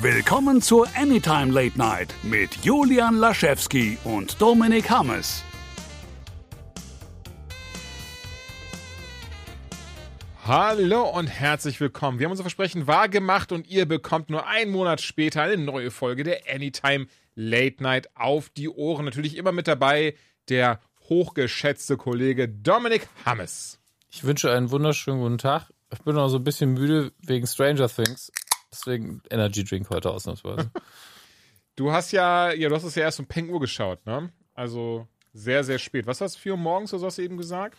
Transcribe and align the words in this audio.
Willkommen 0.00 0.60
zur 0.62 0.88
Anytime 0.96 1.52
Late 1.52 1.78
Night 1.78 2.14
mit 2.22 2.64
Julian 2.64 3.16
Laschewski 3.16 3.98
und 4.02 4.40
Dominik 4.40 4.90
Hammes. 4.90 5.44
Hallo 10.44 11.08
und 11.08 11.28
herzlich 11.28 11.78
willkommen. 11.78 12.18
Wir 12.18 12.24
haben 12.24 12.32
unser 12.32 12.42
Versprechen 12.42 12.88
wahrgemacht 12.88 13.52
und 13.52 13.68
ihr 13.68 13.86
bekommt 13.86 14.28
nur 14.28 14.48
einen 14.48 14.72
Monat 14.72 15.00
später 15.02 15.42
eine 15.42 15.58
neue 15.58 15.92
Folge 15.92 16.24
der 16.24 16.40
Anytime 16.52 17.06
Late 17.36 17.80
Night 17.82 18.08
auf 18.16 18.48
die 18.48 18.68
Ohren. 18.68 19.04
Natürlich 19.04 19.36
immer 19.36 19.52
mit 19.52 19.68
dabei 19.68 20.14
der 20.48 20.80
hochgeschätzte 21.08 21.96
Kollege 21.96 22.48
Dominik 22.48 23.06
Hammes. 23.24 23.78
Ich 24.10 24.24
wünsche 24.24 24.50
einen 24.50 24.70
wunderschönen 24.70 25.20
guten 25.20 25.38
Tag. 25.38 25.70
Ich 25.92 26.00
bin 26.00 26.14
noch 26.14 26.28
so 26.28 26.38
ein 26.38 26.44
bisschen 26.44 26.72
müde 26.72 27.12
wegen 27.20 27.46
Stranger 27.46 27.88
Things. 27.88 28.32
Deswegen 28.72 29.22
Energy 29.30 29.64
Drink 29.64 29.90
heute 29.90 30.10
ausnahmsweise. 30.10 30.70
Du 31.74 31.90
hast 31.90 32.12
ja, 32.12 32.52
ja, 32.52 32.68
du 32.68 32.74
hast 32.74 32.84
es 32.84 32.94
ja 32.96 33.04
erst 33.04 33.18
um 33.18 33.24
Peng 33.26 33.48
Uhr 33.48 33.58
geschaut, 33.58 34.04
ne? 34.04 34.30
Also 34.52 35.08
sehr, 35.32 35.64
sehr 35.64 35.78
spät. 35.78 36.06
Was 36.06 36.20
hast 36.20 36.36
du, 36.36 36.40
4 36.40 36.52
Uhr 36.52 36.58
morgens 36.58 36.92
oder 36.92 37.00
so 37.00 37.06
hast 37.06 37.16
du 37.18 37.22
eben 37.22 37.38
gesagt? 37.38 37.78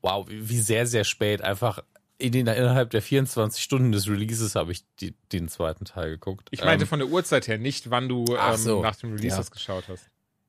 wow, 0.00 0.24
wie 0.28 0.58
sehr, 0.58 0.86
sehr 0.86 1.02
spät. 1.04 1.42
Einfach 1.42 1.80
in 2.18 2.30
den, 2.32 2.46
innerhalb 2.46 2.90
der 2.90 3.02
24 3.02 3.60
Stunden 3.62 3.90
des 3.90 4.08
Releases 4.08 4.54
habe 4.54 4.70
ich 4.70 4.84
die, 5.00 5.16
den 5.32 5.48
zweiten 5.48 5.84
Teil 5.84 6.10
geguckt. 6.10 6.48
Ich 6.52 6.62
meinte 6.64 6.84
Ähm, 6.84 6.88
von 6.88 6.98
der 7.00 7.08
Uhrzeit 7.08 7.48
her, 7.48 7.58
nicht 7.58 7.90
wann 7.90 8.08
du 8.08 8.24
ähm, 8.36 8.56
so. 8.56 8.80
nach 8.80 8.94
dem 8.96 9.10
Release 9.12 9.28
Ja. 9.34 9.36
das 9.38 9.50
geschaut 9.50 9.84
hast. 9.88 10.08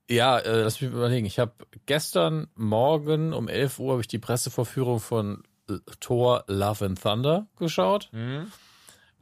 Ja, 0.10 0.38
äh, 0.38 0.62
lass 0.62 0.80
mich 0.82 0.92
überlegen. 0.92 1.26
Ich 1.26 1.40
habe 1.40 1.54
gestern 1.88 2.48
Morgen 2.56 3.34
um 3.34 3.48
11 3.48 3.80
Uhr 3.80 3.92
habe 3.94 4.02
ich 4.02 4.08
die 4.08 4.20
Pressevorführung 4.20 5.00
von 5.00 5.42
äh, 5.68 5.78
Thor 6.00 6.44
Love 6.48 6.86
and 6.86 7.02
Thunder 7.02 7.48
geschaut. 7.58 8.10
Mhm. 8.12 8.52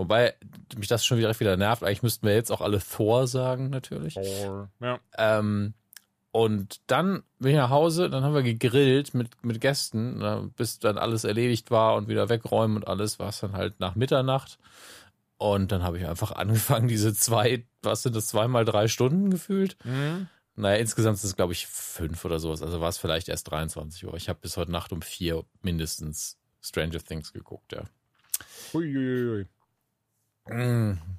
Wobei 0.01 0.33
mich 0.75 0.87
das 0.87 1.05
schon 1.05 1.19
wieder 1.19 1.39
wieder 1.39 1.57
nervt. 1.57 1.83
Eigentlich 1.83 2.01
müssten 2.01 2.25
wir 2.25 2.33
jetzt 2.33 2.51
auch 2.51 2.61
alle 2.61 2.81
Thor 2.81 3.27
sagen, 3.27 3.69
natürlich. 3.69 4.15
Ja. 4.15 4.99
Ähm, 5.15 5.75
und 6.31 6.81
dann 6.87 7.21
bin 7.37 7.51
ich 7.51 7.57
nach 7.57 7.69
Hause, 7.69 8.09
dann 8.09 8.23
haben 8.23 8.33
wir 8.33 8.41
gegrillt 8.41 9.13
mit, 9.13 9.43
mit 9.43 9.61
Gästen, 9.61 10.51
bis 10.57 10.79
dann 10.79 10.97
alles 10.97 11.23
erledigt 11.23 11.69
war 11.69 11.93
und 11.97 12.07
wieder 12.07 12.29
wegräumen 12.29 12.77
und 12.77 12.87
alles, 12.87 13.19
war 13.19 13.29
es 13.29 13.41
dann 13.41 13.53
halt 13.53 13.79
nach 13.79 13.93
Mitternacht. 13.93 14.57
Und 15.37 15.71
dann 15.71 15.83
habe 15.83 15.99
ich 15.99 16.07
einfach 16.07 16.31
angefangen, 16.35 16.87
diese 16.87 17.13
zwei, 17.13 17.63
was 17.83 18.01
sind 18.01 18.15
das, 18.15 18.29
zweimal 18.29 18.65
drei 18.65 18.87
Stunden 18.87 19.29
gefühlt? 19.29 19.77
Mhm. 19.85 20.29
Naja, 20.55 20.77
insgesamt 20.77 21.17
ist 21.17 21.25
es, 21.25 21.35
glaube 21.35 21.53
ich, 21.53 21.67
fünf 21.67 22.25
oder 22.25 22.39
sowas. 22.39 22.63
Also 22.63 22.81
war 22.81 22.89
es 22.89 22.97
vielleicht 22.97 23.29
erst 23.29 23.51
23 23.51 24.07
Uhr. 24.07 24.15
Ich 24.15 24.29
habe 24.29 24.39
bis 24.41 24.57
heute 24.57 24.71
Nacht 24.71 24.91
um 24.93 25.03
vier 25.03 25.45
mindestens 25.61 26.39
Stranger 26.59 27.03
Things 27.03 27.33
geguckt, 27.33 27.71
ja. 27.71 27.83
Uiuiui. 28.73 29.45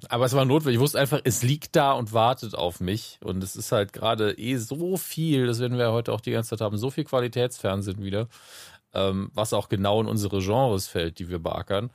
Aber 0.09 0.25
es 0.25 0.33
war 0.33 0.45
notwendig. 0.45 0.75
Ich 0.75 0.81
wusste 0.81 0.99
einfach, 0.99 1.21
es 1.23 1.43
liegt 1.43 1.75
da 1.75 1.93
und 1.93 2.13
wartet 2.13 2.55
auf 2.55 2.79
mich. 2.79 3.19
Und 3.23 3.43
es 3.43 3.55
ist 3.55 3.71
halt 3.71 3.93
gerade 3.93 4.37
eh 4.37 4.57
so 4.57 4.97
viel, 4.97 5.47
das 5.47 5.59
werden 5.59 5.77
wir 5.77 5.91
heute 5.91 6.13
auch 6.13 6.21
die 6.21 6.31
ganze 6.31 6.51
Zeit 6.51 6.61
haben, 6.61 6.77
so 6.77 6.89
viel 6.89 7.03
Qualitätsfernsehen 7.03 8.03
wieder, 8.03 8.27
ähm, 8.93 9.31
was 9.33 9.53
auch 9.53 9.69
genau 9.69 10.01
in 10.01 10.07
unsere 10.07 10.39
Genres 10.39 10.87
fällt, 10.87 11.19
die 11.19 11.29
wir 11.29 11.39
beackern, 11.39 11.89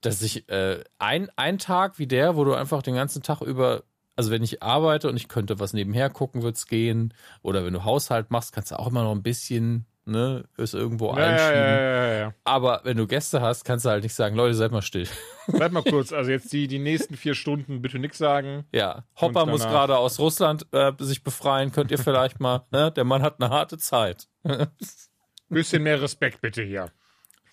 dass 0.00 0.22
ich 0.22 0.48
äh, 0.48 0.82
ein, 0.98 1.28
ein 1.36 1.58
Tag 1.58 1.98
wie 1.98 2.06
der, 2.06 2.36
wo 2.36 2.44
du 2.44 2.54
einfach 2.54 2.82
den 2.82 2.94
ganzen 2.94 3.22
Tag 3.22 3.40
über, 3.42 3.84
also 4.16 4.30
wenn 4.30 4.42
ich 4.42 4.62
arbeite 4.62 5.08
und 5.08 5.16
ich 5.16 5.28
könnte 5.28 5.60
was 5.60 5.72
nebenher 5.72 6.10
gucken, 6.10 6.42
wird's 6.42 6.66
gehen. 6.66 7.14
Oder 7.42 7.64
wenn 7.64 7.74
du 7.74 7.84
Haushalt 7.84 8.30
machst, 8.30 8.52
kannst 8.52 8.72
du 8.72 8.78
auch 8.78 8.88
immer 8.88 9.04
noch 9.04 9.12
ein 9.12 9.22
bisschen, 9.22 9.86
ne, 10.10 10.44
es 10.56 10.74
irgendwo 10.74 11.08
Ja, 11.08 11.14
einschieben. 11.14 11.62
ja, 11.62 12.12
ja. 12.18 12.34
Aber 12.44 12.80
wenn 12.84 12.96
du 12.96 13.06
Gäste 13.06 13.40
hast, 13.40 13.64
kannst 13.64 13.84
du 13.84 13.90
halt 13.90 14.02
nicht 14.02 14.14
sagen, 14.14 14.36
Leute, 14.36 14.54
seid 14.54 14.72
mal 14.72 14.82
still. 14.82 15.08
Bleib 15.48 15.72
mal 15.72 15.82
kurz, 15.82 16.12
also 16.12 16.30
jetzt 16.30 16.52
die, 16.52 16.68
die 16.68 16.78
nächsten 16.78 17.16
vier 17.16 17.34
Stunden 17.34 17.80
bitte 17.82 17.98
nix 17.98 18.18
sagen. 18.18 18.64
Ja, 18.72 19.04
Hopper 19.20 19.46
muss 19.46 19.62
gerade 19.62 19.96
aus 19.96 20.18
Russland 20.18 20.66
äh, 20.72 20.92
sich 20.98 21.22
befreien. 21.24 21.72
Könnt 21.72 21.90
ihr 21.90 21.98
vielleicht 21.98 22.40
mal, 22.40 22.64
ne? 22.70 22.92
Der 22.92 23.04
Mann 23.04 23.22
hat 23.22 23.40
eine 23.40 23.50
harte 23.50 23.78
Zeit. 23.78 24.28
Bisschen 25.48 25.82
mehr 25.82 26.00
Respekt 26.00 26.40
bitte 26.40 26.62
hier. 26.62 26.90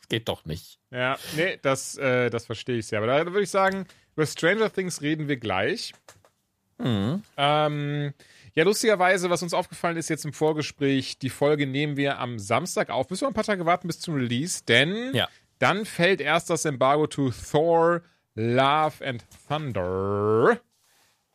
Geht 0.09 0.29
doch 0.29 0.46
nicht. 0.46 0.79
Ja, 0.91 1.17
nee, 1.35 1.57
das, 1.62 1.97
äh, 1.97 2.29
das 2.29 2.46
verstehe 2.46 2.78
ich 2.78 2.88
sehr. 2.88 3.00
Aber 3.00 3.07
da 3.07 3.25
würde 3.25 3.41
ich 3.41 3.50
sagen, 3.50 3.85
über 4.16 4.25
Stranger 4.25 4.72
Things 4.72 5.01
reden 5.01 5.28
wir 5.28 5.38
gleich. 5.38 5.94
Mhm. 6.78 7.23
Ähm, 7.38 8.13
ja, 8.57 8.63
lustigerweise, 8.63 9.29
was 9.29 9.44
uns 9.44 9.53
aufgefallen 9.53 9.97
ist 9.97 10.09
jetzt 10.09 10.25
im 10.25 10.34
Vorgespräch, 10.34 11.19
die 11.19 11.29
Folge 11.29 11.68
nehmen 11.68 11.95
wir 11.95 12.18
am 12.18 12.40
Samstag 12.40 12.90
auf. 12.90 13.07
Müssen 13.12 13.22
wir 13.22 13.28
ein 13.28 13.34
paar 13.35 13.44
Tage 13.44 13.68
warten 13.68 13.85
bis 13.88 14.00
zum 14.00 14.16
Release, 14.16 14.63
denn 14.68 15.13
Ja. 15.13 15.28
dann 15.59 15.85
fällt 15.85 16.22
erst 16.22 16.50
das 16.50 16.66
Embargo 16.66 17.06
to 17.06 17.29
Thor, 17.51 18.01
Love 18.34 19.06
and 19.06 19.23
Thunder. 19.47 20.59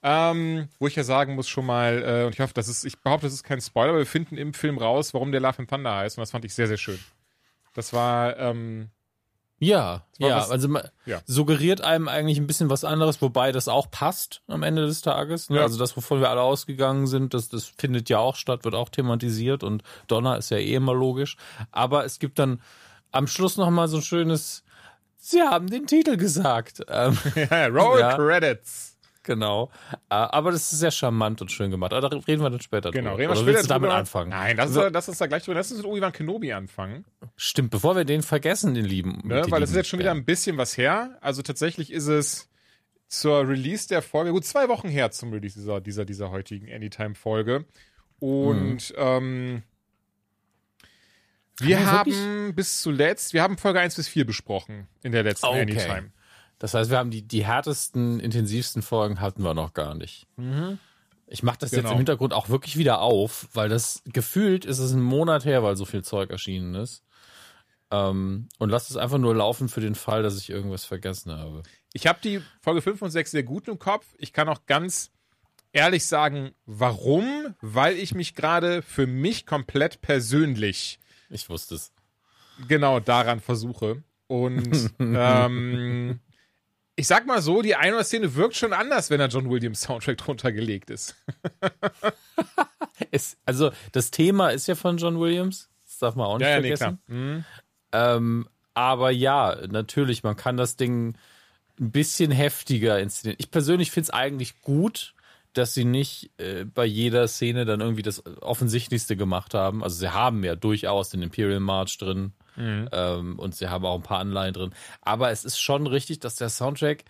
Ähm, 0.03 0.69
wo 0.81 0.88
ich 0.88 0.97
ja 0.97 1.05
sagen 1.05 1.37
muss 1.37 1.49
schon 1.49 1.65
mal, 1.65 2.03
äh, 2.03 2.27
und 2.27 2.34
ich 2.34 2.41
hoffe, 2.41 2.55
das 2.55 2.66
ist, 2.66 2.84
ich 2.84 2.99
behaupte, 2.99 3.27
das 3.27 3.34
ist 3.34 3.44
kein 3.44 3.61
Spoiler, 3.61 3.91
aber 3.91 3.99
wir 3.99 4.06
finden 4.06 4.37
im 4.37 4.53
Film 4.53 4.77
raus, 4.78 5.15
warum 5.15 5.31
der 5.31 5.41
Love 5.41 5.61
and 5.61 5.71
Thunder 5.71 5.94
heißt. 5.94 6.19
Und 6.19 6.22
das 6.22 6.32
fand 6.32 6.44
ich 6.44 6.55
sehr, 6.55 6.66
sehr 6.66 6.77
schön. 6.77 6.99
Das 7.75 7.93
war, 7.93 8.37
ähm, 8.37 8.91
Ja, 9.65 10.03
ja, 10.19 10.39
was- 10.39 10.50
also 10.50 10.69
Ja. 11.06 11.21
suggeriert 11.25 11.83
einem 11.83 12.09
eigentlich 12.09 12.39
ein 12.39 12.47
bisschen 12.49 12.69
was 12.69 12.83
anderes, 12.84 13.23
wobei 13.23 13.53
das 13.53 13.69
auch 13.69 13.91
passt 13.91 14.43
am 14.49 14.62
Ende 14.65 14.87
des 14.87 15.03
Tages. 15.03 15.50
Ne? 15.50 15.59
Ja. 15.59 15.62
Also 15.62 15.78
das, 15.78 15.97
wovon 15.97 16.21
wir 16.21 16.31
alle 16.31 16.41
ausgegangen 16.41 17.06
sind, 17.06 17.33
das, 17.33 17.49
das 17.49 17.67
findet 17.67 18.09
ja 18.09 18.19
auch 18.19 18.34
statt, 18.34 18.65
wird 18.65 18.75
auch 18.75 18.89
thematisiert 18.89 19.62
und 19.62 19.83
Donner 20.09 20.37
ist 20.37 20.50
ja 20.50 20.56
eh 20.59 20.75
immer 20.75 20.95
logisch. 20.95 21.37
Aber 21.71 22.05
es 22.05 22.19
gibt 22.19 22.39
dann 22.41 22.61
am 23.12 23.27
Schluss 23.28 23.56
noch 23.56 23.71
mal 23.71 23.87
so 23.87 23.99
ein 23.99 24.03
schönes, 24.03 24.65
Sie 25.17 25.41
haben 25.41 25.71
den 25.71 25.87
Titel 25.87 26.17
gesagt. 26.17 26.83
Ähm, 26.89 27.17
ja, 27.37 27.67
Roll. 27.69 28.00
Credits. 28.17 28.92
Genau. 29.25 29.71
Äh, 29.93 29.97
Aber 30.15 30.50
das 30.50 30.72
ist 30.72 30.81
sehr 30.81 30.91
charmant 30.91 31.41
und 31.41 31.50
schön 31.53 31.71
gemacht. 31.71 31.93
Aber 31.93 32.09
da 32.09 32.16
reden 32.16 32.43
wir 32.43 32.50
dann 32.50 32.60
später 32.60 32.91
Genau, 32.91 33.10
drüber. 33.10 33.19
reden 33.19 33.28
wir 33.28 33.31
Oder 33.33 33.37
später 33.41 33.47
willst 33.59 33.65
du 33.65 33.69
damit 33.69 33.88
drüber. 33.88 33.99
anfangen? 33.99 34.31
Nein, 34.31 34.56
das 34.56 34.71
ist, 34.71 34.75
So. 34.75 34.91
das 34.91 35.09
ist 35.09 35.21
da 35.21 35.27
gleich 35.27 35.44
drüber. 35.44 35.55
Lass 35.56 35.71
uns 35.71 35.83
mit 35.83 35.87
Obi-Wan 35.91 36.12
Kenobi 36.12 36.53
anfangen. 36.53 37.05
Stimmt, 37.37 37.71
bevor 37.71 37.94
wir 37.97 38.05
den 38.05 38.22
vergessen, 38.22 38.75
den 38.75 38.84
lieben. 38.84 39.21
Ne? 39.25 39.44
Weil 39.49 39.61
das 39.61 39.71
ist 39.71 39.75
lieben 39.75 39.77
jetzt 39.77 39.88
schon 39.88 39.99
wieder 40.00 40.11
ein 40.11 40.25
bisschen 40.25 40.56
was 40.59 40.77
her. 40.77 41.19
Also 41.21 41.43
tatsächlich 41.43 41.93
ist 41.93 42.06
es 42.09 42.49
zur 43.09 43.47
Release 43.49 43.87
der 43.88 44.03
Folge, 44.03 44.32
gut 44.32 44.44
zwei 44.44 44.69
Wochen 44.69 44.88
her 44.88 45.11
zum 45.11 45.32
Release 45.32 45.59
dieser, 45.59 45.81
dieser, 45.81 46.05
dieser 46.05 46.31
heutigen 46.31 46.72
Anytime-Folge. 46.72 47.65
Und 48.19 48.91
Mhm. 48.91 48.97
ähm, 48.97 49.62
wir 51.61 51.78
Haben 51.87 52.12
haben 52.12 52.55
bis 52.55 52.81
zuletzt, 52.81 53.34
wir 53.34 53.43
haben 53.43 53.59
Folge 53.59 53.78
1 53.81 53.94
bis 53.97 54.09
4 54.09 54.25
besprochen 54.27 54.88
in 55.03 55.12
der 55.12 55.22
letzten 55.22 55.47
Okay. 55.47 55.61
Anytime. 55.61 56.11
Das 56.62 56.75
heißt, 56.75 56.91
wir 56.91 56.99
haben 56.99 57.11
die, 57.11 57.23
die 57.23 57.45
härtesten, 57.45 58.21
intensivsten 58.21 58.83
Folgen 58.83 59.21
hatten 59.21 59.43
wir 59.43 59.53
noch 59.53 59.75
gar 59.75 59.97
nicht. 59.97 60.28
Ich 61.27 61.43
mache 61.43 61.59
das 61.59 61.73
jetzt 61.73 61.81
Genau. 61.81 61.91
im 61.91 61.97
Hintergrund 61.97 62.33
auch 62.33 62.50
wirklich 62.50 62.77
wieder 62.78 63.00
auf, 63.00 63.49
weil 63.53 63.69
das 63.69 64.00
gefühlt 64.06 64.65
ist 64.65 64.78
es 64.78 64.93
ein 64.93 65.03
Monat 65.03 65.45
her, 65.45 65.65
weil 65.65 65.75
so 65.75 65.84
viel 65.84 66.05
Zeug 66.05 66.31
erschienen 66.31 66.77
ist. 66.77 67.03
Ähm, 67.91 68.49
und 68.61 68.71
lass 68.71 68.91
es 68.91 68.97
einfach 68.97 69.19
nur 69.19 69.34
laufen 69.34 69.69
für 69.69 69.81
den 69.81 69.97
Fall, 69.97 70.23
dass 70.23 70.39
ich 70.39 70.50
irgendwas 70.50 70.84
vergessen 70.84 71.33
habe. 71.33 71.65
Ich 71.95 72.06
habe 72.06 72.21
die 72.23 72.41
Folge 72.61 72.81
5 72.81 73.03
und 73.03 73.11
6 73.11 73.33
sehr 73.33 73.43
gut 73.43 73.67
im 73.67 73.81
Kopf. 73.81 74.06
Ich 74.19 74.33
kann 74.33 74.49
auch 74.49 74.65
ganz 74.67 75.11
ehrlich 75.73 76.06
sagen, 76.06 76.53
warum? 76.65 77.56
Weil 77.61 77.97
ich 77.97 78.15
mich 78.15 78.37
gerade 78.37 78.83
für 78.83 79.09
mich 79.09 79.47
komplett 79.47 80.00
persönlich 80.00 81.00
Ich 81.29 81.49
wusste 81.50 81.75
es. 81.75 81.91
genau 82.69 83.00
daran 83.00 83.41
versuche. 83.41 84.05
Und 84.29 84.91
ähm, 85.00 86.21
ich 86.97 87.07
sag 87.07 87.27
mal 87.27 87.41
so, 87.41 87.63
die 87.63 87.75
eine 87.75 88.03
Szene 88.05 88.35
wirkt 88.35 88.57
schon 88.57 88.73
anders, 88.73 89.11
wenn 89.11 89.19
der 89.19 89.29
John 89.29 89.51
Williams 89.51 89.83
Soundtrack 89.83 90.19
drunter 90.19 90.53
gelegt 90.53 90.91
ist. 90.91 91.17
es. 93.11 93.37
Also, 93.47 93.73
das 93.93 94.11
Thema 94.11 94.51
ist 94.51 94.67
ja 94.69 94.75
von 94.75 94.99
John 94.99 95.19
Williams. 95.19 95.71
Das 95.85 95.99
darf 95.99 96.17
man 96.17 96.27
auch 96.27 96.39
nicht 96.39 96.49
vergessen. 96.49 96.99
Mhm. 97.07 97.45
Ähm, 97.93 98.49
aber 98.75 99.11
ja, 99.11 99.57
natürlich, 99.69 100.23
man 100.23 100.37
kann 100.37 100.57
das 100.57 100.77
Ding 100.77 101.17
ein 101.81 101.91
bisschen 101.91 102.31
heftiger 102.31 102.99
inszenieren. 103.01 103.39
Ich 103.41 103.51
persönlich 103.51 103.91
finde 103.91 104.05
es 104.05 104.11
eigentlich 104.11 104.61
gut, 104.61 105.15
dass 105.53 105.75
sie 105.75 105.85
nicht 105.85 106.31
äh, 106.38 106.65
bei 106.65 106.85
jeder 106.85 107.29
Szene 107.29 107.65
dann 107.65 107.81
irgendwie 107.81 108.03
das 108.03 108.25
Offensichtlichste 108.41 109.17
gemacht 109.17 109.55
haben. 109.55 109.83
Also 109.83 109.97
sie 109.97 110.12
haben 110.12 110.45
ja 110.45 110.56
durchaus 110.56 111.11
den 111.11 111.23
Imperial 111.23 111.61
March 111.61 111.99
drin 111.99 112.33
ähm, 112.56 113.38
und 113.38 113.54
sie 113.54 113.69
haben 113.69 113.84
auch 113.84 113.96
ein 113.96 114.02
paar 114.02 114.19
Anleihen 114.19 114.54
drin. 114.54 114.75
Aber 115.00 115.31
es 115.31 115.44
ist 115.44 115.58
schon 115.58 115.87
richtig, 115.87 116.20
dass 116.20 116.37
der 116.37 116.49
Soundtrack 116.49 117.04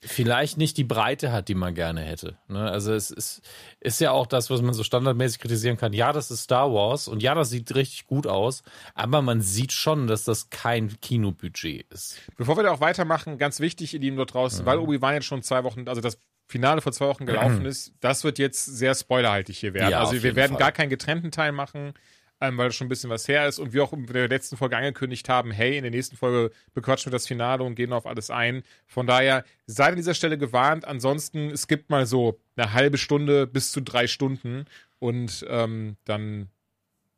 vielleicht 0.00 0.58
nicht 0.58 0.76
die 0.76 0.84
Breite 0.84 1.32
hat, 1.32 1.48
die 1.48 1.54
man 1.54 1.74
gerne 1.74 2.02
hätte. 2.02 2.38
Ne? 2.46 2.70
Also 2.70 2.92
es 2.92 3.10
ist, 3.10 3.42
ist 3.80 4.00
ja 4.00 4.12
auch 4.12 4.26
das, 4.26 4.48
was 4.48 4.62
man 4.62 4.72
so 4.72 4.84
standardmäßig 4.84 5.40
kritisieren 5.40 5.76
kann. 5.76 5.92
Ja, 5.92 6.12
das 6.12 6.30
ist 6.30 6.44
Star 6.44 6.72
Wars 6.72 7.08
und 7.08 7.22
ja, 7.22 7.34
das 7.34 7.50
sieht 7.50 7.74
richtig 7.74 8.06
gut 8.06 8.26
aus, 8.26 8.62
aber 8.94 9.22
man 9.22 9.40
sieht 9.40 9.72
schon, 9.72 10.06
dass 10.06 10.24
das 10.24 10.50
kein 10.50 11.00
Kinobudget 11.00 11.86
ist. 11.92 12.20
Bevor 12.36 12.56
wir 12.56 12.62
da 12.62 12.70
auch 12.70 12.80
weitermachen, 12.80 13.38
ganz 13.38 13.58
wichtig, 13.58 13.94
ihr 13.94 14.00
Lieben 14.00 14.16
dort 14.16 14.34
draußen, 14.34 14.64
weil 14.64 14.78
Obi-Wan 14.78 15.14
jetzt 15.14 15.26
schon 15.26 15.42
zwei 15.42 15.64
Wochen, 15.64 15.88
also 15.88 16.00
das 16.00 16.18
Finale 16.46 16.80
vor 16.80 16.92
zwei 16.92 17.08
Wochen 17.08 17.26
gelaufen 17.26 17.64
ist, 17.66 17.92
das 18.00 18.22
wird 18.22 18.38
jetzt 18.38 18.64
sehr 18.64 18.94
spoilerhaltig 18.94 19.58
hier 19.58 19.74
werden. 19.74 19.90
Ja, 19.90 20.00
also 20.00 20.22
wir 20.22 20.36
werden 20.36 20.52
Fall. 20.52 20.60
gar 20.60 20.72
keinen 20.72 20.90
getrennten 20.90 21.32
Teil 21.32 21.50
machen. 21.50 21.94
Ähm, 22.40 22.56
weil 22.56 22.72
schon 22.72 22.86
ein 22.86 22.88
bisschen 22.88 23.10
was 23.10 23.26
her 23.26 23.48
ist 23.48 23.58
und 23.58 23.72
wir 23.72 23.82
auch 23.82 23.92
in 23.92 24.06
der 24.06 24.28
letzten 24.28 24.56
Folge 24.56 24.76
angekündigt 24.76 25.28
haben, 25.28 25.50
hey, 25.50 25.76
in 25.76 25.82
der 25.82 25.90
nächsten 25.90 26.16
Folge 26.16 26.54
bequatschen 26.74 27.10
wir 27.10 27.16
das 27.16 27.26
Finale 27.26 27.64
und 27.64 27.74
gehen 27.74 27.92
auf 27.92 28.06
alles 28.06 28.30
ein. 28.30 28.62
Von 28.86 29.06
daher 29.06 29.44
seid 29.66 29.90
an 29.90 29.96
dieser 29.96 30.14
Stelle 30.14 30.38
gewarnt. 30.38 30.84
Ansonsten, 30.84 31.50
es 31.50 31.66
gibt 31.66 31.90
mal 31.90 32.06
so 32.06 32.40
eine 32.56 32.72
halbe 32.72 32.98
Stunde 32.98 33.46
bis 33.46 33.72
zu 33.72 33.80
drei 33.80 34.06
Stunden 34.06 34.66
und 34.98 35.44
ähm, 35.48 35.96
dann 36.04 36.48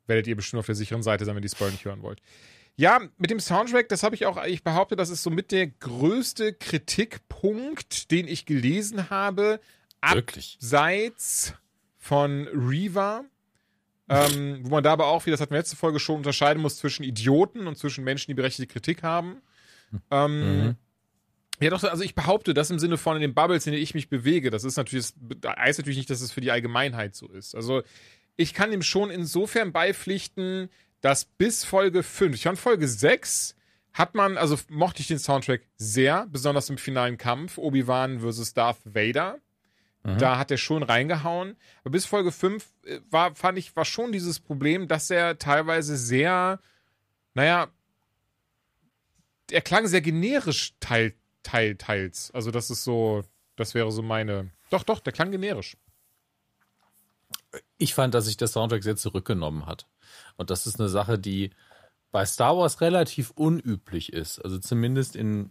werdet 0.06 0.26
ihr 0.26 0.37
bestimmt 0.37 0.61
auf 0.61 0.67
der 0.67 0.75
sicheren 0.75 1.02
Seite 1.02 1.25
sein, 1.25 1.34
wenn 1.34 1.43
ihr 1.43 1.49
die 1.49 1.55
Spoiler 1.55 1.73
nicht 1.73 1.84
hören 1.84 2.02
wollt. 2.02 2.20
Ja, 2.76 3.00
mit 3.19 3.31
dem 3.31 3.40
Soundtrack, 3.40 3.88
das 3.88 4.02
habe 4.02 4.14
ich 4.14 4.25
auch 4.25 4.38
eigentlich 4.38 4.64
behauptet, 4.64 4.99
das 4.99 5.11
ist 5.11 5.23
somit 5.23 5.52
der 5.52 5.66
größte 5.66 6.55
Kritikpunkt, 6.55 8.11
den 8.11 8.26
ich 8.26 8.46
gelesen 8.46 9.11
habe. 9.11 9.61
Wirklich? 10.02 10.56
Abseits 10.61 11.52
von 11.99 12.49
Reaver. 12.49 13.25
Ähm, 14.10 14.60
wo 14.64 14.70
man 14.70 14.82
da 14.82 14.92
aber 14.92 15.06
auch, 15.06 15.24
wie 15.24 15.30
das 15.30 15.40
hatten 15.40 15.52
wir 15.52 15.58
letzte 15.58 15.76
Folge 15.76 16.00
schon, 16.00 16.16
unterscheiden 16.16 16.60
muss 16.60 16.76
zwischen 16.78 17.04
Idioten 17.04 17.66
und 17.68 17.78
zwischen 17.78 18.02
Menschen, 18.02 18.30
die 18.30 18.34
berechtigte 18.34 18.72
Kritik 18.72 19.02
haben. 19.02 19.40
Ähm, 20.10 20.64
Mhm. 20.64 20.76
Ja, 21.62 21.68
doch, 21.68 21.84
also 21.84 22.02
ich 22.02 22.14
behaupte 22.14 22.54
das 22.54 22.70
im 22.70 22.78
Sinne 22.78 22.96
von 22.96 23.16
in 23.16 23.20
den 23.20 23.34
Bubbles, 23.34 23.66
in 23.66 23.72
denen 23.72 23.82
ich 23.82 23.94
mich 23.94 24.08
bewege. 24.08 24.50
Das 24.50 24.64
ist 24.64 24.76
natürlich, 24.76 25.12
das 25.40 25.56
heißt 25.56 25.78
natürlich 25.78 25.98
nicht, 25.98 26.08
dass 26.08 26.22
es 26.22 26.32
für 26.32 26.40
die 26.40 26.50
Allgemeinheit 26.50 27.14
so 27.14 27.28
ist. 27.28 27.54
Also 27.54 27.82
ich 28.36 28.54
kann 28.54 28.72
ihm 28.72 28.80
schon 28.80 29.10
insofern 29.10 29.70
beipflichten, 29.70 30.70
dass 31.02 31.26
bis 31.26 31.64
Folge 31.64 32.02
5, 32.02 32.34
ich 32.34 32.44
fand 32.44 32.58
Folge 32.58 32.88
6, 32.88 33.54
hat 33.92 34.14
man, 34.14 34.38
also 34.38 34.58
mochte 34.70 35.02
ich 35.02 35.08
den 35.08 35.18
Soundtrack 35.18 35.60
sehr, 35.76 36.26
besonders 36.30 36.70
im 36.70 36.78
finalen 36.78 37.18
Kampf, 37.18 37.58
Obi-Wan 37.58 38.20
versus 38.20 38.54
Darth 38.54 38.78
Vader. 38.84 39.38
Da 40.02 40.38
hat 40.38 40.50
er 40.50 40.56
schon 40.56 40.82
reingehauen. 40.82 41.56
Aber 41.82 41.91
bis 41.91 42.06
Folge 42.06 42.32
5 42.32 42.73
äh, 42.85 43.00
war, 43.11 43.35
fand 43.35 43.58
ich, 43.58 43.76
war 43.76 43.85
schon 43.85 44.12
dieses 44.12 44.41
Problem, 44.41 44.88
dass 44.88 45.11
er 45.11 45.38
teilweise 45.38 45.97
sehr, 45.97 46.58
naja, 47.35 47.69
er 49.50 49.61
klang 49.61 49.87
sehr 49.87 50.00
generisch 50.00 50.75
teil, 50.81 51.14
teil, 51.43 51.76
teils. 51.76 52.31
Also 52.31 52.50
das 52.50 52.70
ist 52.70 52.85
so, 52.85 53.25
das 53.56 53.75
wäre 53.75 53.93
so 53.93 54.02
meine. 54.02 54.50
Doch, 54.70 54.85
doch, 54.85 55.00
der 55.00 55.12
klang 55.12 55.31
generisch. 55.32 55.76
Ich 57.76 57.94
fand, 57.94 58.14
dass 58.14 58.26
sich 58.26 58.37
der 58.37 58.49
Soundtrack 58.49 58.82
sehr 58.82 58.97
zurückgenommen 58.97 59.67
hat. 59.67 59.87
Und 60.37 60.50
das 60.50 60.67
ist 60.67 60.79
eine 60.79 60.88
Sache, 60.88 61.19
die 61.19 61.50
bei 62.12 62.25
Star 62.25 62.56
Wars 62.56 62.81
relativ 62.81 63.31
unüblich 63.32 64.12
ist. 64.12 64.38
Also 64.38 64.58
zumindest 64.58 65.17
in, 65.17 65.50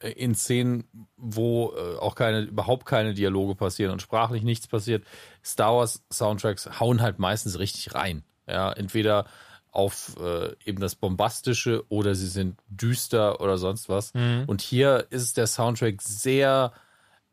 in 0.00 0.34
Szenen, 0.34 0.84
wo 1.16 1.72
äh, 1.76 1.96
auch 1.98 2.14
keine, 2.14 2.42
überhaupt 2.42 2.86
keine 2.86 3.14
Dialoge 3.14 3.54
passieren 3.54 3.92
und 3.92 4.02
sprachlich 4.02 4.42
nichts 4.42 4.66
passiert. 4.66 5.04
Star 5.44 5.76
Wars 5.76 6.04
Soundtracks 6.12 6.80
hauen 6.80 7.00
halt 7.00 7.18
meistens 7.18 7.58
richtig 7.58 7.94
rein. 7.94 8.22
Ja, 8.46 8.72
entweder 8.72 9.26
auf 9.70 10.16
äh, 10.20 10.54
eben 10.64 10.80
das 10.80 10.94
Bombastische 10.94 11.84
oder 11.88 12.14
sie 12.14 12.28
sind 12.28 12.58
düster 12.68 13.40
oder 13.40 13.58
sonst 13.58 13.88
was. 13.88 14.12
Und 14.46 14.62
hier 14.62 15.06
ist 15.10 15.36
der 15.36 15.46
Soundtrack 15.46 16.00
sehr 16.00 16.72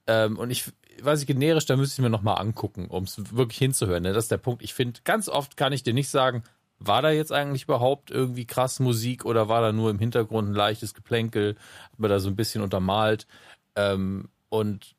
ähm, 0.07 0.37
und 0.37 0.49
ich 0.49 0.65
weiß 1.01 1.21
ich 1.21 1.27
generisch, 1.27 1.65
da 1.65 1.75
müsste 1.75 1.99
ich 1.99 2.03
mir 2.03 2.09
nochmal 2.09 2.39
angucken, 2.39 2.87
um 2.87 3.03
es 3.03 3.35
wirklich 3.35 3.57
hinzuhören. 3.57 4.03
Ne? 4.03 4.13
Das 4.13 4.25
ist 4.25 4.31
der 4.31 4.37
Punkt. 4.37 4.61
Ich 4.61 4.73
finde, 4.73 4.99
ganz 5.03 5.29
oft 5.29 5.57
kann 5.57 5.73
ich 5.73 5.83
dir 5.83 5.93
nicht 5.93 6.09
sagen, 6.09 6.43
war 6.87 7.01
da 7.01 7.11
jetzt 7.11 7.31
eigentlich 7.31 7.63
überhaupt 7.63 8.11
irgendwie 8.11 8.45
krass 8.45 8.79
Musik 8.79 9.25
oder 9.25 9.49
war 9.49 9.61
da 9.61 9.71
nur 9.71 9.89
im 9.89 9.99
Hintergrund 9.99 10.49
ein 10.49 10.55
leichtes 10.55 10.93
Geplänkel, 10.93 11.55
hat 11.91 11.99
man 11.99 12.09
da 12.09 12.19
so 12.19 12.29
ein 12.29 12.35
bisschen 12.35 12.61
untermalt. 12.61 13.27
Ähm, 13.75 14.29
und 14.49 14.95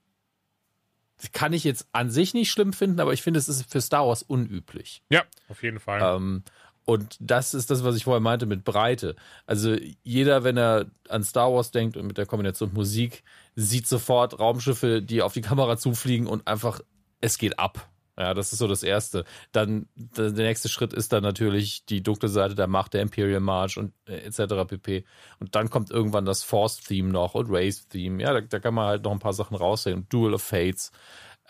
kann 1.32 1.52
ich 1.52 1.64
jetzt 1.64 1.88
an 1.92 2.10
sich 2.10 2.34
nicht 2.34 2.50
schlimm 2.50 2.72
finden, 2.72 3.00
aber 3.00 3.12
ich 3.12 3.22
finde, 3.22 3.38
es 3.38 3.48
ist 3.48 3.70
für 3.70 3.80
Star 3.80 4.06
Wars 4.06 4.22
unüblich. 4.22 5.02
Ja, 5.10 5.24
auf 5.48 5.62
jeden 5.62 5.78
Fall. 5.78 6.00
Ähm, 6.02 6.42
und 6.84 7.16
das 7.18 7.54
ist 7.54 7.70
das, 7.70 7.82
was 7.82 7.96
ich 7.96 8.04
vorher 8.04 8.20
meinte 8.20 8.46
mit 8.46 8.64
Breite. 8.64 9.16
Also 9.46 9.76
jeder, 10.02 10.44
wenn 10.44 10.58
er 10.58 10.86
an 11.08 11.24
Star 11.24 11.52
Wars 11.52 11.70
denkt 11.70 11.96
und 11.96 12.06
mit 12.06 12.18
der 12.18 12.26
Kombination 12.26 12.74
Musik, 12.74 13.24
sieht 13.56 13.86
sofort 13.86 14.38
Raumschiffe, 14.38 15.00
die 15.00 15.22
auf 15.22 15.32
die 15.32 15.40
Kamera 15.40 15.78
zufliegen 15.78 16.26
und 16.26 16.46
einfach, 16.46 16.80
es 17.20 17.38
geht 17.38 17.58
ab. 17.58 17.88
Ja, 18.16 18.32
das 18.32 18.52
ist 18.52 18.60
so 18.60 18.68
das 18.68 18.82
Erste. 18.84 19.24
Dann 19.50 19.88
der 19.94 20.30
nächste 20.30 20.68
Schritt 20.68 20.92
ist 20.92 21.12
dann 21.12 21.24
natürlich 21.24 21.84
die 21.84 22.02
dunkle 22.02 22.28
Seite 22.28 22.54
der 22.54 22.68
Macht, 22.68 22.94
der 22.94 23.02
Imperial 23.02 23.40
March 23.40 23.76
und 23.76 23.92
äh, 24.06 24.18
etc. 24.18 24.66
pp. 24.68 25.04
Und 25.40 25.54
dann 25.56 25.68
kommt 25.68 25.90
irgendwann 25.90 26.24
das 26.24 26.44
Force-Theme 26.44 27.10
noch 27.10 27.34
und 27.34 27.48
Race-Theme. 27.50 28.22
Ja, 28.22 28.32
da, 28.32 28.40
da 28.40 28.60
kann 28.60 28.74
man 28.74 28.86
halt 28.86 29.04
noch 29.04 29.12
ein 29.12 29.18
paar 29.18 29.32
Sachen 29.32 29.56
raussehen. 29.56 30.06
Duel 30.08 30.34
of 30.34 30.42
Fates. 30.42 30.92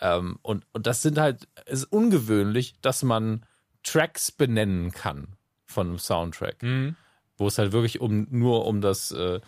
Ähm, 0.01 0.39
und, 0.41 0.65
und 0.73 0.87
das 0.87 1.01
sind 1.01 1.17
halt, 1.19 1.47
es 1.65 1.83
ist 1.83 1.91
ungewöhnlich, 1.91 2.73
dass 2.81 3.03
man 3.03 3.45
Tracks 3.83 4.31
benennen 4.31 4.91
kann 4.91 5.35
von 5.67 5.87
einem 5.87 5.99
Soundtrack, 5.99 6.63
Mhm. 6.63 6.95
wo 7.37 7.47
es 7.47 7.57
halt 7.59 7.71
wirklich 7.71 8.01
um 8.01 8.27
nur 8.31 8.65
um 8.65 8.81
das 8.81 9.11
äh, 9.11 9.39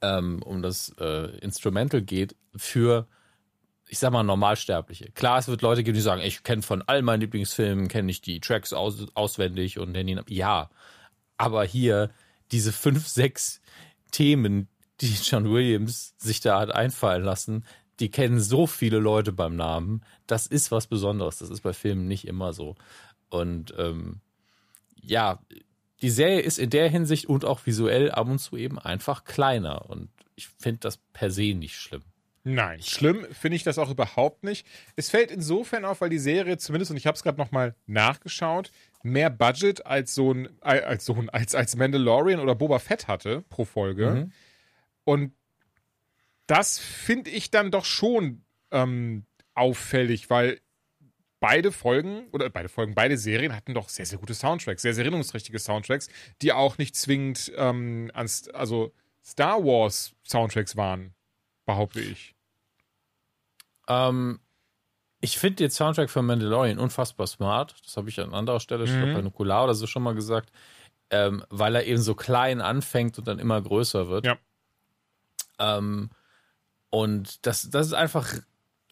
ähm, 0.00 0.42
um 0.42 0.62
das 0.62 0.94
äh, 1.00 1.36
Instrumental 1.38 2.02
geht 2.02 2.36
für 2.54 3.08
ich 3.88 3.98
sag 3.98 4.12
mal 4.12 4.22
Normalsterbliche. 4.22 5.10
Klar, 5.12 5.38
es 5.38 5.48
wird 5.48 5.62
Leute 5.62 5.82
geben, 5.82 5.94
die 5.94 6.02
sagen, 6.02 6.22
ich 6.22 6.42
kenne 6.42 6.62
von 6.62 6.82
all 6.82 7.02
meinen 7.02 7.20
Lieblingsfilmen 7.20 7.88
kenne 7.88 8.10
ich 8.10 8.20
die 8.20 8.40
Tracks 8.40 8.72
aus, 8.72 9.06
auswendig 9.14 9.78
und 9.78 9.92
nenne 9.92 10.10
ihn 10.10 10.20
ja, 10.28 10.70
aber 11.36 11.64
hier 11.64 12.10
diese 12.52 12.72
fünf 12.72 13.06
sechs 13.06 13.60
Themen, 14.10 14.68
die 15.00 15.14
John 15.22 15.50
Williams 15.50 16.14
sich 16.18 16.40
da 16.40 16.60
hat 16.60 16.70
einfallen 16.70 17.24
lassen, 17.24 17.64
die 18.00 18.10
kennen 18.10 18.40
so 18.40 18.66
viele 18.66 18.98
Leute 18.98 19.32
beim 19.32 19.56
Namen. 19.56 20.02
Das 20.26 20.46
ist 20.46 20.70
was 20.70 20.86
Besonderes. 20.86 21.38
Das 21.38 21.50
ist 21.50 21.62
bei 21.62 21.72
Filmen 21.72 22.06
nicht 22.06 22.26
immer 22.26 22.52
so. 22.52 22.76
Und 23.28 23.74
ähm, 23.76 24.20
ja, 25.00 25.40
die 26.00 26.10
Serie 26.10 26.40
ist 26.40 26.58
in 26.58 26.70
der 26.70 26.88
Hinsicht 26.88 27.26
und 27.26 27.44
auch 27.44 27.66
visuell 27.66 28.10
ab 28.10 28.28
und 28.28 28.38
zu 28.38 28.56
eben 28.56 28.78
einfach 28.78 29.24
kleiner. 29.24 29.90
Und 29.90 30.10
ich 30.36 30.48
finde 30.48 30.80
das 30.80 30.98
per 31.12 31.30
se 31.30 31.54
nicht 31.54 31.76
schlimm. 31.76 32.02
Nein, 32.44 32.80
schlimm 32.82 33.26
finde 33.32 33.56
ich 33.56 33.62
das 33.62 33.78
auch 33.78 33.90
überhaupt 33.90 34.44
nicht. 34.44 34.66
Es 34.96 35.10
fällt 35.10 35.30
insofern 35.30 35.84
auf, 35.84 36.00
weil 36.00 36.08
die 36.10 36.18
Serie 36.18 36.56
zumindest, 36.56 36.90
und 36.90 36.96
ich 36.96 37.06
habe 37.06 37.14
es 37.16 37.22
gerade 37.22 37.38
nochmal 37.38 37.74
nachgeschaut, 37.86 38.70
mehr 39.02 39.30
Budget 39.30 39.84
als 39.86 40.14
so 40.14 40.32
ein, 40.32 40.46
äh, 40.62 40.80
als 40.80 41.04
so 41.04 41.14
ein, 41.14 41.28
als, 41.30 41.54
als 41.54 41.76
Mandalorian 41.76 42.40
oder 42.40 42.54
Boba 42.54 42.78
Fett 42.78 43.08
hatte 43.08 43.42
pro 43.50 43.64
Folge. 43.64 44.30
Und 45.04 45.32
das 46.46 46.78
finde 46.78 47.30
ich 47.30 47.50
dann 47.50 47.70
doch 47.70 47.84
schon 47.84 48.44
ähm, 48.70 49.24
auffällig, 49.54 50.30
weil 50.30 50.60
beide 51.40 51.72
Folgen 51.72 52.28
oder 52.32 52.50
beide 52.50 52.68
Folgen, 52.68 52.94
beide 52.94 53.16
Serien 53.16 53.54
hatten 53.54 53.74
doch 53.74 53.88
sehr, 53.88 54.06
sehr 54.06 54.18
gute 54.18 54.34
Soundtracks, 54.34 54.82
sehr, 54.82 54.94
sehr 54.94 55.04
erinnerungsträchtige 55.04 55.58
Soundtracks, 55.58 56.08
die 56.42 56.52
auch 56.52 56.78
nicht 56.78 56.96
zwingend 56.96 57.52
ähm, 57.56 58.10
an, 58.14 58.28
also 58.54 58.92
Star 59.24 59.62
Wars 59.62 60.14
Soundtracks 60.26 60.76
waren, 60.76 61.14
behaupte 61.68 62.00
ich. 62.00 62.34
Ähm, 63.88 64.40
ich 65.20 65.38
finde 65.38 65.56
den 65.56 65.70
Soundtrack 65.70 66.08
von 66.08 66.24
Mandalorian 66.24 66.78
unfassbar 66.78 67.26
smart. 67.26 67.74
Das 67.84 67.96
habe 67.98 68.08
ich 68.08 68.18
an 68.20 68.32
anderer 68.32 68.58
Stelle, 68.58 68.84
ich 68.84 68.90
glaube 68.90 69.12
bei 69.12 69.20
Nukular 69.20 69.64
oder 69.64 69.74
so 69.74 69.86
schon 69.86 70.02
mal 70.02 70.14
gesagt, 70.14 70.50
ähm, 71.10 71.44
weil 71.50 71.74
er 71.76 71.84
eben 71.84 72.00
so 72.00 72.14
klein 72.14 72.62
anfängt 72.62 73.18
und 73.18 73.28
dann 73.28 73.38
immer 73.38 73.60
größer 73.60 74.08
wird. 74.08 74.24
Ja. 74.24 74.38
Ähm, 75.58 76.08
und 76.88 77.44
das, 77.46 77.68
das 77.68 77.88
ist 77.88 77.92
einfach, 77.92 78.32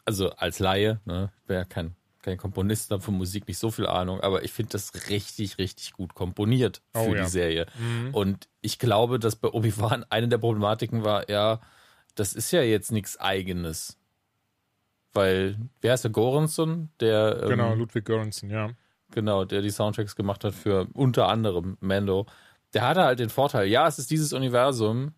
also 0.04 0.30
als 0.32 0.58
Laie, 0.58 1.00
ne, 1.06 1.32
ich 1.40 1.46
bin 1.46 1.56
ja 1.56 1.64
kein, 1.64 1.96
kein 2.20 2.36
Komponist, 2.36 2.90
habe 2.90 3.02
von 3.02 3.14
Musik 3.14 3.48
nicht 3.48 3.58
so 3.58 3.70
viel 3.70 3.86
Ahnung, 3.86 4.20
aber 4.20 4.42
ich 4.44 4.52
finde 4.52 4.72
das 4.72 5.08
richtig, 5.08 5.56
richtig 5.56 5.92
gut 5.92 6.14
komponiert 6.14 6.82
für 6.92 7.08
Oh 7.08 7.14
ja. 7.14 7.22
die 7.22 7.30
Serie. 7.30 7.66
Und 8.12 8.48
ich 8.60 8.78
glaube, 8.78 9.18
dass 9.18 9.36
bei 9.36 9.48
Obi-Wan 9.48 10.04
eine 10.10 10.28
der 10.28 10.38
Problematiken 10.38 11.04
war, 11.04 11.30
ja, 11.30 11.60
das 12.16 12.32
ist 12.32 12.50
ja 12.50 12.62
jetzt 12.62 12.90
nichts 12.90 13.18
Eigenes. 13.18 13.98
Weil, 15.12 15.56
wer 15.80 15.92
heißt 15.92 16.04
der 16.04 16.10
Goranson, 16.10 16.90
der 17.00 17.40
ähm, 17.42 17.48
Genau, 17.50 17.74
Ludwig 17.74 18.04
Göransson, 18.04 18.50
ja. 18.50 18.70
genau, 19.12 19.44
der 19.44 19.62
die 19.62 19.70
Soundtracks 19.70 20.14
gemacht 20.14 20.44
hat 20.44 20.52
für 20.52 20.88
unter 20.92 21.28
anderem 21.28 21.78
Mando, 21.80 22.26
der 22.74 22.86
hatte 22.86 23.04
halt 23.04 23.18
den 23.18 23.30
Vorteil, 23.30 23.68
ja, 23.68 23.86
es 23.86 23.98
ist 23.98 24.10
dieses 24.10 24.34
Universum, 24.34 25.14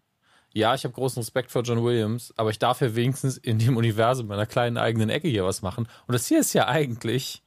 ja, 0.52 0.74
ich 0.74 0.84
habe 0.84 0.94
großen 0.94 1.20
Respekt 1.20 1.50
vor 1.50 1.62
John 1.62 1.82
Williams, 1.82 2.32
aber 2.36 2.50
ich 2.50 2.58
darf 2.58 2.80
ja 2.80 2.94
wenigstens 2.94 3.36
in 3.36 3.58
dem 3.58 3.76
Universum 3.76 4.28
meiner 4.28 4.46
kleinen 4.46 4.76
eigenen 4.76 5.10
Ecke 5.10 5.28
hier 5.28 5.44
was 5.44 5.62
machen. 5.62 5.88
Und 6.06 6.12
das 6.12 6.26
hier 6.26 6.40
ist 6.40 6.52
ja 6.52 6.68
eigentlich 6.68 7.42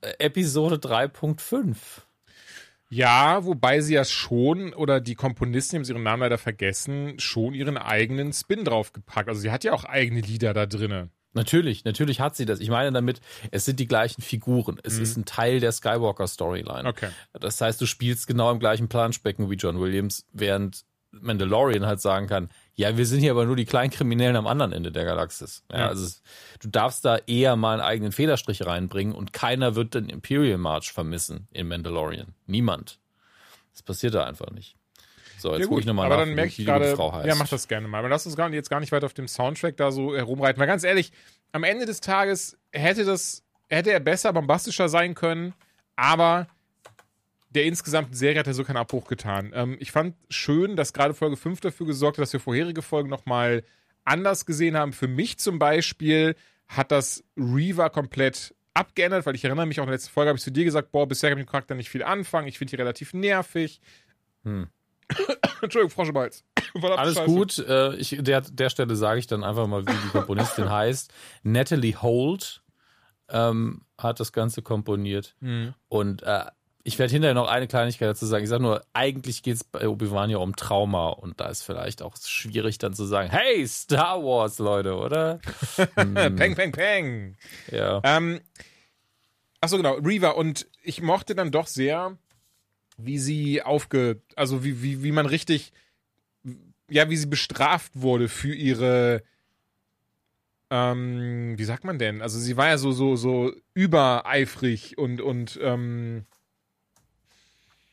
äh, 0.00 0.12
Episode 0.18 0.76
3.5. 0.76 1.76
Ja, 2.92 3.44
wobei 3.44 3.80
sie 3.80 3.94
ja 3.94 4.04
schon, 4.04 4.74
oder 4.74 5.00
die 5.00 5.14
Komponisten, 5.14 5.70
die 5.70 5.76
haben 5.78 5.84
sie 5.84 5.92
ihren 5.92 6.02
Namen 6.02 6.22
leider 6.22 6.38
vergessen, 6.38 7.18
schon 7.18 7.54
ihren 7.54 7.78
eigenen 7.78 8.32
Spin 8.32 8.64
draufgepackt. 8.64 9.28
Also 9.28 9.40
sie 9.40 9.52
hat 9.52 9.62
ja 9.62 9.72
auch 9.72 9.84
eigene 9.84 10.20
Lieder 10.20 10.52
da 10.52 10.66
drinnen. 10.66 11.10
Natürlich, 11.32 11.84
natürlich 11.84 12.18
hat 12.18 12.34
sie 12.34 12.44
das. 12.44 12.58
Ich 12.58 12.70
meine 12.70 12.90
damit, 12.90 13.20
es 13.52 13.64
sind 13.64 13.78
die 13.78 13.86
gleichen 13.86 14.20
Figuren. 14.20 14.80
Es 14.82 14.98
ist 14.98 15.16
ein 15.16 15.24
Teil 15.24 15.60
der 15.60 15.70
Skywalker-Storyline. 15.70 16.88
Okay. 16.88 17.10
Das 17.32 17.60
heißt, 17.60 17.80
du 17.80 17.86
spielst 17.86 18.26
genau 18.26 18.50
im 18.50 18.58
gleichen 18.58 18.88
Planschbecken 18.88 19.48
wie 19.48 19.54
John 19.54 19.80
Williams, 19.80 20.26
während 20.32 20.84
Mandalorian 21.12 21.86
halt 21.86 22.00
sagen 22.00 22.26
kann, 22.26 22.50
ja, 22.74 22.96
wir 22.96 23.04
sind 23.06 23.20
hier 23.20 23.32
aber 23.32 23.44
nur 23.44 23.56
die 23.56 23.64
Kleinkriminellen 23.66 24.36
am 24.36 24.46
anderen 24.46 24.72
Ende 24.72 24.90
der 24.92 25.04
Galaxis. 25.04 25.64
Ja, 25.70 25.88
also 25.88 26.18
du 26.60 26.68
darfst 26.68 27.04
da 27.04 27.18
eher 27.26 27.56
mal 27.56 27.74
einen 27.74 27.82
eigenen 27.82 28.12
Federstrich 28.12 28.64
reinbringen 28.64 29.14
und 29.14 29.32
keiner 29.32 29.74
wird 29.74 29.94
den 29.94 30.08
Imperial 30.08 30.58
March 30.58 30.92
vermissen 30.92 31.46
in 31.52 31.68
Mandalorian. 31.68 32.34
Niemand. 32.46 32.98
Das 33.72 33.82
passiert 33.82 34.14
da 34.14 34.24
einfach 34.24 34.50
nicht. 34.50 34.76
So, 35.38 35.52
jetzt 35.52 35.60
Ja, 35.60 35.66
gucke 35.66 35.80
ich 35.80 35.86
nochmal 35.86 36.08
nach, 36.08 36.18
dann 36.18 36.34
merke 36.34 36.48
ich 36.50 36.58
wie 36.58 36.62
die 36.64 36.70
gute 36.70 36.80
gerade, 36.80 36.96
Frau 36.96 37.12
heißt. 37.12 37.26
ja, 37.26 37.34
mach 37.34 37.48
das 37.48 37.66
gerne 37.66 37.88
mal. 37.88 37.98
Aber 37.98 38.08
lass 38.08 38.26
uns 38.26 38.36
gar 38.36 38.52
jetzt 38.52 38.68
gar 38.68 38.80
nicht 38.80 38.92
weiter 38.92 39.06
auf 39.06 39.14
dem 39.14 39.26
Soundtrack 39.28 39.76
da 39.76 39.90
so 39.90 40.14
herumreiten. 40.14 40.60
Weil 40.60 40.66
ganz 40.66 40.84
ehrlich, 40.84 41.12
am 41.52 41.64
Ende 41.64 41.86
des 41.86 42.00
Tages 42.00 42.58
hätte 42.72 43.04
das, 43.04 43.42
hätte 43.68 43.90
er 43.90 44.00
besser, 44.00 44.32
bombastischer 44.32 44.88
sein 44.88 45.14
können, 45.14 45.54
aber 45.96 46.46
der 47.50 47.64
insgesamten 47.64 48.14
Serie 48.14 48.40
hat 48.40 48.46
er 48.46 48.54
so 48.54 48.64
keinen 48.64 48.76
Abbruch 48.76 49.06
getan. 49.06 49.52
Ähm, 49.54 49.76
ich 49.80 49.92
fand 49.92 50.14
schön, 50.28 50.76
dass 50.76 50.92
gerade 50.92 51.14
Folge 51.14 51.36
5 51.36 51.60
dafür 51.60 51.86
gesorgt 51.86 52.18
hat, 52.18 52.22
dass 52.22 52.32
wir 52.32 52.40
vorherige 52.40 52.82
Folgen 52.82 53.08
nochmal 53.08 53.64
anders 54.04 54.46
gesehen 54.46 54.76
haben. 54.76 54.92
Für 54.92 55.08
mich 55.08 55.38
zum 55.38 55.58
Beispiel 55.58 56.36
hat 56.68 56.90
das 56.92 57.24
Reaver 57.36 57.90
komplett 57.90 58.54
abgeändert, 58.74 59.26
weil 59.26 59.34
ich 59.34 59.44
erinnere 59.44 59.66
mich 59.66 59.80
auch 59.80 59.84
in 59.84 59.88
der 59.88 59.96
letzten 59.96 60.12
Folge 60.12 60.28
habe 60.28 60.38
ich 60.38 60.44
zu 60.44 60.52
dir 60.52 60.64
gesagt, 60.64 60.92
boah, 60.92 61.06
bisher 61.08 61.30
kann 61.30 61.38
ich 61.38 61.42
mit 61.42 61.48
dem 61.48 61.50
Charakter 61.52 61.74
nicht 61.74 61.90
viel 61.90 62.04
anfangen. 62.04 62.46
Ich 62.46 62.58
finde 62.58 62.70
die 62.70 62.76
relativ 62.76 63.12
nervig. 63.12 63.80
Entschuldigung, 64.44 65.90
Frosch 65.90 66.08
im 66.08 66.18
Hals. 66.18 66.44
Verdammte 66.72 66.98
Alles 66.98 67.14
Scheiße. 67.16 67.26
gut. 67.26 67.58
Äh, 67.58 67.96
ich, 67.96 68.16
der, 68.20 68.42
der 68.42 68.70
Stelle 68.70 68.94
sage 68.94 69.18
ich 69.18 69.26
dann 69.26 69.42
einfach 69.42 69.66
mal, 69.66 69.86
wie 69.86 69.92
die 69.92 70.08
Komponistin 70.10 70.70
heißt. 70.70 71.12
Natalie 71.42 72.00
Holt 72.00 72.62
ähm, 73.28 73.82
hat 73.98 74.20
das 74.20 74.32
Ganze 74.32 74.62
komponiert. 74.62 75.34
Mhm. 75.40 75.74
Und 75.88 76.22
äh, 76.22 76.44
ich 76.90 76.98
werde 76.98 77.12
hinterher 77.12 77.34
noch 77.34 77.46
eine 77.46 77.68
Kleinigkeit 77.68 78.08
dazu 78.08 78.26
sagen. 78.26 78.42
Ich 78.42 78.50
sage 78.50 78.64
nur, 78.64 78.84
eigentlich 78.92 79.44
geht 79.44 79.54
es 79.54 79.62
bei 79.62 79.86
Obi-Wan 79.86 80.28
ja 80.28 80.38
um 80.38 80.56
Trauma. 80.56 81.10
Und 81.10 81.38
da 81.38 81.48
ist 81.48 81.62
vielleicht 81.62 82.02
auch 82.02 82.16
schwierig 82.16 82.78
dann 82.78 82.94
zu 82.94 83.04
sagen, 83.04 83.30
hey, 83.30 83.64
Star 83.68 84.20
Wars, 84.24 84.58
Leute, 84.58 84.96
oder? 84.96 85.38
Peng, 85.94 86.56
peng, 86.56 86.72
peng. 86.72 87.36
Ja. 87.70 88.00
Ähm, 88.02 88.40
achso, 89.60 89.76
genau, 89.76 89.94
Reaver. 89.98 90.36
Und 90.36 90.66
ich 90.82 91.00
mochte 91.00 91.36
dann 91.36 91.52
doch 91.52 91.68
sehr, 91.68 92.18
wie 92.96 93.20
sie 93.20 93.62
aufge... 93.62 94.20
Also 94.34 94.64
wie, 94.64 94.82
wie, 94.82 95.04
wie 95.04 95.12
man 95.12 95.26
richtig... 95.26 95.72
Ja, 96.88 97.08
wie 97.08 97.16
sie 97.16 97.26
bestraft 97.26 97.92
wurde 97.94 98.28
für 98.28 98.52
ihre... 98.52 99.22
Ähm, 100.70 101.54
wie 101.56 101.64
sagt 101.64 101.84
man 101.84 102.00
denn? 102.00 102.20
Also 102.20 102.40
sie 102.40 102.56
war 102.56 102.66
ja 102.66 102.78
so, 102.78 102.90
so, 102.90 103.14
so 103.14 103.52
übereifrig 103.74 104.98
und, 104.98 105.20
und 105.20 105.56
ähm, 105.62 106.26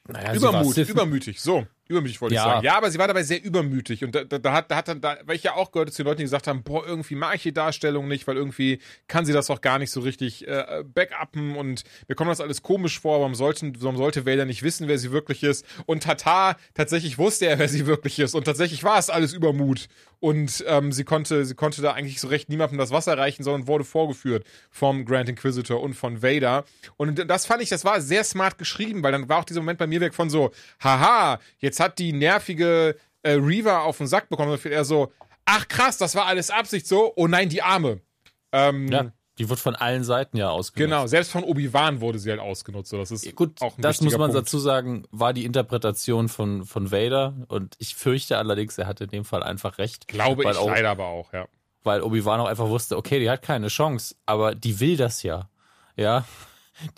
Naja, 0.08 0.34
Übermut, 0.34 0.78
übermütig, 0.78 1.42
so. 1.42 1.66
Übermütig 1.90 2.20
wollte 2.20 2.36
Ja. 2.36 2.42
ich 2.42 2.46
sagen. 2.52 2.66
Ja, 2.66 2.76
aber 2.78 2.92
sie 2.92 3.00
war 3.00 3.08
dabei 3.08 3.24
sehr 3.24 3.42
übermütig. 3.42 4.04
Und 4.04 4.14
da, 4.14 4.26
da, 4.26 4.40
da 4.40 4.52
hat, 4.52 4.70
da 4.70 4.76
hat 4.76 4.90
dann, 4.90 5.00
da, 5.00 5.18
weil 5.26 5.38
ich 5.38 5.44
ja 5.44 5.54
auch 5.56 5.72
gehört 5.72 5.94
zu 5.94 6.04
den 6.04 6.08
Leuten, 6.08 6.18
die 6.18 6.24
gesagt 6.26 6.48
haben, 6.48 6.62
boah, 6.64 6.86
irgendwie 6.86 7.16
mag 7.16 7.36
ich 7.36 7.44
die 7.44 7.54
Darstellung 7.54 8.10
nicht, 8.10 8.28
weil 8.28 8.36
irgendwie 8.36 8.80
kann 9.08 9.26
sie 9.26 9.32
das 9.32 9.50
auch 9.50 9.62
gar 9.62 9.80
nicht 9.80 9.92
so 9.92 10.02
richtig 10.02 10.46
äh, 10.48 10.84
backuppen 10.86 11.56
und 11.56 11.84
mir 12.10 12.16
kommt 12.16 12.30
das 12.30 12.42
alles 12.42 12.62
komisch 12.62 13.00
vor, 13.00 13.20
warum, 13.20 13.36
sollten, 13.36 13.74
warum 13.82 13.96
sollte 13.96 14.26
Vader 14.26 14.44
nicht 14.44 14.64
wissen, 14.64 14.90
wer 14.90 14.98
sie 14.98 15.12
wirklich 15.14 15.44
ist? 15.44 15.66
Und 15.86 16.04
Tata, 16.04 16.58
tatsächlich 16.74 17.18
wusste 17.18 17.46
er, 17.48 17.58
wer 17.58 17.70
sie 17.70 17.86
wirklich 17.88 18.20
ist. 18.20 18.36
Und 18.36 18.44
tatsächlich 18.44 18.84
war 18.84 19.00
es 19.00 19.10
alles 19.10 19.32
Übermut. 19.32 19.88
Und 20.20 20.64
ähm, 20.68 20.92
sie 20.92 21.04
konnte, 21.04 21.46
sie 21.46 21.56
konnte 21.56 21.82
da 21.82 21.94
eigentlich 21.94 22.20
so 22.20 22.28
recht 22.28 22.50
niemandem 22.50 22.78
das 22.78 22.92
Wasser 22.92 23.18
reichen, 23.18 23.44
sondern 23.44 23.68
wurde 23.68 23.84
vorgeführt 23.84 24.46
vom 24.70 25.06
Grand 25.06 25.30
Inquisitor 25.30 25.82
und 25.82 25.94
von 25.94 26.24
Vader. 26.24 26.66
Und 26.98 27.30
das 27.30 27.46
fand 27.46 27.62
ich, 27.62 27.70
das 27.70 27.86
war 27.86 28.02
sehr 28.02 28.24
smart 28.24 28.58
geschrieben, 28.58 29.04
weil 29.04 29.12
dann 29.12 29.30
war 29.30 29.40
auch 29.40 29.46
dieser 29.46 29.62
Moment 29.62 29.80
bei 29.80 29.88
mir 29.88 30.02
weg 30.02 30.14
von 30.14 30.30
so, 30.30 30.52
haha, 30.80 31.40
jetzt 31.60 31.80
hat 31.80 32.00
die 32.00 32.14
nervige 32.14 32.96
äh, 33.24 33.32
Reaver 33.32 33.84
auf 33.84 33.98
den 33.98 34.08
Sack 34.08 34.30
bekommen. 34.30 34.52
Und 34.52 34.66
eher 34.66 34.86
so, 34.86 35.12
ach 35.46 35.68
krass, 35.68 35.98
das 35.98 36.16
war 36.16 36.26
alles 36.26 36.50
Absicht 36.50 36.88
so. 36.88 37.14
Oh 37.16 37.28
nein, 37.28 37.50
die 37.50 37.62
Arme. 37.62 38.02
Ähm, 38.52 38.88
Ja, 38.88 39.12
die 39.38 39.50
wird 39.50 39.60
von 39.60 39.76
allen 39.76 40.04
Seiten 40.04 40.38
ja 40.38 40.50
ausgenutzt. 40.50 40.90
Genau, 40.90 41.08
selbst 41.08 41.32
von 41.32 41.44
Obi-Wan 41.44 42.02
wurde 42.02 42.20
sie 42.20 42.30
halt 42.32 42.40
ausgenutzt. 42.40 42.92
Das 42.94 43.12
ist 43.12 43.36
Gut, 43.36 43.62
auch 43.62 43.78
ein 43.78 43.82
das 43.82 44.02
muss 44.02 44.14
man 44.18 44.32
Punkt. 44.32 44.36
dazu 44.48 44.60
sagen, 44.60 45.04
war 45.12 45.34
die 45.34 45.46
Interpretation 45.46 46.28
von, 46.30 46.66
von 46.66 46.92
Vader. 46.92 47.34
Und 47.48 47.76
ich 47.78 47.96
fürchte 47.96 48.38
allerdings, 48.38 48.78
er 48.78 48.88
hatte 48.88 49.04
in 49.06 49.10
dem 49.12 49.26
Fall 49.26 49.44
einfach 49.44 49.78
recht. 49.78 50.08
Glaube 50.08 50.44
ich 50.44 50.58
auch, 50.58 50.68
leider 50.68 50.90
aber 50.90 51.06
auch, 51.08 51.32
ja. 51.34 51.48
Weil 51.84 52.02
Obi-Wan 52.02 52.40
auch 52.42 52.48
einfach 52.48 52.68
wusste, 52.68 52.98
okay, 52.98 53.20
die 53.20 53.30
hat 53.30 53.42
keine 53.42 53.68
Chance, 53.68 54.16
aber 54.26 54.56
die 54.56 54.80
will 54.80 54.98
das 54.98 55.24
ja. 55.24 55.50
Ja. 55.96 56.26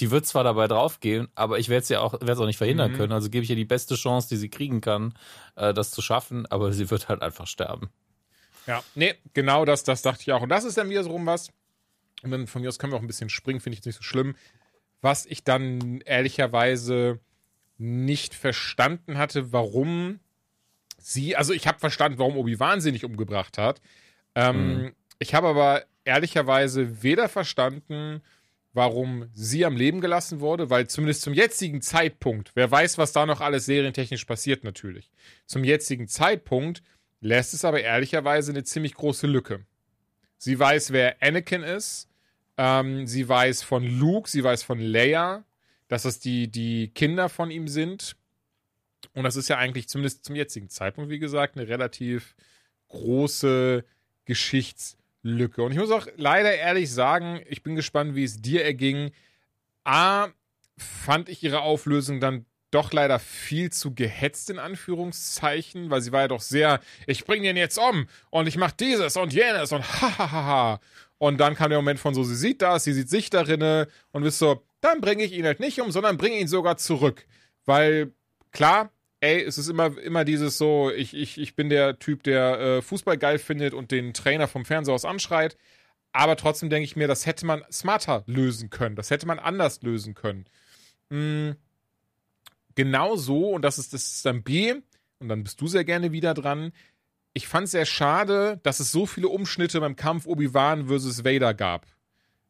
Die 0.02 0.12
wird 0.12 0.26
zwar 0.26 0.44
dabei 0.44 0.68
draufgehen, 0.68 1.30
aber 1.36 1.58
ich 1.58 1.70
werde 1.70 1.84
es 1.84 1.90
ja 1.90 2.02
auch, 2.02 2.14
werde 2.14 2.32
es 2.34 2.40
auch 2.40 2.46
nicht 2.46 2.58
verhindern 2.58 2.92
Mhm. 2.92 2.96
können. 2.98 3.14
Also 3.14 3.30
gebe 3.30 3.44
ich 3.46 3.50
ihr 3.50 3.56
die 3.56 3.64
beste 3.66 3.96
Chance, 3.96 4.28
die 4.28 4.36
sie 4.36 4.50
kriegen 4.50 4.82
kann, 4.82 5.14
äh, 5.56 5.74
das 5.74 5.92
zu 5.92 6.02
schaffen, 6.02 6.46
aber 6.48 6.74
sie 6.74 6.90
wird 6.92 7.08
halt 7.08 7.22
einfach 7.22 7.48
sterben. 7.48 7.90
Ja, 8.68 8.84
nee, 8.94 9.16
genau 9.34 9.64
das, 9.64 9.84
das 9.84 10.02
dachte 10.02 10.22
ich 10.24 10.34
auch. 10.34 10.42
Und 10.42 10.50
das 10.50 10.66
ist 10.66 10.78
dann 10.78 10.90
wieder 10.90 11.04
so 11.04 11.12
rum 11.12 11.26
was. 11.26 11.50
Und 12.24 12.32
dann 12.32 12.48
von 12.48 12.62
mir 12.62 12.68
aus 12.68 12.80
können 12.80 12.92
wir 12.94 12.98
auch 12.98 13.02
ein 13.02 13.08
bisschen 13.08 13.30
springen, 13.30 13.60
finde 13.60 13.78
ich 13.78 13.86
nicht 13.86 13.96
so 13.96 14.04
schlimm. 14.04 14.36
Was 15.02 15.26
ich 15.26 15.44
dann 15.44 16.02
ehrlicherweise 16.02 17.20
nicht 17.78 18.36
verstanden 18.36 19.18
hatte, 19.18 19.54
warum 19.54 20.20
sie, 20.98 21.38
also 21.38 21.54
ich 21.54 21.66
habe 21.68 21.80
verstanden, 21.80 22.20
warum 22.20 22.36
Obi-Wan 22.36 22.82
sie 22.82 22.92
nicht 22.92 23.06
umgebracht 23.06 23.58
hat. 23.58 23.82
Ähm, 24.36 24.94
Ich 25.20 25.34
habe 25.34 25.48
aber 25.48 25.86
ehrlicherweise 26.04 27.04
weder 27.04 27.30
verstanden, 27.30 28.22
warum 28.74 29.30
sie 29.34 29.66
am 29.66 29.78
Leben 29.78 30.02
gelassen 30.02 30.42
wurde, 30.42 30.70
weil 30.70 30.88
zumindest 30.88 31.22
zum 31.22 31.34
jetzigen 31.34 31.82
Zeitpunkt, 31.82 32.52
wer 32.56 32.70
weiß, 32.70 32.98
was 32.98 33.14
da 33.14 33.26
noch 33.26 33.42
alles 33.42 33.66
serientechnisch 33.66 34.26
passiert 34.26 34.64
natürlich, 34.64 35.10
zum 35.46 35.64
jetzigen 35.64 36.08
Zeitpunkt 36.08 36.84
lässt 37.22 37.54
es 37.54 37.66
aber 37.66 37.82
ehrlicherweise 37.82 38.52
eine 38.52 38.64
ziemlich 38.64 38.94
große 38.94 39.28
Lücke. 39.28 39.66
Sie 40.38 40.58
weiß, 40.58 40.92
wer 40.92 41.22
Anakin 41.22 41.64
ist, 41.64 42.09
ähm, 42.62 43.08
sie 43.08 43.30
weiß 43.30 43.64
von 43.64 43.86
Luke, 43.86 44.30
sie 44.30 44.44
weiß 44.44 44.64
von 44.64 44.82
Leia, 44.82 45.46
dass 45.88 46.04
es 46.04 46.20
die, 46.20 46.52
die 46.52 46.90
Kinder 46.90 47.30
von 47.30 47.52
ihm 47.52 47.70
sind. 47.70 48.18
Und 49.14 49.24
das 49.24 49.38
ist 49.38 49.48
ja 49.48 49.58
eigentlich 49.58 49.88
zumindest 49.88 50.26
zum 50.26 50.36
jetzigen 50.36 50.68
Zeitpunkt, 50.68 51.10
wie 51.10 51.20
gesagt, 51.20 51.56
eine 51.56 51.70
relativ 51.70 52.36
große 52.90 53.86
Geschichtslücke. 54.26 55.64
Und 55.64 55.72
ich 55.72 55.78
muss 55.78 55.90
auch 55.90 56.08
leider 56.18 56.54
ehrlich 56.54 56.92
sagen, 56.92 57.42
ich 57.48 57.64
bin 57.64 57.78
gespannt, 57.78 58.14
wie 58.16 58.26
es 58.26 58.42
dir 58.42 58.66
erging. 58.66 59.12
A, 59.86 60.28
fand 60.78 61.30
ich 61.30 61.42
ihre 61.42 61.62
Auflösung 61.62 62.20
dann 62.20 62.46
doch 62.72 62.92
leider 62.92 63.20
viel 63.20 63.72
zu 63.72 63.96
gehetzt 63.96 64.50
in 64.50 64.60
Anführungszeichen, 64.60 65.90
weil 65.90 66.02
sie 66.02 66.12
war 66.12 66.22
ja 66.22 66.28
doch 66.28 66.42
sehr, 66.42 66.82
ich 67.08 67.26
bring 67.26 67.42
den 67.42 67.56
jetzt 67.56 67.80
um 67.80 68.08
und 68.30 68.48
ich 68.48 68.58
mach 68.58 68.72
dieses 68.72 69.16
und 69.16 69.34
jenes 69.34 69.72
und 69.72 69.82
hahaha. 69.82 70.82
Und 71.20 71.38
dann 71.40 71.54
kam 71.54 71.70
der 71.70 71.78
Moment 71.78 72.00
von 72.00 72.16
so, 72.16 72.24
sie 72.24 72.36
sieht 72.36 72.62
das, 72.62 72.86
sie 72.86 72.94
sieht 72.94 73.10
sich 73.10 73.30
darinne 73.30 73.88
und 74.12 74.24
bist 74.24 74.40
so, 74.40 74.64
dann 74.82 75.02
bringe 75.02 75.24
ich 75.24 75.34
ihn 75.34 75.46
halt 75.46 75.60
nicht 75.60 75.80
um, 75.82 75.92
sondern 75.92 76.18
bringe 76.18 76.40
ihn 76.40 76.48
sogar 76.48 76.78
zurück. 76.78 77.28
Weil, 77.66 78.14
klar, 78.52 78.92
ey, 79.20 79.44
es 79.44 79.58
ist 79.58 79.68
immer, 79.68 79.98
immer 79.98 80.24
dieses 80.24 80.58
so, 80.58 80.90
ich, 80.92 81.14
ich, 81.14 81.38
ich 81.38 81.56
bin 81.56 81.70
der 81.70 82.00
Typ, 82.00 82.24
der 82.24 82.60
äh, 82.60 82.82
Fußball 82.82 83.18
geil 83.18 83.38
findet 83.38 83.74
und 83.74 83.92
den 83.92 84.14
Trainer 84.14 84.48
vom 84.48 84.66
Fernseher 84.66 84.96
aus 84.96 85.06
anschreit. 85.06 85.58
Aber 86.14 86.38
trotzdem 86.38 86.70
denke 86.70 86.86
ich 86.86 86.96
mir, 86.96 87.08
das 87.08 87.26
hätte 87.26 87.46
man 87.46 87.64
smarter 87.72 88.24
lösen 88.26 88.70
können. 88.70 88.96
Das 88.96 89.12
hätte 89.12 89.28
man 89.28 89.40
anders 89.40 89.82
lösen 89.82 90.16
können. 90.16 90.46
Mm, 91.10 91.52
genau 92.76 93.18
so, 93.18 93.50
und 93.50 93.62
das 93.64 93.78
ist, 93.78 93.94
das 93.94 94.08
ist 94.08 94.26
dann 94.26 94.42
B, 94.42 94.74
und 95.20 95.28
dann 95.28 95.44
bist 95.44 95.60
du 95.60 95.68
sehr 95.68 95.84
gerne 95.84 96.12
wieder 96.12 96.34
dran. 96.34 96.72
Ich 97.34 97.48
fand 97.48 97.66
es 97.66 97.72
sehr 97.72 97.86
schade, 97.86 98.60
dass 98.64 98.80
es 98.80 98.92
so 98.92 99.06
viele 99.06 99.30
Umschnitte 99.30 99.80
beim 99.80 99.96
Kampf 99.96 100.26
Obi-Wan 100.26 100.88
versus 100.88 101.24
Vader 101.24 101.54
gab. 101.54 101.86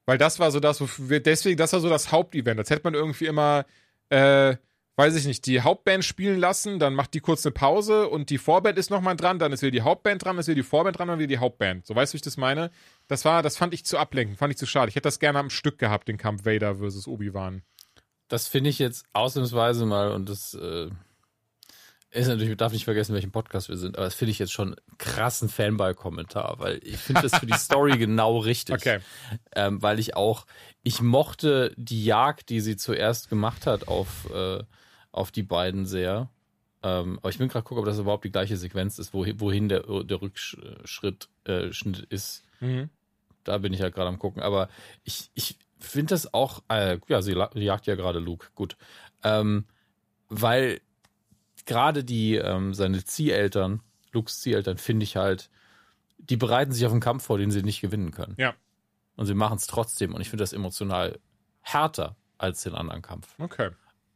Weil 0.06 0.18
das 0.18 0.40
war 0.40 0.50
so 0.52 0.60
das, 0.60 0.82
wir, 1.10 1.22
deswegen, 1.22 1.58
das 1.58 1.74
war 1.74 1.80
so 1.82 1.90
das 1.90 2.12
Hauptevent. 2.12 2.60
Als 2.60 2.70
hätte 2.70 2.82
man 2.84 2.96
irgendwie 2.96 3.28
immer, 3.28 3.66
äh, 4.10 4.56
weiß 4.96 5.16
ich 5.16 5.26
nicht, 5.26 5.46
die 5.46 5.62
Hauptband 5.62 6.04
spielen 6.04 6.40
lassen, 6.40 6.80
dann 6.80 6.96
macht 6.96 7.14
die 7.14 7.20
kurz 7.20 7.46
eine 7.46 7.54
Pause 7.54 8.08
und 8.10 8.30
die 8.32 8.38
Vorband 8.38 8.78
ist 8.80 8.90
nochmal 8.90 9.16
dran, 9.16 9.38
dann 9.38 9.52
ist 9.52 9.62
wieder 9.62 9.72
die 9.72 9.82
Hauptband 9.82 10.26
dran, 10.26 10.36
dann 10.36 10.42
ist 10.42 10.48
wieder 10.48 10.56
die 10.56 10.64
Vorband 10.64 10.98
dran, 10.98 11.10
dann 11.10 11.20
wieder 11.20 11.28
die 11.28 11.38
Hauptband. 11.38 11.86
So 11.86 11.96
weißt 11.96 12.12
du, 12.12 12.16
wie 12.16 12.18
ich 12.18 12.22
das 12.24 12.38
meine? 12.38 12.72
Das 13.08 13.24
war, 13.24 13.44
das 13.44 13.56
fand 13.56 13.74
ich 13.74 13.86
zu 13.86 13.98
ablenken, 13.98 14.36
fand 14.36 14.52
ich 14.52 14.58
zu 14.58 14.66
schade. 14.66 14.90
Ich 14.90 14.96
hätte 14.96 15.08
das 15.08 15.20
gerne 15.20 15.40
am 15.40 15.50
Stück 15.50 15.78
gehabt, 15.78 16.08
den 16.08 16.18
Kampf 16.18 16.46
Vader 16.46 16.78
versus 16.78 17.08
Obi-Wan. 17.08 17.62
Das 18.30 18.48
finde 18.48 18.72
ich 18.72 18.80
jetzt 18.80 19.06
ausnahmsweise 19.14 19.86
mal 19.86 20.12
und 20.12 20.28
das 20.28 20.54
äh, 20.56 20.90
ist 22.12 22.28
natürlich, 22.28 22.58
darf 22.58 22.74
nicht 22.74 22.86
vergessen, 22.86 23.14
welchen 23.14 23.32
Podcast 23.32 23.70
wir 23.70 23.78
sind, 23.78 23.98
aber 23.98 24.06
das 24.06 24.16
finde 24.16 24.32
ich 24.32 24.40
jetzt 24.40 24.52
schon 24.52 24.70
einen 24.70 24.98
krassen 24.98 25.48
Fanboy-Kommentar, 25.48 26.56
weil 26.58 26.80
ich 26.84 26.98
finde 26.98 27.22
das 27.22 27.38
für 27.38 27.46
die 27.46 27.58
Story 27.58 27.98
genau 27.98 28.40
richtig. 28.40 28.76
Okay. 28.76 29.00
Ähm, 29.56 29.82
weil 29.82 30.00
ich 30.00 30.16
auch, 30.16 30.46
ich 30.82 31.02
mochte 31.02 31.74
die 31.78 32.04
Jagd, 32.04 32.50
die 32.50 32.62
sie 32.62 32.78
zuerst 32.78 33.30
gemacht 33.30 33.68
hat 33.68 33.88
auf, 33.88 34.28
äh, 34.34 34.64
auf 35.12 35.32
die 35.32 35.44
beiden 35.44 35.86
sehr. 35.86 36.30
Ähm, 36.82 37.20
aber 37.20 37.30
ich 37.30 37.38
bin 37.38 37.48
gerade 37.48 37.64
gucken, 37.64 37.80
ob 37.80 37.86
das 37.86 38.00
überhaupt 38.00 38.26
die 38.26 38.32
gleiche 38.32 38.58
Sequenz 38.58 38.98
ist, 38.98 39.14
wohin, 39.14 39.40
wohin 39.40 39.70
der, 39.70 39.84
der 40.04 40.22
Rückschritt 40.22 41.30
äh, 41.48 41.70
ist. 42.10 42.44
Mhm. 42.60 42.90
Da 43.44 43.58
bin 43.60 43.74
ich 43.74 43.82
ja 43.82 43.90
gerade 43.90 44.08
am 44.08 44.18
gucken. 44.20 44.42
Aber 44.42 44.70
ich, 45.04 45.30
ich 45.36 45.58
finde 45.78 46.14
das 46.14 46.34
auch, 46.34 46.64
äh, 46.70 46.98
ja, 47.08 47.22
sie 47.22 47.36
jagt 47.54 47.86
ja 47.86 47.96
gerade 47.96 48.20
Luke, 48.20 48.48
gut. 48.56 48.78
Ähm, 49.24 49.66
weil 50.30 50.82
gerade 51.70 52.04
die, 52.04 52.36
ähm, 52.36 52.74
seine 52.74 53.06
Zieheltern 53.06 53.82
Lukes 54.12 54.42
Ziel, 54.42 54.64
dann 54.64 54.78
finde 54.78 55.04
ich 55.04 55.16
halt, 55.16 55.50
die 56.18 56.36
bereiten 56.36 56.72
sich 56.72 56.86
auf 56.86 56.92
einen 56.92 57.00
Kampf 57.00 57.24
vor, 57.24 57.38
den 57.38 57.52
sie 57.52 57.62
nicht 57.62 57.80
gewinnen 57.80 58.12
können. 58.12 58.36
Ja. 58.38 58.56
Und 59.16 59.28
sie 59.28 59.36
machen 59.36 59.58
es 59.58 59.68
trotzdem. 59.68 60.14
Und 60.14 60.22
ich 60.22 60.30
finde 60.30 60.44
das 60.44 60.54
emotional 60.54 61.20
härter 61.62 62.16
als 62.38 62.64
den 62.64 62.74
anderen 62.74 63.02
Kampf. 63.02 63.36
Okay. 63.38 63.70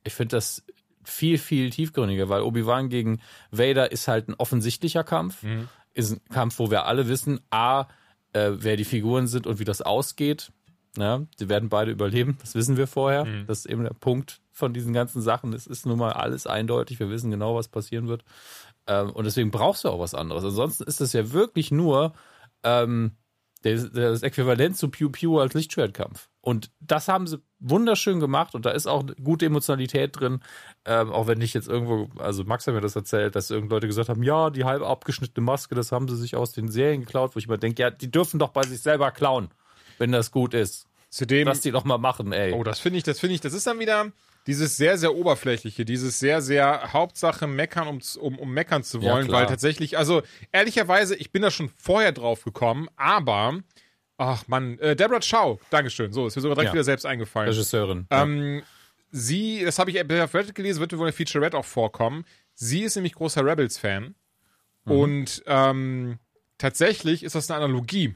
Ich 0.03 0.13
finde 0.13 0.36
das 0.36 0.63
viel, 1.03 1.38
viel 1.38 1.69
tiefgründiger, 1.69 2.27
weil 2.27 2.41
Obi-Wan 2.41 2.89
gegen 2.89 3.22
Vader 3.51 3.91
ist 3.91 4.07
halt 4.07 4.29
ein 4.29 4.33
offensichtlicher 4.36 5.03
Kampf. 5.03 5.43
Mhm. 5.43 5.69
Ist 5.93 6.12
ein 6.12 6.25
Kampf, 6.29 6.57
wo 6.60 6.72
wir 6.72 6.86
alle 6.86 7.07
wissen, 7.07 7.39
A, 7.51 7.88
äh, 8.31 8.51
wer 8.55 8.77
die 8.77 8.86
Figuren 8.86 9.27
sind 9.27 9.45
und 9.45 9.60
wie 9.60 9.65
das 9.65 9.81
ausgeht. 9.81 10.51
Ja, 10.97 11.21
sie 11.38 11.50
werden 11.50 11.69
beide 11.69 11.91
überleben, 11.91 12.38
das 12.41 12.53
wissen 12.53 12.77
wir 12.77 12.85
vorher. 12.85 13.25
Mhm. 13.25 13.47
Das 13.47 13.59
ist 13.59 13.65
eben 13.65 13.83
der 13.83 13.93
Punkt 13.93 14.41
von 14.51 14.73
diesen 14.73 14.93
ganzen 14.93 15.21
Sachen. 15.21 15.53
Es 15.53 15.65
ist 15.65 15.85
nun 15.85 15.97
mal 15.97 16.13
alles 16.13 16.45
eindeutig. 16.45 17.00
Wir 17.00 17.09
wissen 17.09 17.31
genau, 17.31 17.55
was 17.55 17.67
passieren 17.67 18.07
wird. 18.07 18.23
Ähm, 18.85 19.09
und 19.09 19.25
deswegen 19.25 19.50
brauchst 19.50 19.83
du 19.83 19.89
auch 19.89 20.00
was 20.00 20.13
anderes. 20.13 20.43
Ansonsten 20.43 20.83
ist 20.83 21.01
das 21.01 21.13
ja 21.13 21.31
wirklich 21.31 21.71
nur 21.71 22.13
ähm, 22.63 23.13
das, 23.63 23.91
das 23.91 24.23
Äquivalent 24.23 24.77
zu 24.77 24.89
Pew 24.89 25.09
Pew 25.09 25.39
als 25.39 25.53
Lichtschwertkampf. 25.53 26.29
Und 26.41 26.71
das 26.79 27.07
haben 27.07 27.25
sie 27.25 27.41
wunderschön 27.59 28.19
gemacht 28.19 28.55
und 28.55 28.65
da 28.65 28.71
ist 28.71 28.88
auch 28.88 29.03
gute 29.23 29.45
Emotionalität 29.45 30.19
drin. 30.19 30.41
Ähm, 30.85 31.12
auch 31.12 31.27
wenn 31.27 31.39
ich 31.39 31.53
jetzt 31.53 31.69
irgendwo, 31.69 32.09
also 32.19 32.43
Max 32.43 32.67
hat 32.67 32.73
mir 32.73 32.81
das 32.81 32.97
erzählt, 32.97 33.35
dass 33.35 33.50
irgend 33.50 33.71
Leute 33.71 33.88
gesagt 33.88 34.09
haben, 34.09 34.23
ja, 34.23 34.50
die 34.50 34.65
halb 34.65 34.83
abgeschnittene 34.83 35.43
Maske, 35.43 35.75
das 35.75 35.93
haben 35.93 36.09
sie 36.09 36.17
sich 36.17 36.35
aus 36.35 36.51
den 36.51 36.67
Serien 36.69 37.01
geklaut, 37.01 37.35
wo 37.35 37.39
ich 37.39 37.47
immer 37.47 37.57
denke, 37.57 37.81
ja, 37.81 37.89
die 37.89 38.12
dürfen 38.12 38.38
doch 38.38 38.50
bei 38.50 38.63
sich 38.63 38.81
selber 38.81 39.12
klauen, 39.12 39.50
wenn 39.97 40.12
das 40.12 40.31
gut 40.31 40.53
ist. 40.53 40.88
Zudem. 41.09 41.47
Lass 41.47 41.62
die 41.62 41.71
doch 41.71 41.83
mal 41.83 41.97
machen, 42.00 42.31
ey. 42.31 42.53
Oh, 42.53 42.63
das 42.63 42.79
finde 42.79 42.97
ich, 42.97 43.03
das 43.03 43.19
finde 43.19 43.35
ich, 43.35 43.41
das 43.41 43.53
ist 43.53 43.67
dann 43.67 43.79
wieder 43.79 44.12
dieses 44.47 44.75
sehr, 44.77 44.97
sehr 44.97 45.13
oberflächliche, 45.15 45.85
dieses 45.85 46.19
sehr, 46.19 46.41
sehr 46.41 46.91
Hauptsache 46.91 47.45
meckern, 47.47 47.88
um, 47.88 48.00
um, 48.19 48.39
um 48.39 48.51
meckern 48.53 48.83
zu 48.83 49.00
Ja, 49.00 49.12
wollen, 49.13 49.27
klar. 49.27 49.41
weil 49.41 49.47
tatsächlich, 49.47 49.97
also 49.97 50.23
ehrlicherweise, 50.51 51.15
ich 51.15 51.31
bin 51.31 51.41
da 51.43 51.51
schon 51.51 51.69
vorher 51.77 52.12
drauf 52.12 52.43
gekommen, 52.43 52.89
aber, 52.95 53.59
ach 54.17 54.47
man, 54.47 54.79
äh, 54.79 54.95
Deborah 54.95 55.19
Chow, 55.19 55.59
Dankeschön, 55.69 56.12
so, 56.12 56.25
ist 56.27 56.35
mir 56.35 56.41
sogar 56.41 56.55
direkt 56.55 56.69
Ja. 56.69 56.73
wieder 56.73 56.83
selbst 56.83 57.05
eingefallen. 57.05 57.50
Regisseurin. 57.50 58.07
Ähm, 58.09 58.63
sie, 59.12 59.63
das 59.63 59.77
habe 59.79 59.91
ich 59.91 60.01
auf 60.01 60.33
Reddit 60.33 60.55
gelesen, 60.55 60.79
wird 60.79 60.97
wohl 60.97 61.07
in 61.07 61.13
Featurette 61.13 61.55
auch 61.57 61.65
vorkommen. 61.65 62.25
Sie 62.55 62.81
ist 62.81 62.95
nämlich 62.95 63.13
großer 63.13 63.45
Rebels-Fan. 63.45 64.15
Und 64.85 65.43
ähm, 65.45 66.17
tatsächlich 66.57 67.23
ist 67.23 67.35
das 67.35 67.50
eine 67.50 67.63
Analogie. 67.63 68.15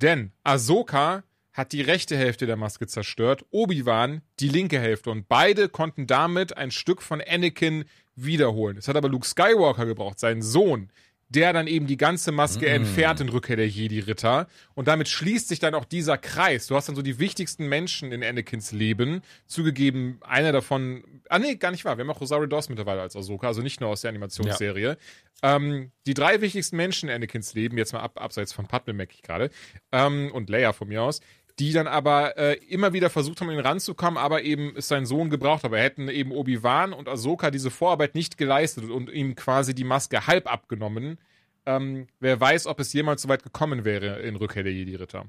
Denn 0.00 0.32
Ahsoka 0.44 1.24
hat 1.52 1.72
die 1.72 1.82
rechte 1.82 2.16
Hälfte 2.16 2.46
der 2.46 2.56
Maske 2.56 2.86
zerstört, 2.86 3.44
Obi-Wan 3.50 4.22
die 4.38 4.48
linke 4.48 4.78
Hälfte. 4.78 5.10
Und 5.10 5.28
beide 5.28 5.68
konnten 5.68 6.06
damit 6.06 6.56
ein 6.56 6.70
Stück 6.70 7.02
von 7.02 7.20
Anakin 7.20 7.84
wiederholen. 8.14 8.76
Es 8.76 8.88
hat 8.88 8.96
aber 8.96 9.08
Luke 9.08 9.26
Skywalker 9.26 9.86
gebraucht, 9.86 10.18
seinen 10.18 10.42
Sohn, 10.42 10.90
der 11.30 11.52
dann 11.52 11.66
eben 11.66 11.86
die 11.86 11.96
ganze 11.96 12.32
Maske 12.32 12.68
entfernt 12.68 13.20
in 13.20 13.28
Rückkehr 13.28 13.56
der 13.56 13.68
Jedi-Ritter. 13.68 14.48
Und 14.74 14.88
damit 14.88 15.08
schließt 15.08 15.48
sich 15.48 15.60
dann 15.60 15.74
auch 15.74 15.84
dieser 15.84 16.18
Kreis. 16.18 16.66
Du 16.66 16.74
hast 16.74 16.88
dann 16.88 16.96
so 16.96 17.02
die 17.02 17.18
wichtigsten 17.18 17.68
Menschen 17.68 18.12
in 18.12 18.22
Anakins 18.22 18.72
Leben. 18.72 19.22
Zugegeben, 19.46 20.18
einer 20.22 20.50
davon, 20.50 21.04
ah 21.28 21.38
nee, 21.38 21.54
gar 21.54 21.70
nicht 21.70 21.84
wahr. 21.84 21.96
Wir 21.96 22.04
haben 22.04 22.10
auch 22.10 22.20
Rosario 22.20 22.46
Dawson 22.46 22.74
mittlerweile 22.74 23.00
als 23.00 23.14
Ahsoka, 23.14 23.46
also 23.46 23.62
nicht 23.62 23.80
nur 23.80 23.90
aus 23.90 24.00
der 24.00 24.10
Animationsserie. 24.10 24.98
Ähm, 25.42 25.92
die 26.06 26.14
drei 26.14 26.40
wichtigsten 26.40 26.76
Menschen 26.76 27.08
in 27.08 27.14
Anakins 27.14 27.54
Leben, 27.54 27.78
jetzt 27.78 27.92
mal 27.92 28.00
ab, 28.00 28.20
abseits 28.20 28.52
von 28.52 28.66
Padme 28.66 28.92
merke 28.92 29.14
ich 29.14 29.22
gerade, 29.22 29.50
ähm, 29.92 30.30
und 30.32 30.50
Leia 30.50 30.72
von 30.72 30.88
mir 30.88 31.02
aus, 31.02 31.20
die 31.60 31.72
dann 31.72 31.86
aber 31.86 32.38
äh, 32.38 32.54
immer 32.68 32.94
wieder 32.94 33.10
versucht 33.10 33.40
haben, 33.40 33.50
ihn 33.50 33.60
ranzukommen, 33.60 34.16
aber 34.16 34.42
eben 34.42 34.74
ist 34.74 34.88
sein 34.88 35.04
Sohn 35.04 35.28
gebraucht. 35.28 35.64
Aber 35.64 35.78
hätten 35.78 36.08
eben 36.08 36.32
Obi-Wan 36.32 36.94
und 36.94 37.08
Ahsoka 37.08 37.50
diese 37.50 37.70
Vorarbeit 37.70 38.14
nicht 38.14 38.38
geleistet 38.38 38.84
und 38.84 39.10
ihm 39.10 39.34
quasi 39.34 39.74
die 39.74 39.84
Maske 39.84 40.26
halb 40.26 40.50
abgenommen, 40.50 41.18
ähm, 41.66 42.06
wer 42.18 42.40
weiß, 42.40 42.66
ob 42.66 42.80
es 42.80 42.92
jemals 42.94 43.22
so 43.22 43.28
weit 43.28 43.42
gekommen 43.42 43.84
wäre 43.84 44.20
in 44.20 44.36
Rückkehr 44.36 44.62
der 44.62 44.72
Jedi-Ritter. 44.72 45.26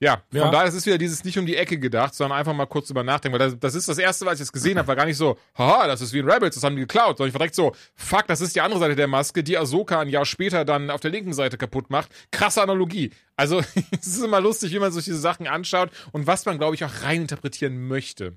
Ja, 0.00 0.22
von 0.30 0.38
Ja. 0.38 0.50
daher 0.50 0.68
ist 0.68 0.74
es 0.74 0.86
wieder 0.86 0.96
dieses 0.98 1.24
nicht 1.24 1.36
um 1.38 1.44
die 1.46 1.56
Ecke 1.56 1.76
gedacht, 1.78 2.14
sondern 2.14 2.38
einfach 2.38 2.54
mal 2.54 2.66
kurz 2.66 2.86
drüber 2.86 3.02
nachdenken, 3.02 3.36
weil 3.38 3.50
das, 3.50 3.58
das 3.58 3.74
ist 3.74 3.88
das 3.88 3.98
erste, 3.98 4.26
was 4.26 4.34
ich 4.34 4.40
jetzt 4.40 4.52
gesehen 4.52 4.78
habe, 4.78 4.86
war 4.86 4.94
gar 4.94 5.06
nicht 5.06 5.16
so, 5.16 5.36
haha, 5.56 5.88
das 5.88 6.00
ist 6.00 6.12
wie 6.12 6.20
in 6.20 6.30
Rebels, 6.30 6.54
das 6.54 6.62
haben 6.62 6.76
die 6.76 6.82
geklaut, 6.82 7.18
sondern 7.18 7.28
ich 7.30 7.34
war 7.34 7.40
direkt 7.40 7.56
so, 7.56 7.72
fuck, 7.96 8.26
das 8.28 8.40
ist 8.40 8.54
die 8.54 8.60
andere 8.60 8.78
Seite 8.78 8.94
der 8.94 9.08
Maske, 9.08 9.42
die 9.42 9.58
Ahsoka 9.58 9.98
ein 10.00 10.08
Jahr 10.08 10.24
später 10.24 10.64
dann 10.64 10.90
auf 10.90 11.00
der 11.00 11.10
linken 11.10 11.32
Seite 11.32 11.58
kaputt 11.58 11.90
macht. 11.90 12.10
Krasse 12.30 12.62
Analogie. 12.62 13.10
Also, 13.34 13.58
es 14.00 14.06
ist 14.06 14.22
immer 14.22 14.40
lustig, 14.40 14.72
wie 14.72 14.78
man 14.78 14.92
sich 14.92 15.04
diese 15.04 15.18
Sachen 15.18 15.48
anschaut 15.48 15.90
und 16.12 16.28
was 16.28 16.44
man, 16.46 16.58
glaube 16.58 16.76
ich, 16.76 16.84
auch 16.84 17.02
reininterpretieren 17.02 17.88
möchte. 17.88 18.36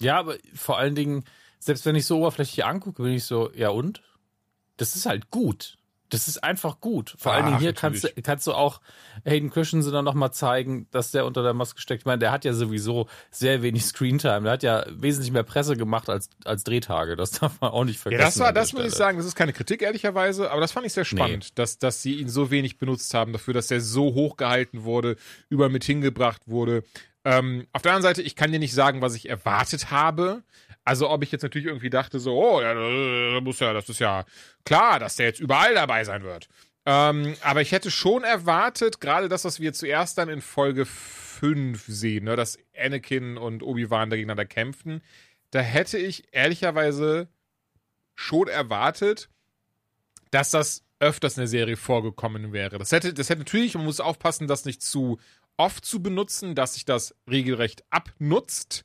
Ja, 0.00 0.18
aber 0.18 0.34
vor 0.56 0.76
allen 0.78 0.96
Dingen, 0.96 1.22
selbst 1.60 1.86
wenn 1.86 1.94
ich 1.94 2.04
so 2.04 2.18
oberflächlich 2.18 2.64
angucke, 2.64 3.02
bin 3.04 3.12
ich 3.12 3.24
so, 3.24 3.50
ja 3.54 3.68
und? 3.68 4.02
Das 4.76 4.96
ist 4.96 5.06
halt 5.06 5.30
gut. 5.30 5.76
Das 6.10 6.28
ist 6.28 6.44
einfach 6.44 6.80
gut. 6.80 7.14
Vor 7.18 7.32
allen 7.32 7.44
Ach, 7.44 7.48
Dingen 7.48 7.60
hier 7.60 7.72
kannst, 7.72 8.08
kannst 8.22 8.46
du 8.46 8.52
auch 8.52 8.80
Hayden 9.24 9.50
Christensen 9.50 9.92
dann 9.92 10.04
nochmal 10.04 10.32
zeigen, 10.32 10.86
dass 10.90 11.10
der 11.10 11.24
unter 11.24 11.42
der 11.42 11.54
Maske 11.54 11.80
steckt. 11.80 12.02
Ich 12.02 12.06
meine, 12.06 12.18
der 12.18 12.30
hat 12.30 12.44
ja 12.44 12.52
sowieso 12.52 13.08
sehr 13.30 13.62
wenig 13.62 13.84
Screentime. 13.84 14.42
Der 14.42 14.52
hat 14.52 14.62
ja 14.62 14.84
wesentlich 14.90 15.32
mehr 15.32 15.42
Presse 15.42 15.76
gemacht 15.76 16.08
als, 16.08 16.28
als 16.44 16.62
Drehtage. 16.62 17.16
Das 17.16 17.32
darf 17.32 17.60
man 17.60 17.70
auch 17.70 17.84
nicht 17.84 17.96
Ja, 17.96 18.02
vergessen. 18.02 18.22
das 18.24 18.38
war, 18.38 18.52
das 18.52 18.72
muss 18.74 18.84
ich 18.84 18.92
sagen, 18.94 19.16
das 19.18 19.26
ist 19.26 19.34
keine 19.34 19.52
Kritik, 19.52 19.82
ehrlicherweise, 19.82 20.50
aber 20.50 20.60
das 20.60 20.72
fand 20.72 20.86
ich 20.86 20.92
sehr 20.92 21.04
spannend, 21.04 21.58
dass, 21.58 21.78
dass 21.78 22.02
sie 22.02 22.14
ihn 22.20 22.28
so 22.28 22.50
wenig 22.50 22.78
benutzt 22.78 23.12
haben, 23.14 23.32
dafür, 23.32 23.54
dass 23.54 23.70
er 23.70 23.80
so 23.80 24.14
hoch 24.14 24.36
gehalten 24.36 24.84
wurde, 24.84 25.16
über 25.48 25.68
mit 25.68 25.84
hingebracht 25.84 26.42
wurde. 26.46 26.84
Ähm, 27.24 27.66
auf 27.72 27.80
der 27.80 27.92
anderen 27.92 28.02
Seite, 28.14 28.20
ich 28.20 28.36
kann 28.36 28.52
dir 28.52 28.58
nicht 28.58 28.74
sagen, 28.74 29.00
was 29.00 29.14
ich 29.14 29.30
erwartet 29.30 29.90
habe. 29.90 30.42
Also, 30.84 31.08
ob 31.08 31.22
ich 31.22 31.32
jetzt 31.32 31.42
natürlich 31.42 31.66
irgendwie 31.66 31.90
dachte, 31.90 32.18
so, 32.20 32.36
oh, 32.36 32.60
ja, 32.60 32.74
das 32.74 33.42
muss 33.42 33.60
ja, 33.60 33.72
das 33.72 33.88
ist 33.88 34.00
ja 34.00 34.24
klar, 34.64 34.98
dass 34.98 35.16
der 35.16 35.26
jetzt 35.26 35.40
überall 35.40 35.74
dabei 35.74 36.04
sein 36.04 36.22
wird. 36.22 36.48
Ähm, 36.86 37.34
aber 37.40 37.62
ich 37.62 37.72
hätte 37.72 37.90
schon 37.90 38.24
erwartet, 38.24 39.00
gerade 39.00 39.28
das, 39.28 39.44
was 39.44 39.60
wir 39.60 39.72
zuerst 39.72 40.18
dann 40.18 40.28
in 40.28 40.42
Folge 40.42 40.84
5 40.84 41.84
sehen, 41.86 42.24
ne, 42.24 42.36
dass 42.36 42.58
Anakin 42.76 43.38
und 43.38 43.62
Obi-Wan 43.62 44.10
gegeneinander 44.10 44.44
kämpfen, 44.44 45.02
da 45.50 45.60
hätte 45.60 45.98
ich 45.98 46.24
ehrlicherweise 46.32 47.28
schon 48.14 48.48
erwartet, 48.48 49.30
dass 50.30 50.50
das 50.50 50.84
öfters 51.00 51.36
in 51.36 51.42
der 51.42 51.48
Serie 51.48 51.76
vorgekommen 51.76 52.52
wäre. 52.52 52.78
Das 52.78 52.92
hätte, 52.92 53.14
das 53.14 53.30
hätte 53.30 53.40
natürlich, 53.40 53.74
man 53.74 53.84
muss 53.84 54.00
aufpassen, 54.00 54.46
das 54.46 54.64
nicht 54.64 54.82
zu 54.82 55.18
oft 55.56 55.84
zu 55.84 56.02
benutzen, 56.02 56.54
dass 56.54 56.74
sich 56.74 56.84
das 56.84 57.14
regelrecht 57.30 57.84
abnutzt. 57.90 58.84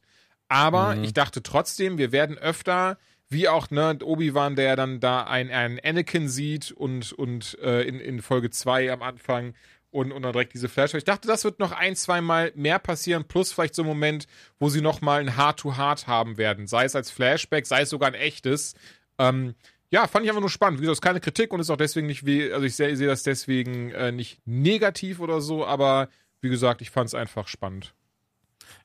Aber 0.49 0.97
ich 1.03 1.13
dachte 1.13 1.43
trotzdem, 1.43 1.97
wir 1.97 2.11
werden 2.11 2.37
öfter, 2.37 2.97
wie 3.29 3.47
auch 3.47 3.69
ne, 3.69 3.97
Obi-Wan, 4.01 4.55
der 4.55 4.75
dann 4.75 4.99
da 4.99 5.23
ein, 5.23 5.51
ein 5.51 5.79
Anakin 5.83 6.27
sieht 6.27 6.71
und, 6.71 7.13
und 7.13 7.57
äh, 7.61 7.83
in, 7.83 7.99
in 7.99 8.21
Folge 8.21 8.49
2 8.49 8.91
am 8.91 9.03
Anfang 9.03 9.53
und, 9.91 10.11
und 10.11 10.23
dann 10.23 10.33
direkt 10.33 10.53
diese 10.53 10.67
Flash. 10.67 10.95
Ich 10.95 11.03
dachte, 11.03 11.27
das 11.27 11.43
wird 11.43 11.59
noch 11.59 11.71
ein, 11.71 11.95
zwei 11.95 12.21
Mal 12.21 12.51
mehr 12.55 12.79
passieren, 12.79 13.25
plus 13.25 13.51
vielleicht 13.53 13.75
so 13.75 13.83
ein 13.83 13.87
Moment, 13.87 14.25
wo 14.59 14.69
sie 14.69 14.81
noch 14.81 15.01
mal 15.01 15.21
ein 15.21 15.37
Heart-to-Heart 15.37 16.07
haben 16.07 16.37
werden. 16.37 16.67
Sei 16.67 16.85
es 16.85 16.95
als 16.95 17.11
Flashback, 17.11 17.67
sei 17.67 17.81
es 17.81 17.89
sogar 17.89 18.09
ein 18.09 18.15
echtes. 18.15 18.73
Ähm, 19.19 19.53
ja, 19.91 20.07
fand 20.07 20.25
ich 20.25 20.31
einfach 20.31 20.41
nur 20.41 20.49
spannend. 20.49 20.79
Wie 20.79 20.83
gesagt, 20.83 20.97
ist 20.97 21.01
keine 21.01 21.19
Kritik 21.19 21.53
und 21.53 21.59
ist 21.59 21.69
auch 21.69 21.77
deswegen 21.77 22.07
nicht, 22.07 22.25
wie, 22.25 22.51
also 22.51 22.65
ich 22.65 22.75
sehe 22.75 22.95
sehe 22.95 23.07
das 23.07 23.23
deswegen 23.23 23.91
äh, 23.91 24.11
nicht 24.11 24.39
negativ 24.45 25.19
oder 25.19 25.41
so, 25.41 25.65
aber 25.65 26.09
wie 26.41 26.49
gesagt, 26.49 26.81
ich 26.81 26.91
fand 26.91 27.07
es 27.07 27.15
einfach 27.15 27.47
spannend. 27.47 27.93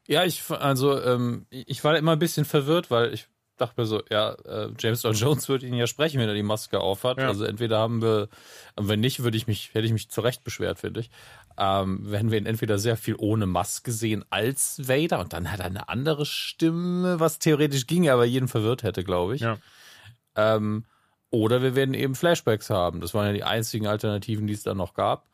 Ja, 0.07 0.25
ich, 0.25 0.43
also, 0.51 1.01
ähm, 1.01 1.47
ich 1.51 1.83
war 1.83 1.97
immer 1.97 2.13
ein 2.13 2.19
bisschen 2.19 2.45
verwirrt, 2.45 2.91
weil 2.91 3.15
ich 3.15 3.27
dachte 3.57 3.81
mir 3.81 3.87
so, 3.87 4.03
ja, 4.11 4.33
äh, 4.33 4.71
James 4.79 5.05
Earl 5.05 5.15
Jones 5.15 5.49
würde 5.49 5.67
ihn 5.67 5.75
ja 5.75 5.87
sprechen, 5.87 6.21
wenn 6.21 6.29
er 6.29 6.35
die 6.35 6.43
Maske 6.43 6.81
aufhat. 6.81 7.19
Ja. 7.19 7.29
Also 7.29 7.45
entweder 7.45 7.79
haben 7.79 8.03
wir, 8.03 8.29
und 8.77 8.89
wenn 8.89 9.01
nicht, 9.01 9.23
würde 9.23 9.37
ich 9.37 9.47
mich, 9.47 9.73
hätte 9.75 9.87
ich 9.87 9.93
mich 9.93 10.11
zurecht 10.11 10.45
beschwert, 10.45 10.79
finde 10.79 11.01
ich. 11.01 11.11
Ähm, 11.57 12.01
wenn 12.03 12.31
wir 12.31 12.39
ihn 12.39 12.47
entweder 12.47 12.79
sehr 12.79 12.97
viel 12.97 13.15
ohne 13.17 13.47
Maske 13.47 13.93
sehen 13.93 14.25
als 14.31 14.89
Vader 14.89 15.21
und 15.21 15.33
dann 15.33 15.53
hat 15.53 15.61
er 15.61 15.67
eine 15.67 15.89
andere 15.89 16.27
Stimme, 16.27 17.21
was 17.21 17.39
theoretisch 17.39 17.87
ging, 17.87 18.09
aber 18.09 18.25
jeden 18.25 18.49
verwirrt 18.49 18.83
hätte, 18.83 19.05
glaube 19.05 19.37
ich. 19.37 19.43
Ja. 19.43 19.59
Ähm, 20.35 20.85
oder 21.31 21.63
wir 21.63 21.75
werden 21.75 21.95
eben 21.95 22.15
Flashbacks 22.15 22.71
haben. 22.71 23.01
Das 23.01 23.15
waren 23.15 23.27
ja 23.27 23.33
die 23.33 23.45
einzigen 23.45 23.87
Alternativen, 23.87 24.47
die 24.47 24.55
es 24.55 24.63
dann 24.63 24.77
noch 24.77 24.95
gab. 24.95 25.29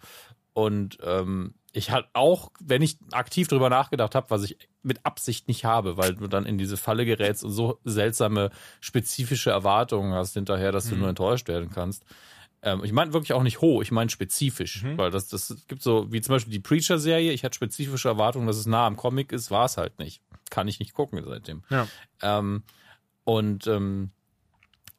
Und 0.52 0.98
ähm, 1.02 1.54
ich 1.72 1.90
halt 1.90 2.06
auch, 2.12 2.50
wenn 2.60 2.82
ich 2.82 2.98
aktiv 3.12 3.48
drüber 3.48 3.70
nachgedacht 3.70 4.14
habe, 4.14 4.30
was 4.30 4.42
ich 4.44 4.56
mit 4.82 5.04
Absicht 5.04 5.46
nicht 5.48 5.64
habe, 5.64 5.96
weil 5.96 6.14
du 6.14 6.26
dann 6.26 6.46
in 6.46 6.58
diese 6.58 6.76
Falle 6.76 7.04
gerätst 7.04 7.44
und 7.44 7.52
so 7.52 7.78
seltsame 7.84 8.50
spezifische 8.80 9.50
Erwartungen 9.50 10.12
hast 10.12 10.34
hinterher, 10.34 10.72
dass 10.72 10.88
du 10.88 10.96
nur 10.96 11.08
enttäuscht 11.08 11.48
werden 11.48 11.70
kannst. 11.70 12.04
Ähm, 12.62 12.82
ich 12.84 12.92
meine 12.92 13.12
wirklich 13.12 13.32
auch 13.32 13.42
nicht 13.42 13.60
hoch, 13.60 13.82
ich 13.82 13.90
meine 13.90 14.10
spezifisch, 14.10 14.84
weil 14.96 15.10
das, 15.10 15.28
das 15.28 15.56
gibt 15.68 15.82
so, 15.82 16.12
wie 16.12 16.20
zum 16.20 16.34
Beispiel 16.34 16.52
die 16.52 16.60
Preacher-Serie, 16.60 17.32
ich 17.32 17.44
hatte 17.44 17.54
spezifische 17.54 18.08
Erwartungen, 18.08 18.46
dass 18.46 18.56
es 18.56 18.66
nah 18.66 18.86
am 18.86 18.96
Comic 18.96 19.32
ist, 19.32 19.50
war 19.50 19.64
es 19.66 19.76
halt 19.76 19.98
nicht. 19.98 20.22
Kann 20.50 20.66
ich 20.66 20.80
nicht 20.80 20.92
gucken 20.94 21.22
seitdem. 21.24 21.62
Ja. 21.70 21.86
Ähm, 22.22 22.64
und 23.24 23.66
ähm, 23.66 24.10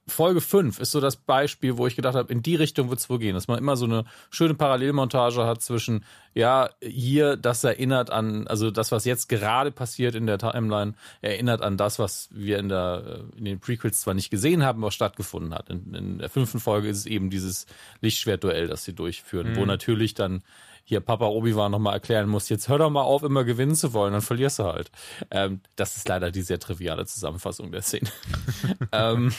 Folge 0.07 0.41
5 0.41 0.79
ist 0.79 0.91
so 0.91 0.99
das 0.99 1.15
Beispiel, 1.15 1.77
wo 1.77 1.85
ich 1.87 1.95
gedacht 1.95 2.15
habe, 2.15 2.31
in 2.33 2.41
die 2.41 2.55
Richtung 2.55 2.89
wird 2.89 2.99
es 2.99 3.09
wohl 3.09 3.19
gehen, 3.19 3.35
dass 3.35 3.47
man 3.47 3.59
immer 3.59 3.77
so 3.77 3.85
eine 3.85 4.05
schöne 4.29 4.55
Parallelmontage 4.55 5.45
hat 5.45 5.61
zwischen, 5.61 6.03
ja, 6.33 6.69
hier, 6.81 7.37
das 7.37 7.63
erinnert 7.63 8.09
an, 8.09 8.47
also 8.47 8.71
das, 8.71 8.91
was 8.91 9.05
jetzt 9.05 9.29
gerade 9.29 9.71
passiert 9.71 10.15
in 10.15 10.25
der 10.25 10.39
Timeline, 10.39 10.93
erinnert 11.21 11.61
an 11.61 11.77
das, 11.77 11.99
was 11.99 12.29
wir 12.31 12.57
in, 12.57 12.69
der, 12.69 13.25
in 13.37 13.45
den 13.45 13.59
Prequels 13.59 14.01
zwar 14.01 14.13
nicht 14.13 14.31
gesehen 14.31 14.63
haben, 14.63 14.83
aber 14.83 14.91
stattgefunden 14.91 15.53
hat. 15.53 15.69
In, 15.69 15.93
in 15.93 16.17
der 16.17 16.29
fünften 16.29 16.59
Folge 16.59 16.89
ist 16.89 16.97
es 16.97 17.05
eben 17.05 17.29
dieses 17.29 17.67
Lichtschwertduell, 18.01 18.67
das 18.67 18.83
sie 18.83 18.93
durchführen, 18.93 19.51
mhm. 19.51 19.55
wo 19.57 19.65
natürlich 19.65 20.13
dann 20.15 20.41
hier 20.83 20.99
Papa 20.99 21.25
Obi-Wan 21.25 21.71
nochmal 21.71 21.93
erklären 21.93 22.27
muss, 22.27 22.49
jetzt 22.49 22.67
hör 22.67 22.77
doch 22.77 22.89
mal 22.89 23.01
auf, 23.01 23.23
immer 23.23 23.43
gewinnen 23.43 23.75
zu 23.75 23.93
wollen, 23.93 24.13
dann 24.13 24.21
verlierst 24.21 24.59
du 24.59 24.63
halt. 24.63 24.91
Ähm, 25.29 25.61
das 25.75 25.95
ist 25.95 26.07
leider 26.07 26.31
die 26.31 26.41
sehr 26.41 26.59
triviale 26.59 27.05
Zusammenfassung 27.05 27.71
der 27.71 27.81
Szene. 27.81 28.09
ähm, 28.91 29.33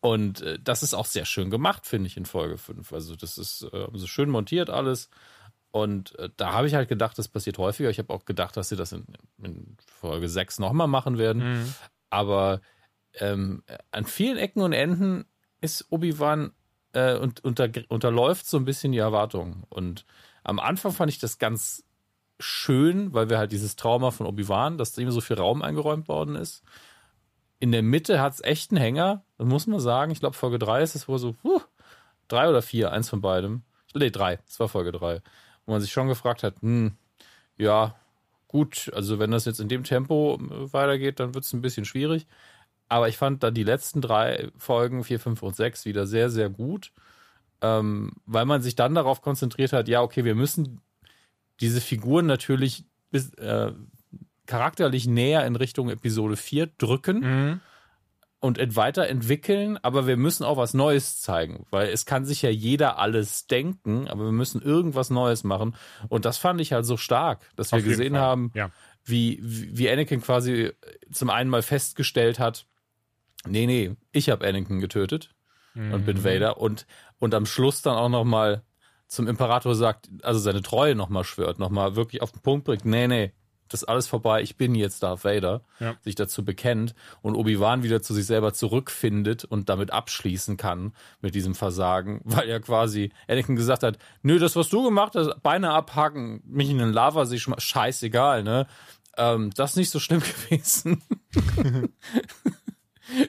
und 0.00 0.42
äh, 0.42 0.58
das 0.62 0.82
ist 0.82 0.94
auch 0.94 1.06
sehr 1.06 1.24
schön 1.24 1.50
gemacht, 1.50 1.86
finde 1.86 2.06
ich, 2.06 2.16
in 2.16 2.26
Folge 2.26 2.58
5. 2.58 2.92
Also 2.92 3.16
das 3.16 3.38
ist 3.38 3.66
äh, 3.72 3.86
so 3.92 4.06
schön 4.06 4.30
montiert 4.30 4.70
alles. 4.70 5.10
Und 5.70 6.18
äh, 6.18 6.30
da 6.36 6.52
habe 6.52 6.66
ich 6.66 6.74
halt 6.74 6.88
gedacht, 6.88 7.18
das 7.18 7.28
passiert 7.28 7.58
häufiger. 7.58 7.90
Ich 7.90 7.98
habe 7.98 8.12
auch 8.12 8.24
gedacht, 8.24 8.56
dass 8.56 8.68
sie 8.68 8.76
das 8.76 8.92
in, 8.92 9.06
in 9.42 9.76
Folge 9.86 10.28
6 10.28 10.58
nochmal 10.58 10.88
machen 10.88 11.18
werden. 11.18 11.60
Mhm. 11.60 11.74
Aber 12.10 12.60
ähm, 13.14 13.62
an 13.92 14.04
vielen 14.04 14.36
Ecken 14.36 14.62
und 14.62 14.72
Enden 14.72 15.26
ist 15.60 15.86
Obi-Wan 15.90 16.52
äh, 16.92 17.16
und 17.16 17.44
unter, 17.44 17.68
unterläuft 17.88 18.46
so 18.46 18.56
ein 18.56 18.64
bisschen 18.64 18.92
die 18.92 18.98
Erwartungen. 18.98 19.64
Und 19.68 20.04
am 20.44 20.58
Anfang 20.58 20.92
fand 20.92 21.10
ich 21.10 21.18
das 21.18 21.38
ganz 21.38 21.84
schön, 22.38 23.12
weil 23.12 23.28
wir 23.28 23.38
halt 23.38 23.52
dieses 23.52 23.76
Trauma 23.76 24.10
von 24.10 24.26
Obi-Wan, 24.26 24.78
dass 24.78 24.96
ihm 24.98 25.10
so 25.10 25.20
viel 25.20 25.36
Raum 25.36 25.62
eingeräumt 25.62 26.08
worden 26.08 26.36
ist. 26.36 26.62
In 27.58 27.72
der 27.72 27.82
Mitte 27.82 28.20
hat 28.20 28.34
es 28.34 28.42
echt 28.42 28.70
einen 28.70 28.80
Hänger, 28.80 29.24
das 29.36 29.46
muss 29.46 29.66
man 29.66 29.80
sagen. 29.80 30.10
Ich 30.12 30.20
glaube, 30.20 30.36
Folge 30.36 30.58
3 30.58 30.82
ist 30.82 30.94
es 30.94 31.08
wohl 31.08 31.18
so, 31.18 31.36
huh, 31.44 31.60
drei 32.28 32.48
oder 32.48 32.62
vier, 32.62 32.92
eins 32.92 33.10
von 33.10 33.20
beidem. 33.20 33.62
Nee, 33.94 34.10
drei, 34.10 34.38
es 34.48 34.58
war 34.58 34.68
Folge 34.68 34.92
3. 34.92 35.20
Wo 35.66 35.72
man 35.72 35.80
sich 35.80 35.92
schon 35.92 36.08
gefragt 36.08 36.42
hat, 36.42 36.62
hm, 36.62 36.96
ja, 37.58 37.94
gut, 38.48 38.90
also 38.94 39.18
wenn 39.18 39.30
das 39.30 39.44
jetzt 39.44 39.60
in 39.60 39.68
dem 39.68 39.84
Tempo 39.84 40.38
äh, 40.40 40.72
weitergeht, 40.72 41.20
dann 41.20 41.34
wird 41.34 41.44
es 41.44 41.52
ein 41.52 41.60
bisschen 41.60 41.84
schwierig. 41.84 42.26
Aber 42.88 43.08
ich 43.08 43.18
fand 43.18 43.42
da 43.42 43.50
die 43.50 43.62
letzten 43.62 44.00
drei 44.00 44.48
Folgen, 44.56 45.04
4, 45.04 45.20
5 45.20 45.42
und 45.42 45.54
6, 45.54 45.84
wieder 45.84 46.06
sehr, 46.06 46.30
sehr 46.30 46.48
gut 46.48 46.92
ähm, 47.62 48.12
weil 48.26 48.46
man 48.46 48.62
sich 48.62 48.74
dann 48.74 48.94
darauf 48.94 49.22
konzentriert 49.22 49.72
hat, 49.72 49.88
ja, 49.88 50.02
okay, 50.02 50.24
wir 50.24 50.34
müssen 50.34 50.80
diese 51.60 51.80
Figuren 51.80 52.26
natürlich 52.26 52.84
bis, 53.10 53.34
äh, 53.34 53.72
charakterlich 54.46 55.06
näher 55.06 55.46
in 55.46 55.56
Richtung 55.56 55.90
Episode 55.90 56.36
4 56.36 56.66
drücken 56.78 57.20
mhm. 57.20 57.60
und 58.40 58.76
weiterentwickeln, 58.76 59.78
aber 59.82 60.06
wir 60.06 60.16
müssen 60.16 60.44
auch 60.44 60.56
was 60.56 60.74
Neues 60.74 61.20
zeigen, 61.20 61.66
weil 61.70 61.88
es 61.90 62.04
kann 62.04 62.24
sich 62.24 62.42
ja 62.42 62.50
jeder 62.50 62.98
alles 62.98 63.46
denken, 63.46 64.08
aber 64.08 64.24
wir 64.24 64.32
müssen 64.32 64.60
irgendwas 64.60 65.10
Neues 65.10 65.44
machen. 65.44 65.76
Und 66.08 66.24
das 66.24 66.38
fand 66.38 66.60
ich 66.60 66.72
halt 66.72 66.84
so 66.84 66.96
stark, 66.96 67.48
dass 67.54 67.70
wir 67.70 67.78
Auf 67.78 67.84
gesehen 67.84 68.16
haben, 68.16 68.50
ja. 68.54 68.70
wie, 69.04 69.38
wie 69.42 69.88
Anakin 69.88 70.20
quasi 70.20 70.72
zum 71.12 71.30
einen 71.30 71.48
mal 71.48 71.62
festgestellt 71.62 72.40
hat, 72.40 72.66
nee, 73.46 73.66
nee, 73.66 73.94
ich 74.10 74.30
habe 74.30 74.46
Anakin 74.46 74.80
getötet 74.80 75.30
mhm. 75.74 75.92
und 75.92 76.06
bin 76.06 76.18
mhm. 76.18 76.24
Vader 76.24 76.56
und 76.58 76.86
und 77.18 77.34
am 77.34 77.46
Schluss 77.46 77.82
dann 77.82 77.96
auch 77.96 78.08
noch 78.08 78.24
mal 78.24 78.62
zum 79.06 79.26
Imperator 79.26 79.74
sagt, 79.74 80.08
also 80.22 80.38
seine 80.38 80.62
Treue 80.62 80.94
noch 80.94 81.08
mal 81.08 81.24
schwört, 81.24 81.58
noch 81.58 81.70
mal 81.70 81.96
wirklich 81.96 82.22
auf 82.22 82.32
den 82.32 82.42
Punkt 82.42 82.64
bringt, 82.64 82.84
nee, 82.84 83.08
nee, 83.08 83.32
das 83.70 83.82
ist 83.82 83.88
alles 83.88 84.06
vorbei, 84.06 84.42
ich 84.42 84.56
bin 84.56 84.74
jetzt 84.74 85.02
Darth 85.02 85.24
Vader, 85.24 85.62
ja. 85.78 85.96
sich 86.00 86.16
dazu 86.16 86.44
bekennt 86.44 86.94
und 87.22 87.36
Obi-Wan 87.36 87.82
wieder 87.82 88.02
zu 88.02 88.12
sich 88.14 88.26
selber 88.26 88.52
zurückfindet 88.52 89.44
und 89.44 89.68
damit 89.68 89.92
abschließen 89.92 90.56
kann 90.56 90.92
mit 91.20 91.34
diesem 91.34 91.54
Versagen, 91.54 92.20
weil 92.24 92.48
er 92.48 92.60
quasi 92.60 93.12
Anakin 93.28 93.56
gesagt 93.56 93.82
hat, 93.82 93.98
nö, 94.22 94.38
das, 94.38 94.56
was 94.56 94.68
du 94.68 94.84
gemacht 94.84 95.14
hast, 95.14 95.42
Beine 95.42 95.70
abhacken, 95.70 96.42
mich 96.44 96.68
in 96.68 96.78
den 96.78 96.92
Lava, 96.92 97.26
sich 97.26 97.46
scheißegal, 97.58 98.42
ne? 98.42 98.66
Ähm, 99.16 99.50
das 99.56 99.70
ist 99.70 99.76
nicht 99.76 99.90
so 99.90 99.98
schlimm 99.98 100.22
gewesen. 100.50 101.02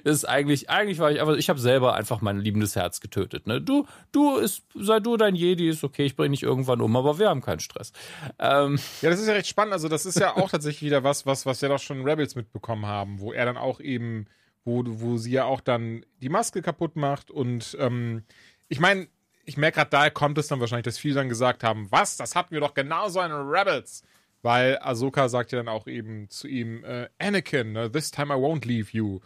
ist 0.04 0.26
eigentlich, 0.26 0.70
eigentlich 0.70 1.00
war 1.00 1.12
ich, 1.12 1.22
aber 1.22 1.38
ich 1.38 1.50
habe 1.50 1.60
selber 1.60 1.96
einfach 1.96 2.22
mein 2.22 2.40
liebendes 2.40 2.76
Herz 2.76 3.02
getötet. 3.02 3.48
Ne? 3.48 3.62
Du, 3.62 3.86
du 4.12 4.38
ist, 4.38 4.64
sei 4.76 5.00
du 5.00 5.18
dein 5.18 5.36
Jedi, 5.36 5.70
ist 5.70 5.84
okay, 5.84 6.06
ich 6.06 6.16
bringe 6.16 6.32
dich 6.32 6.44
irgendwann 6.44 6.82
um, 6.82 6.96
aber 6.96 7.20
wir 7.20 7.30
haben 7.30 7.42
keinen 7.42 7.60
Stress. 7.60 7.92
Ähm. 8.40 8.80
Ja, 9.02 9.10
das 9.10 9.20
ist 9.20 9.28
ja 9.28 9.34
recht 9.34 9.48
spannend. 9.48 9.74
Also, 9.74 9.88
das 9.88 10.06
ist 10.06 10.20
ja 10.20 10.36
auch 10.38 10.50
tatsächlich 10.50 10.84
wieder 10.84 11.04
was, 11.04 11.26
was, 11.26 11.46
was 11.46 11.62
wir 11.62 11.70
doch 11.70 11.80
schon 11.80 12.04
Rebels 12.04 12.36
mitbekommen 12.36 12.86
haben, 12.86 13.20
wo 13.20 13.34
er 13.34 13.46
dann 13.46 13.58
auch 13.58 13.80
eben, 13.80 14.28
wo, 14.64 14.84
wo 14.86 15.18
sie 15.18 15.32
ja 15.32 15.46
auch 15.46 15.62
dann 15.62 16.06
die 16.22 16.30
Maske 16.30 16.62
kaputt 16.62 16.96
macht 16.96 17.32
und 17.32 17.76
ähm, 17.80 18.24
ich 18.70 18.80
meine, 18.80 19.08
ich 19.46 19.58
merke 19.58 19.76
gerade, 19.76 19.90
daher 19.90 20.12
kommt 20.12 20.38
es 20.38 20.48
dann 20.48 20.60
wahrscheinlich, 20.60 20.86
dass 20.86 20.98
viele 20.98 21.16
dann 21.16 21.30
gesagt 21.30 21.64
haben, 21.64 21.92
was, 21.92 22.16
das 22.18 22.36
hatten 22.36 22.52
wir 22.52 22.62
doch 22.62 22.74
genauso 22.74 23.22
in 23.22 23.32
Rebels. 23.32 24.04
Weil 24.44 24.80
Ahsoka 24.82 25.30
sagt 25.30 25.52
ja 25.52 25.60
dann 25.60 25.68
auch 25.68 25.88
eben 25.88 26.30
zu 26.30 26.48
ihm, 26.48 26.84
äh, 26.84 27.10
Anakin, 27.20 27.78
uh, 27.78 27.90
this 27.90 28.10
time 28.10 28.34
I 28.34 28.38
won't 28.38 28.66
leave 28.66 28.90
you. 28.92 29.20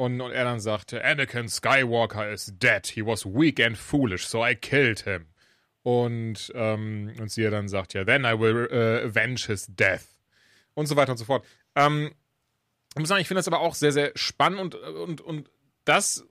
Und, 0.00 0.22
und 0.22 0.32
er 0.32 0.44
dann 0.44 0.60
sagte, 0.60 1.04
Anakin 1.04 1.46
Skywalker 1.50 2.32
is 2.32 2.54
dead. 2.58 2.86
He 2.86 3.04
was 3.04 3.26
weak 3.26 3.60
and 3.60 3.76
foolish, 3.76 4.26
so 4.26 4.42
I 4.42 4.54
killed 4.54 5.00
him. 5.00 5.26
Und, 5.82 6.50
ähm, 6.54 7.12
und 7.20 7.30
sie 7.30 7.42
dann 7.50 7.68
sagt, 7.68 7.92
ja, 7.92 8.02
then 8.06 8.24
I 8.24 8.32
will 8.32 8.66
uh, 8.72 9.06
avenge 9.06 9.40
his 9.48 9.66
death. 9.68 10.06
Und 10.72 10.86
so 10.86 10.96
weiter 10.96 11.12
und 11.12 11.18
so 11.18 11.26
fort. 11.26 11.44
Ähm, 11.74 12.12
ich 12.94 12.98
muss 12.98 13.10
sagen, 13.10 13.20
ich 13.20 13.28
finde 13.28 13.40
das 13.40 13.48
aber 13.48 13.60
auch 13.60 13.74
sehr, 13.74 13.92
sehr 13.92 14.12
spannend 14.14 14.74
und, 14.74 14.74
und, 14.74 15.20
und 15.20 15.50
das 15.84 16.24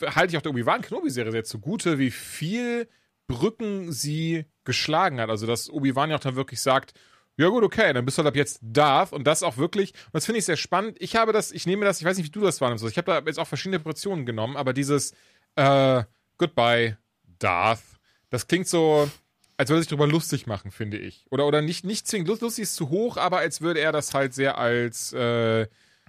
halte 0.00 0.30
ich 0.30 0.36
auch 0.36 0.42
der 0.42 0.52
Obi-Wan 0.52 0.82
Kenobi-Serie 0.82 1.32
sehr 1.32 1.44
zugute, 1.44 1.98
wie 1.98 2.12
viel 2.12 2.88
Brücken 3.26 3.90
sie 3.90 4.44
geschlagen 4.62 5.20
hat. 5.20 5.28
Also, 5.28 5.48
dass 5.48 5.68
Obi-Wan 5.68 6.10
ja 6.10 6.16
auch 6.16 6.20
dann 6.20 6.36
wirklich 6.36 6.60
sagt, 6.60 6.94
ja 7.38 7.48
gut, 7.48 7.62
okay, 7.62 7.92
dann 7.92 8.04
bist 8.04 8.18
du 8.18 8.22
halt 8.22 8.28
ab 8.28 8.36
jetzt 8.36 8.58
Darth 8.62 9.12
und 9.12 9.24
das 9.24 9.44
auch 9.44 9.56
wirklich, 9.56 9.92
und 10.06 10.14
das 10.14 10.26
finde 10.26 10.40
ich 10.40 10.44
sehr 10.44 10.56
spannend. 10.56 10.96
Ich 11.00 11.14
habe 11.14 11.32
das, 11.32 11.52
ich 11.52 11.66
nehme 11.66 11.84
das, 11.84 12.00
ich 12.00 12.04
weiß 12.04 12.16
nicht, 12.16 12.26
wie 12.26 12.30
du 12.30 12.40
das 12.40 12.60
wahrnimmst, 12.60 12.84
ich 12.84 12.98
habe 12.98 13.12
da 13.12 13.18
jetzt 13.24 13.38
auch 13.38 13.46
verschiedene 13.46 13.78
Operationen 13.78 14.26
genommen, 14.26 14.56
aber 14.56 14.72
dieses 14.72 15.12
äh, 15.54 16.02
Goodbye 16.36 16.98
Darth, 17.38 17.82
das 18.30 18.48
klingt 18.48 18.66
so, 18.66 19.08
als 19.56 19.70
würde 19.70 19.78
er 19.78 19.82
sich 19.82 19.88
darüber 19.88 20.08
lustig 20.08 20.48
machen, 20.48 20.72
finde 20.72 20.98
ich. 20.98 21.26
Oder, 21.30 21.46
oder 21.46 21.62
nicht, 21.62 21.84
nicht 21.84 22.08
zwingend 22.08 22.28
lustig 22.28 22.64
ist 22.64 22.74
zu 22.74 22.90
hoch, 22.90 23.16
aber 23.16 23.38
als 23.38 23.60
würde 23.60 23.80
er 23.80 23.92
das 23.92 24.14
halt 24.14 24.34
sehr 24.34 24.58
als 24.58 25.12
äh, 25.12 25.68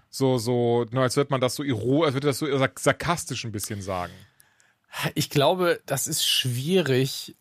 so, 0.09 0.39
so, 0.39 0.87
nur 0.89 1.03
als 1.03 1.15
würde 1.15 1.29
man 1.29 1.41
das 1.41 1.55
so 1.55 1.63
ironisch, 1.63 2.07
als 2.07 2.13
würde 2.15 2.27
das 2.27 2.39
so 2.39 2.47
sarkastisch 2.75 3.45
ein 3.45 3.51
bisschen 3.51 3.83
sagen. 3.83 4.13
Ich 5.13 5.29
glaube, 5.29 5.79
das 5.85 6.07
ist 6.07 6.25
schwierig, 6.25 7.35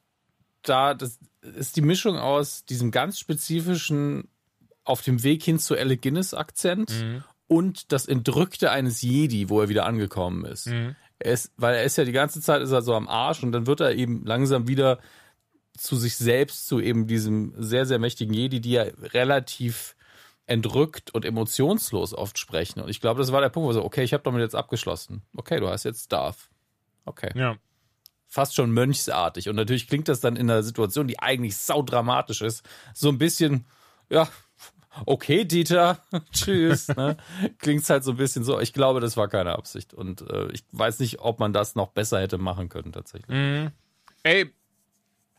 da, 0.62 0.92
das 0.92 1.18
ist 1.56 1.76
die 1.76 1.82
Mischung 1.82 2.18
aus 2.18 2.64
diesem 2.64 2.90
ganz 2.90 3.18
spezifischen 3.18 4.28
auf 4.84 5.02
dem 5.02 5.22
Weg 5.22 5.42
hin 5.42 5.58
zu 5.58 5.76
Alec 5.76 6.02
Guinness 6.02 6.34
Akzent 6.34 6.90
mhm. 6.90 7.24
und 7.46 7.92
das 7.92 8.06
Entrückte 8.06 8.70
eines 8.70 9.02
Jedi, 9.02 9.48
wo 9.48 9.60
er 9.60 9.68
wieder 9.68 9.86
angekommen 9.86 10.44
ist. 10.44 10.66
Mhm. 10.66 10.96
Er 11.18 11.32
ist, 11.32 11.52
weil 11.56 11.74
er 11.74 11.84
ist 11.84 11.98
ja 11.98 12.04
die 12.04 12.12
ganze 12.12 12.40
Zeit 12.40 12.62
ist 12.62 12.70
er 12.70 12.82
so 12.82 12.94
am 12.94 13.08
Arsch 13.08 13.42
und 13.42 13.52
dann 13.52 13.66
wird 13.66 13.80
er 13.80 13.94
eben 13.94 14.24
langsam 14.24 14.68
wieder 14.68 14.98
zu 15.76 15.96
sich 15.96 16.16
selbst, 16.16 16.66
zu 16.66 16.80
eben 16.80 17.06
diesem 17.06 17.52
sehr, 17.56 17.86
sehr 17.86 17.98
mächtigen 17.98 18.34
Jedi, 18.34 18.60
die 18.60 18.72
ja 18.72 18.84
relativ 19.12 19.94
entrückt 20.46 21.14
und 21.14 21.24
emotionslos 21.24 22.14
oft 22.14 22.38
sprechen. 22.38 22.80
Und 22.80 22.88
ich 22.88 23.00
glaube, 23.00 23.20
das 23.20 23.32
war 23.32 23.40
der 23.40 23.50
Punkt, 23.50 23.68
wo 23.68 23.72
so, 23.72 23.84
okay, 23.84 24.02
ich 24.02 24.14
habe 24.14 24.22
damit 24.22 24.40
jetzt 24.40 24.54
abgeschlossen. 24.54 25.22
Okay, 25.36 25.60
du 25.60 25.68
hast 25.68 25.84
jetzt 25.84 26.12
Darth. 26.12 26.48
Okay. 27.04 27.30
Ja 27.34 27.56
fast 28.28 28.54
schon 28.54 28.70
mönchsartig. 28.70 29.48
Und 29.48 29.56
natürlich 29.56 29.88
klingt 29.88 30.08
das 30.08 30.20
dann 30.20 30.36
in 30.36 30.50
einer 30.50 30.62
Situation, 30.62 31.08
die 31.08 31.18
eigentlich 31.18 31.56
saudramatisch 31.56 32.42
ist, 32.42 32.62
so 32.94 33.08
ein 33.08 33.18
bisschen, 33.18 33.64
ja, 34.10 34.28
okay, 35.06 35.44
Dieter, 35.44 36.02
tschüss. 36.32 36.88
ne? 36.88 37.16
Klingt 37.58 37.88
halt 37.88 38.04
so 38.04 38.12
ein 38.12 38.16
bisschen 38.16 38.44
so. 38.44 38.60
Ich 38.60 38.72
glaube, 38.72 39.00
das 39.00 39.16
war 39.16 39.28
keine 39.28 39.52
Absicht. 39.52 39.94
Und 39.94 40.22
äh, 40.30 40.50
ich 40.52 40.64
weiß 40.72 40.98
nicht, 41.00 41.20
ob 41.20 41.40
man 41.40 41.52
das 41.52 41.74
noch 41.74 41.88
besser 41.88 42.20
hätte 42.20 42.38
machen 42.38 42.68
können, 42.68 42.92
tatsächlich. 42.92 43.28
Mm. 43.28 43.68
Ey, 44.22 44.52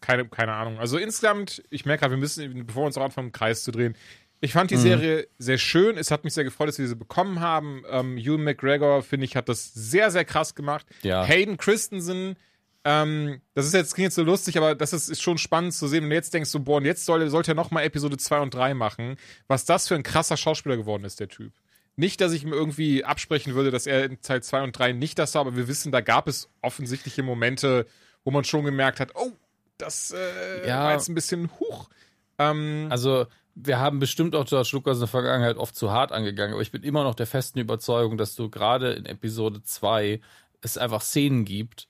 keine, 0.02 0.28
keine 0.28 0.54
Ahnung. 0.54 0.80
Also 0.80 0.98
insgesamt, 0.98 1.64
ich 1.70 1.86
merke 1.86 2.02
gerade, 2.02 2.14
wir 2.14 2.20
müssen, 2.20 2.66
bevor 2.66 2.84
wir 2.84 2.88
uns 2.88 2.98
auch 2.98 3.04
anfangen, 3.04 3.28
im 3.28 3.34
Kreis 3.34 3.64
zu 3.64 3.72
drehen, 3.72 3.96
ich 4.42 4.54
fand 4.54 4.72
die 4.72 4.78
mhm. 4.78 4.82
Serie 4.82 5.28
sehr 5.38 5.58
schön. 5.58 5.98
Es 5.98 6.12
hat 6.12 6.24
mich 6.24 6.34
sehr 6.34 6.46
gefreut, 6.46 6.70
dass 6.70 6.78
wir 6.78 6.86
diese 6.86 6.96
bekommen 6.96 7.42
haben. 7.42 7.84
Ähm, 7.90 8.18
Ewan 8.18 8.44
McGregor, 8.44 9.04
finde 9.04 9.26
ich, 9.26 9.36
hat 9.36 9.50
das 9.50 9.74
sehr, 9.74 10.12
sehr 10.12 10.24
krass 10.24 10.56
gemacht. 10.56 10.86
Ja. 11.02 11.26
Hayden 11.26 11.58
Christensen, 11.58 12.38
ähm, 12.86 13.42
das 13.56 13.66
ist 13.66 13.74
jetzt, 13.74 13.94
klingt 13.94 14.08
jetzt 14.08 14.16
so 14.16 14.24
lustig, 14.24 14.58
aber 14.58 14.74
das 14.74 14.94
ist, 14.94 15.10
ist 15.10 15.22
schon 15.22 15.38
spannend 15.38 15.74
zu 15.74 15.88
sehen. 15.88 16.06
Und 16.06 16.12
jetzt 16.12 16.34
denkst 16.34 16.52
du, 16.52 16.60
boah, 16.60 16.78
und 16.78 16.86
jetzt 16.86 17.06
soll, 17.06 17.30
sollte 17.30 17.52
er 17.52 17.56
nochmal 17.56 17.84
Episode 17.84 18.18
2 18.18 18.40
und 18.40 18.54
3 18.54 18.74
machen. 18.74 19.18
Was 19.48 19.66
das 19.66 19.88
für 19.88 19.96
ein 19.96 20.04
krasser 20.04 20.38
Schauspieler 20.38 20.78
geworden 20.78 21.04
ist, 21.04 21.20
der 21.20 21.28
Typ. 21.28 21.54
Nicht, 21.98 22.22
dass 22.22 22.32
ich 22.32 22.44
ihm 22.44 22.54
irgendwie 22.54 23.04
absprechen 23.04 23.56
würde, 23.56 23.72
dass 23.72 23.86
er 23.86 24.06
in 24.06 24.22
Teil 24.22 24.42
2 24.42 24.64
und 24.64 24.72
3 24.72 24.94
nicht 24.94 25.20
das 25.20 25.36
war, 25.36 25.42
aber 25.42 25.58
wir 25.58 25.68
wissen, 25.68 25.92
da 25.92 26.00
gab 26.00 26.30
es 26.30 26.50
offensichtliche 26.62 27.24
Momente, 27.24 27.86
wo 28.24 28.32
man 28.32 28.46
schon 28.46 28.64
gemerkt 28.64 29.02
hat, 29.02 29.12
oh, 29.16 29.34
das 29.78 30.12
äh, 30.12 30.66
ja. 30.66 30.86
war 30.86 30.94
jetzt 30.94 31.10
ein 31.10 31.16
bisschen 31.16 31.50
hoch. 31.60 31.90
Ähm, 32.38 32.88
also, 32.90 33.28
wir 33.56 33.80
haben 33.80 34.00
bestimmt 34.00 34.34
auch 34.34 34.46
George 34.46 34.70
Lucas 34.72 34.98
in 34.98 35.02
der 35.02 35.08
Vergangenheit 35.10 35.58
oft 35.58 35.76
zu 35.76 35.92
hart 35.92 36.14
angegangen, 36.14 36.54
aber 36.54 36.62
ich 36.62 36.72
bin 36.72 36.84
immer 36.84 37.04
noch 37.04 37.16
der 37.16 37.28
festen 37.28 37.60
Überzeugung, 37.60 38.18
dass 38.18 38.36
du 38.36 38.50
gerade 38.50 38.94
in 38.94 39.06
Episode 39.06 39.62
2 39.62 40.22
es 40.62 40.78
einfach 40.78 41.02
Szenen 41.02 41.44
gibt, 41.44 41.89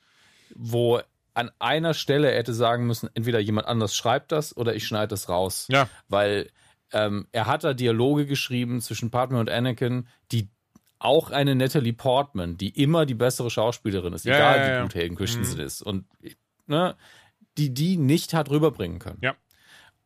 wo 0.55 1.01
an 1.33 1.51
einer 1.59 1.93
Stelle 1.93 2.31
er 2.31 2.39
hätte 2.39 2.53
sagen 2.53 2.85
müssen, 2.85 3.09
entweder 3.13 3.39
jemand 3.39 3.67
anders 3.67 3.95
schreibt 3.95 4.31
das 4.31 4.55
oder 4.55 4.75
ich 4.75 4.85
schneide 4.85 5.09
das 5.09 5.29
raus. 5.29 5.67
Ja. 5.69 5.87
Weil 6.07 6.49
ähm, 6.91 7.27
er 7.31 7.45
hat 7.45 7.63
da 7.63 7.73
Dialoge 7.73 8.25
geschrieben 8.25 8.81
zwischen 8.81 9.11
Padme 9.11 9.39
und 9.39 9.49
Anakin, 9.49 10.07
die 10.31 10.49
auch 10.97 11.31
eine 11.31 11.55
Natalie 11.55 11.93
Portman, 11.93 12.57
die 12.57 12.69
immer 12.69 13.05
die 13.05 13.13
bessere 13.13 13.49
Schauspielerin 13.49 14.13
ist, 14.13 14.25
Ja, 14.25 14.35
egal 14.35 14.57
ja, 14.57 14.67
ja. 14.67 14.77
wie 14.79 14.81
gut 14.83 14.95
Hayden 14.95 15.15
Christensen 15.15 15.59
ist. 15.61 15.81
Und 15.81 16.05
ne, 16.67 16.95
die 17.57 17.73
die 17.73 17.97
nicht 17.97 18.33
hat 18.33 18.49
rüberbringen 18.49 18.99
können. 18.99 19.19
Ja. 19.21 19.35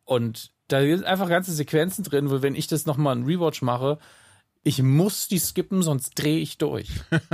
Und 0.04 0.52
da 0.68 0.80
sind 0.80 1.04
einfach 1.04 1.28
ganze 1.28 1.52
Sequenzen 1.52 2.04
drin, 2.04 2.30
wo 2.30 2.42
wenn 2.42 2.54
ich 2.54 2.68
das 2.68 2.86
nochmal 2.86 3.16
einen 3.16 3.26
Rewatch 3.26 3.62
mache, 3.62 3.98
ich 4.64 4.82
muss 4.82 5.28
die 5.28 5.38
skippen, 5.38 5.82
sonst 5.82 6.14
drehe 6.14 6.38
ich 6.38 6.58
durch. 6.58 6.88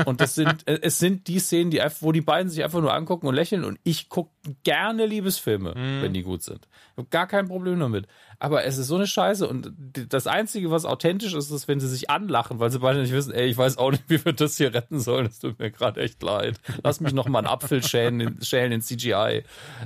Und 0.05 0.21
das 0.21 0.35
sind, 0.35 0.63
äh, 0.69 0.81
es 0.83 0.99
sind 0.99 1.29
die 1.29 1.39
Szenen, 1.39 1.71
die 1.71 1.81
einfach, 1.81 2.03
wo 2.03 2.13
die 2.13 2.21
beiden 2.21 2.51
sich 2.51 2.63
einfach 2.65 2.81
nur 2.81 2.93
angucken 2.93 3.29
und 3.29 3.35
lächeln 3.35 3.65
und 3.65 3.79
ich 3.85 4.09
gucke 4.09 4.33
gerne 4.65 5.07
Liebesfilme, 5.07 5.75
wenn 5.75 6.13
die 6.13 6.23
gut 6.23 6.43
sind. 6.43 6.69
Ich 6.93 6.99
habe 6.99 7.09
gar 7.09 7.27
kein 7.27 7.47
Problem 7.47 7.79
damit. 7.79 8.07
Aber 8.43 8.65
es 8.65 8.79
ist 8.79 8.87
so 8.89 8.95
eine 8.97 9.07
Scheiße 9.07 9.47
und 9.47 9.71
das 10.09 10.27
Einzige, 10.27 10.71
was 10.71 10.87
authentisch 10.87 11.35
ist, 11.35 11.51
ist, 11.51 11.69
wenn 11.69 11.79
sie 11.79 11.89
sich 11.89 12.09
anlachen, 12.09 12.59
weil 12.59 12.71
sie 12.71 12.79
beide 12.79 13.01
nicht 13.03 13.13
wissen, 13.13 13.33
ey, 13.35 13.47
ich 13.47 13.57
weiß 13.59 13.77
auch 13.77 13.91
nicht, 13.91 14.05
wie 14.09 14.25
wir 14.25 14.33
das 14.33 14.57
hier 14.57 14.73
retten 14.73 14.99
sollen. 14.99 15.27
Es 15.27 15.41
tut 15.41 15.59
mir 15.59 15.71
gerade 15.71 16.01
echt 16.01 16.23
leid. 16.23 16.59
Lass 16.83 17.01
mich 17.01 17.13
noch 17.13 17.29
mal 17.29 17.41
einen 17.41 17.49
Apfel 17.49 17.83
schälen, 17.87 18.19
in- 18.21 18.43
schälen 18.43 18.73
in 18.73 18.81
CGI. 18.81 19.43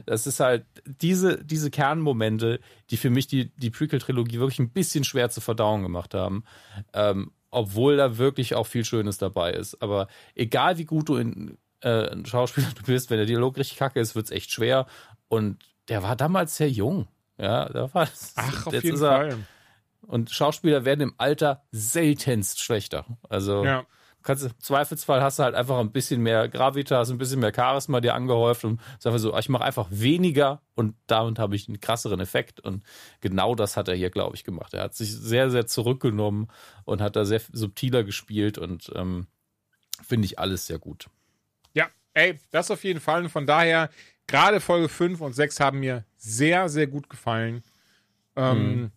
Das 0.07 0.29
ist 0.29 0.39
halt 0.39 0.65
diese, 0.87 1.45
diese 1.45 1.71
Kernmomente, 1.71 2.61
die 2.91 2.97
für 2.97 3.11
mich 3.11 3.27
die, 3.27 3.51
die 3.57 3.71
Prequel-Trilogie 3.71 4.39
wirklich 4.39 4.61
ein 4.61 4.71
bisschen 4.71 5.03
schwer 5.03 5.31
zu 5.31 5.41
verdauen 5.41 5.83
gemacht 5.83 6.15
haben. 6.15 6.45
Ähm, 6.93 7.33
obwohl 7.51 7.97
da 7.97 8.19
wirklich 8.19 8.55
auch 8.55 8.67
viel 8.69 8.85
Schönes 8.85 9.19
dabei 9.19 9.53
ist. 9.53 9.83
Aber 9.83 10.07
egal 10.37 10.79
wie 10.79 10.85
gut 10.85 11.09
du 11.09 11.17
in 11.17 11.59
äh, 11.81 12.09
ein 12.13 12.25
Schauspieler 12.25 12.69
du 12.77 12.83
bist, 12.85 13.11
wenn 13.11 13.17
der 13.19 13.27
Dialog 13.27 13.57
richtig 13.57 13.79
kacke 13.79 13.99
ist, 13.99 14.15
wird's 14.15 14.31
echt 14.31 14.53
schwer. 14.53 14.87
Und 15.29 15.59
der 15.89 16.03
war 16.05 16.15
damals 16.15 16.57
sehr 16.57 16.71
jung. 16.71 17.09
Ja, 17.39 17.69
da 17.69 17.93
war 17.95 18.09
Ach, 18.37 18.67
auf 18.67 18.73
jetzt 18.73 18.85
jeden 18.85 18.97
ist 18.97 19.03
Fall. 19.03 19.39
Und 20.03 20.31
Schauspieler 20.31 20.85
werden 20.85 21.01
im 21.01 21.15
Alter 21.19 21.65
seltenst 21.71 22.61
schlechter. 22.63 23.07
Also 23.29 23.65
Ja. 23.65 23.87
kannst, 24.23 24.45
im 24.45 24.59
Zweifelsfall 24.61 25.23
hast 25.23 25.39
du 25.39 25.43
halt 25.43 25.55
einfach 25.55 25.79
ein 25.79 25.93
bisschen 25.93 26.21
mehr 26.23 26.49
Gravitas, 26.49 27.11
ein 27.11 27.19
bisschen 27.19 27.41
mehr 27.41 27.53
Charisma 27.55 28.01
dir 28.01 28.15
angehäuft 28.15 28.65
und 28.65 28.81
sag 28.99 29.13
mal 29.13 29.19
so, 29.19 29.37
ich 29.37 29.49
mache 29.49 29.65
einfach 29.65 29.89
weniger 29.91 30.63
und 30.75 30.95
damit 31.07 31.39
habe 31.39 31.57
ich 31.57 31.69
einen 31.69 31.81
krasseren 31.81 32.21
Effekt. 32.21 32.61
Und 32.61 32.85
genau 33.21 33.55
das 33.55 33.77
hat 33.77 33.89
er 33.89 33.95
hier, 33.95 34.11
glaube 34.11 34.37
ich, 34.37 34.45
gemacht. 34.45 34.75
Er 34.75 34.85
hat 34.85 34.95
sich 34.95 35.13
sehr, 35.15 35.51
sehr 35.51 35.67
zurückgenommen 35.67 36.49
und 36.85 37.01
hat 37.01 37.17
da 37.17 37.25
sehr 37.25 37.41
subtiler 37.53 38.05
gespielt 38.05 38.59
und 38.59 38.93
ähm, 38.95 39.27
finde 40.03 40.27
ich 40.27 40.39
alles 40.39 40.67
sehr 40.67 40.79
gut. 40.79 41.09
Ja, 41.73 41.89
ey, 42.15 42.39
das 42.51 42.71
auf 42.71 42.85
jeden 42.85 43.01
Fall. 43.01 43.23
Und 43.25 43.31
von 43.31 43.47
daher, 43.47 43.91
gerade 44.27 44.61
Folge 44.61 44.89
5 44.89 45.21
und 45.21 45.33
6 45.35 45.61
haben 45.61 45.81
mir 45.81 46.05
sehr, 46.17 46.69
sehr 46.69 46.87
gut 46.87 47.09
gefallen. 47.11 47.63
Ähm, 48.37 48.91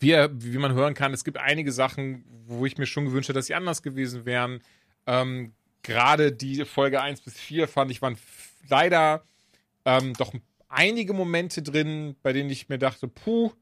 wie, 0.00 0.10
er- 0.12 0.30
wie 0.42 0.58
man 0.58 0.72
hören 0.72 0.94
kann, 0.94 1.12
es 1.12 1.24
gibt 1.24 1.38
einige 1.38 1.72
Sachen, 1.72 2.24
wo 2.46 2.64
ich 2.66 2.78
mir 2.78 2.86
schon 2.86 3.04
gewünscht 3.06 3.28
hätte, 3.28 3.38
dass 3.38 3.46
sie 3.46 3.54
anders 3.54 3.82
gewesen 3.82 4.24
wären. 4.24 4.60
Ähm, 5.06 5.52
gerade 5.82 6.32
die 6.32 6.64
Folge 6.64 7.00
1 7.00 7.20
bis 7.22 7.34
4 7.34 7.68
fand 7.68 7.90
ich, 7.90 8.00
waren 8.02 8.16
leider 8.68 9.22
ähm, 9.84 10.12
doch 10.14 10.32
einige 10.68 11.12
Momente 11.14 11.62
drin, 11.62 12.14
bei 12.22 12.32
denen 12.32 12.50
ich 12.50 12.68
mir 12.68 12.78
dachte, 12.78 13.08
puh, 13.08 13.52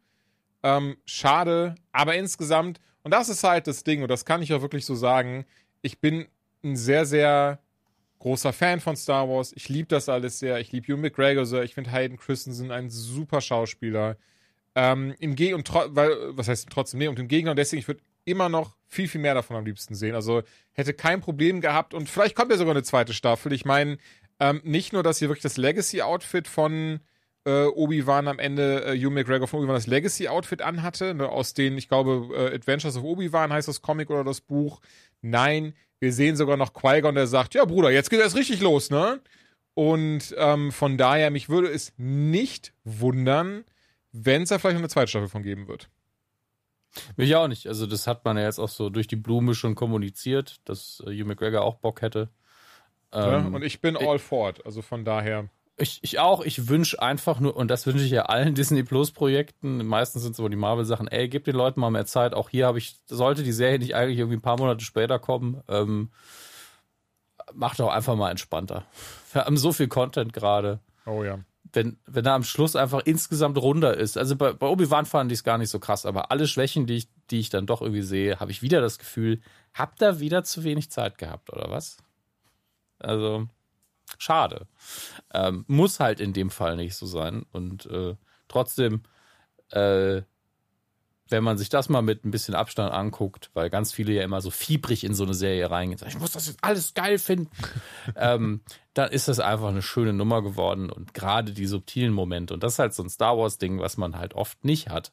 ähm, 0.63 0.97
schade. 1.05 1.75
Aber 1.93 2.17
insgesamt, 2.17 2.81
und 3.03 3.13
das 3.13 3.29
ist 3.29 3.45
halt 3.45 3.67
das 3.67 3.85
Ding, 3.85 4.03
und 4.03 4.09
das 4.09 4.25
kann 4.25 4.43
ich 4.43 4.53
auch 4.53 4.63
wirklich 4.63 4.85
so 4.85 4.95
sagen, 4.97 5.47
ich 5.83 6.01
bin 6.01 6.27
ein 6.65 6.77
sehr, 6.77 7.07
sehr 7.07 7.61
großer 8.19 8.53
Fan 8.53 8.81
von 8.81 8.97
Star 8.97 9.29
Wars. 9.29 9.53
Ich 9.55 9.69
liebe 9.69 9.89
das 9.89 10.09
alles 10.09 10.39
sehr. 10.39 10.59
Ich 10.61 10.73
liebe 10.73 10.93
Hugh 10.93 11.01
McGregor 11.01 11.47
sehr. 11.47 11.63
Ich 11.63 11.75
finde 11.75 11.93
Hayden 11.93 12.19
Christensen 12.19 12.71
ein 12.71 12.91
super 12.91 13.41
Schauspieler. 13.41 14.17
Ähm, 14.75 15.15
Im 15.19 15.37
Geg 15.37 15.55
und 15.55 15.73
weil, 15.73 16.11
was 16.37 16.49
heißt 16.49 16.69
trotzdem, 16.71 16.99
nee, 16.99 17.09
und 17.09 17.19
im 17.19 17.29
Gegner 17.29 17.53
und 17.53 17.59
deswegen, 17.59 17.81
ich 17.81 17.89
würde 17.89 18.03
immer 18.27 18.49
noch 18.49 18.77
viel, 18.87 19.09
viel 19.09 19.21
mehr 19.21 19.35
davon 19.35 19.57
am 19.57 19.65
liebsten 19.65 19.95
sehen. 19.95 20.15
Also 20.15 20.43
hätte 20.73 20.93
kein 20.93 21.21
Problem 21.21 21.61
gehabt 21.61 21.95
und 21.95 22.11
vielleicht 22.11 22.35
kommt 22.35 22.51
ja 22.51 22.59
sogar 22.59 22.75
eine 22.75 22.83
zweite 22.83 23.15
Staffel. 23.15 23.53
Ich 23.53 23.65
meine, 23.65 23.99
ähm, 24.39 24.61
nicht 24.65 24.93
nur, 24.93 25.03
dass 25.03 25.19
hier 25.19 25.29
wirklich 25.29 25.43
das 25.43 25.57
Legacy-Outfit 25.57 26.47
von 26.47 27.01
äh, 27.47 27.67
Obi-Wan 27.67 28.29
am 28.29 28.39
Ende, 28.39 28.85
äh, 28.85 28.99
Hugh 28.99 29.11
McGregor 29.11 29.47
von 29.47 29.61
Obi-Wan 29.61 29.77
das 29.77 29.87
Legacy-Outfit 29.87 30.61
anhatte, 30.61 31.15
ne, 31.15 31.29
aus 31.29 31.55
den, 31.55 31.79
ich 31.79 31.89
glaube, 31.89 32.29
äh, 32.35 32.55
Adventures 32.55 32.97
of 32.97 33.05
Obi-Wan 33.05 33.53
heißt 33.53 33.69
das 33.69 33.81
Comic 33.81 34.11
oder 34.11 34.25
das 34.25 34.41
Buch. 34.41 34.81
Nein, 35.23 35.75
wir 36.01 36.13
sehen 36.13 36.37
sogar 36.37 36.57
noch 36.57 36.73
Qui-Gon, 36.73 37.15
der 37.15 37.27
sagt, 37.27 37.55
ja 37.55 37.65
Bruder, 37.65 37.91
jetzt 37.91 38.11
geht 38.11 38.21
es 38.21 38.37
richtig 38.37 38.61
los, 38.61 38.91
ne? 38.91 39.21
Und 39.75 40.35
ähm, 40.39 40.73
von 40.73 40.97
daher, 40.97 41.31
mich 41.31 41.49
würde 41.49 41.69
es 41.69 41.93
nicht 41.99 42.73
wundern, 42.85 43.65
wenn 44.13 44.43
es 44.43 44.49
da 44.49 44.59
vielleicht 44.59 44.75
noch 44.75 44.81
eine 44.81 44.89
zweite 44.89 45.09
Staffel 45.09 45.29
von 45.29 45.43
geben 45.43 45.69
wird. 45.69 45.91
Mich 47.17 47.37
auch 47.37 47.49
nicht. 47.49 47.67
Also 47.67 47.87
das 47.87 48.07
hat 48.07 48.25
man 48.25 48.39
ja 48.39 48.45
jetzt 48.45 48.59
auch 48.59 48.71
so 48.71 48.89
durch 48.89 49.07
die 49.07 49.17
Blume 49.17 49.55
schon 49.55 49.75
kommuniziert, 49.75 50.57
dass 50.65 51.03
äh, 51.07 51.11
Hugh 51.11 51.27
McGregor 51.27 51.61
auch 51.63 51.75
Bock 51.77 52.01
hätte. 52.01 52.31
Ja, 53.13 53.39
Ähm, 53.39 53.55
und 53.55 53.63
ich 53.63 53.81
bin 53.83 53.97
all 53.97 54.19
for 54.19 54.49
it. 54.51 54.65
Also 54.65 54.81
von 54.83 55.05
daher. 55.05 55.49
Ich, 55.79 55.99
ich 56.03 56.19
auch, 56.19 56.43
ich 56.43 56.69
wünsche 56.69 57.03
einfach 57.03 57.39
nur, 57.39 57.55
und 57.55 57.71
das 57.71 57.87
wünsche 57.87 58.05
ich 58.05 58.11
ja 58.11 58.23
allen 58.23 58.55
Disney 58.57 58.83
Plus 58.83 59.11
Projekten, 59.11 59.85
meistens 59.87 60.23
sind 60.23 60.33
es 60.33 60.41
aber 60.41 60.49
die 60.49 60.57
Marvel-Sachen, 60.57 61.09
ey, 61.09 61.29
gebt 61.29 61.47
den 61.47 61.57
Leuten 61.57 61.81
mal 61.81 61.91
mehr 61.91 62.07
Zeit. 62.07 62.35
Auch 62.35 62.49
hier 62.49 62.67
habe 62.67 62.79
ich, 62.79 62.97
sollte 63.07 63.43
die 63.43 63.53
Serie 63.53 63.79
nicht 63.79 63.95
eigentlich 63.95 64.19
irgendwie 64.19 64.39
ein 64.39 64.43
paar 64.43 64.59
Monate 64.59 64.85
später 64.85 65.19
kommen, 65.19 65.63
ähm, 65.69 66.11
macht 67.53 67.79
doch 67.79 67.91
einfach 67.91 68.17
mal 68.17 68.31
entspannter. 68.31 68.85
Wir 69.33 69.45
haben 69.45 69.57
so 69.57 69.73
viel 69.73 69.89
Content 69.89 70.33
gerade. 70.33 70.81
Oh 71.05 71.23
ja. 71.23 71.41
Wenn, 71.73 71.99
wenn 72.07 72.25
er 72.25 72.33
am 72.33 72.45
Schluss 72.45 72.75
einfach 72.75 73.03
insgesamt 73.05 73.59
runder 73.59 73.97
ist. 73.97 74.17
Also 74.17 74.35
bei, 74.37 74.53
bei 74.53 74.67
Obi-Wan 74.67 75.05
fand 75.05 75.31
ich 75.31 75.41
es 75.41 75.45
gar 75.45 75.59
nicht 75.59 75.69
so 75.69 75.79
krass, 75.79 76.07
aber 76.07 76.31
alle 76.31 76.47
Schwächen, 76.47 76.87
die 76.87 76.97
ich, 76.97 77.09
die 77.31 77.41
ich 77.41 77.51
dann 77.51 77.67
doch 77.67 77.83
irgendwie 77.83 78.03
sehe, 78.03 78.41
habe 78.41 78.51
ich 78.51 78.63
wieder 78.63 78.81
das 78.81 78.99
Gefühl, 78.99 79.41
habt 79.75 80.01
ihr 80.01 80.21
wieder 80.21 80.43
zu 80.43 80.65
wenig 80.65 80.91
Zeit 80.91 81.19
gehabt, 81.19 81.53
oder 81.53 81.71
was? 81.71 81.99
Also, 82.99 83.47
schade. 84.19 84.67
Ähm, 85.33 85.65
muss 85.67 86.01
halt 86.01 86.21
in 86.21 86.33
dem 86.33 86.51
Fall 86.51 86.77
nicht 86.77 86.95
so 86.95 87.07
sein. 87.07 87.45
Und 87.53 87.87
äh, 87.87 88.17
trotzdem, 88.49 89.03
äh, 89.71 90.23
wenn 91.29 91.43
man 91.43 91.59
sich 91.59 91.69
das 91.69 91.89
mal 91.89 92.03
mit 92.03 92.25
ein 92.25 92.31
bisschen 92.31 92.55
Abstand 92.55 92.93
anguckt, 92.93 93.51
weil 93.53 93.69
ganz 93.69 93.93
viele 93.93 94.13
ja 94.13 94.23
immer 94.23 94.41
so 94.41 94.51
fiebrig 94.51 95.03
in 95.03 95.15
so 95.15 95.25
eine 95.25 95.35
Serie 95.35 95.71
reingehen, 95.71 95.99
sagen, 95.99 96.13
ich 96.13 96.21
muss 96.21 96.33
das 96.33 96.47
jetzt 96.47 96.63
alles 96.63 96.95
geil 96.95 97.19
finden, 97.19 97.51
ähm, 98.17 98.61
dann 98.95 99.11
ist 99.11 99.27
das 99.27 99.41
einfach 99.41 99.69
eine 99.69 99.83
schöne 99.83 100.13
Nummer 100.13 100.43
geworden 100.43 100.89
und 100.89 101.15
gerade 101.15 101.53
die 101.53 101.67
subtilen 101.67 102.13
Momente, 102.13 102.55
und 102.55 102.63
das 102.63 102.75
ist 102.75 102.79
halt 102.79 102.95
so 102.95 103.03
ein 103.03 103.11
Star 103.11 103.37
Wars-Ding, 103.37 103.81
was 103.81 103.97
man 103.97 104.17
halt 104.17 104.35
oft 104.35 104.65
nicht 104.65 104.89
hat, 104.89 105.13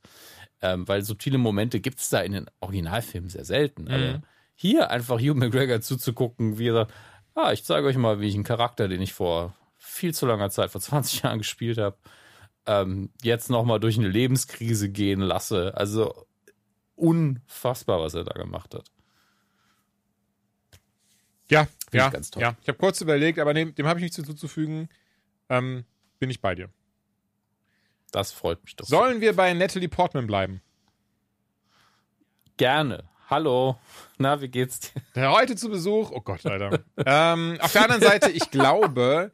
ähm, 0.61 0.87
weil 0.87 1.01
subtile 1.01 1.39
Momente 1.39 1.79
gibt 1.79 1.99
es 1.99 2.09
da 2.09 2.21
in 2.21 2.31
den 2.31 2.45
Originalfilmen 2.59 3.29
sehr 3.29 3.43
selten. 3.43 3.87
Aber 3.89 4.21
hier 4.55 4.91
einfach 4.91 5.19
Hugh 5.19 5.33
McGregor 5.33 5.81
zuzugucken, 5.81 6.57
wie 6.57 6.69
er 6.69 6.73
sagt, 6.73 6.93
ah, 7.35 7.51
ich 7.51 7.63
zeige 7.63 7.87
euch 7.87 7.97
mal, 7.97 8.19
wie 8.19 8.27
ich 8.27 8.35
einen 8.35 8.43
Charakter, 8.43 8.87
den 8.87 9.01
ich 9.01 9.13
vor 9.13 9.55
viel 9.77 10.13
zu 10.13 10.25
langer 10.25 10.49
Zeit, 10.49 10.71
vor 10.71 10.81
20 10.81 11.21
Jahren 11.23 11.39
gespielt 11.39 11.77
habe, 11.77 11.97
ähm, 12.65 13.09
jetzt 13.21 13.49
nochmal 13.49 13.79
durch 13.79 13.97
eine 13.97 14.07
Lebenskrise 14.07 14.89
gehen 14.89 15.19
lasse. 15.19 15.73
Also 15.75 16.25
unfassbar, 16.95 17.99
was 17.99 18.13
er 18.13 18.23
da 18.23 18.33
gemacht 18.33 18.73
hat. 18.73 18.89
Ja, 21.49 21.67
ja, 21.91 22.09
ganz 22.09 22.31
toll. 22.31 22.41
ja. 22.41 22.55
Ich 22.61 22.67
habe 22.67 22.77
kurz 22.77 23.01
überlegt, 23.01 23.37
aber 23.37 23.53
dem, 23.53 23.75
dem 23.75 23.85
habe 23.85 23.99
ich 23.99 24.03
nichts 24.03 24.15
hinzuzufügen. 24.15 24.89
Ähm, 25.49 25.85
bin 26.19 26.29
ich 26.29 26.41
bei 26.41 26.55
dir. 26.55 26.69
Das 28.11 28.31
freut 28.31 28.63
mich 28.63 28.75
doch. 28.75 28.85
Sollen 28.85 29.21
wir 29.21 29.35
bei 29.35 29.53
Natalie 29.53 29.89
Portman 29.89 30.27
bleiben? 30.27 30.61
Gerne. 32.57 33.03
Hallo. 33.33 33.79
Na, 34.19 34.41
wie 34.41 34.47
geht's 34.47 34.79
dir? 35.15 35.31
Heute 35.31 35.55
zu 35.55 35.67
Besuch. 35.69 36.11
Oh 36.11 36.21
Gott, 36.21 36.45
Alter. 36.45 36.83
ähm, 37.03 37.57
auf 37.61 37.71
der 37.71 37.81
anderen 37.81 38.03
Seite, 38.03 38.29
ich 38.29 38.51
glaube, 38.51 39.31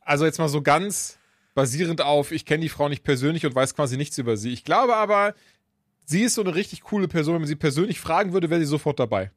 also 0.00 0.24
jetzt 0.24 0.40
mal 0.40 0.48
so 0.48 0.60
ganz 0.60 1.20
basierend 1.54 2.02
auf, 2.02 2.32
ich 2.32 2.44
kenne 2.46 2.62
die 2.62 2.68
Frau 2.68 2.88
nicht 2.88 3.04
persönlich 3.04 3.46
und 3.46 3.54
weiß 3.54 3.76
quasi 3.76 3.96
nichts 3.96 4.18
über 4.18 4.36
sie. 4.36 4.52
Ich 4.52 4.64
glaube 4.64 4.96
aber, 4.96 5.34
sie 6.04 6.22
ist 6.24 6.34
so 6.34 6.40
eine 6.42 6.56
richtig 6.56 6.82
coole 6.82 7.06
Person. 7.06 7.34
Wenn 7.34 7.42
man 7.42 7.48
sie 7.48 7.54
persönlich 7.54 8.00
fragen 8.00 8.32
würde, 8.32 8.50
wäre 8.50 8.58
sie 8.58 8.66
sofort 8.66 8.98
dabei. 8.98 9.30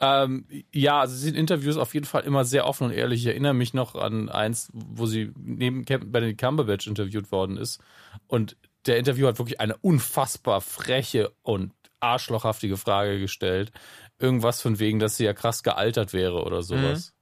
Ähm, 0.00 0.46
ja, 0.72 1.00
also 1.00 1.14
sie 1.14 1.20
sind 1.24 1.34
in 1.34 1.40
Interviews 1.40 1.76
auf 1.76 1.92
jeden 1.92 2.06
Fall 2.06 2.22
immer 2.22 2.46
sehr 2.46 2.66
offen 2.66 2.84
und 2.86 2.92
ehrlich. 2.92 3.20
Ich 3.20 3.26
erinnere 3.26 3.52
mich 3.52 3.74
noch 3.74 3.94
an 3.94 4.30
eins, 4.30 4.70
wo 4.72 5.04
sie 5.04 5.32
neben 5.36 5.84
Cam- 5.84 6.10
Benedict 6.10 6.40
Cumberbatch 6.40 6.86
interviewt 6.86 7.30
worden 7.30 7.58
ist. 7.58 7.78
Und 8.26 8.56
der 8.86 8.98
Interviewer 8.98 9.28
hat 9.28 9.38
wirklich 9.38 9.60
eine 9.60 9.76
unfassbar 9.76 10.60
freche 10.60 11.32
und 11.42 11.72
arschlochhaftige 12.00 12.76
Frage 12.76 13.20
gestellt. 13.20 13.72
Irgendwas 14.18 14.60
von 14.60 14.78
wegen, 14.78 14.98
dass 14.98 15.16
sie 15.16 15.24
ja 15.24 15.34
krass 15.34 15.62
gealtert 15.62 16.12
wäre 16.12 16.42
oder 16.44 16.62
sowas. 16.62 17.14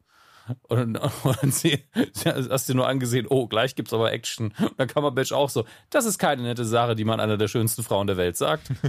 Und, 0.63 0.97
und 1.43 1.55
sie, 1.55 1.85
hast 2.25 2.69
dir 2.69 2.75
nur 2.75 2.89
angesehen, 2.89 3.27
oh, 3.29 3.47
gleich 3.47 3.75
gibt's 3.77 3.93
aber 3.93 4.11
Action. 4.11 4.53
Und 4.59 4.73
dann 4.79 4.89
Cumberbatch 4.89 5.33
auch 5.33 5.51
so, 5.51 5.65
das 5.91 6.07
ist 6.07 6.19
keine 6.19 6.43
nette 6.43 6.65
Sache, 6.65 6.97
die 6.97 7.05
man 7.05 7.21
einer 7.21 7.37
der 7.37 7.47
schönsten 7.49 7.83
Frauen 7.83 8.07
der 8.07 8.17
Welt 8.17 8.37
sagt. 8.37 8.69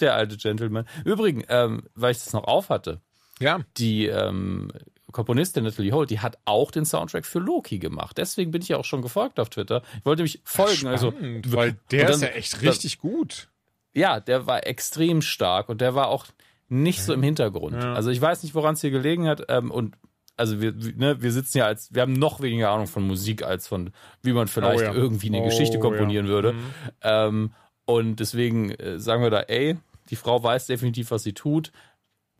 Der 0.00 0.14
alte 0.14 0.36
Gentleman. 0.36 0.86
Übrigens, 1.04 1.44
ähm, 1.48 1.88
weil 1.94 2.12
ich 2.12 2.18
das 2.18 2.32
noch 2.32 2.44
auf 2.44 2.68
hatte, 2.68 3.00
Ja. 3.40 3.60
die 3.76 4.06
ähm, 4.06 4.70
Komponistin 5.12 5.64
Natalie 5.64 5.92
Holt, 5.92 6.10
die 6.10 6.20
hat 6.20 6.38
auch 6.44 6.70
den 6.70 6.84
Soundtrack 6.84 7.24
für 7.26 7.38
Loki 7.38 7.78
gemacht. 7.78 8.18
Deswegen 8.18 8.50
bin 8.50 8.62
ich 8.62 8.68
ja 8.68 8.76
auch 8.78 8.84
schon 8.84 9.02
gefolgt 9.02 9.38
auf 9.38 9.50
Twitter. 9.50 9.82
Ich 9.98 10.04
wollte 10.06 10.22
mich 10.22 10.40
folgen. 10.44 10.86
also, 10.88 11.10
Spannend, 11.12 11.52
weil 11.54 11.76
der 11.90 12.04
dann- 12.06 12.14
ist 12.14 12.22
ja 12.22 12.28
echt 12.28 12.62
richtig 12.62 12.98
gut. 12.98 13.48
ja, 13.94 14.20
der 14.20 14.46
war 14.46 14.66
extrem 14.66 15.22
stark 15.22 15.68
und 15.68 15.80
der 15.80 15.94
war 15.94 16.08
auch 16.08 16.26
nicht 16.68 17.02
so 17.02 17.12
im 17.12 17.22
Hintergrund. 17.22 17.74
Ja. 17.74 17.92
Also 17.94 18.08
ich 18.10 18.20
weiß 18.20 18.42
nicht, 18.42 18.54
woran 18.54 18.74
es 18.74 18.80
hier 18.80 18.90
gelegen 18.90 19.28
hat. 19.28 19.44
Ähm, 19.48 19.70
und 19.70 19.94
also 20.38 20.60
wir, 20.62 20.82
wir- 20.82 20.94
ne, 20.96 21.20
wir 21.22 21.30
sitzen 21.30 21.58
ja 21.58 21.66
als, 21.66 21.92
wir 21.94 22.00
haben 22.02 22.14
noch 22.14 22.40
weniger 22.40 22.70
Ahnung 22.70 22.86
von 22.86 23.06
Musik 23.06 23.42
als 23.42 23.68
von, 23.68 23.92
wie 24.22 24.32
man 24.32 24.48
vielleicht 24.48 24.80
Oh 24.80 24.84
ja. 24.84 24.92
irgendwie 24.94 25.26
eine 25.28 25.42
Oh 25.42 25.44
Geschichte 25.44 25.78
komponieren 25.78 26.24
ja. 26.26 26.32
würde. 26.32 26.52
Mhm. 26.54 26.60
Ähm, 27.02 27.52
und 27.84 28.16
deswegen 28.20 28.70
äh, 28.70 28.98
sagen 28.98 29.22
wir 29.22 29.28
da, 29.30 29.40
ey, 29.40 29.76
die 30.08 30.16
Frau 30.16 30.42
weiß 30.42 30.66
definitiv, 30.66 31.10
was 31.10 31.22
sie 31.24 31.34
tut. 31.34 31.70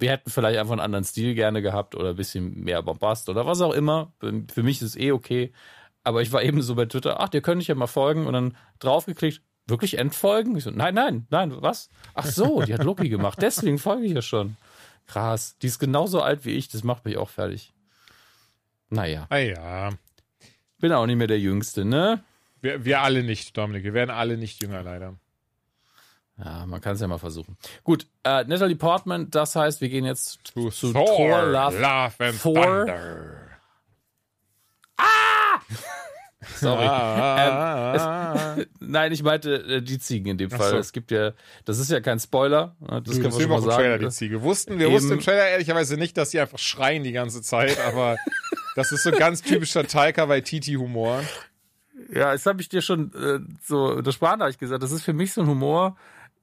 Wir 0.03 0.11
hätten 0.11 0.31
vielleicht 0.31 0.59
einfach 0.59 0.73
einen 0.73 0.81
anderen 0.81 1.05
Stil 1.05 1.35
gerne 1.35 1.63
gehabt 1.63 1.95
oder 1.95 2.11
ein 2.11 2.17
bisschen 2.17 2.65
mehr 2.65 2.83
Bombast 2.83 3.29
oder 3.29 3.47
was 3.47 3.61
auch 3.61 3.73
immer. 3.73 4.13
Für 4.21 4.63
mich 4.65 4.83
ist 4.83 4.89
es 4.89 4.97
eh 4.97 5.13
okay. 5.13 5.53
Aber 6.03 6.23
ich 6.23 6.33
war 6.33 6.43
eben 6.43 6.61
so 6.61 6.75
bei 6.75 6.87
Twitter, 6.87 7.21
ach, 7.21 7.29
dir 7.29 7.41
könnte 7.41 7.63
ich 7.63 7.69
ja 7.69 7.77
mal 7.77 7.87
folgen 7.87 8.27
und 8.27 8.33
dann 8.33 8.57
draufgeklickt, 8.81 9.43
wirklich 9.69 9.99
entfolgen? 9.99 10.57
Ich 10.57 10.65
so, 10.65 10.71
nein, 10.73 10.95
nein, 10.95 11.27
nein, 11.31 11.55
was? 11.63 11.89
Ach 12.15 12.27
so, 12.27 12.63
die 12.63 12.75
hat 12.75 12.83
Loki 12.83 13.09
gemacht, 13.09 13.39
deswegen 13.41 13.79
folge 13.79 14.07
ich 14.07 14.13
ja 14.13 14.23
schon. 14.23 14.57
Krass, 15.07 15.57
die 15.59 15.69
ist 15.69 15.79
genauso 15.79 16.21
alt 16.21 16.45
wie 16.45 16.51
ich, 16.51 16.69
das 16.69 16.83
macht 16.83 17.05
mich 17.05 17.17
auch 17.17 17.29
fertig. 17.29 17.73
Naja, 18.91 19.27
Ah 19.31 19.39
ja. 19.39 19.91
bin 20.79 20.93
auch 20.93 21.07
nicht 21.07 21.17
mehr 21.17 21.29
der 21.29 21.39
Jüngste, 21.39 21.85
ne? 21.85 22.25
Wir, 22.61 22.85
wir 22.85 23.03
alle 23.03 23.23
nicht, 23.23 23.57
Dominik. 23.57 23.85
Wir 23.85 23.95
werden 23.95 24.11
alle 24.11 24.37
nicht 24.37 24.61
jünger, 24.61 24.83
leider. 24.83 25.15
Ja, 26.45 26.67
man 26.67 26.81
kann 26.81 26.95
es 26.95 27.01
ja 27.01 27.07
mal 27.07 27.19
versuchen. 27.19 27.57
Gut, 27.85 28.07
äh, 28.25 28.45
Natalie 28.45 28.77
Portman, 28.77 29.31
das 29.31 29.55
heißt, 29.55 29.81
wir 29.81 29.89
gehen 29.89 30.05
jetzt 30.05 30.43
To 30.55 30.71
zu 30.71 30.93
Thor, 30.93 31.05
Thor, 31.07 31.43
Love, 31.47 31.79
Love, 31.79 32.13
and 32.19 32.43
Thor. 32.43 32.55
Thunder. 32.55 33.37
sorry. 36.57 36.85
Ah, 36.87 38.57
Nein, 38.81 39.13
ich 39.13 39.23
meinte 39.23 39.55
äh, 39.55 39.83
die 39.83 39.99
Ziegen 39.99 40.31
in 40.33 40.39
dem 40.39 40.51
Fall. 40.51 40.71
so. 40.71 40.77
Es 40.79 40.93
gibt 40.93 41.11
ja, 41.11 41.33
das 41.65 41.79
ist 41.79 41.91
ja 41.91 42.01
kein 42.01 42.19
Spoiler, 42.19 42.75
ne, 42.81 43.03
das 43.03 43.03
das 43.05 43.15
können 43.21 43.25
wir 43.25 43.33
sehen 43.33 43.41
schon 43.41 43.41
wir 43.41 43.49
mal 43.49 43.57
im 43.59 43.65
Trailer, 43.71 43.91
sagen. 43.95 44.05
die 44.05 44.11
Ziege. 44.11 44.43
Wussten, 44.43 44.79
wir 44.79 44.87
Eben. 44.87 44.95
wussten 44.97 45.13
im 45.13 45.21
Trailer 45.21 45.49
ehrlicherweise 45.49 45.97
nicht, 45.97 46.17
dass 46.17 46.31
sie 46.33 46.41
einfach 46.41 46.59
schreien 46.59 47.05
die 47.05 47.13
ganze 47.13 47.43
Zeit, 47.43 47.79
aber 47.81 48.17
das 48.77 48.93
ist 48.93 49.05
so 49.05 49.11
ganz 49.13 49.43
typischer 49.43 49.87
Taika 49.87 50.29
Waititi-Humor. 50.29 51.23
Ja, 52.13 52.33
das 52.33 52.45
habe 52.47 52.61
ich 52.61 52.69
dir 52.69 52.83
schon 52.83 53.13
äh, 53.15 53.39
so 53.65 54.01
der 54.03 54.13
Sprachnachricht 54.13 54.59
gesagt. 54.59 54.83
Das 54.83 54.93
ist 54.93 55.03
für 55.05 55.13
mich 55.13 55.33
so 55.33 55.43
ein 55.43 55.47
Humor, 55.47 55.97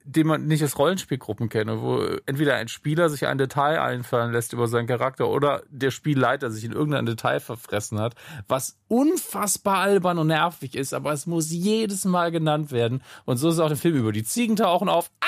den 0.04 0.26
man 0.26 0.46
nicht 0.46 0.64
aus 0.64 0.78
Rollenspielgruppen 0.78 1.48
kenne, 1.48 1.82
wo 1.82 1.98
entweder 2.26 2.56
ein 2.56 2.68
Spieler 2.68 3.10
sich 3.10 3.26
ein 3.26 3.38
Detail 3.38 3.80
einfallen 3.80 4.32
lässt 4.32 4.52
über 4.52 4.66
seinen 4.66 4.86
Charakter 4.86 5.28
oder 5.28 5.62
der 5.68 5.90
Spielleiter 5.90 6.50
sich 6.50 6.64
in 6.64 6.72
irgendein 6.72 7.06
Detail 7.06 7.40
verfressen 7.40 7.98
hat, 8.00 8.14
was 8.48 8.78
unfassbar 8.88 9.78
albern 9.78 10.18
und 10.18 10.28
nervig 10.28 10.74
ist, 10.74 10.94
aber 10.94 11.12
es 11.12 11.26
muss 11.26 11.50
jedes 11.50 12.04
Mal 12.04 12.30
genannt 12.30 12.72
werden. 12.72 13.02
Und 13.24 13.36
so 13.36 13.50
ist 13.50 13.58
auch 13.58 13.68
der 13.68 13.76
Film 13.76 13.96
über. 13.96 14.12
Die 14.12 14.24
Ziegen 14.24 14.56
tauchen 14.56 14.88
auf. 14.88 15.10
Ah! 15.20 15.26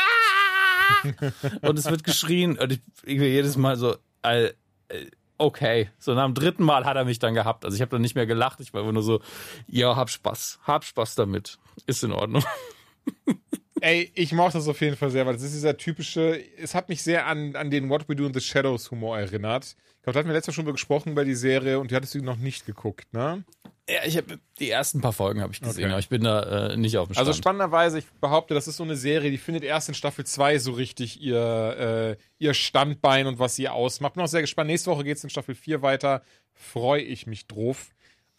und 1.62 1.78
es 1.78 1.90
wird 1.90 2.04
geschrien 2.04 2.58
und 2.58 2.72
ich, 2.72 2.80
will 3.04 3.28
jedes 3.28 3.56
Mal 3.56 3.76
so, 3.76 3.96
äh, 4.22 4.46
äh, 4.88 5.11
okay. 5.38 5.90
So 5.98 6.14
nach 6.14 6.24
dem 6.24 6.35
dritten 6.35 6.64
Mal 6.64 6.85
hat 6.85 6.96
er 6.96 7.04
mich 7.04 7.18
dann 7.18 7.35
gehabt. 7.35 7.64
Also 7.64 7.74
ich 7.74 7.80
habe 7.82 7.90
dann 7.90 8.02
nicht 8.02 8.14
mehr 8.14 8.26
gelacht. 8.26 8.61
Ich 8.61 8.72
war 8.74 8.90
nur 8.90 9.02
so, 9.02 9.20
ja, 9.66 9.96
hab 9.96 10.11
Spaß. 10.11 10.61
Hab 10.64 10.85
Spaß 10.85 11.14
damit. 11.14 11.58
Ist 11.87 12.04
in 12.04 12.12
Ordnung. 12.12 12.44
Ey, 13.83 14.12
ich 14.14 14.33
mochte 14.33 14.59
das 14.59 14.68
auf 14.68 14.81
jeden 14.81 14.97
Fall 14.97 15.11
sehr, 15.11 15.27
weil 15.27 15.33
das 15.35 15.42
ist 15.42 15.55
dieser 15.55 15.77
typische, 15.77 16.40
es 16.57 16.75
hat 16.75 16.88
mich 16.88 17.03
sehr 17.03 17.27
an, 17.27 17.57
an 17.57 17.68
den 17.71 17.88
What 17.90 18.09
We 18.09 18.14
Do 18.14 18.27
in 18.27 18.33
the 18.33 18.40
Shadows 18.40 18.90
Humor 18.92 19.18
erinnert. 19.18 19.75
Ich 19.97 20.03
glaube, 20.05 20.14
da 20.14 20.18
hatten 20.21 20.29
wir 20.29 20.35
letztes 20.35 20.53
Mal 20.53 20.55
schon 20.55 20.64
über 20.66 20.73
gesprochen 20.73 21.11
über 21.12 21.25
die 21.25 21.35
Serie 21.35 21.81
und 21.81 21.90
die 21.90 21.97
hattest 21.97 22.14
du 22.14 22.21
noch 22.23 22.37
nicht 22.37 22.64
geguckt, 22.64 23.12
ne? 23.12 23.45
Ja, 23.88 23.99
ich 24.07 24.16
habe 24.16 24.38
die 24.61 24.71
ersten 24.71 25.01
paar 25.01 25.12
Folgen 25.12 25.40
habe 25.42 25.53
ich 25.53 25.61
gesehen, 25.61 25.85
Okay. 25.87 25.90
aber 25.92 25.99
ich 25.99 26.09
bin 26.09 26.23
da 26.23 26.68
äh, 26.71 26.77
nicht 26.77 26.97
auf 26.97 27.09
dem 27.09 27.14
Stand. 27.14 27.27
Also 27.27 27.37
spannenderweise, 27.37 27.99
ich 27.99 28.07
behaupte, 28.21 28.55
das 28.55 28.68
ist 28.68 28.77
so 28.77 28.85
eine 28.85 28.95
Serie, 28.95 29.33
die 29.33 29.38
findet 29.38 29.64
erst 29.64 29.88
in 29.88 29.95
Staffel 29.97 30.25
2 30.25 30.59
so 30.61 30.71
richtig 30.73 31.21
ihr, 31.21 32.16
äh, 32.18 32.23
ihr 32.38 32.55
Standbein 32.55 33.27
und 33.27 33.40
was 33.40 33.57
sie 33.57 33.68
ausmacht. 33.68 34.14
Bin 34.14 34.23
auch 34.23 34.29
sehr 34.29 34.40
gespannt. 34.42 34.68
Nächste 34.71 34.92
Woche 34.92 35.03
geht's 35.03 35.25
in 35.25 35.31
Staffel 35.31 35.57
4 35.57 35.83
weiter. 35.83 36.23
Freue 36.53 37.03
ich 37.03 37.27
mich 37.27 37.49
drauf. 37.49 37.91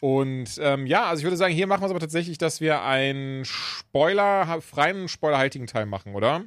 Und 0.04 0.58
ähm, 0.60 0.86
ja, 0.86 1.04
also 1.06 1.20
ich 1.20 1.24
würde 1.24 1.38
sagen, 1.38 1.54
hier 1.54 1.66
machen 1.66 1.80
wir 1.80 1.86
es 1.86 1.90
aber 1.90 2.00
tatsächlich, 2.00 2.36
dass 2.36 2.60
wir 2.60 2.82
einen 2.82 3.46
Spoiler, 3.46 4.60
freien, 4.60 5.08
spoilerhaltigen 5.08 5.66
Teil 5.66 5.86
machen, 5.86 6.14
oder? 6.14 6.44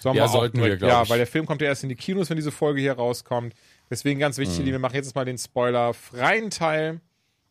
Sollen 0.00 0.14
Ja, 0.14 0.24
wir 0.24 0.28
sollten 0.28 0.58
wir, 0.58 0.64
direkt- 0.64 0.80
glaub 0.80 0.90
Ja, 0.90 1.02
ich. 1.04 1.08
weil 1.08 1.16
der 1.16 1.26
Film 1.26 1.46
kommt 1.46 1.62
ja 1.62 1.68
erst 1.68 1.84
in 1.84 1.88
die 1.88 1.94
Kinos, 1.96 2.28
wenn 2.28 2.36
diese 2.36 2.52
Folge 2.52 2.82
hier 2.82 2.92
rauskommt. 2.92 3.54
Deswegen 3.88 4.20
ganz 4.20 4.36
wichtig, 4.36 4.60
Mhm. 4.66 4.72
wir 4.72 4.78
machen 4.78 4.94
jetzt 4.94 5.14
mal 5.14 5.24
den 5.24 5.38
spoilerfreien 5.38 6.50
Teil. 6.50 7.00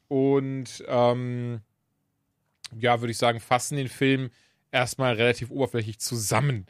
Und 0.09 0.83
ähm, 0.87 1.61
ja, 2.77 3.01
würde 3.01 3.11
ich 3.11 3.17
sagen, 3.17 3.39
fassen 3.39 3.77
den 3.77 3.89
Film 3.89 4.29
erstmal 4.71 5.15
relativ 5.15 5.49
oberflächlich 5.49 5.97
zusammen. 5.99 6.67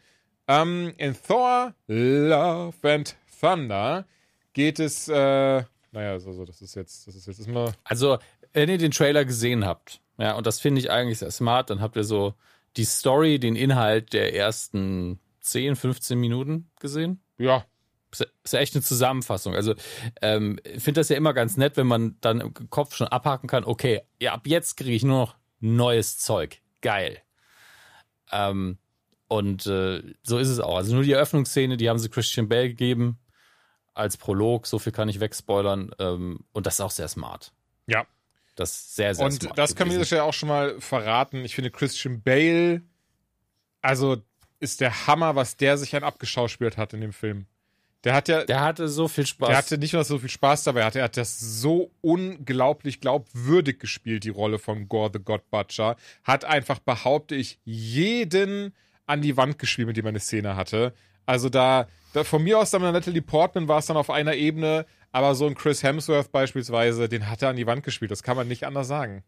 Ähm, 0.47 0.93
in 0.95 1.13
Thor, 1.27 1.73
Love 1.87 2.73
and 2.93 3.17
Thunder 3.41 4.05
geht 4.53 4.79
es, 4.79 5.09
äh, 5.09 5.63
naja, 5.95 6.11
also 6.11 6.45
das 6.45 6.61
ist 6.61 6.75
jetzt, 6.75 7.07
das 7.07 7.15
ist 7.15 7.25
jetzt 7.25 7.47
immer, 7.47 7.73
Also, 7.85 8.17
wenn 8.53 8.69
ihr 8.69 8.77
den 8.77 8.91
Trailer 8.91 9.25
gesehen 9.25 9.65
habt, 9.65 10.01
ja, 10.17 10.35
und 10.35 10.45
das 10.45 10.59
finde 10.59 10.79
ich 10.79 10.91
eigentlich 10.91 11.19
sehr 11.19 11.31
smart, 11.31 11.69
dann 11.69 11.81
habt 11.81 11.95
ihr 11.95 12.03
so 12.03 12.35
die 12.77 12.83
Story, 12.83 13.39
den 13.39 13.55
Inhalt 13.55 14.13
der 14.13 14.35
ersten 14.35 15.19
10, 15.39 15.75
15 15.77 16.19
Minuten 16.19 16.69
gesehen. 16.79 17.21
ja, 17.37 17.65
Ist 18.11 18.53
ja 18.53 18.59
echt 18.59 18.75
eine 18.75 18.83
Zusammenfassung. 18.83 19.55
Also, 19.55 19.73
ähm, 20.21 20.59
ich 20.63 20.83
finde 20.83 20.99
das 20.99 21.09
ja 21.09 21.15
immer 21.15 21.33
ganz 21.33 21.55
nett, 21.55 21.77
wenn 21.77 21.87
man 21.87 22.17
dann 22.19 22.41
im 22.41 22.53
Kopf 22.69 22.95
schon 22.95 23.07
abhaken 23.07 23.47
kann, 23.47 23.63
okay, 23.63 24.01
ja, 24.21 24.33
ab 24.33 24.47
jetzt 24.47 24.75
kriege 24.75 24.95
ich 24.95 25.03
nur 25.03 25.19
noch 25.19 25.35
neues 25.61 26.17
Zeug. 26.19 26.61
Geil. 26.81 27.19
Ähm, 28.31 28.79
und 29.27 29.65
äh, 29.65 30.03
so 30.23 30.37
ist 30.37 30.49
es 30.49 30.59
auch. 30.59 30.75
Also 30.75 30.93
nur 30.93 31.03
die 31.03 31.13
Eröffnungsszene, 31.13 31.77
die 31.77 31.89
haben 31.89 31.99
sie 31.99 32.09
Christian 32.09 32.49
Bale 32.49 32.67
gegeben 32.69 33.17
als 33.95 34.17
Prolog, 34.17 34.67
so 34.67 34.77
viel 34.77 34.91
kann 34.91 35.09
ich 35.09 35.19
wegspoilern. 35.19 35.91
Ähm, 35.99 36.41
und 36.53 36.67
das 36.67 36.75
ist 36.75 36.81
auch 36.81 36.91
sehr 36.91 37.07
smart. 37.07 37.51
ja. 37.87 38.05
Das 38.57 38.71
ist 38.71 38.95
sehr, 38.95 39.13
sehr 39.13 39.25
Und 39.25 39.33
smart. 39.33 39.57
das 39.57 39.75
können 39.75 39.89
wir 39.91 39.95
an 39.95 39.99
gewesen. 39.99 39.99
dieser 39.99 40.05
Stelle 40.05 40.23
auch 40.23 40.33
schon 40.33 40.47
mal 40.47 40.79
verraten. 40.79 41.43
Ich 41.43 41.55
finde 41.55 41.71
Christian 41.71 42.21
Bale, 42.21 42.83
also 43.81 44.17
ist 44.61 44.79
der 44.79 45.07
Hammer, 45.07 45.35
was 45.35 45.57
der 45.57 45.77
sich 45.77 45.93
an 45.93 46.03
abgeschauspielt 46.03 46.77
hat 46.77 46.93
in 46.93 47.01
dem 47.01 47.11
Film. 47.11 47.47
Der 48.05 48.13
hat 48.13 48.29
ja, 48.29 48.45
Der 48.45 48.61
hatte 48.61 48.87
so 48.87 49.07
viel 49.09 49.25
Spaß. 49.25 49.49
Der 49.49 49.57
hatte 49.57 49.77
nicht 49.77 49.91
nur 49.93 50.03
so 50.05 50.19
viel 50.19 50.29
Spaß 50.29 50.63
dabei, 50.63 50.81
er 50.81 50.85
hatte, 50.85 50.99
er 50.99 51.05
hat 51.05 51.17
das 51.17 51.37
so 51.37 51.91
unglaublich 52.01 53.01
glaubwürdig 53.01 53.79
gespielt, 53.79 54.23
die 54.23 54.29
Rolle 54.29 54.57
von 54.59 54.87
Gore 54.87 55.09
the 55.11 55.19
God 55.19 55.49
Butcher. 55.49 55.97
Hat 56.23 56.45
einfach, 56.45 56.79
behaupte 56.79 57.35
ich, 57.35 57.59
jeden 57.65 58.73
an 59.05 59.21
die 59.21 59.35
Wand 59.37 59.59
gespielt, 59.59 59.87
mit 59.87 59.97
dem 59.97 60.05
er 60.05 60.09
eine 60.09 60.19
Szene 60.21 60.55
hatte. 60.55 60.93
Also 61.25 61.49
da, 61.49 61.87
da 62.15 62.23
von 62.23 62.43
mir 62.43 62.59
aus 62.59 62.71
dann 62.71 62.81
mit 62.81 62.93
Natalie 62.93 63.21
Portman 63.21 63.67
war 63.67 63.79
es 63.79 63.87
dann 63.87 63.97
auf 63.97 64.09
einer 64.09 64.35
Ebene, 64.35 64.85
aber 65.11 65.35
so 65.35 65.47
ein 65.47 65.55
Chris 65.55 65.83
Hemsworth 65.83 66.31
beispielsweise, 66.31 67.09
den 67.09 67.29
hat 67.29 67.41
er 67.41 67.49
an 67.49 67.57
die 67.57 67.67
Wand 67.67 67.83
gespielt. 67.83 68.11
Das 68.11 68.23
kann 68.23 68.37
man 68.37 68.47
nicht 68.47 68.65
anders 68.65 68.87
sagen. 68.87 69.23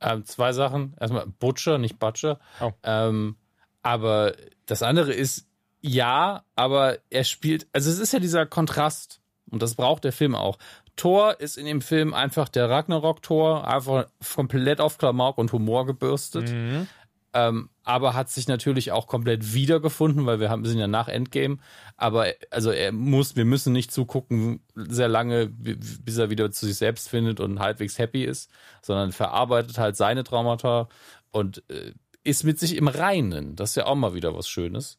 Ähm, 0.00 0.24
zwei 0.24 0.52
Sachen. 0.52 0.96
Erstmal 0.98 1.26
Butcher, 1.26 1.78
nicht 1.78 1.98
Butcher. 1.98 2.40
Oh. 2.60 2.72
Ähm, 2.82 3.36
aber 3.82 4.34
das 4.66 4.82
andere 4.82 5.12
ist, 5.12 5.46
ja, 5.80 6.44
aber 6.56 6.98
er 7.08 7.24
spielt, 7.24 7.68
also 7.72 7.88
es 7.88 7.98
ist 7.98 8.12
ja 8.12 8.18
dieser 8.18 8.46
Kontrast. 8.46 9.20
Und 9.50 9.62
das 9.62 9.74
braucht 9.74 10.04
der 10.04 10.12
Film 10.12 10.34
auch. 10.34 10.58
Thor 10.96 11.40
ist 11.40 11.56
in 11.56 11.66
dem 11.66 11.82
Film 11.82 12.14
einfach 12.14 12.48
der 12.48 12.68
Ragnarok-Thor, 12.68 13.66
einfach 13.66 14.06
komplett 14.34 14.80
auf 14.80 14.98
Klamauk 14.98 15.38
und 15.38 15.52
Humor 15.52 15.86
gebürstet. 15.86 16.50
Mhm. 16.50 16.88
Ähm, 17.32 17.70
aber 17.90 18.14
hat 18.14 18.30
sich 18.30 18.46
natürlich 18.46 18.92
auch 18.92 19.08
komplett 19.08 19.52
wiedergefunden, 19.52 20.24
weil 20.24 20.38
wir 20.38 20.48
haben, 20.48 20.64
sind 20.64 20.78
ja 20.78 20.86
nach 20.86 21.08
Endgame. 21.08 21.58
Aber 21.96 22.26
also 22.50 22.70
er 22.70 22.92
muss, 22.92 23.34
wir 23.34 23.44
müssen 23.44 23.72
nicht 23.72 23.90
zugucken 23.90 24.60
sehr 24.76 25.08
lange, 25.08 25.48
bi- 25.48 25.74
bis 25.76 26.16
er 26.16 26.30
wieder 26.30 26.52
zu 26.52 26.66
sich 26.66 26.76
selbst 26.76 27.08
findet 27.08 27.40
und 27.40 27.58
halbwegs 27.58 27.98
happy 27.98 28.24
ist, 28.24 28.48
sondern 28.80 29.10
verarbeitet 29.10 29.76
halt 29.78 29.96
seine 29.96 30.22
Traumata 30.22 30.88
und 31.32 31.64
äh, 31.68 31.92
ist 32.22 32.44
mit 32.44 32.60
sich 32.60 32.76
im 32.76 32.86
Reinen. 32.86 33.56
Das 33.56 33.70
ist 33.70 33.76
ja 33.76 33.86
auch 33.86 33.96
mal 33.96 34.14
wieder 34.14 34.36
was 34.36 34.48
Schönes. 34.48 34.96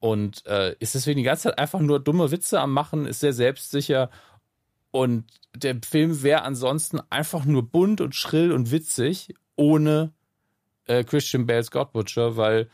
Und 0.00 0.46
äh, 0.46 0.74
ist 0.78 0.94
deswegen 0.94 1.18
die 1.18 1.24
ganze 1.24 1.44
Zeit 1.44 1.58
einfach 1.58 1.80
nur 1.80 2.00
dumme 2.00 2.30
Witze 2.30 2.58
am 2.58 2.72
Machen, 2.72 3.04
ist 3.04 3.20
sehr 3.20 3.34
selbstsicher. 3.34 4.08
Und 4.92 5.26
der 5.54 5.76
Film 5.84 6.22
wäre 6.22 6.42
ansonsten 6.42 7.00
einfach 7.10 7.44
nur 7.44 7.68
bunt 7.68 8.00
und 8.00 8.14
schrill 8.14 8.50
und 8.52 8.70
witzig, 8.70 9.34
ohne 9.56 10.14
äh, 10.88 11.04
Christian 11.04 11.46
Bales 11.46 11.70
God 11.70 11.92
Butcher, 11.92 12.36
weil 12.36 12.68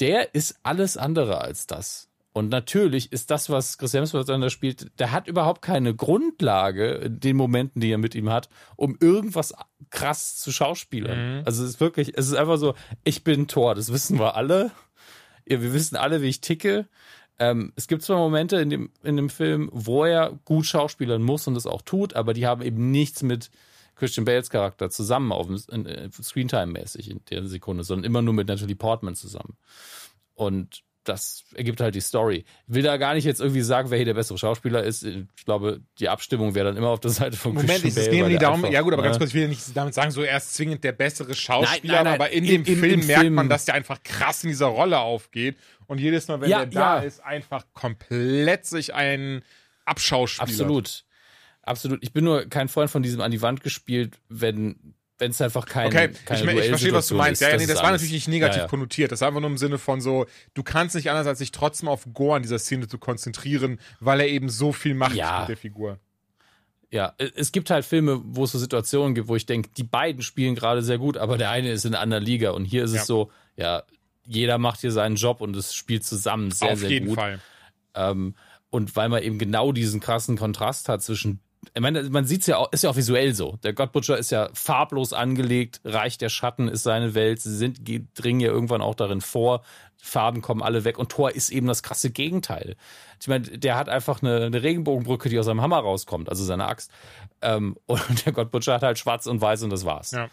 der 0.00 0.34
ist 0.34 0.58
alles 0.62 0.96
andere 0.96 1.40
als 1.40 1.66
das. 1.66 2.10
Und 2.32 2.48
natürlich 2.48 3.12
ist 3.12 3.30
das, 3.30 3.50
was 3.50 3.76
Chris 3.76 3.92
Hemsworth 3.92 4.28
dann 4.28 4.40
da 4.40 4.50
spielt, 4.50 4.98
der 5.00 5.10
hat 5.10 5.26
überhaupt 5.26 5.62
keine 5.62 5.94
Grundlage 5.94 6.92
in 6.92 7.20
den 7.20 7.36
Momenten, 7.36 7.80
die 7.80 7.90
er 7.90 7.98
mit 7.98 8.14
ihm 8.14 8.30
hat, 8.30 8.48
um 8.76 8.96
irgendwas 9.00 9.52
krass 9.90 10.36
zu 10.36 10.52
schauspielern. 10.52 11.38
Mhm. 11.38 11.42
Also 11.44 11.64
es 11.64 11.70
ist 11.70 11.80
wirklich, 11.80 12.16
es 12.16 12.28
ist 12.28 12.34
einfach 12.34 12.56
so, 12.56 12.74
ich 13.02 13.24
bin 13.24 13.48
Thor, 13.48 13.74
das 13.74 13.92
wissen 13.92 14.18
wir 14.18 14.36
alle. 14.36 14.70
Ja, 15.48 15.60
wir 15.60 15.72
wissen 15.72 15.96
alle, 15.96 16.22
wie 16.22 16.28
ich 16.28 16.40
ticke. 16.40 16.86
Ähm, 17.40 17.72
es 17.74 17.88
gibt 17.88 18.02
zwar 18.02 18.18
Momente 18.18 18.60
in 18.60 18.70
dem, 18.70 18.90
in 19.02 19.16
dem 19.16 19.30
Film, 19.30 19.68
wo 19.72 20.04
er 20.04 20.38
gut 20.44 20.66
schauspielern 20.66 21.22
muss 21.22 21.48
und 21.48 21.54
das 21.54 21.66
auch 21.66 21.82
tut, 21.82 22.14
aber 22.14 22.32
die 22.32 22.46
haben 22.46 22.62
eben 22.62 22.92
nichts 22.92 23.22
mit 23.24 23.50
Christian 24.00 24.24
Bales 24.24 24.50
Charakter 24.50 24.90
zusammen 24.90 25.30
auf 25.30 25.46
dem 25.46 25.54
äh, 25.86 26.08
Screentime-mäßig 26.10 27.08
in 27.10 27.20
der 27.30 27.46
Sekunde, 27.46 27.84
sondern 27.84 28.04
immer 28.04 28.22
nur 28.22 28.34
mit 28.34 28.48
Natalie 28.48 28.74
Portman 28.74 29.14
zusammen. 29.14 29.56
Und 30.34 30.82
das 31.04 31.44
ergibt 31.54 31.80
halt 31.80 31.94
die 31.94 32.00
Story. 32.00 32.44
Ich 32.68 32.74
will 32.74 32.82
da 32.82 32.98
gar 32.98 33.14
nicht 33.14 33.24
jetzt 33.24 33.40
irgendwie 33.40 33.62
sagen, 33.62 33.90
wer 33.90 33.96
hier 33.96 34.04
der 34.04 34.14
bessere 34.14 34.36
Schauspieler 34.36 34.82
ist. 34.82 35.02
Ich 35.02 35.44
glaube, 35.46 35.80
die 35.98 36.08
Abstimmung 36.10 36.54
wäre 36.54 36.66
dann 36.66 36.76
immer 36.76 36.88
auf 36.88 37.00
der 37.00 37.10
Seite 37.10 37.36
von 37.38 37.54
Moment, 37.54 37.70
Christian 37.80 37.88
es 38.04 38.10
Bale. 38.10 38.22
nicht 38.28 38.32
der 38.32 38.38
darum, 38.40 38.60
einfach, 38.64 38.72
ja 38.72 38.82
gut, 38.82 38.92
aber 38.92 39.02
ganz 39.02 39.14
ne? 39.14 39.20
kurz, 39.20 39.30
ich 39.30 39.34
will 39.34 39.48
nicht 39.48 39.62
damit 39.74 39.94
sagen, 39.94 40.10
so 40.10 40.22
er 40.22 40.36
ist 40.36 40.52
zwingend 40.54 40.84
der 40.84 40.92
bessere 40.92 41.34
Schauspieler, 41.34 41.94
Nein, 41.94 42.04
nein, 42.04 42.04
nein, 42.04 42.14
aber 42.14 42.30
in 42.30 42.44
im- 42.44 42.64
dem 42.64 42.74
im- 42.74 42.80
Film 42.80 43.00
im 43.00 43.06
merkt 43.06 43.20
Film- 43.22 43.34
man, 43.34 43.48
dass 43.48 43.64
der 43.64 43.74
einfach 43.74 44.02
krass 44.02 44.44
in 44.44 44.50
dieser 44.50 44.66
Rolle 44.66 44.98
aufgeht 44.98 45.56
und 45.86 45.98
jedes 46.00 46.28
Mal, 46.28 46.40
wenn 46.42 46.50
Ja, 46.50 46.58
der 46.66 46.66
da 46.66 46.96
ja. 46.98 47.02
ist, 47.02 47.24
einfach 47.24 47.64
komplett 47.72 48.66
sich 48.66 48.92
ein 48.94 49.42
abschauspielert. 49.86 50.50
Absolut. 50.50 51.04
Absolut. 51.70 52.02
Ich 52.02 52.12
bin 52.12 52.24
nur 52.24 52.44
kein 52.46 52.68
Freund 52.68 52.90
von 52.90 53.02
diesem 53.02 53.20
an 53.20 53.30
die 53.30 53.40
Wand 53.42 53.62
gespielt, 53.62 54.18
wenn 54.28 54.94
wenn 55.18 55.32
es 55.32 55.40
einfach 55.42 55.66
kein, 55.66 55.88
Okay, 55.88 56.10
keine 56.24 56.52
ich, 56.54 56.58
ich 56.60 56.68
verstehe, 56.68 56.94
was 56.94 57.08
du 57.08 57.14
meinst. 57.14 57.42
ist. 57.42 57.46
Ja, 57.46 57.52
ja, 57.52 57.58
nee, 57.58 57.66
das 57.66 57.76
ist 57.76 57.82
war 57.82 57.90
natürlich 57.90 58.12
nicht 58.12 58.28
negativ 58.28 58.56
Ja, 58.56 58.62
ja. 58.62 58.68
konnotiert. 58.68 59.12
Das 59.12 59.20
war 59.20 59.28
einfach 59.28 59.42
nur 59.42 59.50
im 59.50 59.58
Sinne 59.58 59.76
von 59.76 60.00
so, 60.00 60.24
du 60.54 60.62
kannst 60.62 60.94
nicht 60.94 61.10
anders, 61.10 61.26
als 61.26 61.38
sich 61.40 61.52
trotzdem 61.52 61.88
auf 61.90 62.06
Gore 62.14 62.38
in 62.38 62.42
dieser 62.42 62.58
Szene 62.58 62.88
zu 62.88 62.96
konzentrieren, 62.96 63.78
weil 64.00 64.20
er 64.20 64.28
eben 64.28 64.48
so 64.48 64.72
viel 64.72 64.94
macht 64.94 65.12
mit 65.12 65.18
der 65.20 65.56
Figur. 65.58 65.98
Ja, 66.90 67.14
es 67.18 67.52
gibt 67.52 67.70
halt 67.70 67.84
Filme, 67.84 68.20
wo 68.24 68.44
es 68.44 68.52
so 68.52 68.58
Situationen 68.58 69.14
gibt, 69.14 69.28
wo 69.28 69.36
ich 69.36 69.44
denke, 69.46 69.68
die 69.76 69.84
beiden 69.84 70.22
spielen 70.22 70.54
gerade 70.54 70.82
sehr 70.82 70.98
gut, 70.98 71.18
aber 71.18 71.36
der 71.38 71.50
eine 71.50 71.70
ist 71.70 71.84
in 71.84 71.94
einer 71.94 72.02
anderen 72.02 72.24
Liga 72.24 72.50
und 72.52 72.64
hier 72.64 72.82
ist 72.84 72.94
es 72.94 73.06
so, 73.06 73.30
ja, 73.56 73.82
jeder 74.24 74.58
macht 74.58 74.80
hier 74.80 74.90
seinen 74.90 75.16
Job 75.16 75.40
und 75.40 75.54
es 75.54 75.74
spielt 75.74 76.04
zusammen 76.04 76.50
sehr, 76.50 76.72
auf 76.72 76.78
sehr 76.80 76.90
jeden 76.90 77.08
gut. 77.08 77.16
Fall. 77.16 77.40
Ähm, 77.94 78.34
und 78.70 78.96
weil 78.96 79.08
man 79.08 79.22
eben 79.22 79.38
genau 79.38 79.72
diesen 79.72 80.00
krassen 80.00 80.36
Kontrast 80.38 80.88
hat 80.88 81.02
zwischen, 81.02 81.40
ich 81.74 81.80
meine, 81.80 82.02
man 82.10 82.24
sieht's 82.24 82.46
ja 82.46 82.56
auch, 82.56 82.72
ist 82.72 82.84
ja 82.84 82.90
auch 82.90 82.96
visuell 82.96 83.34
so. 83.34 83.58
Der 83.62 83.72
Godbutcher 83.72 84.16
ist 84.16 84.30
ja 84.30 84.48
farblos 84.54 85.12
angelegt, 85.12 85.80
Reich 85.84 86.16
der 86.16 86.30
Schatten 86.30 86.68
ist 86.68 86.82
seine 86.82 87.14
Welt, 87.14 87.40
sie 87.40 87.54
sind, 87.54 87.84
ge- 87.84 88.06
dringen 88.14 88.40
ja 88.40 88.48
irgendwann 88.48 88.80
auch 88.80 88.94
darin 88.94 89.20
vor, 89.20 89.62
Farben 90.02 90.40
kommen 90.40 90.62
alle 90.62 90.84
weg 90.84 90.98
und 90.98 91.10
Thor 91.10 91.30
ist 91.30 91.50
eben 91.50 91.66
das 91.66 91.82
krasse 91.82 92.10
Gegenteil. 92.10 92.76
Ich 93.20 93.28
meine, 93.28 93.42
der 93.46 93.76
hat 93.76 93.90
einfach 93.90 94.22
eine, 94.22 94.46
eine 94.46 94.62
Regenbogenbrücke, 94.62 95.28
die 95.28 95.38
aus 95.38 95.44
seinem 95.44 95.60
Hammer 95.60 95.80
rauskommt, 95.80 96.30
also 96.30 96.42
seine 96.42 96.66
Axt. 96.66 96.90
Ähm, 97.42 97.76
und 97.84 98.24
der 98.24 98.32
Godbutcher 98.32 98.72
hat 98.72 98.82
halt 98.82 98.98
schwarz 98.98 99.26
und 99.26 99.42
weiß 99.42 99.62
und 99.62 99.70
das 99.70 99.84
war's. 99.84 100.12
Ja. 100.12 100.30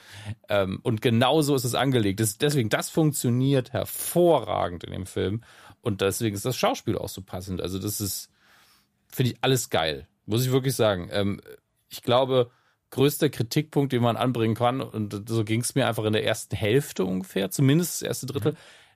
Ähm, 0.48 0.80
und 0.84 1.02
genauso 1.02 1.54
ist 1.54 1.66
es 1.66 1.76
angelegt. 1.76 2.22
Das, 2.22 2.38
deswegen, 2.38 2.70
das 2.70 2.90
funktioniert 2.90 3.74
hervorragend 3.74 4.86
in 4.86 4.94
dem 4.94 5.06
Film. 5.06 5.44
Und 5.82 6.00
deswegen 6.00 6.36
ist 6.36 6.46
das 6.46 6.56
Schauspiel 6.56 6.98
auch 6.98 7.10
so 7.10 7.22
passend. 7.22 7.62
Also, 7.62 7.78
das 7.78 8.00
ist, 8.00 8.30
finde 9.10 9.34
ich, 9.34 9.38
alles 9.42 9.70
geil. 9.70 10.08
Muss 10.28 10.46
ich 10.46 10.52
wirklich 10.52 10.76
sagen. 10.76 11.10
Ähm, 11.12 11.42
ich 11.90 12.04
glaube, 12.04 12.52
größter 12.92 13.30
Kritikpunkt, 13.30 13.92
den 13.94 14.02
man 14.04 14.18
anbringen 14.18 14.56
kann, 14.56 14.82
und 14.82 15.28
so 15.28 15.44
ging 15.44 15.62
es 15.62 15.74
mir 15.74 15.88
einfach 15.88 16.04
in 16.06 16.14
der 16.14 16.24
ersten 16.26 16.56
Hälfte 16.56 17.06
ungefähr, 17.06 17.50
zumindest 17.50 18.02
das 18.02 18.08
erste 18.08 18.26
Drittel, 18.28 18.56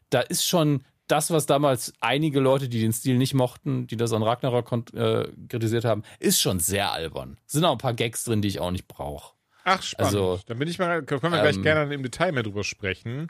da 0.10 0.22
ist 0.22 0.46
schon 0.46 0.84
das, 1.08 1.32
was 1.32 1.46
damals 1.46 1.94
einige 2.00 2.40
Leute, 2.40 2.70
die 2.70 2.80
den 2.80 2.94
Stil 2.94 3.18
nicht 3.18 3.34
mochten, 3.34 3.88
die 3.88 3.98
das 3.98 4.14
an 4.14 4.24
Ragnarok 4.24 4.94
äh, 4.94 5.28
kritisiert 5.50 5.84
haben, 5.84 6.04
ist 6.20 6.40
schon 6.40 6.60
sehr 6.60 6.92
albern. 6.92 7.38
Sind 7.46 7.66
auch 7.66 7.74
ein 7.74 7.78
paar 7.78 7.94
Gags 7.94 8.24
drin, 8.24 8.42
die 8.42 8.48
ich 8.48 8.60
auch 8.60 8.72
nicht 8.72 8.88
brauche. 8.88 9.34
Ach, 9.64 9.82
spannend. 9.82 10.14
Also, 10.14 10.40
Dann 10.46 10.58
bin 10.58 10.68
ich 10.68 10.80
mal, 10.80 11.04
können 11.04 11.22
wir 11.22 11.30
gleich 11.30 11.58
ähm, 11.58 11.64
gerne 11.64 11.94
im 11.94 12.04
Detail 12.04 12.32
mehr 12.32 12.44
drüber 12.44 12.64
sprechen. 12.64 13.30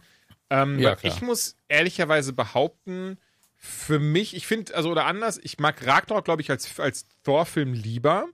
Ähm, 0.49 0.80
Ja, 0.80 0.95
ich 1.02 1.22
muss 1.22 1.56
ehrlicherweise 1.70 2.34
behaupten, 2.34 3.18
für 3.64 3.99
mich, 3.99 4.36
ich 4.36 4.47
finde, 4.47 4.74
also 4.74 4.89
oder 4.89 5.05
anders, 5.05 5.39
ich 5.41 5.59
mag 5.59 5.86
Ragnarok, 5.86 6.26
glaube 6.26 6.41
ich, 6.41 6.49
als, 6.49 6.80
als 6.80 7.05
Thor-Film 7.24 7.74
lieber. 7.74 8.26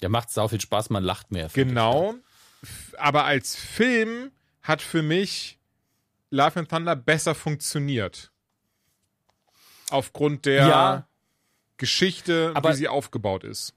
Der 0.00 0.08
macht 0.08 0.30
sau 0.30 0.48
viel 0.48 0.60
Spaß, 0.62 0.88
man 0.88 1.04
lacht 1.04 1.30
mehr. 1.30 1.46
ich. 1.46 1.52
Genau. 1.52 2.14
F- 2.62 2.94
Aber 2.98 3.24
als 3.26 3.54
Film 3.54 4.30
hat 4.62 4.80
für 4.80 5.02
mich 5.02 5.58
Love 6.30 6.60
and 6.60 6.70
Thunder 6.70 6.96
besser 6.96 7.34
funktioniert. 7.34 8.32
Aufgrund 9.90 10.46
der 10.46 10.66
Ja. 10.66 11.08
Geschichte, 11.76 12.52
Aber- 12.54 12.70
wie 12.70 12.74
sie 12.76 12.88
aufgebaut 12.88 13.44
ist. 13.44 13.74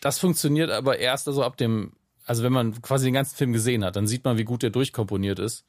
Das 0.00 0.18
funktioniert 0.18 0.70
aber 0.70 0.98
erst 0.98 1.26
also 1.28 1.42
ab 1.42 1.56
dem, 1.56 1.94
also 2.24 2.42
wenn 2.42 2.52
man 2.52 2.80
quasi 2.82 3.06
den 3.06 3.14
ganzen 3.14 3.36
Film 3.36 3.52
gesehen 3.52 3.84
hat, 3.84 3.96
dann 3.96 4.06
sieht 4.06 4.24
man, 4.24 4.36
wie 4.38 4.44
gut 4.44 4.62
der 4.62 4.70
durchkomponiert 4.70 5.38
ist. 5.38 5.64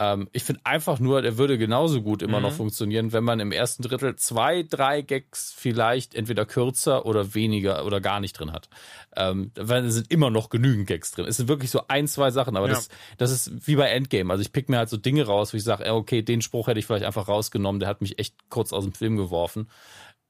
Ähm, 0.00 0.28
ich 0.32 0.44
finde 0.44 0.62
einfach 0.64 0.98
nur, 0.98 1.20
der 1.22 1.36
würde 1.38 1.58
genauso 1.58 2.00
gut 2.02 2.22
immer 2.22 2.38
Mhm. 2.38 2.44
noch 2.44 2.52
funktionieren, 2.54 3.12
wenn 3.12 3.22
man 3.22 3.38
im 3.38 3.52
ersten 3.52 3.82
Drittel 3.82 4.16
zwei, 4.16 4.62
drei 4.62 5.02
Gags 5.02 5.52
vielleicht 5.54 6.14
entweder 6.14 6.46
kürzer 6.46 7.04
oder 7.06 7.34
weniger 7.34 7.84
oder 7.84 8.00
gar 8.00 8.18
nicht 8.20 8.32
drin 8.32 8.52
hat. 8.52 8.70
Ähm, 9.14 9.52
weil 9.56 9.84
es 9.84 9.94
sind 9.94 10.10
immer 10.10 10.30
noch 10.30 10.48
genügend 10.48 10.86
Gags 10.86 11.12
drin. 11.12 11.26
Es 11.26 11.36
sind 11.36 11.48
wirklich 11.48 11.70
so 11.70 11.82
ein, 11.88 12.08
zwei 12.08 12.30
Sachen, 12.30 12.56
aber 12.56 12.68
Ja. 12.68 12.74
das, 12.74 12.88
das 13.18 13.30
ist 13.30 13.66
wie 13.68 13.76
bei 13.76 13.88
Endgame. 13.90 14.32
Also 14.32 14.40
ich 14.42 14.52
pick 14.52 14.70
mir 14.70 14.78
halt 14.78 14.88
so 14.88 14.96
Dinge 14.96 15.26
raus, 15.26 15.52
wo 15.52 15.58
ich 15.58 15.64
sage, 15.64 15.92
okay, 15.92 16.22
den 16.22 16.40
Spruch 16.42 16.68
hätte 16.68 16.78
ich 16.80 16.86
vielleicht 16.86 17.04
einfach 17.04 17.28
rausgenommen, 17.28 17.80
der 17.80 17.88
hat 17.90 18.00
mich 18.00 18.18
echt 18.18 18.36
kurz 18.48 18.72
aus 18.72 18.84
dem 18.84 18.94
Film 18.94 19.16
geworfen. 19.18 19.68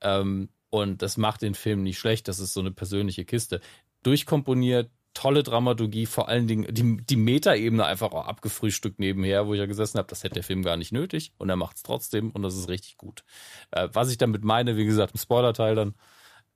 Ähm, 0.01 0.49
und 0.71 1.03
das 1.03 1.17
macht 1.17 1.43
den 1.43 1.55
Film 1.55 1.83
nicht 1.83 1.99
schlecht. 1.99 2.29
Das 2.29 2.39
ist 2.41 2.55
so 2.55 2.61
eine 2.61 2.71
persönliche 2.73 3.25
Kiste. 3.25 3.61
Durchkomponiert, 4.03 4.91
tolle 5.15 5.43
Dramaturgie, 5.43 6.07
vor 6.07 6.29
allen 6.29 6.47
Dingen 6.47 6.67
die, 6.73 6.97
die 6.99 7.17
Metaebene 7.17 7.85
einfach 7.85 8.13
auch 8.13 8.27
abgefrühstückt 8.27 8.99
nebenher, 8.99 9.47
wo 9.47 9.55
ich 9.55 9.61
ja 9.61 9.67
gesessen 9.67 9.99
habe, 9.99 10.09
das 10.09 10.23
hätte 10.23 10.35
der 10.35 10.45
Film 10.45 10.63
gar 10.63 10.77
nicht 10.77 10.93
nötig 10.93 11.33
und 11.39 11.49
er 11.49 11.57
macht 11.57 11.77
es 11.77 11.83
trotzdem 11.83 12.31
und 12.31 12.43
das 12.43 12.57
ist 12.57 12.69
richtig 12.69 12.97
gut. 12.97 13.25
Äh, 13.71 13.89
was 13.93 14.11
ich 14.11 14.19
damit 14.19 14.45
meine, 14.45 14.77
wie 14.77 14.85
gesagt, 14.85 15.15
im 15.15 15.21
Spoiler-Teil 15.21 15.75
dann. 15.75 15.95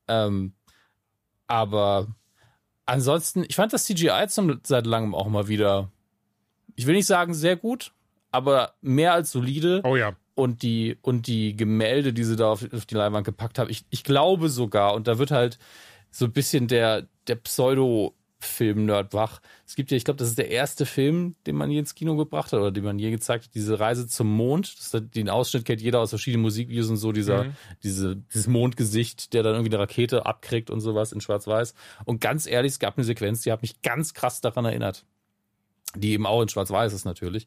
Ähm, 0.08 0.54
aber 1.46 2.08
ansonsten, 2.86 3.44
ich 3.48 3.56
fand 3.56 3.72
das 3.72 3.84
CGI 3.84 4.26
zum, 4.28 4.60
seit 4.62 4.86
langem 4.86 5.14
auch 5.14 5.28
mal 5.28 5.48
wieder, 5.48 5.90
ich 6.76 6.86
will 6.86 6.94
nicht 6.94 7.06
sagen 7.06 7.34
sehr 7.34 7.56
gut, 7.56 7.92
aber 8.30 8.74
mehr 8.80 9.12
als 9.12 9.30
solide 9.30 9.80
Oh 9.84 9.96
ja. 9.96 10.16
und 10.34 10.62
die 10.62 10.98
und 11.02 11.26
die 11.26 11.56
Gemälde, 11.56 12.12
die 12.12 12.24
sie 12.24 12.36
da 12.36 12.50
auf, 12.50 12.64
die 12.66 12.94
Leinwand 12.94 13.24
gepackt 13.24 13.58
haben. 13.58 13.70
Ich, 13.70 13.84
ich 13.90 14.04
glaube 14.04 14.48
sogar, 14.48 14.94
und 14.94 15.06
da 15.06 15.18
wird 15.18 15.30
halt 15.30 15.58
so 16.10 16.24
ein 16.24 16.32
bisschen 16.32 16.68
der, 16.68 17.06
der 17.26 17.36
Pseudo-Film-Nerd 18.44 19.12
wach. 19.12 19.40
Es 19.66 19.74
gibt 19.74 19.90
ja, 19.90 19.96
ich 19.96 20.04
glaube, 20.04 20.18
das 20.18 20.28
ist 20.28 20.38
der 20.38 20.50
erste 20.50 20.86
Film, 20.86 21.34
den 21.46 21.56
man 21.56 21.70
je 21.70 21.78
ins 21.78 21.94
Kino 21.94 22.16
gebracht 22.16 22.52
hat 22.52 22.60
oder 22.60 22.70
den 22.70 22.84
man 22.84 22.98
je 22.98 23.10
gezeigt 23.10 23.44
hat, 23.46 23.54
diese 23.54 23.80
Reise 23.80 24.06
zum 24.06 24.30
Mond. 24.30 24.78
Das 24.78 24.94
ist, 24.94 25.14
den 25.14 25.28
Ausschnitt 25.28 25.64
kennt 25.64 25.80
jeder 25.80 26.00
aus 26.00 26.10
verschiedenen 26.10 26.42
Musikvideos 26.42 26.88
und 26.88 26.96
so, 26.96 27.12
dieser, 27.12 27.46
diese, 27.82 28.16
dieses 28.16 28.46
Mondgesicht, 28.46 29.32
der 29.32 29.42
dann 29.42 29.54
irgendwie 29.54 29.74
eine 29.74 29.82
Rakete 29.82 30.26
abkriegt 30.26 30.70
und 30.70 30.80
sowas 30.80 31.12
in 31.12 31.20
Schwarz-Weiß. 31.20 31.74
Und 32.04 32.20
ganz 32.20 32.46
ehrlich, 32.46 32.72
es 32.72 32.78
gab 32.78 32.96
eine 32.96 33.04
Sequenz, 33.04 33.42
die 33.42 33.52
hat 33.52 33.62
mich 33.62 33.82
ganz 33.82 34.14
krass 34.14 34.40
daran 34.40 34.64
erinnert. 34.64 35.04
Die 35.96 36.12
eben 36.12 36.26
auch 36.26 36.42
in 36.42 36.48
Schwarz-Weiß 36.48 36.92
ist 36.92 37.04
natürlich. 37.04 37.46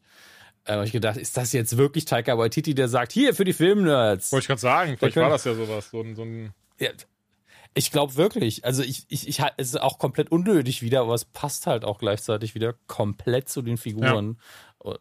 Da 0.64 0.74
habe 0.74 0.84
ich 0.84 0.92
gedacht, 0.92 1.16
ist 1.16 1.36
das 1.36 1.52
jetzt 1.52 1.78
wirklich 1.78 2.04
Taika 2.04 2.36
Waititi, 2.36 2.74
der 2.74 2.88
sagt, 2.88 3.12
hier 3.12 3.34
für 3.34 3.44
die 3.44 3.52
Filmnerds? 3.52 4.32
Wollte 4.32 4.44
ich 4.44 4.48
gerade 4.48 4.60
sagen, 4.60 4.96
vielleicht 4.98 5.16
war 5.16 5.30
das 5.30 5.44
ja 5.44 5.54
sowas. 5.54 5.90
So 5.90 6.00
ein, 6.00 6.14
so 6.14 6.22
ein 6.22 6.52
Ja, 6.78 6.90
ich 7.74 7.90
glaube 7.90 8.16
wirklich. 8.16 8.64
Also 8.64 8.82
ich, 8.82 9.04
ich, 9.08 9.28
ich, 9.28 9.40
es 9.56 9.68
ist 9.68 9.80
auch 9.80 9.98
komplett 9.98 10.30
unnötig 10.32 10.82
wieder, 10.82 11.00
aber 11.02 11.14
es 11.14 11.24
passt 11.24 11.66
halt 11.66 11.84
auch 11.84 11.98
gleichzeitig 11.98 12.54
wieder 12.54 12.74
komplett 12.86 13.48
zu 13.48 13.62
den 13.62 13.76
Figuren. 13.76 14.38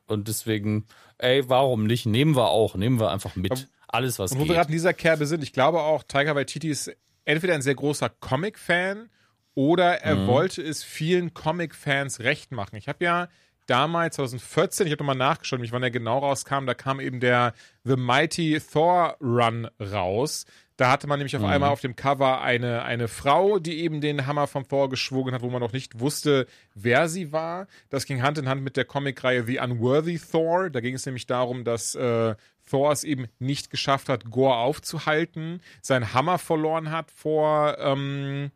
Und 0.08 0.28
deswegen, 0.28 0.86
ey, 1.18 1.48
warum 1.50 1.86
nicht? 1.86 2.06
Nehmen 2.06 2.36
wir 2.36 2.50
auch, 2.50 2.76
nehmen 2.76 3.00
wir 3.00 3.12
einfach 3.12 3.36
mit. 3.36 3.68
Alles, 3.88 4.20
was 4.20 4.32
Und 4.32 4.38
wo 4.40 4.42
wir 4.42 4.48
geht. 4.48 4.56
gerade 4.56 4.68
in 4.70 4.74
dieser 4.74 4.94
Kerbe 4.94 5.26
sind, 5.28 5.44
ich 5.44 5.54
glaube 5.54 5.80
auch, 5.82 6.04
Taika 6.04 6.36
Waititi 6.36 6.70
ist 6.70 6.92
entweder 7.26 7.54
ein 7.54 7.62
sehr 7.62 7.76
großer 7.76 8.10
Comic-Fan 8.10 9.10
oder 9.56 10.02
er 10.02 10.16
Mhm. 10.16 10.28
wollte 10.28 10.62
es 10.62 10.84
vielen 10.84 11.34
Comic-Fans 11.34 12.20
recht 12.20 12.52
machen. 12.52 12.76
Ich 12.76 12.88
habe 12.88 13.04
ja 13.04 13.28
damals, 13.66 14.16
2014, 14.16 14.88
ich 14.88 14.92
habe 14.94 15.04
nochmal 15.04 15.16
nachgeschaut, 15.16 15.60
wann 15.72 15.84
er 15.84 15.92
genau 15.92 16.20
rauskam, 16.20 16.66
da 16.66 16.74
kam 16.74 17.00
eben 17.00 17.20
der 17.20 17.54
The 17.84 17.96
Mighty 17.98 18.60
Thor 18.60 19.16
Run 19.22 19.68
raus. 19.80 20.46
Da 20.78 20.92
hatte 20.92 21.08
man 21.08 21.18
nämlich 21.18 21.36
auf 21.36 21.44
einmal 21.44 21.72
auf 21.72 21.82
dem 21.82 21.96
Cover 21.96 22.42
eine, 22.42 22.84
eine 22.84 23.08
Frau, 23.08 23.58
die 23.58 23.80
eben 23.80 24.00
den 24.00 24.28
Hammer 24.28 24.46
vom 24.46 24.68
Thor 24.68 24.90
geschwungen 24.90 25.34
hat, 25.34 25.42
wo 25.42 25.50
man 25.50 25.60
noch 25.60 25.74
nicht 25.74 26.00
wusste, 26.00 26.46
wer 26.76 27.10
sie 27.10 27.32
war. 27.32 27.66
Das 27.90 28.06
ging 28.06 28.22
Hand 28.22 28.38
in 28.38 28.48
Hand 28.48 28.62
mit 28.62 28.78
der 28.78 28.86
Comicreihe 28.86 29.44
The 29.44 29.58
Unworthy 29.58 30.20
Thor. 30.20 30.70
Da 30.70 30.80
ging 30.80 30.94
es 30.94 31.06
nämlich 31.08 31.26
darum, 31.26 31.64
dass 31.64 31.96
äh, 31.96 32.36
Thor 32.70 32.92
es 32.92 33.04
eben 33.04 33.28
nicht 33.40 33.72
geschafft 33.72 34.08
hat, 34.08 34.30
Gore 34.30 34.58
aufzuhalten, 34.58 35.62
seinen 35.82 36.14
Hammer 36.14 36.38
verloren 36.38 36.92
hat 36.92 37.10
vor 37.10 37.78
ähm, 37.80 38.52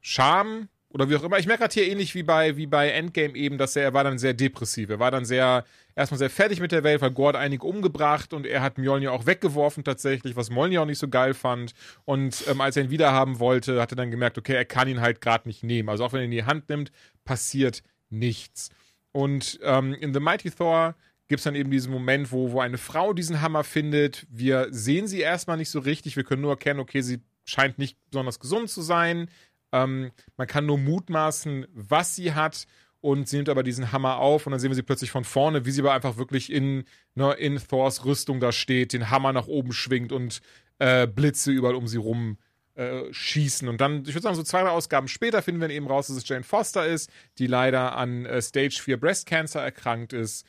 Scham 0.00 0.68
oder 0.94 1.10
wie 1.10 1.16
auch 1.16 1.24
immer. 1.24 1.40
Ich 1.40 1.46
merke 1.46 1.62
gerade 1.62 1.74
hier 1.74 1.88
ähnlich 1.88 2.14
wie 2.14 2.22
bei, 2.22 2.56
wie 2.56 2.68
bei 2.68 2.90
Endgame 2.90 3.34
eben, 3.34 3.58
dass 3.58 3.74
er, 3.74 3.82
er 3.82 3.94
war 3.94 4.04
dann 4.04 4.16
sehr 4.16 4.32
depressiv. 4.32 4.90
Er 4.90 5.00
war 5.00 5.10
dann 5.10 5.24
sehr, 5.24 5.64
erstmal 5.96 6.18
sehr 6.18 6.30
fertig 6.30 6.60
mit 6.60 6.70
der 6.70 6.84
Welt, 6.84 7.02
weil 7.02 7.12
hat 7.26 7.34
einige 7.34 7.66
umgebracht 7.66 8.32
und 8.32 8.46
er 8.46 8.62
hat 8.62 8.78
Mjolnir 8.78 9.12
auch 9.12 9.26
weggeworfen 9.26 9.82
tatsächlich, 9.82 10.36
was 10.36 10.50
Mjolnir 10.50 10.82
auch 10.82 10.86
nicht 10.86 11.00
so 11.00 11.08
geil 11.08 11.34
fand. 11.34 11.74
Und 12.04 12.44
ähm, 12.48 12.60
als 12.60 12.76
er 12.76 12.84
ihn 12.84 12.90
wiederhaben 12.90 13.40
wollte, 13.40 13.80
hat 13.80 13.90
er 13.90 13.96
dann 13.96 14.12
gemerkt, 14.12 14.38
okay, 14.38 14.54
er 14.54 14.64
kann 14.64 14.86
ihn 14.86 15.00
halt 15.00 15.20
gerade 15.20 15.48
nicht 15.48 15.64
nehmen. 15.64 15.88
Also 15.88 16.04
auch 16.04 16.12
wenn 16.12 16.20
er 16.20 16.26
ihn 16.26 16.32
in 16.32 16.38
die 16.38 16.44
Hand 16.44 16.68
nimmt, 16.68 16.92
passiert 17.24 17.82
nichts. 18.08 18.70
Und 19.10 19.58
ähm, 19.64 19.94
in 19.94 20.14
The 20.14 20.20
Mighty 20.20 20.52
Thor 20.52 20.94
gibt 21.26 21.40
es 21.40 21.44
dann 21.44 21.56
eben 21.56 21.72
diesen 21.72 21.92
Moment, 21.92 22.30
wo, 22.30 22.52
wo 22.52 22.60
eine 22.60 22.78
Frau 22.78 23.12
diesen 23.12 23.40
Hammer 23.40 23.64
findet. 23.64 24.28
Wir 24.30 24.68
sehen 24.70 25.08
sie 25.08 25.20
erstmal 25.20 25.56
nicht 25.56 25.70
so 25.70 25.80
richtig. 25.80 26.14
Wir 26.14 26.22
können 26.22 26.42
nur 26.42 26.52
erkennen, 26.52 26.78
okay, 26.78 27.00
sie 27.00 27.20
scheint 27.44 27.78
nicht 27.78 27.98
besonders 28.10 28.38
gesund 28.38 28.70
zu 28.70 28.80
sein. 28.80 29.28
Ähm, 29.74 30.12
man 30.36 30.46
kann 30.46 30.66
nur 30.66 30.78
mutmaßen, 30.78 31.66
was 31.74 32.14
sie 32.14 32.32
hat. 32.32 32.66
Und 33.00 33.28
sie 33.28 33.36
nimmt 33.36 33.50
aber 33.50 33.62
diesen 33.62 33.92
Hammer 33.92 34.16
auf 34.16 34.46
und 34.46 34.52
dann 34.52 34.60
sehen 34.60 34.70
wir 34.70 34.76
sie 34.76 34.82
plötzlich 34.82 35.10
von 35.10 35.24
vorne, 35.24 35.66
wie 35.66 35.70
sie 35.70 35.82
aber 35.82 35.92
einfach 35.92 36.16
wirklich 36.16 36.50
in, 36.50 36.84
ne, 37.14 37.34
in 37.34 37.58
Thors 37.58 38.06
Rüstung 38.06 38.40
da 38.40 38.50
steht, 38.50 38.94
den 38.94 39.10
Hammer 39.10 39.34
nach 39.34 39.46
oben 39.46 39.74
schwingt 39.74 40.10
und 40.10 40.40
äh, 40.78 41.06
Blitze 41.06 41.52
überall 41.52 41.74
um 41.74 41.86
sie 41.86 41.98
rum 41.98 42.38
äh, 42.76 43.12
schießen. 43.12 43.68
Und 43.68 43.82
dann, 43.82 44.04
ich 44.06 44.14
würde 44.14 44.22
sagen, 44.22 44.36
so 44.36 44.42
zwei, 44.42 44.62
drei 44.62 44.70
Ausgaben 44.70 45.08
später 45.08 45.42
finden 45.42 45.60
wir 45.60 45.68
eben 45.68 45.86
raus, 45.86 46.06
dass 46.06 46.16
es 46.16 46.26
Jane 46.26 46.44
Foster 46.44 46.86
ist, 46.86 47.10
die 47.38 47.46
leider 47.46 47.94
an 47.94 48.24
äh, 48.24 48.40
Stage 48.40 48.80
4 48.82 48.98
Breast 48.98 49.26
Cancer 49.26 49.60
erkrankt 49.60 50.14
ist. 50.14 50.46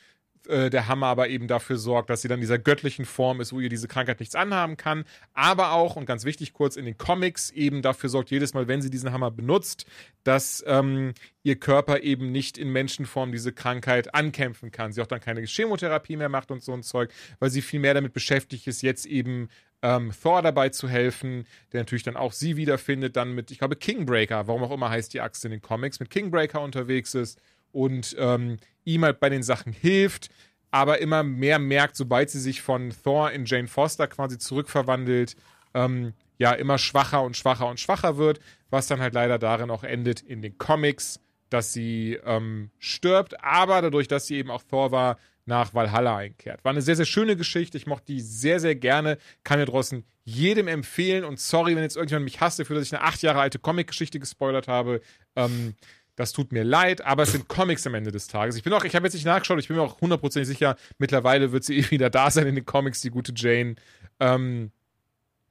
Äh, 0.48 0.70
der 0.70 0.86
Hammer 0.86 1.06
aber 1.06 1.28
eben 1.28 1.48
dafür 1.48 1.76
sorgt, 1.76 2.10
dass 2.10 2.22
sie 2.22 2.28
dann 2.28 2.40
dieser 2.40 2.58
göttlichen 2.58 3.04
Form 3.04 3.40
ist, 3.40 3.52
wo 3.52 3.60
ihr 3.60 3.68
diese 3.68 3.88
Krankheit 3.88 4.20
nichts 4.20 4.34
anhaben 4.34 4.76
kann. 4.76 5.04
Aber 5.34 5.72
auch, 5.72 5.96
und 5.96 6.06
ganz 6.06 6.24
wichtig 6.24 6.52
kurz, 6.52 6.76
in 6.76 6.84
den 6.84 6.98
Comics 6.98 7.50
eben 7.50 7.82
dafür 7.82 8.08
sorgt, 8.08 8.30
jedes 8.30 8.54
Mal, 8.54 8.68
wenn 8.68 8.82
sie 8.82 8.90
diesen 8.90 9.12
Hammer 9.12 9.30
benutzt, 9.30 9.86
dass 10.24 10.64
ähm, 10.66 11.14
ihr 11.42 11.56
Körper 11.56 12.00
eben 12.00 12.32
nicht 12.32 12.58
in 12.58 12.70
Menschenform 12.70 13.32
diese 13.32 13.52
Krankheit 13.52 14.14
ankämpfen 14.14 14.70
kann. 14.70 14.92
Sie 14.92 15.02
auch 15.02 15.06
dann 15.06 15.20
keine 15.20 15.42
Chemotherapie 15.42 16.16
mehr 16.16 16.28
macht 16.28 16.50
und 16.50 16.62
so 16.62 16.72
ein 16.72 16.82
Zeug, 16.82 17.12
weil 17.38 17.50
sie 17.50 17.62
viel 17.62 17.80
mehr 17.80 17.94
damit 17.94 18.12
beschäftigt 18.12 18.66
ist, 18.66 18.82
jetzt 18.82 19.06
eben 19.06 19.48
ähm, 19.82 20.12
Thor 20.20 20.42
dabei 20.42 20.70
zu 20.70 20.88
helfen, 20.88 21.46
der 21.72 21.80
natürlich 21.80 22.02
dann 22.02 22.16
auch 22.16 22.32
sie 22.32 22.56
wiederfindet, 22.56 23.16
dann 23.16 23.34
mit, 23.34 23.50
ich 23.50 23.58
glaube, 23.58 23.76
Kingbreaker, 23.76 24.46
warum 24.46 24.64
auch 24.64 24.72
immer 24.72 24.90
heißt 24.90 25.12
die 25.12 25.20
Axt 25.20 25.44
in 25.44 25.50
den 25.50 25.62
Comics, 25.62 26.00
mit 26.00 26.10
Kingbreaker 26.10 26.60
unterwegs 26.60 27.14
ist 27.14 27.40
und 27.76 28.16
ähm, 28.18 28.56
ihm 28.84 29.04
halt 29.04 29.20
bei 29.20 29.28
den 29.28 29.42
Sachen 29.42 29.72
hilft, 29.72 30.30
aber 30.70 31.00
immer 31.00 31.22
mehr 31.22 31.58
merkt, 31.58 31.94
sobald 31.96 32.30
sie 32.30 32.40
sich 32.40 32.62
von 32.62 32.90
Thor 33.04 33.30
in 33.30 33.44
Jane 33.44 33.68
Foster 33.68 34.08
quasi 34.08 34.38
zurückverwandelt, 34.38 35.36
ähm, 35.74 36.14
ja, 36.38 36.52
immer 36.52 36.78
schwacher 36.78 37.22
und 37.22 37.36
schwacher 37.36 37.68
und 37.68 37.78
schwacher 37.78 38.16
wird, 38.16 38.40
was 38.70 38.86
dann 38.86 39.00
halt 39.00 39.12
leider 39.12 39.38
darin 39.38 39.70
auch 39.70 39.84
endet 39.84 40.22
in 40.22 40.40
den 40.40 40.56
Comics, 40.56 41.20
dass 41.50 41.74
sie 41.74 42.18
ähm, 42.24 42.70
stirbt, 42.78 43.44
aber 43.44 43.82
dadurch, 43.82 44.08
dass 44.08 44.26
sie 44.26 44.36
eben 44.36 44.50
auch 44.50 44.62
Thor 44.62 44.90
war, 44.90 45.18
nach 45.44 45.74
Valhalla 45.74 46.16
einkehrt. 46.16 46.64
War 46.64 46.72
eine 46.72 46.82
sehr, 46.82 46.96
sehr 46.96 47.04
schöne 47.04 47.36
Geschichte. 47.36 47.78
Ich 47.78 47.86
mochte 47.86 48.06
die 48.06 48.20
sehr, 48.20 48.58
sehr 48.58 48.74
gerne. 48.74 49.16
Kann 49.44 49.60
mir 49.60 49.66
draußen 49.66 50.04
jedem 50.24 50.66
empfehlen. 50.66 51.24
Und 51.24 51.38
sorry, 51.38 51.76
wenn 51.76 51.84
jetzt 51.84 51.94
irgendjemand 51.94 52.24
mich 52.24 52.40
hasst 52.40 52.58
dafür, 52.58 52.74
dass 52.74 52.86
ich 52.86 52.92
eine 52.92 53.04
acht 53.04 53.22
Jahre 53.22 53.38
alte 53.38 53.60
Comic-Geschichte 53.60 54.18
gespoilert 54.18 54.66
habe. 54.66 55.00
Ähm, 55.36 55.76
das 56.16 56.32
tut 56.32 56.50
mir 56.50 56.64
leid, 56.64 57.02
aber 57.02 57.22
es 57.22 57.32
sind 57.32 57.46
Comics 57.46 57.86
am 57.86 57.94
Ende 57.94 58.10
des 58.10 58.26
Tages. 58.26 58.56
Ich 58.56 58.62
bin 58.62 58.72
auch, 58.72 58.84
ich 58.84 58.96
habe 58.96 59.06
jetzt 59.06 59.14
nicht 59.14 59.26
nachgeschaut, 59.26 59.58
ich 59.58 59.68
bin 59.68 59.76
mir 59.76 59.82
auch 59.82 60.00
hundertprozentig 60.00 60.48
sicher, 60.48 60.76
mittlerweile 60.98 61.52
wird 61.52 61.64
sie 61.64 61.76
eh 61.78 61.90
wieder 61.90 62.10
da 62.10 62.30
sein 62.30 62.46
in 62.46 62.54
den 62.54 62.64
Comics, 62.64 63.02
die 63.02 63.10
gute 63.10 63.32
Jane. 63.36 63.76
Ähm, 64.18 64.72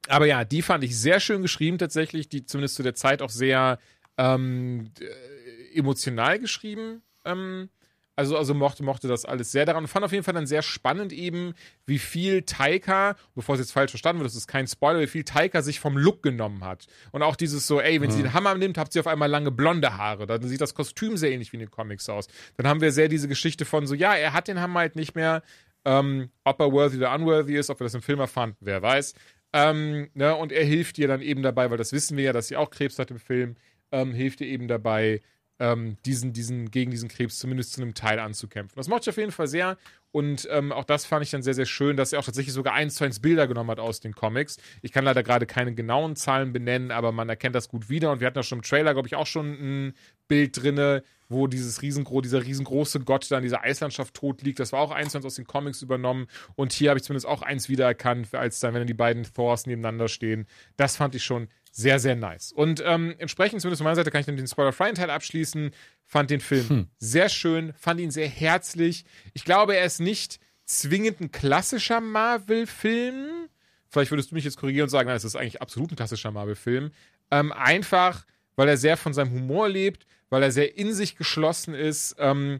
aber 0.08 0.26
ja, 0.26 0.44
die 0.44 0.62
fand 0.62 0.84
ich 0.84 0.98
sehr 0.98 1.20
schön 1.20 1.42
geschrieben 1.42 1.78
tatsächlich, 1.78 2.28
die 2.28 2.44
zumindest 2.44 2.74
zu 2.74 2.82
der 2.82 2.94
Zeit 2.94 3.22
auch 3.22 3.30
sehr 3.30 3.78
ähm, 4.18 4.90
äh, 5.00 5.78
emotional 5.78 6.38
geschrieben. 6.38 7.02
Ähm, 7.24 7.70
also, 8.16 8.36
also 8.36 8.54
mochte, 8.54 8.82
mochte 8.82 9.08
das 9.08 9.26
alles 9.26 9.52
sehr 9.52 9.66
daran 9.66 9.84
und 9.84 9.88
fand 9.88 10.04
auf 10.04 10.12
jeden 10.12 10.24
Fall 10.24 10.32
dann 10.32 10.46
sehr 10.46 10.62
spannend 10.62 11.12
eben, 11.12 11.54
wie 11.84 11.98
viel 11.98 12.42
Taika, 12.42 13.14
bevor 13.34 13.54
es 13.54 13.60
jetzt 13.60 13.72
falsch 13.72 13.90
verstanden 13.90 14.20
wird, 14.20 14.30
das 14.30 14.36
ist 14.36 14.46
kein 14.46 14.66
Spoiler, 14.66 15.00
wie 15.00 15.06
viel 15.06 15.24
Taika 15.24 15.60
sich 15.60 15.80
vom 15.80 15.98
Look 15.98 16.22
genommen 16.22 16.64
hat. 16.64 16.86
Und 17.12 17.22
auch 17.22 17.36
dieses 17.36 17.66
so, 17.66 17.78
ey, 17.78 18.00
wenn 18.00 18.08
mhm. 18.08 18.14
sie 18.14 18.22
den 18.22 18.32
Hammer 18.32 18.54
nimmt, 18.54 18.78
habt 18.78 18.94
sie 18.94 19.00
auf 19.00 19.06
einmal 19.06 19.28
lange 19.28 19.50
blonde 19.50 19.98
Haare. 19.98 20.26
Dann 20.26 20.42
sieht 20.42 20.62
das 20.62 20.74
Kostüm 20.74 21.18
sehr 21.18 21.30
ähnlich 21.30 21.52
wie 21.52 21.56
in 21.56 21.60
den 21.60 21.70
Comics 21.70 22.08
aus. 22.08 22.26
Dann 22.56 22.66
haben 22.66 22.80
wir 22.80 22.90
sehr 22.90 23.08
diese 23.08 23.28
Geschichte 23.28 23.66
von 23.66 23.86
so, 23.86 23.94
ja, 23.94 24.14
er 24.14 24.32
hat 24.32 24.48
den 24.48 24.60
Hammer 24.60 24.80
halt 24.80 24.96
nicht 24.96 25.14
mehr, 25.14 25.42
ähm, 25.84 26.30
ob 26.42 26.58
er 26.60 26.72
worthy 26.72 26.96
oder 26.96 27.14
unworthy 27.14 27.56
ist, 27.56 27.68
ob 27.68 27.80
wir 27.80 27.84
das 27.84 27.94
im 27.94 28.02
Film 28.02 28.18
erfahren, 28.18 28.56
wer 28.60 28.80
weiß. 28.80 29.14
Ähm, 29.52 30.08
ne, 30.14 30.34
und 30.34 30.52
er 30.52 30.64
hilft 30.64 30.98
ihr 30.98 31.06
dann 31.06 31.20
eben 31.20 31.42
dabei, 31.42 31.70
weil 31.70 31.78
das 31.78 31.92
wissen 31.92 32.16
wir 32.16 32.24
ja, 32.24 32.32
dass 32.32 32.48
sie 32.48 32.56
auch 32.56 32.70
Krebs 32.70 32.98
hat 32.98 33.10
im 33.10 33.18
Film, 33.18 33.56
ähm, 33.92 34.12
hilft 34.12 34.40
ihr 34.40 34.48
eben 34.48 34.68
dabei, 34.68 35.20
ähm, 35.58 35.96
diesen, 36.04 36.32
diesen, 36.32 36.70
gegen 36.70 36.90
diesen 36.90 37.08
Krebs 37.08 37.38
zumindest 37.38 37.72
zu 37.72 37.82
einem 37.82 37.94
Teil 37.94 38.18
anzukämpfen. 38.18 38.76
Das 38.76 38.88
mochte 38.88 39.04
ich 39.04 39.14
auf 39.14 39.18
jeden 39.18 39.32
Fall 39.32 39.48
sehr. 39.48 39.76
Und 40.12 40.48
ähm, 40.50 40.72
auch 40.72 40.84
das 40.84 41.04
fand 41.04 41.24
ich 41.24 41.30
dann 41.30 41.42
sehr, 41.42 41.52
sehr 41.52 41.66
schön, 41.66 41.96
dass 41.96 42.12
er 42.12 42.20
auch 42.20 42.24
tatsächlich 42.24 42.54
sogar 42.54 42.72
eins 42.72 42.94
zu 42.94 43.04
eins 43.04 43.20
Bilder 43.20 43.46
genommen 43.46 43.70
hat 43.70 43.80
aus 43.80 44.00
den 44.00 44.14
Comics. 44.14 44.56
Ich 44.80 44.92
kann 44.92 45.04
leider 45.04 45.22
gerade 45.22 45.44
keine 45.44 45.74
genauen 45.74 46.16
Zahlen 46.16 46.52
benennen, 46.52 46.90
aber 46.90 47.12
man 47.12 47.28
erkennt 47.28 47.54
das 47.54 47.68
gut 47.68 47.90
wieder. 47.90 48.12
Und 48.12 48.20
wir 48.20 48.26
hatten 48.26 48.38
ja 48.38 48.42
schon 48.42 48.58
im 48.58 48.62
Trailer, 48.62 48.94
glaube 48.94 49.08
ich, 49.08 49.16
auch 49.16 49.26
schon 49.26 49.46
ein 49.48 49.94
Bild 50.26 50.62
drinne, 50.62 51.02
wo 51.28 51.46
dieses 51.46 51.82
riesengro 51.82 52.20
dieser 52.20 52.44
riesengroße 52.44 53.00
Gott 53.00 53.30
da 53.30 53.36
in 53.36 53.42
dieser 53.42 53.62
Eislandschaft 53.62 54.14
tot 54.14 54.42
liegt. 54.42 54.58
Das 54.58 54.72
war 54.72 54.80
auch 54.80 54.90
eins 54.90 55.12
zu 55.12 55.18
eins 55.18 55.26
aus 55.26 55.34
den 55.34 55.46
Comics 55.46 55.82
übernommen. 55.82 56.28
Und 56.54 56.72
hier 56.72 56.90
habe 56.90 56.98
ich 56.98 57.04
zumindest 57.04 57.26
auch 57.26 57.42
eins 57.42 57.68
wiedererkannt, 57.68 58.34
als 58.34 58.60
dann, 58.60 58.72
wenn 58.74 58.86
die 58.86 58.94
beiden 58.94 59.24
Thors 59.24 59.66
nebeneinander 59.66 60.08
stehen. 60.08 60.46
Das 60.76 60.96
fand 60.96 61.14
ich 61.14 61.24
schon 61.24 61.48
sehr, 61.76 61.98
sehr 61.98 62.16
nice. 62.16 62.52
Und 62.52 62.82
ähm, 62.86 63.14
entsprechend, 63.18 63.60
zumindest 63.60 63.80
von 63.80 63.84
meiner 63.84 63.96
Seite, 63.96 64.10
kann 64.10 64.20
ich 64.20 64.26
dann 64.26 64.38
den 64.38 64.46
spoiler-freien 64.46 64.94
Teil 64.94 65.10
abschließen. 65.10 65.72
Fand 66.06 66.30
den 66.30 66.40
Film 66.40 66.68
hm. 66.68 66.86
sehr 66.98 67.28
schön, 67.28 67.74
fand 67.78 68.00
ihn 68.00 68.10
sehr 68.10 68.28
herzlich. 68.28 69.04
Ich 69.34 69.44
glaube, 69.44 69.76
er 69.76 69.84
ist 69.84 70.00
nicht 70.00 70.40
zwingend 70.64 71.20
ein 71.20 71.32
klassischer 71.32 72.00
Marvel-Film. 72.00 73.50
Vielleicht 73.90 74.10
würdest 74.10 74.30
du 74.30 74.36
mich 74.36 74.44
jetzt 74.44 74.56
korrigieren 74.56 74.84
und 74.84 74.90
sagen, 74.90 75.08
nein, 75.08 75.18
es 75.18 75.24
ist 75.24 75.36
eigentlich 75.36 75.60
absolut 75.60 75.92
ein 75.92 75.96
klassischer 75.96 76.30
Marvel-Film. 76.30 76.92
Ähm, 77.30 77.52
einfach, 77.52 78.24
weil 78.54 78.68
er 78.68 78.78
sehr 78.78 78.96
von 78.96 79.12
seinem 79.12 79.32
Humor 79.32 79.68
lebt, 79.68 80.06
weil 80.30 80.42
er 80.42 80.52
sehr 80.52 80.78
in 80.78 80.94
sich 80.94 81.14
geschlossen 81.14 81.74
ist. 81.74 82.16
Ähm, 82.18 82.58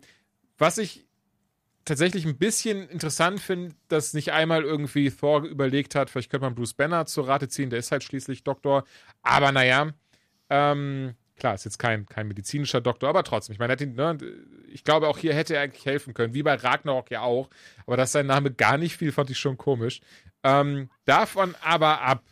was 0.58 0.76
ich 0.76 1.05
tatsächlich 1.86 2.26
ein 2.26 2.36
bisschen 2.36 2.88
interessant 2.88 3.40
finde, 3.40 3.74
dass 3.88 4.12
nicht 4.12 4.32
einmal 4.32 4.62
irgendwie 4.62 5.10
Thor 5.10 5.44
überlegt 5.44 5.94
hat, 5.94 6.10
vielleicht 6.10 6.30
könnte 6.30 6.44
man 6.44 6.54
Bruce 6.54 6.74
Banner 6.74 7.06
zur 7.06 7.28
Rate 7.28 7.48
ziehen, 7.48 7.70
der 7.70 7.78
ist 7.78 7.92
halt 7.92 8.04
schließlich 8.04 8.44
Doktor. 8.44 8.84
Aber 9.22 9.52
naja, 9.52 9.92
ähm, 10.50 11.14
klar, 11.36 11.54
ist 11.54 11.64
jetzt 11.64 11.78
kein, 11.78 12.04
kein 12.06 12.28
medizinischer 12.28 12.80
Doktor, 12.80 13.08
aber 13.08 13.22
trotzdem. 13.22 13.54
Ich 13.54 13.58
meine, 13.58 13.76
ne, 13.76 14.18
ich 14.68 14.84
glaube, 14.84 15.08
auch 15.08 15.16
hier 15.16 15.32
hätte 15.32 15.54
er 15.54 15.62
eigentlich 15.62 15.86
helfen 15.86 16.12
können, 16.12 16.34
wie 16.34 16.42
bei 16.42 16.54
Ragnarok 16.54 17.10
ja 17.10 17.22
auch. 17.22 17.48
Aber 17.86 17.96
dass 17.96 18.12
sein 18.12 18.26
Name 18.26 18.52
gar 18.52 18.76
nicht 18.78 18.96
fiel, 18.96 19.12
fand 19.12 19.30
ich 19.30 19.38
schon 19.38 19.56
komisch. 19.56 20.00
Ähm, 20.42 20.90
davon 21.04 21.54
aber 21.62 22.02
ab, 22.02 22.24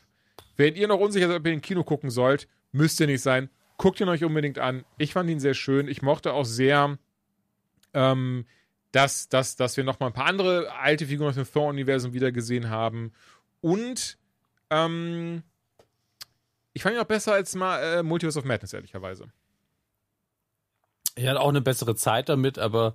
wenn 0.57 0.75
ihr 0.75 0.89
noch 0.89 0.99
unsicher 0.99 1.29
seid, 1.29 1.39
ob 1.39 1.47
ihr 1.47 1.53
den 1.53 1.63
Kino 1.63 1.85
gucken 1.85 2.11
sollt, 2.11 2.49
müsst 2.73 2.99
ihr 3.01 3.07
nicht 3.07 3.23
sein. 3.23 3.51
Guckt 3.77 4.01
ihn 4.01 4.09
euch 4.09 4.25
unbedingt 4.25 4.59
an. 4.59 4.85
Ich 4.99 5.13
fand 5.13 5.31
ihn 5.31 5.41
sehr 5.41 5.55
schön. 5.55 5.89
Ich 5.89 6.03
mochte 6.03 6.33
auch 6.33 6.45
sehr, 6.45 6.99
ähm, 7.93 8.47
dass, 8.95 9.28
dass, 9.28 9.57
dass 9.57 9.76
wir 9.76 9.82
nochmal 9.82 10.11
ein 10.11 10.12
paar 10.12 10.26
andere 10.26 10.72
alte 10.72 11.07
Figuren 11.07 11.30
aus 11.30 11.34
dem 11.34 11.51
Thor-Universum 11.51 12.12
wiedergesehen 12.12 12.70
haben. 12.70 13.12
Und 13.61 14.18
ähm, 14.70 15.42
ich 16.72 16.82
fand 16.82 16.95
ihn 16.95 17.01
auch 17.01 17.07
besser 17.07 17.32
als 17.32 17.57
mal 17.57 17.82
äh, 17.82 18.03
Multiverse 18.05 18.38
of 18.38 18.45
Madness, 18.45 18.72
ehrlicherweise. 18.72 19.26
Er 21.16 21.32
hat 21.32 21.38
auch 21.38 21.49
eine 21.49 21.61
bessere 21.61 21.97
Zeit 21.97 22.28
damit, 22.28 22.57
aber 22.61 22.95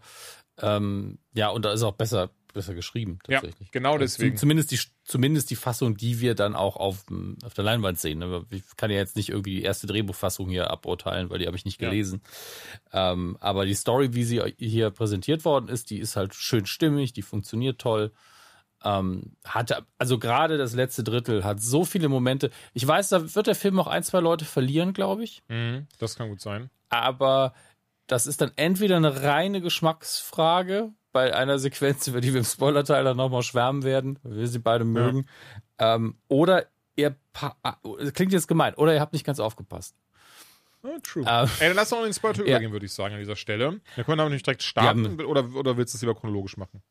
ähm, 0.57 1.19
ja, 1.33 1.49
und 1.49 1.65
da 1.65 1.73
ist 1.73 1.83
auch 1.83 1.95
besser, 1.95 2.29
besser 2.53 2.73
geschrieben, 2.73 3.19
tatsächlich. 3.23 3.67
Ja, 3.67 3.71
genau 3.71 3.93
also 3.93 3.99
deswegen. 3.99 4.37
Zumindest 4.37 4.71
die, 4.71 4.79
zumindest 5.03 5.49
die 5.49 5.55
Fassung, 5.55 5.97
die 5.97 6.19
wir 6.19 6.35
dann 6.35 6.55
auch 6.55 6.75
auf, 6.75 7.05
auf 7.43 7.53
der 7.53 7.63
Leinwand 7.63 7.99
sehen. 7.99 8.19
Ne? 8.19 8.45
Ich 8.49 8.63
kann 8.77 8.91
ja 8.91 8.97
jetzt 8.97 9.15
nicht 9.15 9.29
irgendwie 9.29 9.57
die 9.57 9.63
erste 9.63 9.87
Drehbuchfassung 9.87 10.49
hier 10.49 10.69
aburteilen, 10.71 11.29
weil 11.29 11.39
die 11.39 11.47
habe 11.47 11.57
ich 11.57 11.65
nicht 11.65 11.77
gelesen. 11.77 12.21
Ja. 12.93 13.13
Ähm, 13.13 13.37
aber 13.39 13.65
die 13.65 13.73
Story, 13.73 14.13
wie 14.13 14.23
sie 14.23 14.41
hier 14.57 14.89
präsentiert 14.89 15.45
worden 15.45 15.69
ist, 15.69 15.89
die 15.89 15.99
ist 15.99 16.15
halt 16.15 16.35
schön 16.35 16.65
stimmig, 16.65 17.13
die 17.13 17.21
funktioniert 17.21 17.79
toll. 17.79 18.11
Ähm, 18.83 19.35
hatte, 19.43 19.85
also 19.97 20.17
gerade 20.19 20.57
das 20.57 20.73
letzte 20.73 21.03
Drittel 21.03 21.43
hat 21.43 21.61
so 21.61 21.83
viele 21.83 22.07
Momente. 22.07 22.49
Ich 22.73 22.87
weiß, 22.87 23.09
da 23.09 23.35
wird 23.35 23.47
der 23.47 23.55
Film 23.55 23.79
auch 23.79 23.87
ein, 23.87 24.03
zwei 24.03 24.21
Leute 24.21 24.45
verlieren, 24.45 24.93
glaube 24.93 25.23
ich. 25.23 25.43
Mhm, 25.49 25.87
das 25.97 26.15
kann 26.15 26.29
gut 26.29 26.39
sein. 26.39 26.69
Aber 26.87 27.53
das 28.07 28.25
ist 28.25 28.41
dann 28.41 28.51
entweder 28.55 28.97
eine 28.97 29.21
reine 29.23 29.61
Geschmacksfrage, 29.61 30.93
bei 31.11 31.35
einer 31.35 31.59
Sequenz, 31.59 32.07
über 32.07 32.21
die 32.21 32.33
wir 32.33 32.39
im 32.39 32.45
Spoiler-Teil 32.45 33.03
dann 33.03 33.17
nochmal 33.17 33.43
schwärmen 33.43 33.83
werden, 33.83 34.19
weil 34.23 34.37
wir 34.37 34.47
sie 34.47 34.59
beide 34.59 34.85
mögen. 34.85 35.25
Ja. 35.79 35.95
Ähm, 35.95 36.17
oder 36.27 36.65
ihr, 36.95 37.15
ah, 37.33 37.75
klingt 38.13 38.33
jetzt 38.33 38.47
gemein, 38.47 38.73
oder 38.75 38.93
ihr 38.93 38.99
habt 38.99 39.13
nicht 39.13 39.25
ganz 39.25 39.39
aufgepasst. 39.39 39.95
Oh, 40.83 40.97
true. 41.03 41.25
Ähm, 41.27 41.49
Ey, 41.59 41.67
dann 41.67 41.75
lass 41.75 41.89
doch 41.89 41.97
noch 41.97 42.03
in 42.03 42.11
den 42.11 42.15
Spoiler 42.15 42.37
ja. 42.37 42.43
übergehen, 42.43 42.71
würde 42.71 42.85
ich 42.85 42.93
sagen, 42.93 43.13
an 43.13 43.19
dieser 43.19 43.35
Stelle. 43.35 43.81
Dann 43.95 44.05
können 44.05 44.17
wir 44.17 44.23
aber 44.23 44.29
nicht 44.29 44.45
direkt 44.45 44.63
starten, 44.63 45.17
ja, 45.19 45.25
oder, 45.25 45.49
oder 45.55 45.77
willst 45.77 45.93
du 45.93 45.97
es 45.97 46.01
lieber 46.01 46.15
chronologisch 46.15 46.57
machen? 46.57 46.81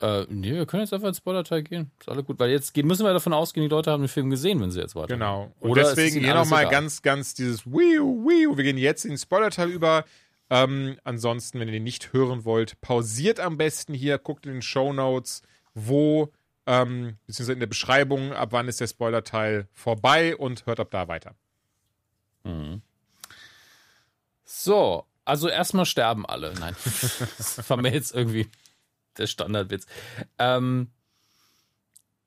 Äh, 0.00 0.26
nee, 0.28 0.54
wir 0.54 0.64
können 0.64 0.84
jetzt 0.84 0.94
einfach 0.94 1.08
ins 1.08 1.16
Spoiler-Teil 1.18 1.64
gehen. 1.64 1.90
Ist 1.98 2.08
alles 2.08 2.24
gut, 2.24 2.38
weil 2.38 2.50
jetzt 2.50 2.72
gehen, 2.72 2.86
müssen 2.86 3.04
wir 3.04 3.12
davon 3.12 3.32
ausgehen, 3.32 3.64
die 3.64 3.74
Leute 3.74 3.90
haben 3.90 4.02
den 4.02 4.08
Film 4.08 4.30
gesehen, 4.30 4.60
wenn 4.60 4.70
sie 4.70 4.80
jetzt 4.80 4.94
weiter. 4.94 5.08
Genau. 5.08 5.52
Und 5.58 5.70
Oder 5.70 5.82
deswegen 5.82 6.20
hier 6.20 6.34
nochmal 6.34 6.68
ganz, 6.68 7.02
ganz 7.02 7.34
dieses 7.34 7.66
Wiu, 7.66 8.24
Wiu. 8.24 8.56
Wir 8.56 8.64
gehen 8.64 8.78
jetzt 8.78 9.04
in 9.04 9.10
den 9.10 9.18
Spoiler-Teil 9.18 9.68
über. 9.68 10.04
Ähm, 10.50 10.98
ansonsten, 11.04 11.60
wenn 11.60 11.68
ihr 11.68 11.72
den 11.72 11.84
nicht 11.84 12.12
hören 12.12 12.44
wollt, 12.44 12.80
pausiert 12.80 13.40
am 13.40 13.58
besten 13.58 13.94
hier, 13.94 14.18
guckt 14.18 14.46
in 14.46 14.52
den 14.52 14.62
Show 14.62 14.92
Notes, 14.92 15.42
wo, 15.74 16.32
ähm, 16.66 17.18
beziehungsweise 17.26 17.52
in 17.52 17.60
der 17.60 17.66
Beschreibung, 17.66 18.32
ab 18.32 18.52
wann 18.52 18.68
ist 18.68 18.80
der 18.80 18.86
Spoiler-Teil 18.86 19.68
vorbei 19.72 20.36
und 20.36 20.66
hört 20.66 20.80
ab 20.80 20.90
da 20.90 21.08
weiter. 21.08 21.34
Mhm. 22.44 22.82
So, 24.44 25.04
Also 25.26 25.48
erstmal 25.48 25.84
sterben 25.84 26.24
alle. 26.24 26.54
Nein, 26.54 26.74
das 27.36 27.68
war 27.68 27.84
irgendwie 27.84 28.48
der 29.18 29.26
Standardwitz. 29.26 29.86
Ähm, 30.38 30.90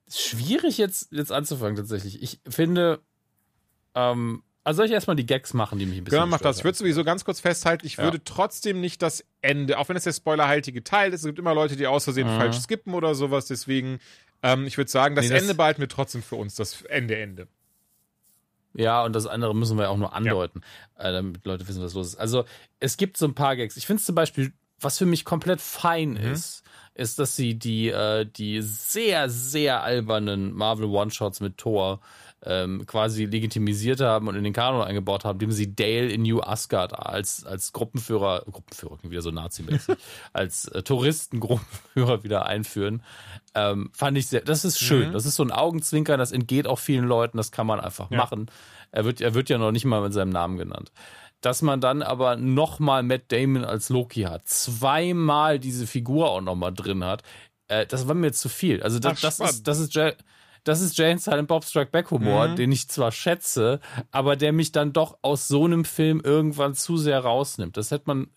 schwierig 0.07 0.77
jetzt, 0.77 1.11
jetzt 1.11 1.31
anzufangen 1.31 1.75
tatsächlich. 1.75 2.21
Ich 2.21 2.39
finde, 2.47 3.01
ähm, 3.95 4.43
also 4.63 4.77
soll 4.77 4.85
ich 4.87 4.91
erstmal 4.91 5.15
die 5.15 5.25
Gags 5.25 5.53
machen, 5.53 5.79
die 5.79 5.85
mich 5.85 5.97
ein 5.97 6.03
bisschen 6.03 6.19
Genau, 6.19 6.29
mach 6.29 6.39
das. 6.39 6.59
Ich 6.59 6.63
würde 6.63 6.77
sowieso 6.77 7.03
ganz 7.03 7.25
kurz 7.25 7.39
festhalten, 7.39 7.85
ich 7.85 7.97
Ja. 7.97 8.03
würde 8.03 8.23
trotzdem 8.23 8.79
nicht 8.81 9.01
das 9.01 9.23
Ende, 9.41 9.77
auch 9.79 9.89
wenn 9.89 9.95
es 9.97 10.03
der 10.03 10.13
spoilerhaltige 10.13 10.83
Teil 10.83 11.13
ist, 11.13 11.21
es 11.21 11.25
gibt 11.25 11.39
immer 11.39 11.53
Leute, 11.55 11.75
die 11.75 11.87
aus 11.87 12.03
Versehen 12.03 12.27
Mhm. 12.33 12.37
falsch 12.37 12.59
skippen 12.59 12.93
oder 12.93 13.15
sowas, 13.15 13.47
deswegen, 13.47 13.99
ähm, 14.43 14.65
ich 14.67 14.77
würde 14.77 14.91
sagen, 14.91 15.15
das, 15.15 15.25
Nee, 15.25 15.31
das- 15.33 15.41
Ende 15.41 15.55
behalten 15.55 15.81
wir 15.81 15.89
trotzdem 15.89 16.21
für 16.23 16.35
uns, 16.35 16.55
das 16.55 16.81
Ende, 16.83 17.15
Ende. 17.17 17.47
Ja, 18.73 19.03
und 19.03 19.13
das 19.13 19.27
andere 19.27 19.53
müssen 19.53 19.77
wir 19.77 19.89
auch 19.89 19.97
nur 19.97 20.13
andeuten, 20.13 20.61
äh, 20.97 21.11
damit 21.11 21.45
Leute 21.45 21.67
wissen, 21.67 21.83
was 21.83 21.93
los 21.93 22.07
ist. 22.07 22.15
Also 22.15 22.45
es 22.79 22.95
gibt 22.97 23.17
so 23.17 23.25
ein 23.25 23.33
paar 23.35 23.55
Gags. 23.57 23.75
Ich 23.75 23.85
finde 23.85 24.01
zum 24.01 24.15
Beispiel, 24.15 24.53
was 24.79 24.97
für 24.97 25.05
mich 25.05 25.25
komplett 25.25 25.59
fein 25.59 26.11
Mhm. 26.11 26.31
ist, 26.31 26.63
ist, 26.93 27.19
dass 27.19 27.35
sie 27.35 27.55
die, 27.55 27.89
äh, 27.89 28.25
die 28.25 28.61
sehr, 28.61 29.29
sehr 29.29 29.83
albernen 29.83 30.53
Marvel 30.53 30.85
One-Shots 30.85 31.41
mit 31.41 31.57
Thor 31.57 31.99
ähm, 32.43 32.85
quasi 32.87 33.25
legitimisiert 33.25 34.01
haben 34.01 34.27
und 34.27 34.35
in 34.35 34.43
den 34.43 34.53
Kanon 34.53 34.81
eingebaut 34.81 35.25
haben, 35.25 35.35
indem 35.35 35.51
sie 35.51 35.75
Dale 35.75 36.07
in 36.09 36.23
New 36.23 36.41
Asgard 36.41 36.97
als, 36.97 37.45
als 37.45 37.71
Gruppenführer, 37.71 38.43
Gruppenführer, 38.51 38.97
klingt 38.97 39.11
wieder 39.11 39.21
so 39.21 39.31
nazimäßig, 39.31 39.95
als 40.33 40.67
äh, 40.69 40.81
Touristengruppenführer 40.83 42.23
wieder 42.23 42.45
einführen. 42.45 43.03
Ähm, 43.53 43.89
fand 43.93 44.17
ich 44.17 44.27
sehr, 44.27 44.41
das 44.41 44.65
ist 44.65 44.79
schön. 44.79 45.09
Mhm. 45.09 45.13
Das 45.13 45.25
ist 45.25 45.35
so 45.35 45.43
ein 45.43 45.51
Augenzwinkern, 45.51 46.19
das 46.19 46.31
entgeht 46.31 46.67
auch 46.67 46.79
vielen 46.79 47.05
Leuten, 47.05 47.37
das 47.37 47.51
kann 47.51 47.67
man 47.67 47.79
einfach 47.79 48.09
Ja. 48.11 48.17
machen. 48.17 48.47
Er 48.91 49.05
wird, 49.05 49.21
er 49.21 49.33
wird 49.33 49.49
ja 49.49 49.57
noch 49.57 49.71
nicht 49.71 49.85
mal 49.85 50.01
mit 50.01 50.13
seinem 50.13 50.31
Namen 50.31 50.57
genannt. 50.57 50.91
Dass 51.41 51.61
man 51.61 51.81
dann 51.81 52.01
aber 52.03 52.35
nochmal 52.35 53.01
Matt 53.03 53.31
Damon 53.31 53.65
als 53.65 53.89
Loki 53.89 54.23
hat, 54.23 54.47
zweimal 54.47 55.59
diese 55.59 55.87
Figur 55.87 56.29
auch 56.29 56.41
nochmal 56.41 56.73
drin 56.73 57.03
hat, 57.03 57.23
äh, 57.67 57.85
das 57.85 58.07
war 58.07 58.15
mir 58.15 58.31
zu 58.31 58.47
viel. 58.49 58.83
Also 58.83 58.99
das, 58.99 59.17
Ach, 59.17 59.21
das 59.21 59.39
ist, 59.39 59.67
das 59.67 59.79
ist, 59.79 59.93
Ja- 59.95 60.11
das 60.63 60.81
ist 60.81 60.97
Jane 60.97 61.19
Silent 61.19 61.47
Bob 61.47 61.63
Strike 61.63 61.91
Back 61.91 62.11
Humor, 62.11 62.49
Mhm. 62.49 62.55
den 62.55 62.71
ich 62.71 62.87
zwar 62.89 63.11
schätze, 63.11 63.79
aber 64.11 64.35
der 64.35 64.53
mich 64.53 64.71
dann 64.71 64.93
doch 64.93 65.17
aus 65.21 65.47
so 65.47 65.65
einem 65.65 65.85
Film 65.85 66.21
irgendwann 66.23 66.73
zu 66.75 66.97
sehr 66.97 67.19
rausnimmt. 67.19 67.77
Das 67.77 67.91
hätte 67.91 68.03
man, 68.07 68.27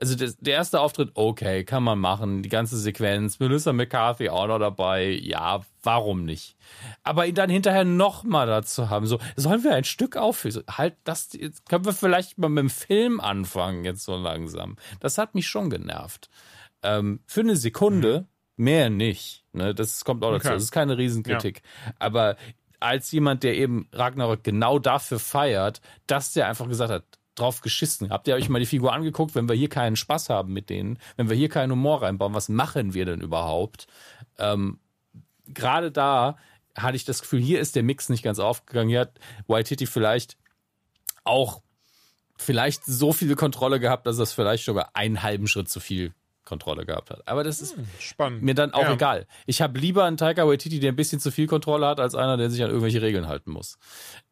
also 0.00 0.14
der, 0.14 0.32
der 0.40 0.54
erste 0.54 0.80
Auftritt, 0.80 1.10
okay, 1.14 1.64
kann 1.64 1.82
man 1.82 1.98
machen, 1.98 2.42
die 2.42 2.48
ganze 2.48 2.76
Sequenz, 2.78 3.38
Melissa 3.40 3.72
McCarthy 3.72 4.28
auch 4.28 4.46
noch 4.46 4.58
dabei, 4.58 5.10
ja, 5.10 5.60
warum 5.82 6.24
nicht? 6.24 6.56
Aber 7.02 7.26
ihn 7.26 7.34
dann 7.34 7.50
hinterher 7.50 7.84
nochmal 7.84 8.46
dazu 8.46 8.90
haben, 8.90 9.06
so, 9.06 9.18
sollen 9.36 9.64
wir 9.64 9.74
ein 9.74 9.84
Stück 9.84 10.16
aufführen? 10.16 10.52
So, 10.52 10.62
halt, 10.70 10.96
das, 11.04 11.30
jetzt 11.32 11.68
können 11.68 11.84
wir 11.84 11.92
vielleicht 11.92 12.38
mal 12.38 12.48
mit 12.48 12.62
dem 12.62 12.70
Film 12.70 13.20
anfangen, 13.20 13.84
jetzt 13.84 14.04
so 14.04 14.16
langsam. 14.16 14.76
Das 15.00 15.18
hat 15.18 15.34
mich 15.34 15.48
schon 15.48 15.70
genervt. 15.70 16.28
Ähm, 16.82 17.20
für 17.26 17.40
eine 17.40 17.56
Sekunde, 17.56 18.28
mehr 18.58 18.90
nicht. 18.90 19.44
Ne? 19.52 19.74
Das 19.74 20.04
kommt 20.04 20.24
auch 20.24 20.32
dazu. 20.32 20.48
Okay. 20.48 20.54
Das 20.54 20.64
ist 20.64 20.72
keine 20.72 20.98
Riesenkritik. 20.98 21.62
Aber 21.98 22.36
als 22.80 23.10
jemand, 23.12 23.42
der 23.42 23.56
eben 23.56 23.88
Ragnarok 23.92 24.44
genau 24.44 24.78
dafür 24.78 25.18
feiert, 25.18 25.80
dass 26.06 26.32
der 26.32 26.48
einfach 26.48 26.68
gesagt 26.68 26.92
hat, 26.92 27.04
drauf 27.34 27.60
geschissen. 27.60 28.10
Habt 28.10 28.26
ihr 28.28 28.34
euch 28.34 28.48
mal 28.48 28.58
die 28.58 28.66
Figur 28.66 28.92
angeguckt, 28.92 29.34
wenn 29.34 29.48
wir 29.48 29.54
hier 29.54 29.68
keinen 29.68 29.96
Spaß 29.96 30.28
haben 30.28 30.52
mit 30.52 30.70
denen, 30.70 30.98
wenn 31.16 31.28
wir 31.28 31.36
hier 31.36 31.48
keinen 31.48 31.70
Humor 31.70 32.02
reinbauen, 32.02 32.34
was 32.34 32.48
machen 32.48 32.94
wir 32.94 33.04
denn 33.04 33.20
überhaupt? 33.20 33.86
Ähm, 34.38 34.80
Gerade 35.46 35.90
da 35.90 36.36
hatte 36.76 36.96
ich 36.96 37.04
das 37.04 37.22
Gefühl, 37.22 37.40
hier 37.40 37.60
ist 37.60 37.76
der 37.76 37.82
Mix 37.82 38.08
nicht 38.08 38.22
ganz 38.22 38.38
aufgegangen. 38.38 38.88
Hier 38.90 39.00
hat 39.00 39.18
Waititi 39.46 39.86
vielleicht 39.86 40.36
auch 41.24 41.62
vielleicht 42.36 42.84
so 42.84 43.12
viel 43.12 43.34
Kontrolle 43.34 43.80
gehabt, 43.80 44.06
dass 44.06 44.18
es 44.18 44.32
vielleicht 44.32 44.64
sogar 44.64 44.90
einen 44.94 45.22
halben 45.22 45.46
Schritt 45.46 45.68
zu 45.68 45.80
viel 45.80 46.12
Kontrolle 46.48 46.84
gehabt 46.86 47.10
hat. 47.10 47.26
Aber 47.28 47.44
das 47.44 47.60
ist 47.60 47.76
Spannend. 48.00 48.42
mir 48.42 48.54
dann 48.54 48.72
auch 48.72 48.82
Ja. 48.82 48.94
egal. 48.94 49.26
Ich 49.46 49.62
habe 49.62 49.78
lieber 49.78 50.04
einen 50.04 50.16
Taika 50.16 50.46
Waititi, 50.48 50.80
der 50.80 50.90
ein 50.92 50.96
bisschen 50.96 51.20
zu 51.20 51.30
viel 51.30 51.46
Kontrolle 51.46 51.86
hat, 51.86 52.00
als 52.00 52.14
einer, 52.14 52.36
der 52.36 52.50
sich 52.50 52.62
an 52.62 52.70
irgendwelche 52.70 53.02
Regeln 53.02 53.28
halten 53.28 53.50
muss. 53.52 53.78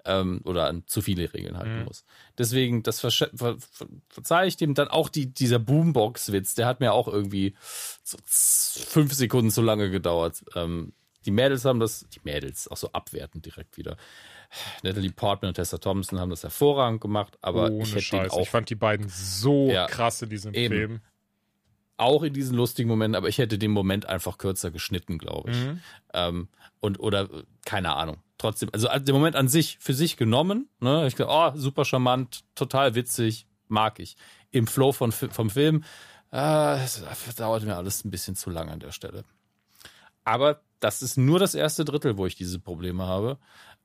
Ähm, 0.05 0.41
oder 0.45 0.67
an 0.69 0.85
zu 0.87 1.03
viele 1.03 1.33
Regeln 1.35 1.59
halten 1.59 1.81
Mhm. 1.81 1.85
muss. 1.85 2.05
Deswegen, 2.39 2.83
das 2.83 3.01
ver 3.01 3.11
ver 3.11 3.29
ver 3.35 3.57
verzeihe 4.09 4.47
ich 4.49 4.57
dem. 4.57 4.75
Dann 4.75 4.89
auch 4.89 5.09
die, 5.09 5.33
dieser 5.33 5.59
Boombox-Witz, 5.59 6.55
der 6.55 6.67
hat 6.67 6.81
mir 6.81 6.93
auch 6.93 7.09
irgendwie 7.09 7.55
so 8.03 8.17
fünf 8.25 9.12
Sekunden 9.14 9.51
zu 9.51 9.62
lange 9.62 9.91
gedauert. 9.91 10.43
Ähm, 10.55 10.93
die 11.25 11.33
Mädels 11.33 11.64
haben 11.64 11.81
das, 11.81 12.07
die 12.14 12.21
Mädels, 12.23 12.69
auch 12.69 12.77
so 12.77 12.91
abwertend 12.93 13.45
direkt 13.47 13.77
wieder. 13.77 13.97
Natalie 14.85 15.11
Portman 15.11 15.49
und 15.49 15.55
Tessa 15.55 15.79
Thompson 15.79 16.21
haben 16.21 16.31
das 16.31 16.45
hervorragend 16.45 17.01
gemacht, 17.01 17.37
aber 17.43 17.69
Ohne 17.73 17.83
ich 17.83 17.91
hätte 17.91 18.01
Scheiß. 18.03 18.31
auch 18.31 18.43
Ich 18.43 18.51
fand 18.51 18.71
die 18.71 18.77
beiden 18.77 19.09
so 19.09 19.69
Ja. 19.69 19.87
krass 19.87 20.23
in 20.23 20.31
diesem 20.31 20.55
Eben. 20.55 20.73
Film. 20.75 21.01
Auch 21.97 22.23
in 22.23 22.33
diesen 22.33 22.57
lustigen 22.57 22.89
Momenten, 22.89 23.17
aber 23.17 23.29
ich 23.29 23.39
hätte 23.39 23.59
den 23.59 23.71
Moment 23.71 24.07
einfach 24.07 24.39
kürzer 24.39 24.71
geschnitten, 24.71 25.19
glaube 25.19 25.51
ich. 25.51 25.57
Mhm. 25.57 25.81
Ähm, 26.13 26.49
und 26.81 27.01
oder 27.01 27.29
keine 27.65 27.95
Ahnung. 27.95 28.19
Trotzdem, 28.39 28.69
also 28.73 28.89
der 28.89 29.15
Moment 29.15 29.35
an 29.35 29.49
sich 29.49 29.79
für 29.81 29.95
sich 29.95 30.17
genommen, 30.17 30.69
ne? 30.81 31.07
Ich 31.07 31.17
glaube, 31.17 31.33
oh, 31.33 31.59
super 31.59 31.85
charmant, 31.87 32.45
total 32.55 32.95
witzig, 32.95 33.47
mag 33.69 33.99
ich. 33.99 34.17
Im 34.51 34.67
Flow 34.67 34.93
von, 34.93 35.11
vom 35.11 35.49
Film, 35.49 35.85
äh, 36.33 36.37
das 36.37 37.03
dauert 37.37 37.65
mir 37.65 37.77
alles 37.77 38.05
ein 38.05 38.11
bisschen 38.11 38.37
zu 38.37 38.51
lang 38.51 38.69
an 38.69 38.81
der 38.81 38.93
Stelle. 38.93 39.25
Aber 40.25 40.61
das 40.81 41.01
ist 41.03 41.17
nur 41.17 41.39
das 41.39 41.55
erste 41.55 41.85
Drittel, 41.85 42.19
wo 42.19 42.27
ich 42.27 42.35
diese 42.35 42.59
Probleme 42.59 43.07
habe. 43.07 43.39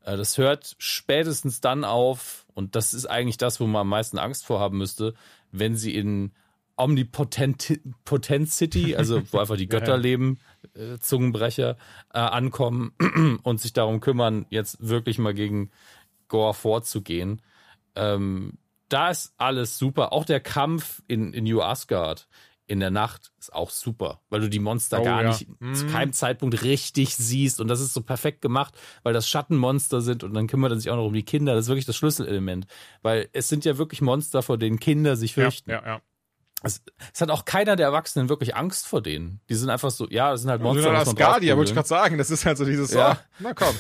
Äh, 0.03 0.17
Das 0.17 0.37
hört 0.37 0.75
spätestens 0.79 1.61
dann 1.61 1.85
auf, 1.85 2.45
und 2.53 2.75
das 2.75 2.93
ist 2.93 3.05
eigentlich 3.05 3.37
das, 3.37 3.59
wo 3.61 3.67
man 3.67 3.81
am 3.81 3.89
meisten 3.89 4.19
Angst 4.19 4.45
vorhaben 4.45 4.77
müsste, 4.77 5.13
wenn 5.51 5.77
sie 5.77 5.95
in 5.95 6.33
Omnipotent 6.77 7.79
Potent 8.05 8.49
City, 8.49 8.95
also 8.95 9.21
wo 9.31 9.39
einfach 9.39 9.57
die 9.57 9.67
Götter 9.69 9.93
Ja. 9.95 10.01
leben, 10.01 10.39
äh, 10.73 10.97
Zungenbrecher, 10.99 11.77
äh, 12.13 12.19
ankommen 12.19 12.93
und 13.43 13.59
sich 13.61 13.73
darum 13.73 13.99
kümmern, 13.99 14.45
jetzt 14.49 14.77
wirklich 14.87 15.17
mal 15.17 15.33
gegen 15.33 15.71
Gore 16.27 16.53
vorzugehen. 16.53 17.41
Ähm, 17.95 18.57
da 18.89 19.09
ist 19.09 19.33
alles 19.37 19.77
super. 19.77 20.11
Auch 20.13 20.25
der 20.25 20.39
Kampf 20.39 21.01
in, 21.07 21.33
in 21.33 21.43
New 21.45 21.61
Asgard 21.61 22.27
in 22.67 22.79
der 22.79 22.91
Nacht 22.91 23.33
ist 23.37 23.51
auch 23.53 23.69
super, 23.69 24.21
weil 24.29 24.39
du 24.39 24.49
die 24.49 24.59
Monster 24.59 25.01
Oh, 25.01 25.03
gar 25.03 25.23
ja. 25.23 25.29
nicht 25.29 25.47
Mhm. 25.59 25.73
zu 25.73 25.85
keinem 25.87 26.13
Zeitpunkt 26.13 26.63
richtig 26.63 27.15
siehst. 27.17 27.59
Und 27.59 27.67
das 27.67 27.81
ist 27.81 27.93
so 27.93 28.01
perfekt 28.01 28.41
gemacht, 28.41 28.73
weil 29.03 29.13
das 29.13 29.27
Schattenmonster 29.27 29.99
sind 29.99 30.23
und 30.23 30.33
dann 30.33 30.47
kümmert 30.47 30.71
er 30.71 30.77
sich 30.79 30.89
auch 30.89 30.95
noch 30.95 31.05
um 31.07 31.13
die 31.13 31.23
Kinder. 31.23 31.53
Das 31.53 31.65
ist 31.65 31.69
wirklich 31.69 31.85
das 31.85 31.97
Schlüsselelement. 31.97 32.67
Weil 33.01 33.27
es 33.33 33.49
sind 33.49 33.65
ja 33.65 33.77
wirklich 33.77 34.01
Monster, 34.01 34.41
vor 34.41 34.57
denen 34.57 34.79
Kinder 34.79 35.17
sich 35.17 35.31
Ja, 35.35 35.43
fürchten. 35.43 35.69
ja, 35.71 35.85
ja. 35.85 36.01
Es, 36.63 36.81
es 37.13 37.21
hat 37.21 37.29
auch 37.31 37.45
keiner 37.45 37.75
der 37.75 37.87
Erwachsenen 37.87 38.29
wirklich 38.29 38.55
Angst 38.55 38.87
vor 38.87 39.01
denen. 39.01 39.39
Die 39.49 39.55
sind 39.55 39.69
einfach 39.69 39.89
so, 39.91 40.07
ja, 40.09 40.31
das 40.31 40.41
sind 40.41 40.49
halt 40.51 40.61
Monster. 40.61 40.91
man 40.91 41.01
Asgardia, 41.01 41.57
wollte 41.57 41.71
ich 41.71 41.75
gerade 41.75 41.87
sagen. 41.87 42.17
Das 42.17 42.29
ist 42.29 42.45
halt 42.45 42.57
so 42.57 42.65
dieses, 42.65 42.93
Ja. 42.93 43.17
oh, 43.19 43.25
na 43.39 43.53
komm. 43.53 43.75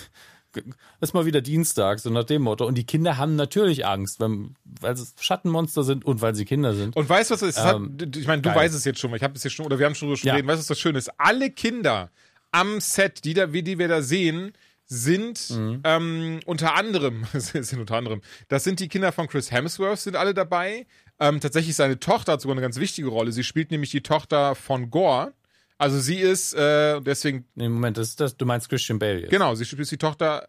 ist 0.99 1.13
mal 1.13 1.25
wieder 1.25 1.41
Dienstag, 1.41 1.99
so 1.99 2.09
nach 2.09 2.23
dem 2.25 2.41
Motto. 2.41 2.65
Und 2.65 2.75
die 2.75 2.85
Kinder 2.85 3.17
haben 3.17 3.35
natürlich 3.35 3.85
Angst, 3.85 4.19
weil, 4.19 4.49
weil 4.65 4.93
es 4.93 5.13
Schattenmonster 5.19 5.83
sind 5.83 6.03
und 6.05 6.21
weil 6.21 6.35
sie 6.35 6.43
Kinder 6.45 6.73
sind. 6.73 6.95
Und 6.95 7.07
weißt 7.07 7.29
du, 7.29 7.35
was 7.35 7.41
es 7.43 7.57
ist? 7.57 7.63
Ähm, 7.63 7.97
ich 8.15 8.27
meine, 8.27 8.41
du 8.41 8.49
geil. 8.49 8.57
weißt 8.57 8.75
es 8.75 8.83
jetzt 8.83 8.99
schon. 8.99 9.13
Ich 9.15 9.23
habe 9.23 9.35
es 9.35 9.43
jetzt 9.43 9.53
schon, 9.53 9.65
oder 9.65 9.79
wir 9.79 9.85
haben 9.85 9.95
schon 9.95 10.09
drüber 10.09 10.19
Ja. 10.23 10.33
gesprochen. 10.33 10.47
Weißt 10.49 10.57
du, 10.57 10.61
was 10.61 10.67
das 10.67 10.79
Schöne 10.79 10.97
ist? 10.97 11.11
Alle 11.17 11.51
Kinder 11.51 12.09
am 12.51 12.81
Set, 12.81 13.23
die, 13.23 13.33
da, 13.33 13.45
die 13.47 13.77
wir 13.79 13.87
da 13.87 14.01
sehen, 14.01 14.51
sind 14.85 15.51
Mhm. 15.51 15.81
ähm, 15.85 16.39
unter 16.45 16.75
anderem, 16.75 17.25
sind 17.33 17.79
unter 17.79 17.95
anderem, 17.95 18.21
das 18.49 18.65
sind 18.65 18.81
die 18.81 18.89
Kinder 18.89 19.13
von 19.13 19.27
Chris 19.27 19.49
Hemsworth, 19.51 19.99
sind 19.99 20.17
alle 20.17 20.33
dabei. 20.33 20.85
Ähm, 21.21 21.39
tatsächlich 21.39 21.75
seine 21.75 21.99
Tochter 21.99 22.33
hat 22.33 22.41
sogar 22.41 22.55
eine 22.55 22.61
ganz 22.61 22.77
wichtige 22.77 23.07
Rolle. 23.09 23.31
Sie 23.31 23.43
spielt 23.43 23.69
nämlich 23.71 23.91
die 23.91 24.01
Tochter 24.01 24.55
von 24.55 24.89
Gore. 24.89 25.33
Also 25.77 25.99
sie 25.99 26.17
ist, 26.17 26.53
äh, 26.53 26.99
deswegen, 27.01 27.45
Nee, 27.55 27.69
Moment, 27.69 27.97
das 27.97 28.09
ist 28.09 28.19
das, 28.19 28.35
du 28.35 28.45
meinst 28.45 28.67
Christian 28.69 28.99
Bale 28.99 29.21
jetzt. 29.21 29.29
genau, 29.31 29.55
sie 29.55 29.65
spielt 29.65 29.89
die 29.89 29.97
Tochter, 29.97 30.47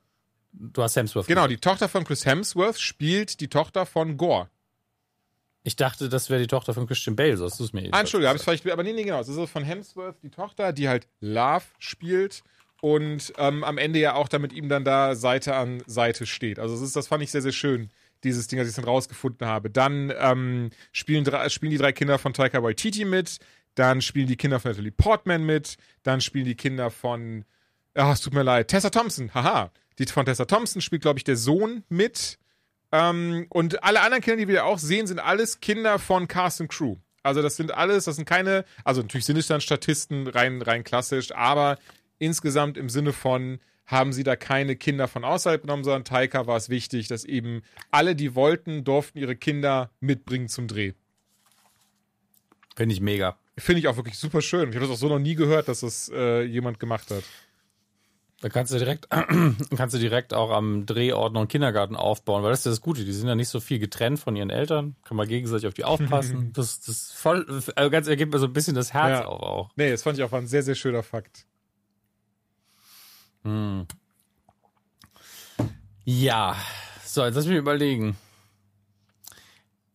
Du 0.52 0.82
hast 0.82 0.96
Hemsworth. 0.96 1.26
genau, 1.26 1.42
gesagt. 1.42 1.52
die 1.52 1.60
Tochter 1.68 1.88
von 1.88 2.04
Chris 2.04 2.26
Hemsworth 2.26 2.78
spielt 2.80 3.40
die 3.40 3.48
Tochter 3.48 3.86
von 3.86 4.16
Gore. 4.16 4.48
Ich 5.64 5.76
dachte, 5.76 6.08
das 6.08 6.28
wäre 6.28 6.40
die 6.40 6.46
Tochter 6.48 6.74
von 6.74 6.86
Christian 6.86 7.14
Bale, 7.16 7.36
so 7.36 7.44
hast 7.44 7.60
du 7.60 7.64
es 7.64 7.72
mir 7.72 7.88
Ah, 7.92 8.00
Entschuldigung, 8.00 8.28
habe 8.30 8.36
ich 8.38 8.42
vielleicht, 8.42 8.68
aber 8.70 8.82
nee, 8.82 8.92
nee, 8.92 9.04
genau. 9.04 9.20
Es 9.20 9.28
ist 9.28 9.50
von 9.50 9.62
Hemsworth 9.64 10.16
die 10.22 10.30
Tochter, 10.30 10.72
die 10.72 10.88
halt 10.88 11.06
Love 11.20 11.64
spielt 11.78 12.42
und 12.80 13.32
ähm, 13.38 13.62
am 13.62 13.78
Ende 13.78 14.00
ja 14.00 14.14
auch 14.14 14.28
da 14.28 14.38
mit 14.40 14.52
ihm 14.52 14.68
dann 14.68 14.84
da 14.84 15.14
Seite 15.14 15.54
an 15.54 15.82
Seite 15.86 16.26
steht. 16.26 16.58
Also 16.58 16.74
das, 16.74 16.82
ist, 16.82 16.96
das 16.96 17.06
fand 17.08 17.22
ich 17.22 17.30
sehr, 17.30 17.42
sehr 17.42 17.52
schön, 17.52 17.90
dieses 18.24 18.46
Ding, 18.48 18.58
als 18.58 18.68
ich 18.68 18.74
dann 18.74 18.84
rausgefunden 18.84 19.46
habe. 19.46 19.70
Dann 19.70 20.12
ähm, 20.18 20.70
spielen, 20.92 21.24
spielen 21.48 21.70
die 21.70 21.78
drei 21.78 21.92
Kinder 21.92 22.18
von 22.18 22.32
Taika 22.32 22.62
Waititi 22.62 23.04
mit, 23.04 23.38
dann 23.74 24.02
spielen 24.02 24.26
die 24.26 24.36
Kinder 24.36 24.60
von 24.60 24.70
Natalie 24.70 24.92
Portman 24.92 25.44
mit, 25.44 25.76
dann 26.02 26.20
spielen 26.20 26.44
die 26.44 26.54
Kinder 26.54 26.90
von, 26.90 27.44
ah, 27.94 28.12
es 28.12 28.20
tut 28.20 28.34
mir 28.34 28.42
leid, 28.42 28.68
Tessa 28.68 28.90
Thompson, 28.90 29.32
haha. 29.34 29.70
Die 29.98 30.06
von 30.06 30.24
Tessa 30.24 30.46
Thompson 30.46 30.80
spielt, 30.80 31.02
glaube 31.02 31.18
ich, 31.18 31.24
der 31.24 31.36
Sohn 31.36 31.84
mit. 31.88 32.38
Ähm, 32.92 33.46
und 33.50 33.82
alle 33.84 34.00
anderen 34.00 34.22
Kinder, 34.22 34.38
die 34.38 34.48
wir 34.48 34.64
auch 34.64 34.78
sehen, 34.78 35.06
sind 35.06 35.18
alles 35.18 35.60
Kinder 35.60 35.98
von 35.98 36.28
Cast 36.28 36.60
and 36.60 36.70
Crew. 36.70 36.96
Also 37.22 37.40
das 37.40 37.56
sind 37.56 37.72
alles, 37.72 38.04
das 38.04 38.16
sind 38.16 38.24
keine, 38.24 38.64
also 38.84 39.02
natürlich 39.02 39.26
sind 39.26 39.36
es 39.36 39.46
dann 39.46 39.60
Statisten, 39.60 40.26
rein, 40.26 40.60
rein 40.60 40.82
klassisch, 40.82 41.32
aber 41.32 41.78
insgesamt 42.18 42.76
im 42.76 42.88
Sinne 42.88 43.12
von, 43.12 43.60
haben 43.86 44.12
sie 44.12 44.22
da 44.24 44.36
keine 44.36 44.76
Kinder 44.76 45.08
von 45.08 45.24
außerhalb 45.24 45.62
genommen, 45.62 45.84
sondern 45.84 46.04
Taika 46.04 46.46
war 46.46 46.56
es 46.56 46.68
wichtig, 46.68 47.08
dass 47.08 47.24
eben 47.24 47.62
alle, 47.90 48.14
die 48.14 48.34
wollten, 48.34 48.84
durften 48.84 49.18
ihre 49.18 49.36
Kinder 49.36 49.90
mitbringen 50.00 50.48
zum 50.48 50.68
Dreh. 50.68 50.92
Finde 52.76 52.94
ich 52.94 53.00
mega. 53.00 53.36
Finde 53.58 53.80
ich 53.80 53.88
auch 53.88 53.96
wirklich 53.96 54.18
super 54.18 54.40
schön. 54.40 54.70
Ich 54.70 54.76
habe 54.76 54.86
das 54.86 54.94
auch 54.94 55.00
so 55.00 55.08
noch 55.08 55.18
nie 55.18 55.34
gehört, 55.34 55.68
dass 55.68 55.80
das 55.80 56.10
äh, 56.14 56.42
jemand 56.42 56.80
gemacht 56.80 57.10
hat. 57.10 57.24
Da 58.40 58.48
kannst 58.48 58.72
du 58.72 58.78
direkt, 58.78 59.08
kannst 59.76 59.94
du 59.94 59.98
direkt 59.98 60.32
auch 60.34 60.50
am 60.50 60.86
Drehort 60.86 61.32
noch 61.32 61.42
einen 61.42 61.48
Kindergarten 61.48 61.94
aufbauen, 61.94 62.42
weil 62.42 62.50
das 62.50 62.60
ist 62.60 62.66
das 62.72 62.80
Gute. 62.80 63.04
Die 63.04 63.12
sind 63.12 63.28
ja 63.28 63.34
nicht 63.34 63.48
so 63.50 63.60
viel 63.60 63.78
getrennt 63.78 64.18
von 64.18 64.34
ihren 64.34 64.50
Eltern. 64.50 64.96
Kann 65.04 65.16
man 65.16 65.28
gegenseitig 65.28 65.66
auf 65.68 65.74
die 65.74 65.84
aufpassen. 65.84 66.52
das, 66.54 66.80
das 66.80 66.88
ist 66.88 67.12
voll, 67.12 67.46
also 67.76 67.90
ganz 67.90 68.08
ergibt 68.08 68.32
mir 68.32 68.38
so 68.38 68.46
ein 68.46 68.52
bisschen 68.52 68.74
das 68.74 68.92
Herz 68.94 69.20
Ja. 69.20 69.24
auf 69.26 69.42
auch. 69.42 69.70
Nee, 69.76 69.90
das 69.90 70.02
fand 70.02 70.18
ich 70.18 70.24
auch 70.24 70.32
ein 70.32 70.46
sehr, 70.46 70.62
sehr 70.62 70.74
schöner 70.74 71.02
Fakt. 71.02 71.46
Ja. 76.04 76.56
So, 77.04 77.24
jetzt 77.24 77.34
lass 77.34 77.46
mich 77.46 77.56
überlegen. 77.58 78.16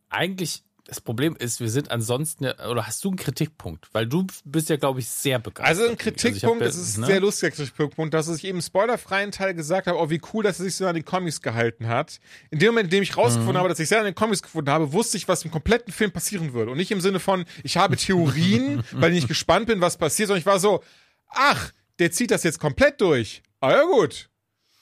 Eigentlich, 0.09 0.63
das 0.85 1.01
Problem 1.01 1.35
ist, 1.35 1.59
wir 1.59 1.69
sind 1.69 1.91
ansonsten, 1.91 2.45
ja- 2.45 2.69
oder 2.69 2.87
hast 2.87 3.03
du 3.03 3.09
einen 3.09 3.17
Kritikpunkt? 3.17 3.89
Weil 3.93 4.07
du 4.07 4.25
bist 4.45 4.69
ja, 4.69 4.77
glaube 4.77 4.99
ich, 5.01 5.09
sehr 5.09 5.37
begeistert. 5.37 5.67
Also 5.79 5.89
ein 5.91 5.97
Kritikpunkt, 5.97 6.61
ja- 6.61 6.67
das 6.67 6.77
ist 6.77 6.97
ein 6.97 7.01
ne? 7.01 7.07
sehr 7.07 7.19
lustiger 7.19 7.51
Kritikpunkt, 7.51 8.13
dass 8.13 8.29
ich 8.29 8.45
eben 8.45 8.59
im 8.59 8.61
spoilerfreien 8.61 9.31
Teil 9.31 9.53
gesagt 9.53 9.87
habe, 9.87 9.97
oh 9.99 10.09
wie 10.09 10.21
cool, 10.33 10.43
dass 10.43 10.59
er 10.59 10.65
sich 10.65 10.75
so 10.75 10.85
an 10.87 10.95
den 10.95 11.03
Comics 11.03 11.41
gehalten 11.41 11.87
hat. 11.87 12.19
In 12.51 12.59
dem 12.59 12.69
Moment, 12.69 12.85
in 12.85 12.91
dem 12.91 13.03
ich 13.03 13.17
rausgefunden 13.17 13.55
Mhm. 13.55 13.57
habe, 13.57 13.69
dass 13.69 13.79
ich 13.79 13.89
sehr 13.89 13.99
an 13.99 14.05
den 14.05 14.15
Comics 14.15 14.41
gefunden 14.41 14.69
habe, 14.71 14.93
wusste 14.93 15.17
ich, 15.17 15.27
was 15.27 15.43
im 15.43 15.51
kompletten 15.51 15.91
Film 15.91 16.11
passieren 16.11 16.53
würde. 16.53 16.71
Und 16.71 16.77
nicht 16.77 16.91
im 16.91 17.01
Sinne 17.01 17.19
von, 17.19 17.43
ich 17.63 17.75
habe 17.75 17.97
Theorien, 17.97 18.81
weil 18.93 19.11
ich 19.11 19.15
nicht 19.15 19.27
gespannt 19.27 19.67
bin, 19.67 19.81
was 19.81 19.97
passiert, 19.97 20.27
sondern 20.27 20.39
ich 20.39 20.45
war 20.45 20.59
so, 20.59 20.83
ach, 21.27 21.71
der 21.99 22.11
zieht 22.11 22.31
das 22.31 22.43
jetzt 22.43 22.59
komplett 22.59 23.01
durch. 23.01 23.41
Ah 23.59 23.71
ja 23.71 23.83
gut. 23.83 24.29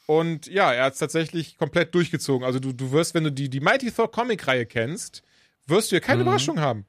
Und 0.07 0.47
ja, 0.47 0.71
er 0.73 0.85
hat 0.85 0.93
es 0.93 0.99
tatsächlich 0.99 1.57
komplett 1.57 1.95
durchgezogen. 1.95 2.45
Also 2.45 2.59
du, 2.59 2.73
du 2.73 2.91
wirst, 2.91 3.13
wenn 3.15 3.23
du 3.23 3.31
die, 3.31 3.49
die 3.49 3.59
Mighty 3.59 3.91
Thor 3.91 4.11
Comic-Reihe 4.11 4.65
kennst, 4.65 5.23
wirst 5.65 5.91
du 5.91 5.95
ja 5.95 6.01
Mhm. 6.01 6.05
keine 6.05 6.21
Überraschung 6.21 6.59
haben. 6.59 6.85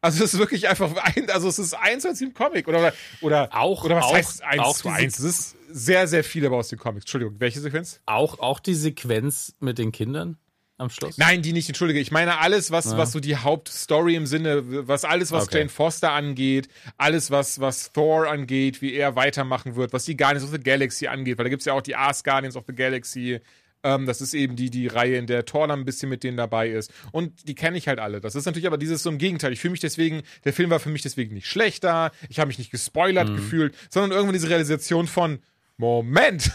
Also 0.00 0.24
es 0.24 0.34
ist 0.34 0.40
wirklich 0.40 0.68
einfach 0.68 0.92
ein, 0.96 1.30
also 1.30 1.48
es 1.48 1.58
ist 1.60 1.74
eins 1.74 2.04
als 2.04 2.20
im 2.20 2.34
Comic 2.34 2.66
oder 2.68 2.92
oder 3.20 3.48
Auch- 3.52 3.84
oder 3.84 3.96
was 3.96 4.04
auch- 4.06 4.14
heißt 4.14 4.42
eins 4.42 4.60
auch 4.62 4.76
zu 4.76 4.88
eins? 4.88 5.18
Es 5.20 5.24
ist 5.24 5.56
sehr 5.70 6.06
sehr 6.08 6.24
viel 6.24 6.44
aber 6.44 6.56
aus 6.56 6.68
den 6.68 6.78
Comics. 6.78 7.04
Entschuldigung, 7.04 7.36
welche 7.38 7.60
Sequenz? 7.60 8.00
Auch, 8.06 8.38
auch 8.40 8.58
die 8.60 8.74
Sequenz 8.74 9.54
mit 9.60 9.78
den 9.78 9.92
Kindern 9.92 10.38
am 10.82 10.90
Schluss? 10.90 11.16
Nein, 11.18 11.42
die 11.42 11.52
nicht. 11.52 11.68
Entschuldige. 11.68 12.00
Ich 12.00 12.10
meine 12.10 12.38
alles, 12.38 12.70
was 12.70 12.96
was 12.96 13.12
so 13.12 13.20
die 13.20 13.36
Hauptstory 13.36 14.14
im 14.16 14.26
Sinne, 14.26 14.86
was 14.86 15.04
alles 15.04 15.32
was 15.32 15.44
Okay. 15.44 15.58
Jane 15.58 15.70
Foster 15.70 16.12
angeht, 16.12 16.68
alles 16.98 17.30
was 17.30 17.60
was 17.60 17.92
Thor 17.92 18.28
angeht, 18.28 18.82
wie 18.82 18.94
er 18.94 19.16
weitermachen 19.16 19.76
wird, 19.76 19.92
was 19.92 20.04
die 20.04 20.16
Guardians 20.16 20.44
of 20.44 20.50
the 20.50 20.60
Galaxy 20.60 21.06
angeht, 21.06 21.38
weil 21.38 21.44
da 21.44 21.48
gibt's 21.50 21.64
ja 21.64 21.72
auch 21.72 21.82
die 21.82 21.96
Ars 21.96 22.22
Guardians 22.24 22.56
of 22.56 22.64
the 22.66 22.74
Galaxy. 22.74 23.40
Ähm, 23.84 24.06
das 24.06 24.20
ist 24.20 24.32
eben 24.34 24.54
die, 24.54 24.70
die 24.70 24.86
Reihe, 24.86 25.16
in 25.16 25.26
der 25.26 25.44
Thor 25.44 25.66
dann 25.66 25.80
ein 25.80 25.84
bisschen 25.84 26.08
mit 26.08 26.22
denen 26.22 26.36
dabei 26.36 26.68
ist. 26.68 26.92
Und 27.10 27.48
die 27.48 27.56
kenne 27.56 27.76
ich 27.76 27.88
halt 27.88 27.98
alle. 27.98 28.20
Das 28.20 28.36
ist 28.36 28.46
natürlich 28.46 28.68
aber 28.68 28.78
dieses 28.78 29.02
so 29.02 29.10
im 29.10 29.18
Gegenteil. 29.18 29.52
Ich 29.52 29.60
fühle 29.60 29.72
mich 29.72 29.80
deswegen, 29.80 30.22
der 30.44 30.52
Film 30.52 30.70
war 30.70 30.78
für 30.78 30.88
mich 30.88 31.02
deswegen 31.02 31.34
nicht 31.34 31.48
schlechter. 31.48 32.12
Ich 32.28 32.38
habe 32.38 32.46
mich 32.46 32.58
nicht 32.58 32.70
gespoilert 32.70 33.34
gefühlt, 33.34 33.74
sondern 33.90 34.12
irgendwann 34.12 34.34
diese 34.34 34.48
Realisation 34.48 35.08
von, 35.08 35.40
Moment. 35.78 36.52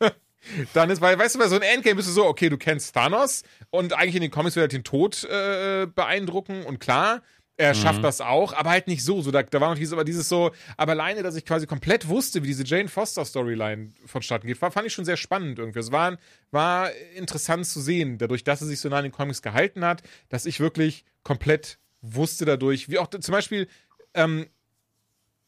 Dann 0.74 0.90
ist, 0.90 1.00
weil, 1.00 1.18
weißt 1.18 1.34
du, 1.34 1.38
bei 1.38 1.48
so 1.48 1.56
einem 1.56 1.64
Endgame 1.64 1.96
bist 1.96 2.08
du 2.08 2.12
so, 2.12 2.26
okay, 2.26 2.48
du 2.48 2.58
kennst 2.58 2.94
Thanos 2.94 3.42
und 3.70 3.92
eigentlich 3.92 4.16
in 4.16 4.22
den 4.22 4.30
Comics 4.30 4.56
wird 4.56 4.64
er 4.64 4.68
den 4.68 4.84
Tod 4.84 5.24
äh, 5.24 5.86
beeindrucken 5.86 6.64
und 6.64 6.80
klar, 6.80 7.22
er 7.58 7.74
schafft 7.74 8.04
das 8.04 8.20
auch, 8.20 8.52
aber 8.52 8.70
halt 8.70 8.86
nicht 8.86 9.04
so. 9.04 9.20
so 9.20 9.32
da, 9.32 9.42
da 9.42 9.60
war 9.60 9.70
noch 9.70 9.76
dieses, 9.76 9.92
aber 9.92 10.04
dieses 10.04 10.28
so, 10.28 10.52
aber 10.76 10.92
alleine, 10.92 11.24
dass 11.24 11.34
ich 11.34 11.44
quasi 11.44 11.66
komplett 11.66 12.08
wusste, 12.08 12.44
wie 12.44 12.46
diese 12.46 12.64
Jane 12.64 12.88
Foster 12.88 13.24
Storyline 13.24 13.90
vonstatten 14.06 14.46
geht, 14.46 14.62
war, 14.62 14.70
fand 14.70 14.86
ich 14.86 14.92
schon 14.92 15.04
sehr 15.04 15.16
spannend 15.16 15.58
irgendwie. 15.58 15.80
Es 15.80 15.90
war, 15.90 16.18
war 16.52 16.92
interessant 17.16 17.66
zu 17.66 17.80
sehen, 17.80 18.16
dadurch, 18.16 18.44
dass 18.44 18.60
er 18.60 18.68
sich 18.68 18.78
so 18.78 18.88
nah 18.88 18.98
an 18.98 19.02
den 19.02 19.12
Comics 19.12 19.42
gehalten 19.42 19.84
hat, 19.84 20.02
dass 20.28 20.46
ich 20.46 20.60
wirklich 20.60 21.04
komplett 21.24 21.78
wusste 22.00 22.44
dadurch, 22.44 22.88
wie 22.90 22.98
auch 22.98 23.08
zum 23.08 23.32
Beispiel, 23.32 23.66
ähm, 24.14 24.46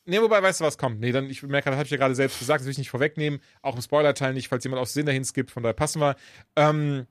Nee, 0.06 0.20
wobei, 0.20 0.42
weißt 0.42 0.60
du, 0.60 0.64
was 0.64 0.78
kommt? 0.78 0.98
Nee, 1.00 1.12
dann, 1.12 1.28
ich 1.30 1.42
merke, 1.42 1.70
das 1.70 1.76
habe 1.76 1.84
ich 1.84 1.90
ja 1.90 1.96
gerade 1.98 2.14
selbst 2.14 2.38
gesagt, 2.38 2.60
das 2.60 2.66
will 2.66 2.72
ich 2.72 2.78
nicht 2.78 2.90
vorwegnehmen. 2.90 3.40
Auch 3.62 3.76
im 3.76 3.82
Spoiler-Teil 3.82 4.32
nicht, 4.32 4.48
falls 4.48 4.64
jemand 4.64 4.80
aus 4.82 4.92
Sinn 4.92 5.06
dahin 5.06 5.24
skippt, 5.24 5.50
von 5.50 5.62
daher 5.62 5.74
passen 5.74 6.00
wir. 6.00 6.16
Ähm, 6.56 7.06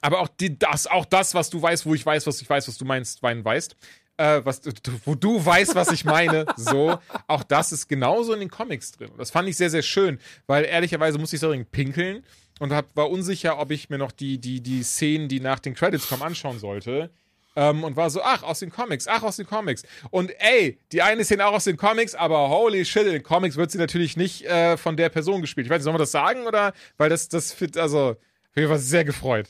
aber 0.00 0.20
auch, 0.20 0.28
die, 0.28 0.58
das, 0.58 0.86
auch 0.86 1.04
das, 1.04 1.34
was 1.34 1.50
du 1.50 1.60
weißt, 1.60 1.84
wo 1.86 1.94
ich 1.94 2.04
weiß, 2.04 2.26
was 2.26 2.40
ich 2.40 2.48
weiß, 2.48 2.66
was 2.68 2.78
du 2.78 2.84
meinst, 2.84 3.22
Wein 3.22 3.44
weißt, 3.44 3.76
äh, 4.16 4.40
was, 4.44 4.62
du- 4.62 4.72
wo 5.04 5.14
du 5.14 5.44
weißt, 5.44 5.74
was 5.74 5.92
ich 5.92 6.04
meine, 6.04 6.46
so, 6.56 6.98
auch 7.26 7.42
das 7.42 7.70
ist 7.72 7.86
genauso 7.88 8.32
in 8.32 8.40
den 8.40 8.50
Comics 8.50 8.92
drin. 8.92 9.10
Das 9.18 9.30
fand 9.30 9.48
ich 9.48 9.56
sehr, 9.56 9.70
sehr 9.70 9.82
schön, 9.82 10.18
weil 10.46 10.64
ehrlicherweise 10.64 11.18
musste 11.18 11.36
ich 11.36 11.40
so 11.40 11.48
dringend 11.48 11.70
pinkeln 11.70 12.24
und 12.60 12.72
hab, 12.72 12.94
war 12.96 13.10
unsicher, 13.10 13.58
ob 13.58 13.70
ich 13.72 13.90
mir 13.90 13.98
noch 13.98 14.12
die, 14.12 14.38
die, 14.38 14.62
die 14.62 14.82
Szenen, 14.82 15.28
die 15.28 15.40
nach 15.40 15.58
den 15.60 15.74
Credits 15.74 16.08
kommen, 16.08 16.22
anschauen 16.22 16.58
sollte. 16.58 17.10
Ähm, 17.56 17.82
und 17.82 17.96
war 17.96 18.10
so, 18.10 18.22
ach, 18.22 18.44
aus 18.44 18.60
den 18.60 18.70
Comics, 18.70 19.08
ach, 19.08 19.22
aus 19.24 19.36
den 19.36 19.46
Comics. 19.46 19.82
Und 20.10 20.30
ey, 20.38 20.78
die 20.92 21.02
eine 21.02 21.24
Szene 21.24 21.46
auch 21.46 21.54
aus 21.54 21.64
den 21.64 21.76
Comics, 21.76 22.14
aber 22.14 22.48
holy 22.48 22.84
shit, 22.84 23.06
in 23.06 23.12
den 23.12 23.22
Comics 23.24 23.56
wird 23.56 23.72
sie 23.72 23.78
natürlich 23.78 24.16
nicht 24.16 24.44
äh, 24.44 24.76
von 24.76 24.96
der 24.96 25.08
Person 25.08 25.40
gespielt. 25.40 25.66
Ich 25.66 25.70
weiß 25.70 25.78
nicht, 25.78 25.84
sollen 25.84 25.94
wir 25.94 25.98
das 25.98 26.12
sagen 26.12 26.46
oder? 26.46 26.72
Weil 26.96 27.08
das, 27.10 27.28
das 27.28 27.52
fit, 27.52 27.76
also, 27.76 28.16
ich 28.54 28.68
war 28.68 28.78
sehr 28.78 29.04
gefreut. 29.04 29.48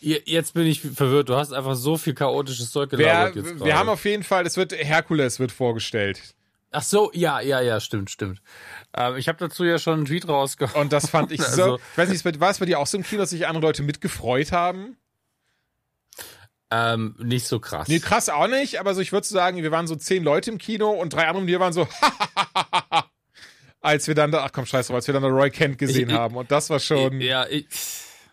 Je- 0.00 0.22
Jetzt 0.24 0.54
bin 0.54 0.66
ich 0.66 0.80
verwirrt. 0.80 1.28
Du 1.28 1.34
hast 1.36 1.52
einfach 1.52 1.74
so 1.74 1.96
viel 1.96 2.14
chaotisches 2.14 2.70
Zeug 2.70 2.90
Wir, 2.92 2.98
gelabert 2.98 3.36
jetzt 3.36 3.64
wir 3.64 3.76
haben 3.78 3.88
auf 3.88 4.04
jeden 4.04 4.22
Fall, 4.22 4.46
es 4.46 4.56
wird, 4.56 4.72
Herkules 4.72 5.38
wird 5.40 5.52
vorgestellt. 5.52 6.34
Ach 6.70 6.82
so, 6.82 7.10
ja, 7.14 7.40
ja, 7.40 7.60
ja, 7.62 7.80
stimmt, 7.80 8.10
stimmt. 8.10 8.42
Ähm, 8.94 9.16
ich 9.16 9.28
habe 9.28 9.38
dazu 9.38 9.64
ja 9.64 9.78
schon 9.78 9.94
einen 9.94 10.04
Tweet 10.04 10.28
rausgehauen. 10.28 10.82
Und 10.82 10.92
das 10.92 11.08
fand 11.08 11.32
ich 11.32 11.40
so, 11.42 11.62
Also- 11.62 11.76
ich 11.92 11.98
weiß 11.98 12.08
nicht, 12.10 12.40
war 12.40 12.50
es 12.50 12.58
bei 12.58 12.66
dir 12.66 12.78
auch 12.78 12.86
so 12.86 12.98
im 12.98 13.04
Kino, 13.04 13.20
dass 13.22 13.30
sich 13.30 13.46
andere 13.46 13.64
Leute 13.66 13.82
mitgefreut 13.82 14.52
haben? 14.52 14.96
Ähm, 16.70 17.14
nicht 17.18 17.46
so 17.46 17.60
krass. 17.60 17.88
Nee, 17.88 17.98
krass 18.00 18.28
auch 18.28 18.46
nicht, 18.46 18.78
aber 18.78 18.94
so, 18.94 19.00
ich 19.00 19.12
würde 19.12 19.26
sagen, 19.26 19.62
wir 19.62 19.70
waren 19.70 19.86
so 19.86 19.96
zehn 19.96 20.22
Leute 20.22 20.50
im 20.50 20.58
Kino 20.58 20.90
und 20.90 21.14
drei 21.14 21.26
andere 21.26 21.46
die 21.46 21.58
waren 21.58 21.72
so, 21.72 21.88
als 23.80 24.06
wir 24.06 24.14
dann 24.14 24.30
da, 24.32 24.44
ach 24.44 24.52
komm, 24.52 24.66
scheiß 24.66 24.88
drauf, 24.88 24.96
als 24.96 25.06
wir 25.06 25.14
dann 25.14 25.22
da 25.22 25.28
Roy 25.30 25.50
Kent 25.50 25.78
gesehen 25.78 26.10
ich- 26.10 26.14
haben. 26.16 26.36
Und 26.36 26.50
das 26.50 26.68
war 26.68 26.78
schon, 26.78 27.22
Ja, 27.22 27.46
ich, 27.48 27.66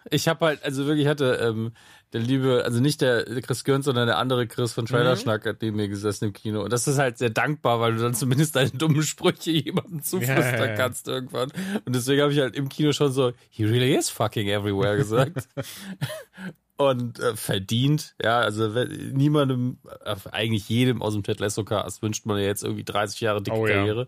ich 0.09 0.27
habe 0.27 0.45
halt, 0.47 0.63
also 0.63 0.85
wirklich 0.85 1.07
hatte 1.07 1.35
ähm, 1.41 1.71
der 2.13 2.21
liebe, 2.21 2.63
also 2.63 2.79
nicht 2.79 3.01
der 3.01 3.25
Chris 3.41 3.63
Gürns, 3.63 3.85
sondern 3.85 4.07
der 4.07 4.17
andere 4.17 4.47
Chris 4.47 4.73
von 4.73 4.85
Trailerschnack 4.85 5.45
hat 5.45 5.61
neben 5.61 5.77
mir 5.77 5.87
gesessen 5.87 6.25
im 6.25 6.33
Kino. 6.33 6.61
Und 6.61 6.71
das 6.71 6.87
ist 6.87 6.97
halt 6.97 7.17
sehr 7.17 7.29
dankbar, 7.29 7.79
weil 7.79 7.95
du 7.95 8.01
dann 8.01 8.13
zumindest 8.13 8.55
deine 8.55 8.69
dummen 8.71 9.03
Sprüche 9.03 9.51
jemandem 9.65 10.01
zuflüstern 10.01 10.43
Ja, 10.43 10.57
ja, 10.57 10.65
ja. 10.65 10.75
kannst 10.75 11.07
irgendwann. 11.07 11.51
Und 11.85 11.95
deswegen 11.95 12.21
habe 12.21 12.31
ich 12.31 12.39
halt 12.39 12.55
im 12.55 12.69
Kino 12.69 12.91
schon 12.93 13.11
so, 13.11 13.33
he 13.49 13.65
really 13.65 13.93
is 13.95 14.09
fucking 14.09 14.47
everywhere 14.47 14.97
gesagt. 14.97 15.47
Und 16.77 17.19
äh, 17.19 17.37
verdient, 17.37 18.15
ja, 18.21 18.39
also 18.39 18.67
niemandem, 18.67 19.77
äh, 20.03 20.15
eigentlich 20.31 20.67
jedem 20.67 21.01
aus 21.01 21.13
dem 21.13 21.23
Ted 21.23 21.39
Lasso 21.39 21.63
Cast 21.63 22.01
wünscht 22.01 22.25
man 22.25 22.37
ja 22.37 22.43
jetzt 22.43 22.63
irgendwie 22.63 22.83
30 22.83 23.21
Jahre 23.21 23.41
dicke 23.41 23.57
Oh 23.57 23.65
ja. 23.65 23.75
Karriere. 23.75 24.07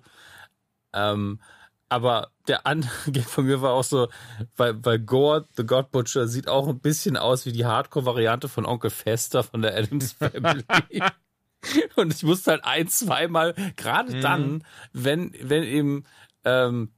Ähm, 0.93 1.39
aber 1.89 2.31
der 2.47 2.65
andere 2.65 2.91
von 3.25 3.45
mir 3.45 3.61
war 3.61 3.73
auch 3.73 3.83
so, 3.83 4.09
weil, 4.55 4.83
weil 4.83 4.99
Gore, 4.99 5.45
The 5.55 5.65
God 5.65 5.91
Butcher, 5.91 6.27
sieht 6.27 6.47
auch 6.47 6.67
ein 6.67 6.79
bisschen 6.79 7.17
aus 7.17 7.45
wie 7.45 7.51
die 7.51 7.65
Hardcore-Variante 7.65 8.49
von 8.49 8.65
Onkel 8.65 8.89
Fester 8.89 9.43
von 9.43 9.61
der 9.61 9.75
Adams 9.75 10.13
Family. 10.13 10.63
Und 11.95 12.13
ich 12.13 12.23
musste 12.23 12.51
halt 12.51 12.63
ein, 12.63 12.87
zweimal, 12.87 13.53
gerade 13.75 14.13
Mhm. 14.15 14.21
dann, 14.21 14.63
wenn, 14.93 15.33
wenn 15.41 15.63
eben, 15.63 16.05
ähm, 16.45 16.91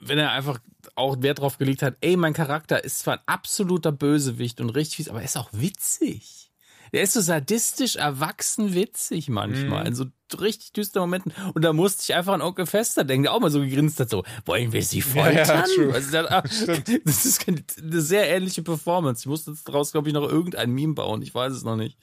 wenn 0.00 0.18
er 0.18 0.32
einfach 0.32 0.58
auch 0.94 1.20
Wert 1.20 1.40
drauf 1.40 1.58
gelegt 1.58 1.82
hat, 1.82 1.96
ey, 2.00 2.16
mein 2.16 2.32
Charakter 2.32 2.82
ist 2.82 3.00
zwar 3.00 3.14
ein 3.14 3.22
absoluter 3.26 3.92
Bösewicht 3.92 4.60
und 4.60 4.70
richtig 4.70 4.96
fies, 4.96 5.08
aber 5.08 5.18
er 5.20 5.26
ist 5.26 5.36
auch 5.36 5.50
witzig. 5.52 6.52
Der 6.94 7.02
ist 7.02 7.12
so 7.12 7.20
sadistisch, 7.20 7.96
erwachsen, 7.96 8.72
witzig 8.74 9.28
manchmal. 9.28 9.86
In 9.86 9.94
so 9.94 10.06
richtig 10.40 10.72
düsteren 10.72 11.02
Momenten. 11.10 11.32
Und 11.52 11.62
da 11.62 11.72
musste 11.72 12.02
ich 12.04 12.14
einfach 12.14 12.32
an 12.32 12.40
Onkel 12.40 12.66
Fester 12.66 13.04
denken, 13.04 13.24
der 13.24 13.32
auch 13.34 13.40
mal 13.40 13.50
so 13.50 13.60
gegrinst 13.60 13.98
hat, 14.00 14.08
so, 14.10 14.22
wollen 14.46 14.72
wir 14.72 14.82
sie 14.82 15.00
Ja, 15.00 15.30
ja, 15.30 15.44
foltern? 15.44 15.64
true. 15.74 15.92
also, 15.92 16.10
der, 16.12 16.42
das 17.04 17.26
ist 17.26 17.46
eine 17.48 18.00
sehr 18.00 18.28
ähnliche 18.30 18.62
Performance. 18.62 19.22
Ich 19.22 19.26
musste 19.26 19.50
jetzt 19.50 19.68
daraus, 19.68 19.92
glaube 19.92 20.08
ich, 20.08 20.14
noch 20.14 20.22
irgendein 20.28 20.70
Meme 20.70 20.94
bauen. 20.94 21.20
Ich 21.20 21.34
weiß 21.34 21.52
es 21.52 21.64
noch 21.64 21.76
nicht. 21.76 21.98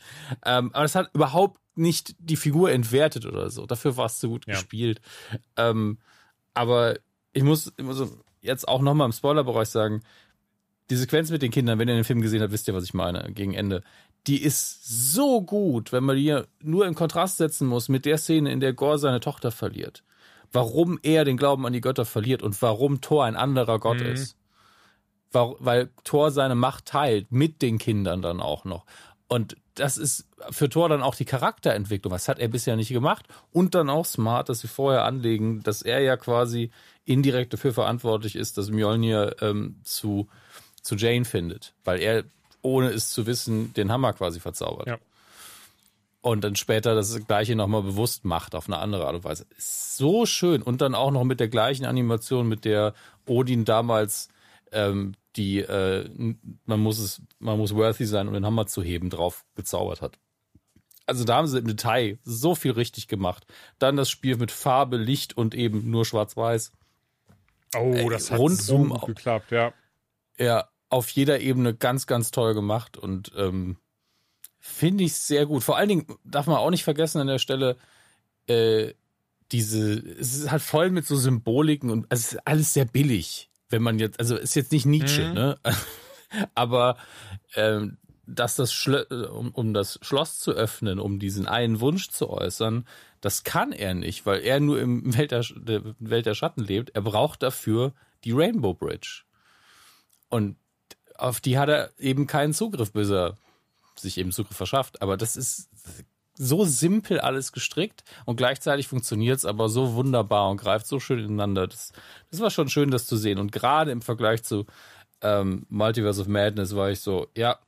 Ähm, 0.45 0.71
aber 0.73 0.85
es 0.85 0.95
hat 0.95 1.09
überhaupt 1.13 1.59
nicht 1.75 2.15
die 2.19 2.35
Figur 2.35 2.69
entwertet 2.71 3.25
oder 3.25 3.49
so. 3.49 3.65
Dafür 3.65 3.95
war 3.97 4.05
es 4.07 4.19
so 4.19 4.27
gut 4.29 4.45
Ja. 4.45 4.53
gespielt. 4.53 4.99
Ähm, 5.57 5.97
aber 6.53 6.99
ich 7.33 7.43
muss, 7.43 7.71
ich 7.77 7.83
muss 7.85 8.01
jetzt 8.41 8.67
auch 8.67 8.81
nochmal 8.81 9.05
im 9.05 9.13
Spoilerbereich 9.13 9.69
sagen, 9.69 10.01
die 10.89 10.97
Sequenz 10.97 11.29
mit 11.29 11.41
den 11.41 11.51
Kindern, 11.51 11.79
wenn 11.79 11.87
ihr 11.87 11.95
den 11.95 12.03
Film 12.03 12.19
gesehen 12.21 12.41
habt, 12.41 12.51
wisst 12.51 12.67
ihr, 12.67 12.73
was 12.73 12.83
ich 12.83 12.93
meine, 12.93 13.31
gegen 13.31 13.53
Ende. 13.53 13.83
Die 14.27 14.41
ist 14.41 15.13
so 15.13 15.41
gut, 15.41 15.91
wenn 15.91 16.03
man 16.03 16.15
die 16.15 16.23
hier 16.23 16.47
nur 16.61 16.85
in 16.85 16.93
Kontrast 16.95 17.37
setzen 17.37 17.67
muss 17.67 17.89
mit 17.89 18.05
der 18.05 18.17
Szene, 18.17 18.51
in 18.51 18.59
der 18.59 18.73
Gore 18.73 18.99
seine 18.99 19.19
Tochter 19.19 19.51
verliert. 19.51 20.03
Warum 20.51 20.99
er 21.01 21.25
den 21.25 21.37
Glauben 21.37 21.65
an 21.65 21.73
die 21.73 21.81
Götter 21.81 22.05
verliert 22.05 22.43
und 22.43 22.61
warum 22.61 23.01
Thor 23.01 23.25
ein 23.25 23.35
anderer 23.35 23.79
Gott 23.79 23.99
Mhm. 24.01 24.07
ist. 24.07 24.35
Weil, 25.31 25.55
weil 25.59 25.89
Thor 26.03 26.29
seine 26.31 26.55
Macht 26.55 26.85
teilt, 26.85 27.31
mit 27.31 27.61
den 27.61 27.77
Kindern 27.77 28.21
dann 28.21 28.41
auch 28.41 28.65
noch. 28.65 28.85
Und 29.27 29.55
das 29.75 29.97
ist 29.97 30.27
für 30.49 30.67
Thor 30.69 30.89
dann 30.89 31.01
auch 31.01 31.15
die 31.15 31.23
Charakterentwicklung. 31.25 32.11
Das 32.11 32.27
hat 32.27 32.37
er 32.37 32.49
bisher 32.49 32.75
nicht 32.75 32.89
gemacht. 32.89 33.25
Und 33.53 33.73
dann 33.73 33.89
auch 33.89 34.05
smart, 34.05 34.49
dass 34.49 34.59
sie 34.59 34.67
vorher 34.67 35.05
anlegen, 35.05 35.63
dass 35.63 35.81
er 35.81 36.01
ja 36.01 36.17
quasi 36.17 36.69
indirekt 37.05 37.53
dafür 37.53 37.73
verantwortlich 37.73 38.35
ist, 38.35 38.57
dass 38.57 38.69
Mjolnir 38.69 39.37
ähm, 39.41 39.79
zu, 39.83 40.27
zu 40.81 40.95
Jane 40.95 41.23
findet. 41.23 41.73
Weil 41.85 42.01
er 42.01 42.25
ohne 42.61 42.89
es 42.89 43.09
zu 43.09 43.25
wissen, 43.25 43.73
den 43.73 43.91
Hammer 43.91 44.13
quasi 44.13 44.39
verzaubert. 44.39 44.87
Ja. 44.87 44.97
Und 46.21 46.43
dann 46.43 46.55
später 46.55 46.93
das 46.93 47.25
Gleiche 47.25 47.55
nochmal 47.55 47.81
bewusst 47.81 48.25
macht 48.25 48.53
auf 48.53 48.67
eine 48.67 48.77
andere 48.77 49.07
Art 49.07 49.15
und 49.15 49.23
Weise. 49.23 49.45
Ist 49.57 49.97
so 49.97 50.27
schön. 50.27 50.61
Und 50.61 50.81
dann 50.81 50.93
auch 50.93 51.09
noch 51.09 51.23
mit 51.23 51.39
der 51.39 51.47
gleichen 51.47 51.85
Animation, 51.85 52.47
mit 52.47 52.63
der 52.63 52.93
Odin 53.25 53.65
damals 53.65 54.29
ähm, 54.71 55.13
die, 55.35 55.59
äh, 55.59 56.07
man 56.65 56.79
muss 56.79 56.99
es, 56.99 57.21
man 57.39 57.57
muss 57.57 57.73
worthy 57.73 58.05
sein, 58.05 58.27
um 58.27 58.33
den 58.33 58.45
Hammer 58.45 58.67
zu 58.67 58.83
heben, 58.83 59.09
drauf 59.09 59.45
gezaubert 59.55 60.01
hat. 60.01 60.17
Also 61.05 61.23
da 61.23 61.37
haben 61.37 61.47
sie 61.47 61.59
im 61.59 61.67
Detail 61.67 62.19
so 62.23 62.55
viel 62.55 62.71
richtig 62.71 63.07
gemacht. 63.07 63.45
Dann 63.79 63.97
das 63.97 64.09
Spiel 64.09 64.37
mit 64.37 64.51
Farbe, 64.51 64.97
Licht 64.97 65.35
und 65.35 65.55
eben 65.55 65.89
nur 65.89 66.05
Schwarz-Weiß. 66.05 66.71
Oh, 67.77 68.09
das 68.09 68.31
hat 68.31 68.39
rundum 68.39 68.57
so 68.57 68.77
gut 68.77 69.05
geklappt, 69.07 69.51
ja. 69.51 69.73
Ja, 70.37 70.69
auf 70.91 71.09
jeder 71.09 71.39
Ebene 71.39 71.73
ganz, 71.73 72.05
ganz 72.05 72.31
toll 72.31 72.53
gemacht 72.53 72.97
und 72.97 73.31
ähm, 73.35 73.77
finde 74.59 75.03
ich 75.03 75.13
sehr 75.13 75.45
gut. 75.45 75.63
Vor 75.63 75.77
allen 75.77 75.89
Dingen 75.89 76.05
darf 76.23 76.47
man 76.47 76.57
auch 76.57 76.69
nicht 76.69 76.83
vergessen 76.83 77.19
an 77.21 77.27
der 77.27 77.39
Stelle, 77.39 77.77
äh, 78.47 78.93
diese, 79.51 79.93
es 79.93 80.35
ist 80.35 80.51
halt 80.51 80.61
voll 80.61 80.91
mit 80.91 81.05
so 81.05 81.15
Symboliken 81.15 81.89
und 81.89 82.05
also 82.09 82.21
es 82.21 82.33
ist 82.33 82.47
alles 82.47 82.73
sehr 82.73 82.85
billig, 82.85 83.49
wenn 83.69 83.81
man 83.81 83.99
jetzt, 83.99 84.19
also 84.19 84.35
ist 84.35 84.55
jetzt 84.55 84.71
nicht 84.71 84.85
Nietzsche, 84.85 85.27
Mhm. 85.29 85.33
ne? 85.33 85.59
Aber 86.55 86.97
ähm, 87.55 87.97
dass 88.25 88.55
das 88.55 88.71
Schlö 88.71 89.03
um, 89.27 89.51
um 89.51 89.73
das 89.73 89.99
Schloss 90.01 90.39
zu 90.39 90.51
öffnen, 90.51 90.99
um 90.99 91.19
diesen 91.19 91.47
einen 91.47 91.81
Wunsch 91.81 92.09
zu 92.09 92.29
äußern, 92.29 92.85
das 93.19 93.43
kann 93.43 93.73
er 93.73 93.93
nicht, 93.93 94.25
weil 94.25 94.41
er 94.41 94.59
nur 94.59 94.79
im 94.79 95.17
Welt 95.17 95.31
der, 95.31 95.43
der 95.55 95.81
Welt 95.99 96.25
der 96.25 96.35
Schatten 96.35 96.63
lebt. 96.63 96.91
Er 96.91 97.01
braucht 97.01 97.43
dafür 97.43 97.93
die 98.23 98.31
Rainbow 98.31 98.73
Bridge. 98.73 99.23
Und 100.29 100.55
auf 101.21 101.39
die 101.39 101.57
hat 101.57 101.69
er 101.69 101.91
eben 101.99 102.27
keinen 102.27 102.53
Zugriff, 102.53 102.91
bis 102.91 103.09
er 103.09 103.35
sich 103.95 104.17
eben 104.17 104.31
Zugriff 104.31 104.57
verschafft. 104.57 105.01
Aber 105.01 105.17
das 105.17 105.35
ist 105.35 105.69
so 106.33 106.65
simpel 106.65 107.19
alles 107.19 107.51
gestrickt 107.51 108.03
und 108.25 108.37
gleichzeitig 108.37 108.87
funktioniert 108.87 109.37
es 109.37 109.45
aber 109.45 109.69
so 109.69 109.93
wunderbar 109.93 110.49
und 110.49 110.57
greift 110.57 110.87
so 110.87 110.99
schön 110.99 111.19
ineinander. 111.19 111.67
Das, 111.67 111.91
das 112.31 112.39
war 112.39 112.49
schon 112.49 112.69
schön, 112.69 112.89
das 112.89 113.05
zu 113.05 113.17
sehen. 113.17 113.37
Und 113.37 113.51
gerade 113.51 113.91
im 113.91 114.01
Vergleich 114.01 114.43
zu 114.43 114.65
ähm, 115.21 115.65
Multiverse 115.69 116.21
of 116.21 116.27
Madness 116.27 116.75
war 116.75 116.89
ich 116.89 117.01
so, 117.01 117.27
ja, 117.35 117.59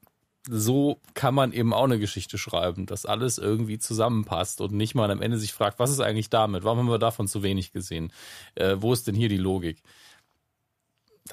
so 0.50 1.00
kann 1.14 1.36
man 1.36 1.54
eben 1.54 1.74
auch 1.74 1.86
eine 1.86 2.00
Geschichte 2.00 2.38
schreiben, 2.38 2.86
dass 2.86 3.06
alles 3.06 3.38
irgendwie 3.38 3.78
zusammenpasst 3.78 4.60
und 4.60 4.74
nicht 4.74 4.96
mal 4.96 5.12
am 5.12 5.22
Ende 5.22 5.38
sich 5.38 5.54
fragt, 5.54 5.80
was 5.80 5.92
ist 5.92 6.02
eigentlich 6.02 6.30
damit? 6.30 6.64
Warum 6.64 6.80
haben 6.80 6.90
wir 6.90 7.00
davon 7.00 7.28
zu 7.28 7.44
wenig 7.44 7.72
gesehen? 7.72 8.12
Äh, 8.56 8.78
wo 8.80 8.92
ist 8.92 9.08
denn 9.08 9.16
hier 9.16 9.30
die 9.30 9.38
Logik? 9.38 9.84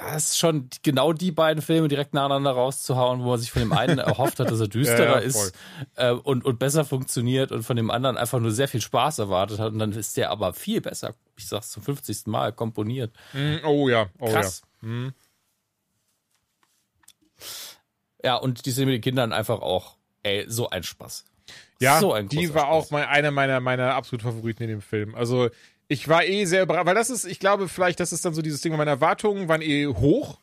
Das 0.03 0.30
ist 0.30 0.38
schon 0.38 0.68
genau 0.82 1.12
die 1.12 1.30
beiden 1.30 1.62
Filme 1.62 1.88
direkt 1.88 2.14
nacheinander 2.14 2.53
rauszuhauen, 2.53 3.22
wo 3.22 3.28
man 3.30 3.38
sich 3.38 3.53
von 3.53 3.61
dem 3.61 3.72
einen 3.72 3.98
erhofft 3.98 4.40
hat, 4.40 4.51
dass 4.51 4.61
er 4.61 4.68
düsterer 4.68 5.05
Ja, 5.05 5.12
ja, 5.14 5.18
ist 5.18 5.55
äh, 5.96 6.11
und, 6.12 6.44
und 6.44 6.59
besser 6.59 6.84
funktioniert 6.84 7.53
und 7.53 7.62
von 7.62 7.76
dem 7.76 7.90
anderen 7.90 8.16
einfach 8.16 8.40
nur 8.40 8.51
sehr 8.51 8.68
viel 8.68 8.80
Spaß 8.80 9.18
erwartet 9.18 9.59
hat. 9.59 9.72
Und 9.72 9.78
dann 9.78 9.92
ist 9.92 10.16
der 10.16 10.30
aber 10.30 10.53
viel 10.53 10.80
besser, 10.80 11.14
ich 11.36 11.46
sag's 11.46 11.70
zum 11.70 11.82
50. 11.82 12.26
Mal, 12.26 12.53
komponiert. 12.53 13.12
Mm, 13.32 13.57
Oh 13.64 13.88
ja, 13.88 14.09
oh 14.18 14.30
Krass. 14.30 14.62
ja. 14.82 14.88
Mhm. 14.88 15.14
Ja, 18.22 18.36
und 18.36 18.66
die 18.66 18.70
sind 18.70 18.86
mit 18.86 18.94
den 18.94 19.01
Kindern 19.03 19.32
einfach 19.32 19.61
auch, 19.61 19.96
ey, 20.22 20.44
so 20.48 20.68
ein 20.70 20.82
Spaß. 20.82 21.24
Ja, 21.80 21.98
so 21.98 22.12
ein 22.12 22.28
die 22.28 22.53
war 22.55 22.68
auch 22.68 22.90
mal 22.90 23.07
einer 23.07 23.30
meiner, 23.30 23.61
meiner 23.61 23.94
absoluten 23.94 24.28
Favoriten 24.28 24.64
in 24.64 24.68
dem 24.68 24.82
Film. 24.82 25.14
Also 25.14 25.48
ich 25.91 26.07
war 26.07 26.24
eh 26.24 26.45
sehr 26.45 26.62
überrascht, 26.62 26.86
weil 26.86 26.95
das 26.95 27.11
ist, 27.11 27.24
ich 27.24 27.41
glaube 27.41 27.68
vielleicht, 27.68 27.99
das 27.99 28.12
ist 28.12 28.24
dann 28.24 28.32
so 28.32 28.43
dieses 28.43 28.61
Ding, 28.61 28.74
meine 28.76 28.93
Erwartungen 28.93 29.49
waren 29.49 29.61
eh 29.61 29.88
hoch. 29.88 30.38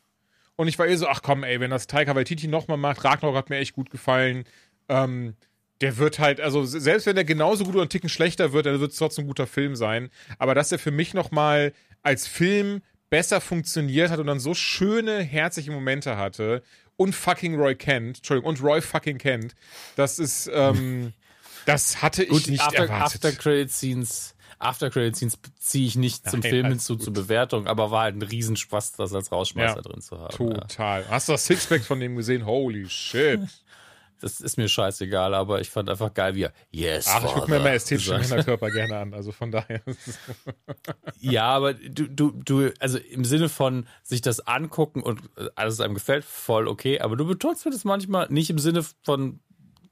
Und 0.57 0.67
ich 0.67 0.77
war 0.77 0.87
eh 0.87 0.95
so, 0.97 1.07
ach 1.07 1.21
komm 1.21 1.45
ey, 1.45 1.61
wenn 1.61 1.71
das 1.71 1.87
Taika 1.87 2.15
Waititi 2.15 2.49
nochmal 2.49 2.77
macht, 2.77 3.05
Ragnarok 3.05 3.37
hat 3.37 3.49
mir 3.49 3.57
echt 3.57 3.73
gut 3.73 3.89
gefallen, 3.89 4.43
ähm, 4.89 5.35
der 5.79 5.97
wird 5.97 6.19
halt, 6.19 6.41
also 6.41 6.65
selbst 6.65 7.05
wenn 7.05 7.15
der 7.15 7.23
genauso 7.23 7.63
gut 7.63 7.75
oder 7.75 7.83
einen 7.83 7.89
Ticken 7.89 8.09
schlechter 8.09 8.51
wird, 8.51 8.65
dann 8.65 8.81
wird 8.81 8.91
es 8.91 8.97
trotzdem 8.97 9.23
ein 9.23 9.27
guter 9.27 9.47
Film 9.47 9.77
sein, 9.77 10.09
aber 10.37 10.53
dass 10.53 10.71
er 10.71 10.79
für 10.79 10.91
mich 10.91 11.13
nochmal 11.13 11.71
als 12.03 12.27
Film 12.27 12.81
besser 13.09 13.39
funktioniert 13.39 14.09
hat 14.09 14.19
und 14.19 14.27
dann 14.27 14.41
so 14.41 14.53
schöne, 14.53 15.19
herzliche 15.19 15.71
Momente 15.71 16.17
hatte 16.17 16.61
und 16.97 17.15
fucking 17.15 17.55
Roy 17.55 17.75
Kent, 17.75 18.17
Entschuldigung, 18.17 18.49
und 18.49 18.61
Roy 18.61 18.81
fucking 18.81 19.17
Kent, 19.17 19.55
das 19.95 20.19
ist, 20.19 20.49
ähm, 20.53 21.13
das 21.65 22.01
hatte 22.01 22.23
ich 22.23 22.29
Gut, 22.31 22.47
nicht 22.47 22.63
After, 22.63 22.83
erwartet. 22.83 23.23
After 23.23 23.31
Credit 23.31 23.71
Scenes, 23.71 24.35
After 24.59 24.89
Credit 24.89 25.15
Scenes 25.15 25.37
ziehe 25.59 25.87
ich 25.87 25.95
nicht 25.95 26.29
zum 26.29 26.39
Nein, 26.39 26.49
Film 26.49 26.65
alles 26.65 26.87
hinzu 26.87 26.95
zur 26.95 27.13
Bewertung, 27.13 27.67
aber 27.67 27.91
war 27.91 28.03
halt 28.03 28.15
ein 28.15 28.21
Riesenspaß, 28.21 28.93
das 28.93 29.13
als 29.13 29.31
Rausschmeißer 29.31 29.75
Ja, 29.75 29.81
drin 29.81 30.01
zu 30.01 30.19
haben. 30.19 30.49
Ja. 30.49 30.61
Total. 30.61 31.05
Hast 31.09 31.27
du 31.27 31.33
das 31.33 31.45
Sixpack 31.45 31.83
von 31.83 31.99
dem 31.99 32.15
gesehen? 32.15 32.45
Holy 32.45 32.89
shit. 32.89 33.41
Das 34.19 34.41
ist 34.41 34.57
mir 34.57 34.67
scheißegal, 34.67 35.35
aber 35.35 35.61
ich 35.61 35.69
fand 35.69 35.89
einfach 35.89 36.13
geil, 36.13 36.33
wie 36.33 36.43
er 36.43 36.53
Yes. 36.71 37.07
Ach, 37.07 37.23
ich 37.23 37.31
gucke 37.31 37.51
mir 37.51 37.57
immer 37.57 37.71
ästhetische. 37.71 38.17
Männerkörper 38.17 38.71
gerne 38.71 38.97
an. 38.97 39.13
Also 39.13 39.31
von 39.31 39.51
daher. 39.51 39.81
Ja, 41.19 41.49
aber 41.49 41.73
du, 41.73 42.07
du, 42.07 42.31
du, 42.31 42.71
also 42.79 42.97
im 42.97 43.25
Sinne 43.25 43.49
von 43.49 43.87
sich 44.03 44.21
das 44.21 44.39
angucken 44.39 45.03
und 45.03 45.21
äh, 45.37 45.49
alles 45.55 45.79
einem 45.81 45.93
gefällt, 45.93 46.25
voll 46.25 46.67
okay, 46.67 46.99
aber 46.99 47.15
du 47.15 47.25
betonst 47.25 47.65
mir 47.65 47.71
das 47.71 47.83
manchmal 47.83 48.27
nicht 48.29 48.49
im 48.49 48.59
Sinne 48.59 48.83
von 49.03 49.39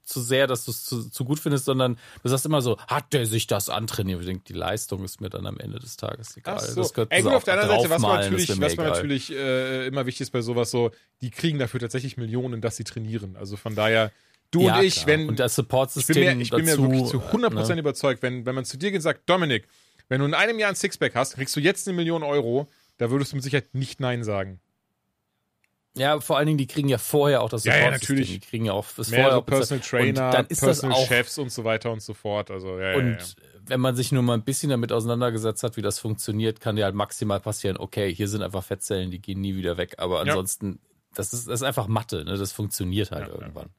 zu 0.06 0.20
sehr, 0.20 0.46
dass 0.46 0.64
du 0.64 0.70
es 0.70 0.84
zu, 0.84 1.10
zu 1.10 1.24
gut 1.24 1.38
findest, 1.38 1.64
sondern 1.64 1.98
du 2.22 2.28
sagst 2.28 2.46
immer 2.46 2.62
so, 2.62 2.78
hat 2.88 3.12
der 3.12 3.26
sich 3.26 3.46
das 3.46 3.68
antrainiert? 3.68 4.20
Ich 4.20 4.26
denke, 4.26 4.44
die 4.46 4.52
Leistung 4.52 5.04
ist 5.04 5.20
mir 5.20 5.28
dann 5.28 5.46
am 5.46 5.58
Ende 5.58 5.78
des 5.78 5.96
Tages 5.96 6.36
egal. 6.36 6.56
Ach 6.58 6.60
so. 6.60 6.82
Das 6.82 7.06
Ey, 7.10 7.22
gut, 7.22 7.32
auf 7.32 7.44
der 7.44 7.54
anderen 7.54 7.76
Seite, 7.76 7.90
was 7.90 8.02
man 8.02 8.20
natürlich, 8.20 8.60
was 8.60 8.76
man 8.76 8.86
natürlich 8.86 9.32
äh, 9.32 9.86
immer 9.86 10.06
wichtig 10.06 10.22
ist 10.22 10.30
bei 10.30 10.42
sowas 10.42 10.70
so, 10.70 10.92
die 11.20 11.30
kriegen 11.30 11.58
dafür 11.58 11.80
tatsächlich 11.80 12.16
Millionen, 12.16 12.60
dass 12.60 12.76
sie 12.76 12.84
trainieren. 12.84 13.36
Also 13.36 13.56
von 13.56 13.74
daher, 13.74 14.12
du 14.50 14.62
ja, 14.62 14.78
und 14.78 14.84
ich, 14.84 14.94
klar. 14.94 15.06
wenn. 15.08 15.28
und 15.28 15.40
das 15.40 15.52
ich 15.52 15.56
bin 15.56 15.64
Support-System 15.64 16.38
mir, 16.38 16.42
ich 16.42 16.50
bin 16.50 16.64
mir 16.64 16.70
dazu, 16.76 16.82
wirklich 16.90 17.06
zu 17.06 17.18
100% 17.18 17.74
ne? 17.74 17.80
überzeugt, 17.80 18.22
wenn, 18.22 18.46
wenn 18.46 18.54
man 18.54 18.64
zu 18.64 18.78
dir 18.78 18.90
geht 18.90 18.98
und 18.98 19.02
sagt, 19.02 19.28
Dominik, 19.28 19.66
wenn 20.08 20.20
du 20.20 20.26
in 20.26 20.34
einem 20.34 20.58
Jahr 20.58 20.70
ein 20.70 20.76
Sixpack 20.76 21.14
hast, 21.14 21.34
kriegst 21.34 21.56
du 21.56 21.60
jetzt 21.60 21.88
eine 21.88 21.96
Million 21.96 22.22
Euro, 22.22 22.68
da 22.98 23.10
würdest 23.10 23.32
du 23.32 23.36
mit 23.36 23.44
Sicherheit 23.44 23.74
nicht 23.74 24.00
Nein 24.00 24.22
sagen. 24.22 24.60
Ja, 25.96 26.20
vor 26.20 26.36
allen 26.36 26.46
Dingen, 26.46 26.58
die 26.58 26.66
kriegen 26.66 26.88
ja 26.88 26.98
vorher 26.98 27.42
auch 27.42 27.48
das 27.48 27.64
Ja, 27.64 27.72
ja, 27.74 27.78
Support-System. 27.84 28.16
natürlich. 28.16 28.30
Die 28.40 28.40
kriegen 28.46 28.64
ja 28.66 28.72
auch 28.72 28.84
das 28.96 29.08
vorher 29.08 29.24
Mehrere 29.24 29.36
auch 29.38 29.44
bezahlt. 29.44 29.68
Personal 29.80 29.84
Trainer, 30.14 30.30
dann 30.30 30.46
ist 30.46 30.62
das 30.62 30.80
Personal 30.80 30.98
auch 30.98 31.08
Chefs 31.08 31.38
und 31.38 31.50
so 31.50 31.64
weiter 31.64 31.90
und 31.90 32.00
so 32.02 32.12
fort. 32.14 32.50
Also, 32.50 32.78
ja, 32.78 32.90
ja, 32.92 32.96
Und 32.98 33.12
ja, 33.12 33.18
ja. 33.18 33.24
wenn 33.66 33.80
man 33.80 33.96
sich 33.96 34.12
nur 34.12 34.22
mal 34.22 34.34
ein 34.34 34.44
bisschen 34.44 34.70
damit 34.70 34.92
auseinandergesetzt 34.92 35.62
hat, 35.62 35.76
wie 35.76 35.82
das 35.82 35.98
funktioniert, 35.98 36.60
kann 36.60 36.76
dir 36.76 36.84
halt 36.84 36.94
maximal 36.94 37.40
passieren, 37.40 37.76
okay, 37.78 38.14
hier 38.14 38.28
sind 38.28 38.42
einfach 38.42 38.62
Fettzellen, 38.62 39.10
die 39.10 39.20
gehen 39.20 39.40
nie 39.40 39.56
wieder 39.56 39.76
weg. 39.78 39.94
Aber 39.98 40.20
ansonsten, 40.20 40.80
das, 41.14 41.32
ist, 41.32 41.48
das 41.48 41.60
ist 41.60 41.66
einfach 41.66 41.86
Mathe, 41.88 42.24
ne? 42.24 42.36
Das 42.36 42.52
funktioniert 42.52 43.10
halt 43.10 43.28
Ja, 43.28 43.34
ja. 43.34 43.40
irgendwann. 43.40 43.70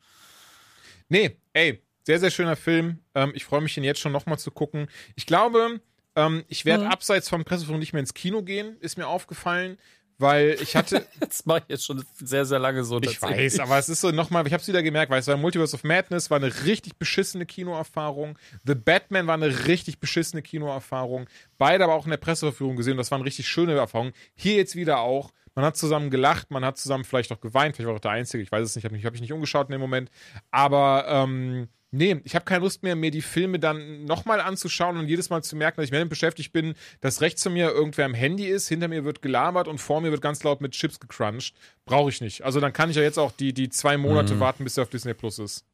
Nee, 1.09 1.37
ey, 1.53 1.81
sehr, 2.03 2.19
sehr 2.19 2.31
schöner 2.31 2.55
Film. 2.55 2.99
Ähm, 3.15 3.31
ich 3.35 3.45
freue 3.45 3.61
mich, 3.61 3.73
den 3.75 3.83
jetzt 3.83 3.99
schon 3.99 4.11
nochmal 4.11 4.39
zu 4.39 4.51
gucken. 4.51 4.87
Ich 5.15 5.25
glaube, 5.25 5.81
ähm, 6.15 6.43
ich 6.47 6.65
werde 6.65 6.85
Mhm. 6.85 6.91
abseits 6.91 7.29
vom 7.29 7.43
Presseforum 7.45 7.79
nicht 7.79 7.93
mehr 7.93 7.99
ins 7.99 8.13
Kino 8.13 8.41
gehen, 8.43 8.77
ist 8.79 8.97
mir 8.97 9.07
aufgefallen, 9.07 9.77
weil 10.17 10.57
ich 10.61 10.75
hatte, 10.75 11.05
Das 11.19 11.45
mache 11.45 11.59
ich 11.59 11.65
jetzt 11.69 11.85
schon 11.85 12.03
sehr, 12.13 12.45
sehr 12.45 12.59
lange 12.59 12.83
so. 12.83 13.01
ich 13.01 13.21
weiß, 13.21 13.59
aber 13.59 13.77
es 13.77 13.89
ist 13.89 14.01
so 14.01 14.11
nochmal, 14.11 14.45
ich 14.47 14.53
habe 14.53 14.61
es 14.61 14.67
wieder 14.67 14.83
gemerkt, 14.83 15.11
weil 15.11 15.19
es 15.19 15.27
war 15.27 15.37
Multiverse 15.37 15.75
of 15.75 15.83
Madness, 15.83 16.29
war 16.29 16.37
eine 16.37 16.65
richtig 16.65 16.97
beschissene 16.97 17.45
Kinoerfahrung. 17.45 18.37
The 18.65 18.75
Batman 18.75 19.27
war 19.27 19.35
eine 19.35 19.67
richtig 19.67 19.99
beschissene 19.99 20.41
Kinoerfahrung. 20.41 21.27
Beide 21.57 21.83
aber 21.83 21.95
auch 21.95 22.05
in 22.05 22.11
der 22.11 22.17
Presseverführung 22.17 22.75
gesehen, 22.75 22.97
das 22.97 23.11
waren 23.11 23.21
richtig 23.21 23.47
schöne 23.47 23.73
Erfahrungen. 23.73 24.13
Hier 24.35 24.55
jetzt 24.55 24.75
wieder 24.75 24.99
auch. 24.99 25.31
Man 25.55 25.65
hat 25.65 25.75
zusammen 25.75 26.11
gelacht, 26.11 26.51
man 26.51 26.63
hat 26.63 26.77
zusammen 26.77 27.03
vielleicht 27.03 27.31
auch 27.31 27.39
geweint, 27.39 27.75
vielleicht 27.75 27.87
war 27.87 27.95
ich 27.95 27.97
auch 27.97 28.01
der 28.01 28.11
Einzige, 28.11 28.43
ich 28.43 28.51
weiß 28.51 28.63
es 28.63 28.75
nicht, 28.75 28.85
habe 28.85 28.93
mich, 28.93 29.05
hab 29.05 29.13
mich 29.13 29.21
nicht 29.21 29.33
umgeschaut 29.33 29.67
in 29.67 29.71
dem 29.71 29.81
Moment. 29.81 30.11
Aber 30.51 31.05
ähm, 31.07 31.67
nee, 31.97 32.21
ich 32.23 32.35
habe 32.35 32.45
keine 32.45 32.63
Lust 32.63 32.83
mehr, 32.83 32.95
mir 32.95 33.11
die 33.11 33.21
Filme 33.21 33.59
dann 33.59 34.05
nochmal 34.05 34.39
anzuschauen 34.39 34.97
und 34.97 35.07
jedes 35.07 35.29
Mal 35.29 35.43
zu 35.43 35.55
merken, 35.55 35.77
dass 35.77 35.85
ich 35.85 35.91
damit 35.91 36.09
beschäftigt 36.09 36.53
bin, 36.53 36.75
dass 37.01 37.21
rechts 37.21 37.43
von 37.43 37.53
mir 37.53 37.71
irgendwer 37.71 38.05
am 38.05 38.13
Handy 38.13 38.45
ist, 38.45 38.67
hinter 38.67 38.87
mir 38.87 39.03
wird 39.03 39.21
gelabert 39.21 39.67
und 39.67 39.79
vor 39.79 39.99
mir 40.01 40.11
wird 40.11 40.21
ganz 40.21 40.43
laut 40.43 40.61
mit 40.61 40.71
Chips 40.73 40.99
gecrunched. 40.99 41.53
Brauche 41.85 42.09
ich 42.09 42.21
nicht. 42.21 42.43
Also 42.43 42.59
dann 42.59 42.71
kann 42.73 42.89
ich 42.89 42.95
ja 42.95 43.01
jetzt 43.01 43.17
auch 43.19 43.31
die, 43.31 43.53
die 43.53 43.69
zwei 43.69 43.97
Monate 43.97 44.35
Mhm. 44.35 44.39
warten, 44.39 44.63
bis 44.63 44.77
er 44.77 44.83
auf 44.83 44.89
Disney 44.89 45.13
Plus 45.13 45.39
ist. 45.39 45.65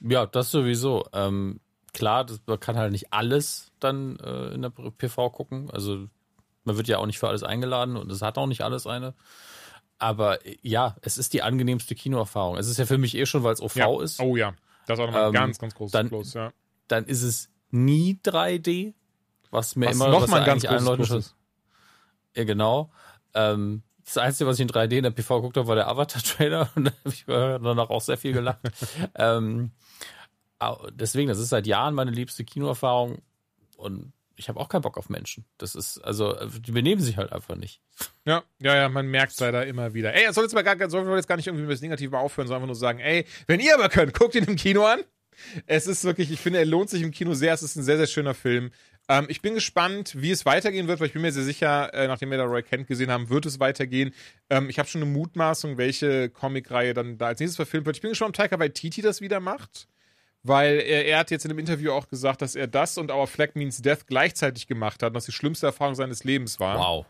Ja, 0.00 0.26
das 0.26 0.50
sowieso. 0.50 1.06
Ähm, 1.12 1.60
klar, 1.92 2.24
das, 2.24 2.40
man 2.46 2.60
kann 2.60 2.76
halt 2.76 2.92
nicht 2.92 3.12
alles 3.12 3.72
dann 3.80 4.18
äh, 4.18 4.48
in 4.54 4.62
der 4.62 4.70
PV 4.70 5.30
gucken. 5.30 5.70
Also 5.70 6.08
man 6.64 6.76
wird 6.76 6.88
ja 6.88 6.98
auch 6.98 7.06
nicht 7.06 7.18
für 7.18 7.28
alles 7.28 7.42
eingeladen 7.42 7.96
und 7.96 8.10
es 8.12 8.22
hat 8.22 8.36
auch 8.38 8.46
nicht 8.46 8.62
alles 8.62 8.86
eine. 8.86 9.14
Aber 10.04 10.44
äh, 10.44 10.58
ja, 10.60 10.96
es 11.00 11.16
ist 11.16 11.32
die 11.32 11.40
angenehmste 11.42 11.94
Kinoerfahrung. 11.94 12.58
Es 12.58 12.68
ist 12.68 12.76
ja 12.78 12.84
für 12.84 12.98
mich 12.98 13.16
eh 13.16 13.24
schon, 13.24 13.42
weil 13.42 13.54
es 13.54 13.62
OV 13.62 13.76
Ja. 13.76 14.02
ist. 14.02 14.20
Oh 14.20 14.36
ja. 14.36 14.52
Das 14.86 14.98
ist 14.98 15.02
auch 15.02 15.06
nochmal 15.06 15.22
ein 15.22 15.28
Ähm, 15.28 15.32
ganz, 15.32 15.58
ganz 15.58 15.74
großes 15.74 15.92
dann- 15.92 16.08
Plus, 16.08 16.34
ja. 16.34 16.52
Dann 16.88 17.06
ist 17.06 17.22
es 17.22 17.48
nie 17.70 18.18
3D, 18.22 18.92
was 19.50 19.76
mir 19.76 19.86
Was 19.86 19.94
immer 19.96 20.08
nochmal 20.08 20.40
ein 20.40 20.46
ja 20.46 20.52
ganz 20.52 20.64
eigentlich 20.66 20.70
allen 20.70 20.84
großes 20.84 21.08
Plus 21.08 21.26
ist. 21.26 21.36
Ja, 22.36 22.44
genau. 22.44 22.90
Ähm, 23.32 23.82
das 24.04 24.18
Einzige, 24.18 24.46
was 24.50 24.56
ich 24.56 24.60
in 24.62 24.68
3D 24.68 24.98
in 24.98 25.04
der 25.04 25.10
PV 25.12 25.36
geguckt 25.36 25.56
habe, 25.56 25.66
war 25.68 25.76
der 25.76 25.88
Avatar-Trailer 25.88 26.68
und 26.76 26.84
da 26.84 26.90
habe 26.90 27.08
ich 27.14 27.24
danach 27.26 27.88
auch 27.88 28.02
sehr 28.02 28.18
viel 28.18 28.34
gelacht. 28.34 28.58
ähm, 29.14 29.70
deswegen, 30.92 31.28
das 31.28 31.38
ist 31.38 31.48
seit 31.48 31.66
Jahren 31.66 31.94
meine 31.94 32.10
liebste 32.10 32.44
Kinoerfahrung 32.44 33.22
und 33.78 34.12
ich 34.36 34.48
habe 34.48 34.58
auch 34.60 34.68
keinen 34.68 34.82
Bock 34.82 34.96
auf 34.98 35.08
Menschen. 35.08 35.44
Das 35.58 35.74
ist, 35.74 35.98
also, 35.98 36.34
die 36.58 36.72
benehmen 36.72 37.00
sich 37.00 37.16
halt 37.16 37.32
einfach 37.32 37.56
nicht. 37.56 37.80
Ja, 38.26 38.42
ja, 38.60 38.74
ja, 38.74 38.88
man 38.88 39.06
merkt 39.06 39.32
es 39.32 39.40
leider 39.40 39.66
immer 39.66 39.94
wieder. 39.94 40.14
Ey, 40.14 40.32
soll 40.32 40.44
jetzt 40.44 40.54
mal 40.54 40.62
gar, 40.62 40.78
wir 40.78 41.16
jetzt 41.16 41.28
gar 41.28 41.36
nicht 41.36 41.46
irgendwie 41.46 41.64
mit 41.64 41.72
das 41.72 41.82
Negative 41.82 42.18
aufhören, 42.18 42.48
sondern 42.48 42.62
einfach 42.62 42.74
nur 42.74 42.76
sagen, 42.76 42.98
ey, 43.00 43.24
wenn 43.46 43.60
ihr 43.60 43.74
aber 43.74 43.88
könnt, 43.88 44.14
guckt 44.14 44.34
ihn 44.34 44.44
im 44.44 44.56
Kino 44.56 44.84
an. 44.84 45.00
Es 45.66 45.86
ist 45.86 46.04
wirklich, 46.04 46.30
ich 46.30 46.40
finde, 46.40 46.60
er 46.60 46.64
lohnt 46.64 46.90
sich 46.90 47.02
im 47.02 47.10
Kino 47.10 47.34
sehr. 47.34 47.52
Es 47.52 47.62
ist 47.62 47.76
ein 47.76 47.82
sehr, 47.82 47.96
sehr 47.96 48.06
schöner 48.06 48.34
Film. 48.34 48.70
Ähm, 49.08 49.26
ich 49.28 49.42
bin 49.42 49.54
gespannt, 49.54 50.14
wie 50.16 50.30
es 50.30 50.46
weitergehen 50.46 50.88
wird, 50.88 51.00
weil 51.00 51.08
ich 51.08 51.12
bin 51.12 51.22
mir 51.22 51.32
sehr 51.32 51.42
sicher, 51.42 51.92
äh, 51.92 52.06
nachdem 52.06 52.30
wir 52.30 52.38
da 52.38 52.44
Roy 52.44 52.62
Kent 52.62 52.86
gesehen 52.86 53.10
haben, 53.10 53.28
wird 53.28 53.46
es 53.46 53.60
weitergehen. 53.60 54.14
Ähm, 54.48 54.70
ich 54.70 54.78
habe 54.78 54.88
schon 54.88 55.02
eine 55.02 55.10
Mutmaßung, 55.10 55.76
welche 55.76 56.30
Comicreihe 56.30 56.94
dann 56.94 57.18
da 57.18 57.26
als 57.26 57.40
nächstes 57.40 57.56
verfilmt 57.56 57.86
wird. 57.86 57.96
Ich 57.96 58.02
bin 58.02 58.10
gespannt, 58.10 58.30
ob 58.30 58.36
Taika 58.36 58.58
Waititi 58.58 59.02
das 59.02 59.20
wieder 59.20 59.40
macht 59.40 59.88
weil 60.44 60.78
er, 60.78 61.06
er, 61.06 61.18
hat 61.18 61.30
jetzt 61.30 61.44
in 61.44 61.50
einem 61.50 61.58
Interview 61.58 61.90
auch 61.90 62.08
gesagt, 62.08 62.42
dass 62.42 62.54
er 62.54 62.66
das 62.66 62.98
und 62.98 63.10
Our 63.10 63.26
Flag 63.26 63.54
Means 63.54 63.80
Death 63.82 64.06
gleichzeitig 64.06 64.66
gemacht 64.66 65.02
hat 65.02 65.08
und 65.08 65.14
das 65.14 65.24
die 65.24 65.32
schlimmste 65.32 65.66
Erfahrung 65.66 65.94
seines 65.94 66.22
Lebens 66.22 66.60
war. 66.60 66.78
Wow. 66.78 67.06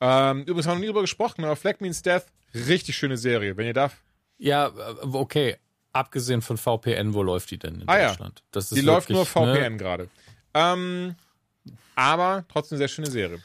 Ähm, 0.00 0.42
übrigens 0.42 0.66
haben 0.66 0.72
wir 0.72 0.74
noch 0.74 0.80
nie 0.80 0.86
drüber 0.88 1.00
gesprochen, 1.00 1.44
aber 1.44 1.56
Flag 1.56 1.80
Means 1.80 2.02
Death, 2.02 2.26
richtig 2.54 2.96
schöne 2.96 3.16
Serie, 3.16 3.56
wenn 3.56 3.66
ihr 3.66 3.72
darf. 3.72 4.02
Ja, 4.38 4.68
äh, 4.68 5.06
okay. 5.12 5.56
Abgesehen 5.94 6.42
von 6.42 6.58
VPN, 6.58 7.14
wo 7.14 7.22
läuft 7.22 7.50
die 7.50 7.58
denn 7.58 7.80
in 7.80 7.88
ah, 7.88 8.08
Deutschland? 8.08 8.42
Ja. 8.54 8.60
Die 8.72 8.82
läuft 8.82 9.08
nur 9.08 9.24
VPN 9.24 9.72
ne? 9.72 9.76
gerade. 9.78 10.08
Ähm, 10.52 11.16
aber 11.94 12.44
trotzdem 12.48 12.76
sehr 12.76 12.88
schöne 12.88 13.10
Serie. 13.10 13.40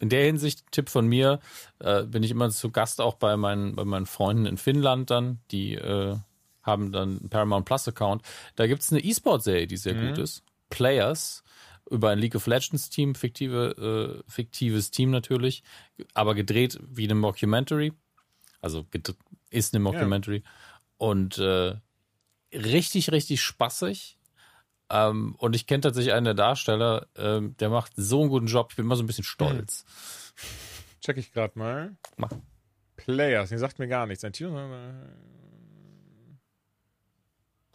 In 0.00 0.08
der 0.08 0.24
Hinsicht, 0.24 0.64
Tipp 0.72 0.88
von 0.88 1.06
mir, 1.06 1.38
äh, 1.78 2.02
bin 2.02 2.24
ich 2.24 2.32
immer 2.32 2.50
zu 2.50 2.70
Gast 2.70 3.00
auch 3.00 3.14
bei 3.14 3.36
meinen, 3.36 3.76
bei 3.76 3.84
meinen 3.84 4.06
Freunden 4.06 4.46
in 4.46 4.56
Finnland 4.56 5.10
dann, 5.10 5.38
die 5.52 5.74
äh, 5.74 6.16
haben 6.70 6.92
dann 6.92 7.18
einen 7.18 7.28
Paramount 7.28 7.66
Plus 7.66 7.88
Account. 7.88 8.22
Da 8.56 8.66
gibt 8.66 8.82
es 8.82 8.90
eine 8.90 9.00
E-Sport-Serie, 9.00 9.66
die 9.66 9.76
sehr 9.76 9.94
mhm. 9.94 10.08
gut 10.08 10.18
ist. 10.18 10.42
Players 10.70 11.42
über 11.90 12.10
ein 12.10 12.18
League 12.18 12.36
of 12.36 12.46
Legends 12.46 12.88
Team, 12.88 13.14
fiktive, 13.14 14.22
äh, 14.26 14.30
fiktives 14.30 14.90
Team 14.90 15.10
natürlich, 15.10 15.62
aber 16.14 16.34
gedreht 16.34 16.78
wie 16.88 17.04
eine 17.04 17.16
Mockumentary. 17.16 17.92
Also 18.60 18.86
ist 19.50 19.74
eine 19.74 19.82
Mockumentary. 19.82 20.42
Ja. 20.44 20.50
Und 20.98 21.38
äh, 21.38 21.74
richtig, 22.52 23.10
richtig 23.10 23.42
spaßig. 23.42 24.18
Ähm, 24.90 25.34
und 25.38 25.54
ich 25.54 25.66
kenne 25.66 25.82
tatsächlich 25.82 26.12
einen 26.12 26.24
der 26.24 26.34
Darsteller, 26.34 27.06
ähm, 27.16 27.56
der 27.58 27.70
macht 27.70 27.92
so 27.96 28.20
einen 28.20 28.30
guten 28.30 28.46
Job. 28.46 28.68
Ich 28.70 28.76
bin 28.76 28.84
immer 28.84 28.96
so 28.96 29.02
ein 29.02 29.06
bisschen 29.06 29.24
stolz. 29.24 29.84
Check 31.00 31.16
ich 31.16 31.32
gerade 31.32 31.58
mal. 31.58 31.96
Mach. 32.16 32.30
Players, 32.96 33.48
die 33.48 33.58
sagt 33.58 33.78
mir 33.78 33.88
gar 33.88 34.06
nichts. 34.06 34.24
Ein 34.24 34.32
Team. 34.32 34.54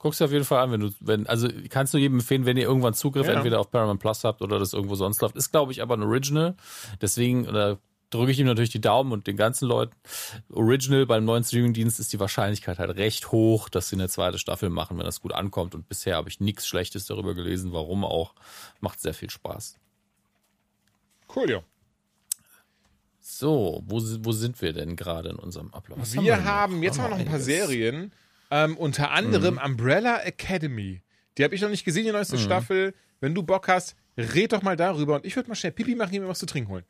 Guckst 0.05 0.21
du 0.21 0.25
auf 0.25 0.31
jeden 0.31 0.45
Fall 0.45 0.61
an, 0.61 0.71
wenn 0.71 0.81
du, 0.81 0.91
wenn, 0.99 1.25
also 1.25 1.49
kannst 1.67 1.91
du 1.91 1.97
jedem 1.97 2.19
empfehlen, 2.19 2.45
wenn 2.45 2.57
ihr 2.57 2.65
irgendwann 2.65 2.93
Zugriff 2.93 3.25
ja. 3.25 3.33
entweder 3.33 3.59
auf 3.59 3.71
Paramount 3.71 3.99
Plus 3.99 4.23
habt 4.23 4.43
oder 4.43 4.59
das 4.59 4.71
irgendwo 4.71 4.93
sonst 4.93 5.19
läuft. 5.19 5.35
Ist, 5.35 5.49
glaube 5.49 5.71
ich, 5.71 5.81
aber 5.81 5.97
ein 5.97 6.03
Original. 6.03 6.53
Deswegen, 7.01 7.47
oder 7.47 7.79
drücke 8.11 8.31
ich 8.31 8.37
ihm 8.37 8.45
natürlich 8.45 8.69
die 8.69 8.79
Daumen 8.79 9.11
und 9.11 9.25
den 9.25 9.35
ganzen 9.35 9.67
Leuten. 9.67 9.95
Original 10.51 11.07
beim 11.07 11.25
neuen 11.25 11.43
Streamingdienst 11.43 11.99
ist 11.99 12.13
die 12.13 12.19
Wahrscheinlichkeit 12.19 12.77
halt 12.77 12.95
recht 12.97 13.31
hoch, 13.31 13.67
dass 13.67 13.89
sie 13.89 13.95
eine 13.95 14.07
zweite 14.07 14.37
Staffel 14.37 14.69
machen, 14.69 14.95
wenn 14.99 15.05
das 15.05 15.21
gut 15.21 15.33
ankommt. 15.33 15.73
Und 15.73 15.89
bisher 15.89 16.17
habe 16.17 16.29
ich 16.29 16.39
nichts 16.39 16.67
Schlechtes 16.67 17.07
darüber 17.07 17.33
gelesen. 17.33 17.73
Warum 17.73 18.05
auch? 18.05 18.35
Macht 18.81 19.01
sehr 19.01 19.15
viel 19.15 19.31
Spaß. 19.31 19.79
Cool, 21.35 21.49
ja. 21.49 21.61
So, 23.21 23.81
wo, 23.87 23.99
wo 24.19 24.31
sind 24.33 24.61
wir 24.61 24.71
denn 24.71 24.95
gerade 24.97 25.29
in 25.29 25.37
unserem 25.37 25.73
Ablauf? 25.73 25.97
Was 25.99 26.13
wir 26.13 26.35
haben, 26.35 26.45
haben 26.45 26.83
jetzt 26.83 26.99
haben 26.99 27.05
wir 27.05 27.09
noch 27.09 27.25
ein 27.25 27.25
paar 27.25 27.39
Serien. 27.39 28.11
Ähm, 28.51 28.77
unter 28.77 29.11
anderem 29.11 29.55
mhm. 29.55 29.61
Umbrella 29.61 30.21
Academy. 30.23 31.01
Die 31.37 31.43
habe 31.43 31.55
ich 31.55 31.61
noch 31.61 31.69
nicht 31.69 31.85
gesehen, 31.85 32.05
die 32.05 32.11
neueste 32.11 32.37
mhm. 32.37 32.41
Staffel. 32.41 32.93
Wenn 33.19 33.33
du 33.33 33.43
Bock 33.43 33.67
hast, 33.67 33.95
red 34.17 34.53
doch 34.53 34.61
mal 34.61 34.75
darüber 34.75 35.15
und 35.15 35.25
ich 35.25 35.35
würde 35.35 35.49
mal 35.49 35.55
schnell 35.55 35.71
Pipi 35.71 35.95
machen, 35.95 36.11
mir 36.11 36.27
was 36.27 36.39
zu 36.39 36.45
trinken 36.45 36.71
holen. 36.71 36.85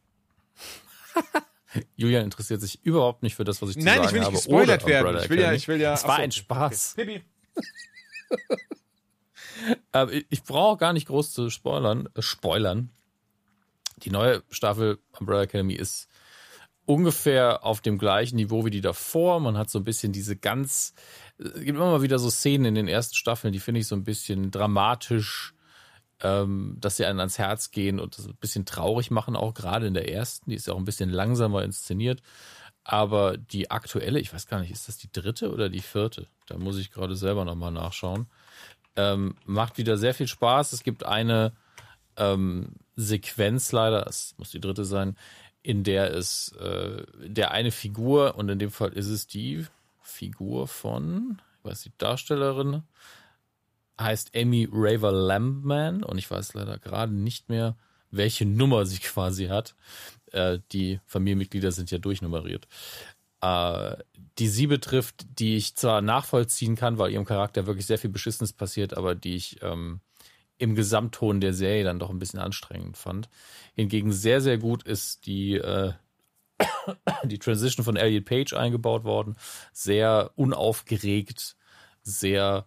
Julian 1.95 2.23
interessiert 2.23 2.61
sich 2.61 2.83
überhaupt 2.83 3.23
nicht 3.23 3.35
für 3.35 3.43
das, 3.43 3.61
was 3.61 3.69
ich 3.69 3.75
zu 3.77 3.83
Nein, 3.83 3.95
sagen 3.95 4.07
ich 4.07 4.13
will 4.13 4.19
nicht 4.19 4.27
habe. 4.27 4.37
gespoilert 4.37 4.85
werden. 4.85 5.17
Ich 5.21 5.29
will 5.29 5.39
ja, 5.39 5.53
ich 5.53 5.67
will 5.67 5.79
ja. 5.79 5.93
Es 5.93 6.05
war 6.05 6.17
ein 6.17 6.31
Spaß. 6.31 6.95
Okay. 6.97 7.05
Pipi. 7.05 7.25
Aber 9.91 10.11
ich 10.29 10.43
brauche 10.43 10.77
gar 10.77 10.93
nicht 10.93 11.07
groß 11.07 11.31
zu 11.31 11.49
spoilern. 11.49 12.09
Äh, 12.15 12.21
spoilern. 12.21 12.91
Die 13.97 14.09
neue 14.09 14.43
Staffel 14.49 14.99
Umbrella 15.17 15.43
Academy 15.43 15.73
ist 15.73 16.07
ungefähr 16.85 17.63
auf 17.63 17.81
dem 17.81 17.97
gleichen 17.97 18.35
Niveau 18.35 18.65
wie 18.65 18.69
die 18.69 18.81
davor. 18.81 19.39
Man 19.39 19.57
hat 19.57 19.69
so 19.69 19.79
ein 19.79 19.83
bisschen 19.83 20.11
diese 20.11 20.35
ganz, 20.35 20.93
es 21.38 21.53
gibt 21.53 21.69
immer 21.77 21.91
mal 21.91 22.01
wieder 22.01 22.19
so 22.19 22.29
Szenen 22.29 22.65
in 22.65 22.75
den 22.75 22.88
ersten 22.88 23.15
Staffeln, 23.15 23.53
die 23.53 23.59
finde 23.59 23.81
ich 23.81 23.88
so 23.88 23.95
ein 23.95 24.03
bisschen 24.03 24.51
dramatisch, 24.51 25.53
ähm, 26.21 26.77
dass 26.79 26.97
sie 26.97 27.05
einen 27.05 27.19
ans 27.19 27.38
Herz 27.38 27.71
gehen 27.71 27.99
und 27.99 28.17
das 28.17 28.25
ein 28.27 28.38
bisschen 28.39 28.65
traurig 28.65 29.11
machen, 29.11 29.36
auch 29.36 29.53
gerade 29.53 29.88
in 29.88 29.93
der 29.93 30.11
ersten. 30.11 30.49
Die 30.49 30.55
ist 30.55 30.67
ja 30.67 30.73
auch 30.73 30.77
ein 30.77 30.86
bisschen 30.86 31.09
langsamer 31.09 31.63
inszeniert. 31.63 32.21
Aber 32.83 33.36
die 33.38 33.71
aktuelle, 33.71 34.19
ich 34.19 34.33
weiß 34.33 34.47
gar 34.47 34.59
nicht, 34.59 34.71
ist 34.71 34.88
das 34.88 34.97
die 34.97 35.11
dritte 35.11 35.51
oder 35.51 35.69
die 35.69 35.81
vierte? 35.81 36.27
Da 36.45 36.57
muss 36.57 36.77
ich 36.77 36.91
gerade 36.91 37.15
selber 37.15 37.43
nochmal 37.43 37.71
nachschauen. 37.71 38.27
Ähm, 38.95 39.36
macht 39.45 39.77
wieder 39.77 39.97
sehr 39.97 40.13
viel 40.13 40.27
Spaß. 40.27 40.71
Es 40.71 40.83
gibt 40.83 41.03
eine 41.03 41.51
ähm, 42.15 42.75
Sequenz 42.95 43.71
leider, 43.71 44.07
es 44.07 44.36
muss 44.38 44.51
die 44.51 44.61
dritte 44.61 44.86
sein, 44.86 45.17
in 45.63 45.83
der 45.83 46.13
es 46.13 46.51
äh, 46.59 47.03
der 47.25 47.51
eine 47.51 47.71
Figur, 47.71 48.36
und 48.36 48.49
in 48.49 48.59
dem 48.59 48.71
Fall 48.71 48.93
ist 48.93 49.07
es 49.07 49.25
die 49.25 49.65
Figur 50.16 50.68
von, 50.68 51.41
ich 51.59 51.66
weiß 51.70 51.82
die 51.82 51.91
Darstellerin, 51.97 52.84
heißt 53.99 54.36
Amy 54.36 54.68
Raver 54.72 55.11
Lambman 55.11 56.03
und 56.03 56.18
ich 56.18 56.30
weiß 56.30 56.53
leider 56.53 56.80
gerade 56.80 57.13
nicht 57.13 57.49
mehr, 57.49 57.78
welche 58.11 58.45
Nummer 58.45 58.86
sie 58.86 58.99
quasi 58.99 59.47
hat. 59.47 59.76
Äh, 60.32 60.59
die 60.72 60.99
Familienmitglieder 61.05 61.72
sind 61.72 61.91
ja 61.91 61.97
durchnummeriert. 61.97 62.68
Äh, 63.41 63.97
die 64.38 64.47
sie 64.47 64.68
betrifft, 64.68 65.26
die 65.39 65.55
ich 65.55 65.76
zwar 65.76 66.01
nachvollziehen 66.01 66.76
kann, 66.76 66.97
weil 66.97 67.11
ihrem 67.11 67.26
Charakter 67.26 67.68
wirklich 67.68 67.86
sehr 67.86 67.97
viel 67.97 68.09
Beschissenes 68.09 68.53
passiert, 68.53 68.97
aber 68.97 69.16
die 69.16 69.36
ich 69.36 69.61
ähm, 69.61 70.01
im 70.57 70.76
Gesamtton 70.76 71.41
der 71.41 71.53
Serie 71.53 71.84
dann 71.84 71.99
doch 71.99 72.09
ein 72.09 72.20
bisschen 72.20 72.39
anstrengend 72.39 72.97
fand. 72.97 73.30
Hingegen 73.76 74.11
sehr, 74.11 74.41
sehr 74.41 74.57
gut 74.57 74.84
ist 74.84 75.26
die, 75.26 75.55
äh, 75.55 75.93
die 77.23 77.39
Transition 77.39 77.83
von 77.83 77.95
Elliot 77.95 78.25
Page 78.25 78.53
eingebaut 78.53 79.03
worden. 79.03 79.35
Sehr 79.73 80.31
unaufgeregt, 80.35 81.55
sehr 82.01 82.65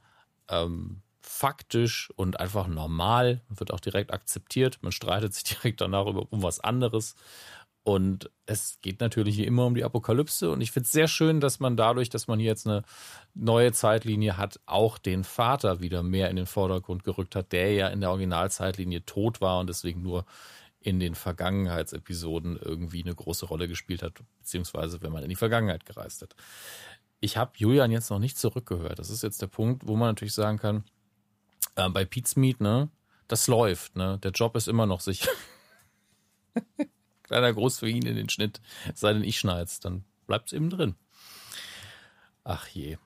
ähm, 0.48 1.02
faktisch 1.20 2.10
und 2.16 2.40
einfach 2.40 2.66
normal. 2.66 3.42
Wird 3.48 3.72
auch 3.72 3.80
direkt 3.80 4.12
akzeptiert. 4.12 4.78
Man 4.82 4.92
streitet 4.92 5.34
sich 5.34 5.44
direkt 5.62 5.80
danach 5.80 6.06
über, 6.06 6.26
um 6.30 6.42
was 6.42 6.60
anderes. 6.60 7.14
Und 7.84 8.30
es 8.44 8.78
geht 8.82 9.00
natürlich 9.00 9.38
wie 9.38 9.46
immer 9.46 9.64
um 9.64 9.74
die 9.74 9.84
Apokalypse. 9.84 10.50
Und 10.50 10.60
ich 10.60 10.72
finde 10.72 10.84
es 10.84 10.92
sehr 10.92 11.08
schön, 11.08 11.40
dass 11.40 11.58
man 11.58 11.74
dadurch, 11.74 12.10
dass 12.10 12.28
man 12.28 12.38
hier 12.38 12.50
jetzt 12.50 12.66
eine 12.66 12.82
neue 13.34 13.72
Zeitlinie 13.72 14.36
hat, 14.36 14.60
auch 14.66 14.98
den 14.98 15.24
Vater 15.24 15.80
wieder 15.80 16.02
mehr 16.02 16.28
in 16.28 16.36
den 16.36 16.44
Vordergrund 16.44 17.02
gerückt 17.02 17.34
hat, 17.34 17.52
der 17.52 17.72
ja 17.72 17.88
in 17.88 18.00
der 18.00 18.10
Originalzeitlinie 18.10 19.06
tot 19.06 19.40
war 19.40 19.58
und 19.58 19.70
deswegen 19.70 20.02
nur 20.02 20.26
in 20.80 21.00
den 21.00 21.14
Vergangenheitsepisoden 21.14 22.56
irgendwie 22.56 23.02
eine 23.02 23.14
große 23.14 23.46
Rolle 23.46 23.68
gespielt 23.68 24.02
hat, 24.02 24.14
beziehungsweise 24.38 25.02
wenn 25.02 25.12
man 25.12 25.22
in 25.22 25.28
die 25.28 25.36
Vergangenheit 25.36 25.84
gereist 25.84 26.22
hat. 26.22 26.34
Ich 27.20 27.36
habe 27.36 27.52
Julian 27.56 27.90
jetzt 27.90 28.10
noch 28.10 28.20
nicht 28.20 28.38
zurückgehört. 28.38 28.98
Das 28.98 29.10
ist 29.10 29.22
jetzt 29.22 29.42
der 29.42 29.48
Punkt, 29.48 29.86
wo 29.86 29.96
man 29.96 30.08
natürlich 30.08 30.34
sagen 30.34 30.58
kann, 30.58 30.84
äh, 31.74 31.88
bei 31.88 32.04
Pete's 32.04 32.36
Meat, 32.36 32.60
ne, 32.60 32.90
das 33.26 33.48
läuft, 33.48 33.96
ne, 33.96 34.18
der 34.22 34.30
Job 34.30 34.56
ist 34.56 34.68
immer 34.68 34.86
noch 34.86 35.00
sicher. 35.00 35.30
kleiner 37.22 37.52
Gruß 37.52 37.78
für 37.78 37.88
ihn 37.88 38.06
in 38.06 38.16
den 38.16 38.28
Schnitt. 38.28 38.60
Sei 38.94 39.12
denn, 39.12 39.22
ich 39.22 39.38
schneid's, 39.38 39.80
dann 39.80 40.04
bleibt's 40.26 40.52
eben 40.52 40.70
drin. 40.70 40.94
Ach 42.44 42.66
je. 42.68 42.96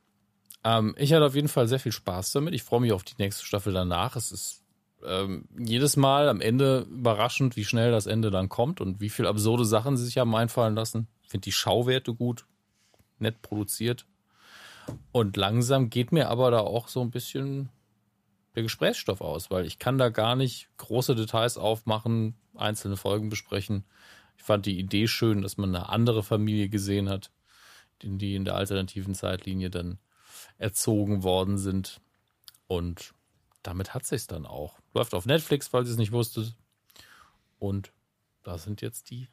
Ähm, 0.65 0.95
ich 0.97 1.13
hatte 1.13 1.27
auf 1.27 1.35
jeden 1.35 1.49
Fall 1.49 1.67
sehr 1.69 1.81
viel 1.81 1.93
Spaß 1.93 2.33
damit. 2.33 2.55
Ich 2.55 2.63
freue 2.63 2.81
mich 2.81 2.93
auf 2.93 3.03
die 3.03 3.17
nächste 3.19 3.45
Staffel 3.45 3.73
danach. 3.73 4.15
Es 4.15 4.31
ist 4.31 4.62
ähm, 5.05 5.49
jedes 5.59 5.97
Mal 5.97 6.29
am 6.29 6.41
Ende 6.41 6.87
überraschend, 6.91 7.57
wie 7.57 7.65
schnell 7.65 7.91
das 7.91 8.07
Ende 8.07 8.31
dann 8.31 8.49
kommt 8.49 8.81
und 8.81 9.01
wie 9.01 9.11
viel 9.11 9.27
absurde 9.27 9.65
Sachen 9.65 9.97
sie 9.97 10.05
sich 10.05 10.19
haben 10.19 10.35
einfallen 10.35 10.75
lassen. 10.75 11.09
Ich 11.23 11.31
finde 11.31 11.45
die 11.45 11.53
Schauwerte 11.53 12.15
gut, 12.15 12.47
nett 13.19 13.43
produziert. 13.43 14.07
Und 15.13 15.37
langsam 15.37 15.91
geht 15.91 16.13
mir 16.13 16.29
aber 16.29 16.51
da 16.51 16.61
auch 16.61 16.89
so 16.89 17.01
ein 17.01 17.11
bisschen 17.11 17.69
der 18.55 18.63
Gesprächsstoff 18.63 19.21
aus, 19.21 19.51
weil 19.51 19.65
ich 19.65 19.79
kann 19.79 19.99
da 19.99 20.09
gar 20.09 20.37
nicht 20.37 20.69
große 20.77 21.15
Details 21.15 21.57
aufmachen, 21.57 22.35
einzelne 22.55 22.97
Folgen 22.97 23.29
besprechen. 23.29 23.85
Ich 24.37 24.43
fand 24.43 24.67
die 24.67 24.79
Idee 24.79 25.07
schön, 25.07 25.43
dass 25.43 25.57
man 25.57 25.75
eine 25.75 25.89
andere 25.89 26.23
Familie 26.23 26.69
gesehen 26.69 27.09
hat, 27.09 27.31
die 28.03 28.35
in 28.35 28.45
der 28.45 28.57
alternativen 28.57 29.15
Zeitlinie 29.15 29.71
dann 29.71 29.99
erzogen 30.59 31.23
worden 31.23 31.59
sind. 31.59 32.01
Und 32.67 33.15
damit 33.63 33.95
hat 33.95 34.05
sich's 34.05 34.27
dann 34.27 34.47
auch. 34.47 34.79
Läuft 34.95 35.15
auf 35.15 35.27
Netflix, 35.27 35.69
falls 35.69 35.89
ihr 35.89 35.93
es 35.93 35.99
nicht 35.99 36.13
wusstet. 36.13 36.55
Und 37.59 37.93
da 38.43 38.59
sind 38.59 38.83
jetzt 38.83 39.11
die 39.11 39.29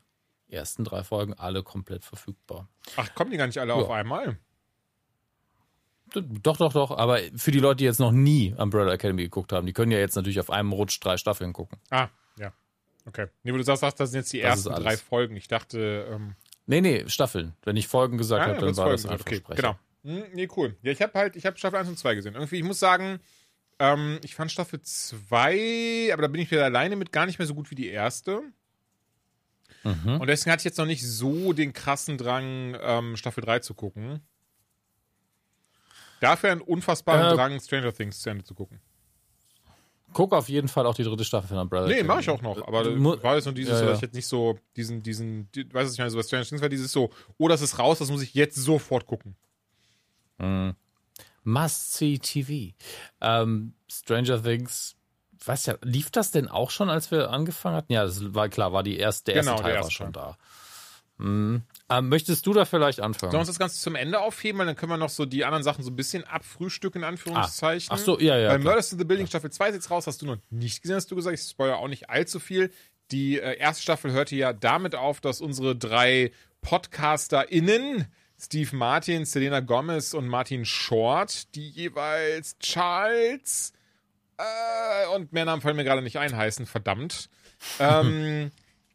ersten 0.47 0.83
drei 0.83 1.03
Folgen 1.03 1.33
alle 1.33 1.63
komplett 1.63 2.03
verfügbar. 2.03 2.67
Ach, 2.95 3.13
kommen 3.15 3.31
die 3.31 3.37
gar 3.37 3.47
nicht 3.47 3.59
alle 3.59 3.73
ja. 3.73 3.79
auf 3.79 3.89
einmal? 3.89 4.37
Doch, 6.13 6.57
doch, 6.57 6.73
doch. 6.73 6.91
Aber 6.91 7.19
für 7.35 7.51
die 7.51 7.59
Leute, 7.59 7.77
die 7.77 7.83
jetzt 7.85 7.99
noch 7.99 8.11
nie 8.11 8.53
Umbrella 8.57 8.93
Academy 8.93 9.23
geguckt 9.23 9.53
haben, 9.53 9.67
die 9.67 9.73
können 9.73 9.91
ja 9.91 9.99
jetzt 9.99 10.15
natürlich 10.15 10.39
auf 10.39 10.49
einem 10.49 10.71
Rutsch 10.71 10.99
drei 10.99 11.17
Staffeln 11.17 11.53
gucken. 11.53 11.79
Ah, 11.91 12.09
Okay. 13.09 13.27
Nee, 13.43 13.53
wo 13.53 13.57
du 13.57 13.63
sagst, 13.63 13.81
das 13.81 14.11
sind 14.11 14.19
jetzt 14.19 14.33
die 14.33 14.41
Das 14.41 14.65
ersten 14.65 14.83
drei 14.83 14.97
Folgen. 14.97 15.35
Ich 15.35 15.47
dachte, 15.47 16.07
ähm, 16.09 16.35
Nee, 16.67 16.81
nee, 16.81 17.03
Staffeln. 17.07 17.55
Wenn 17.63 17.75
ich 17.75 17.87
Folgen 17.87 18.17
gesagt 18.17 18.45
Ja, 18.45 18.53
habe, 18.53 18.65
dann 18.65 18.77
war 18.77 18.89
das 18.91 19.01
Folgen 19.01 19.13
einfach 19.13 19.25
okay, 19.25 19.37
Sprecher. 19.37 19.79
Genau. 20.03 20.21
Hm, 20.21 20.23
nee, 20.33 20.47
cool. 20.55 20.77
Ja, 20.83 20.91
ich 20.91 21.01
habe 21.01 21.13
halt, 21.17 21.35
ich 21.35 21.45
habe 21.45 21.57
Staffel 21.57 21.79
1 21.79 21.89
und 21.89 21.97
2 21.97 22.15
gesehen. 22.15 22.35
Irgendwie, 22.35 22.57
ich 22.57 22.63
muss 22.63 22.79
sagen, 22.79 23.19
ähm, 23.79 24.19
ich 24.23 24.35
fand 24.35 24.51
Staffel 24.51 24.81
2, 24.81 26.09
aber 26.13 26.21
da 26.23 26.27
bin 26.27 26.41
ich 26.41 26.51
wieder 26.51 26.65
alleine 26.65 26.95
mit, 26.95 27.11
gar 27.11 27.25
nicht 27.25 27.39
mehr 27.39 27.47
so 27.47 27.55
gut 27.55 27.71
wie 27.71 27.75
die 27.75 27.87
erste. 27.87 28.41
Mhm. 29.83 30.19
Und 30.19 30.27
deswegen 30.27 30.51
hatte 30.51 30.61
ich 30.61 30.65
jetzt 30.65 30.77
noch 30.77 30.85
nicht 30.85 31.05
so 31.07 31.53
den 31.53 31.71
krassen 31.73 32.17
Drang, 32.17 32.75
ähm, 32.81 33.15
Staffel 33.17 33.41
3 33.43 33.59
zu 33.59 33.73
gucken. 33.73 34.21
Dafür 36.19 36.51
einen 36.51 36.61
unfassbaren 36.61 37.33
Äh, 37.33 37.35
Drang, 37.35 37.59
Stranger 37.61 37.93
Things 37.93 38.19
zu 38.19 38.29
Ende 38.29 38.43
zu 38.43 38.53
gucken. 38.53 38.81
Guck 40.11 40.33
auf 40.33 40.49
jeden 40.49 40.67
Fall 40.67 40.85
auch 40.87 40.95
die 40.95 41.03
dritte 41.03 41.23
Staffel 41.23 41.47
von 41.47 41.59
Umbrella 41.59 41.87
Nee, 41.87 42.01
mache 42.03 42.21
ich 42.21 42.29
auch 42.29 42.41
noch. 42.41 42.67
Aber 42.67 42.83
Du 42.83 42.95
mu- 42.95 43.15
war 43.21 43.35
jetzt 43.35 43.45
nur 43.45 43.53
dieses, 43.53 43.79
Ja, 43.79 43.85
ja. 43.85 43.89
dass 43.91 43.97
ich 43.99 44.01
jetzt 44.01 44.15
nicht 44.15 44.25
so 44.27 44.57
diesen, 44.75 45.03
diesen, 45.03 45.49
die, 45.51 45.61
weißt 45.65 45.71
du, 45.71 45.75
was 45.87 45.93
ich 45.93 45.99
meine, 45.99 46.09
so 46.09 46.17
bei 46.17 46.23
Stranger 46.23 46.45
Things 46.45 46.61
war 46.61 46.67
dieses 46.69 46.91
so, 46.91 47.11
oh, 47.37 47.47
das 47.47 47.61
ist 47.61 47.77
raus, 47.77 47.99
das 47.99 48.09
muss 48.09 48.23
ich 48.23 48.33
jetzt 48.33 48.55
sofort 48.57 49.05
gucken. 49.05 49.35
Must-see 50.39 50.73
TV. 51.43 52.73
Ähm, 53.21 53.73
Stranger 53.91 54.41
Things, 54.43 54.95
weiß 55.45 55.65
ja, 55.67 55.75
lief 55.81 56.09
das 56.11 56.31
denn 56.31 56.47
auch 56.47 56.71
schon, 56.71 56.89
als 56.89 57.11
wir 57.11 57.31
angefangen 57.31 57.75
hatten? 57.75 57.93
Ja, 57.93 58.03
das 58.03 58.33
war 58.33 58.49
klar, 58.49 58.73
war 58.73 58.83
die 58.83 58.97
erste, 58.97 59.31
der 59.33 59.41
Genau, 59.41 59.51
erste 59.53 59.63
der 59.63 59.71
Teil 59.73 59.73
war 59.73 59.79
erste 59.85 59.93
schon 59.93 60.13
Teil. 60.13 60.23
da. 60.23 60.37
Mhm. 61.23 61.63
Ähm, 61.89 62.07
möchtest 62.07 62.45
du 62.45 62.53
da 62.53 62.63
vielleicht 62.63 63.01
anfangen? 63.01 63.31
Sollen 63.31 63.39
wir 63.39 63.39
uns 63.39 63.49
das 63.49 63.59
Ganze 63.59 63.77
zum 63.79 63.95
Ende 63.95 64.21
aufheben, 64.21 64.59
weil 64.59 64.67
dann 64.67 64.75
können 64.77 64.91
wir 64.91 64.97
noch 64.97 65.09
so 65.09 65.25
die 65.25 65.43
anderen 65.43 65.63
Sachen 65.63 65.83
so 65.83 65.91
ein 65.91 65.95
bisschen 65.97 66.23
abfrühstücken, 66.23 67.01
in 67.01 67.07
Anführungszeichen. 67.07 67.89
Ach 67.91 67.97
so, 67.97 68.17
ja, 68.19 68.37
ja, 68.37 68.49
Weil. 68.51 68.59
Murders 68.59 68.93
in 68.93 68.99
the 68.99 69.03
Building 69.05 69.27
Staffel 69.27 69.51
2 69.51 69.69
ist 69.69 69.75
jetzt 69.75 69.91
raus, 69.91 70.07
hast 70.07 70.21
du 70.21 70.25
noch 70.27 70.37
nicht 70.49 70.81
gesehen, 70.81 70.95
hast 70.95 71.11
du 71.11 71.15
gesagt. 71.15 71.37
Ich 71.37 71.45
spoilere 71.45 71.77
auch 71.77 71.89
nicht 71.89 72.09
allzu 72.09 72.39
viel. 72.39 72.71
Die 73.11 73.39
äh, 73.39 73.57
erste 73.57 73.81
Staffel 73.83 74.11
hörte 74.11 74.35
ja 74.35 74.53
damit 74.53 74.95
auf, 74.95 75.19
dass 75.19 75.41
unsere 75.41 75.75
drei 75.75 76.31
PodcasterInnen, 76.61 78.05
Steve 78.39 78.75
Martin, 78.75 79.25
Selena 79.25 79.59
Gomez 79.59 80.13
und 80.13 80.27
Martin 80.27 80.65
Short, 80.65 81.53
die 81.55 81.69
jeweils 81.69 82.57
Charles 82.59 83.73
äh, 84.37 85.07
und 85.15 85.33
mehr 85.33 85.45
Namen 85.45 85.61
fallen 85.61 85.75
mir 85.75 85.83
gerade 85.83 86.01
nicht 86.01 86.17
ein, 86.17 86.35
heißen, 86.35 86.65
verdammt. 86.65 87.29
Ähm, 87.79 88.51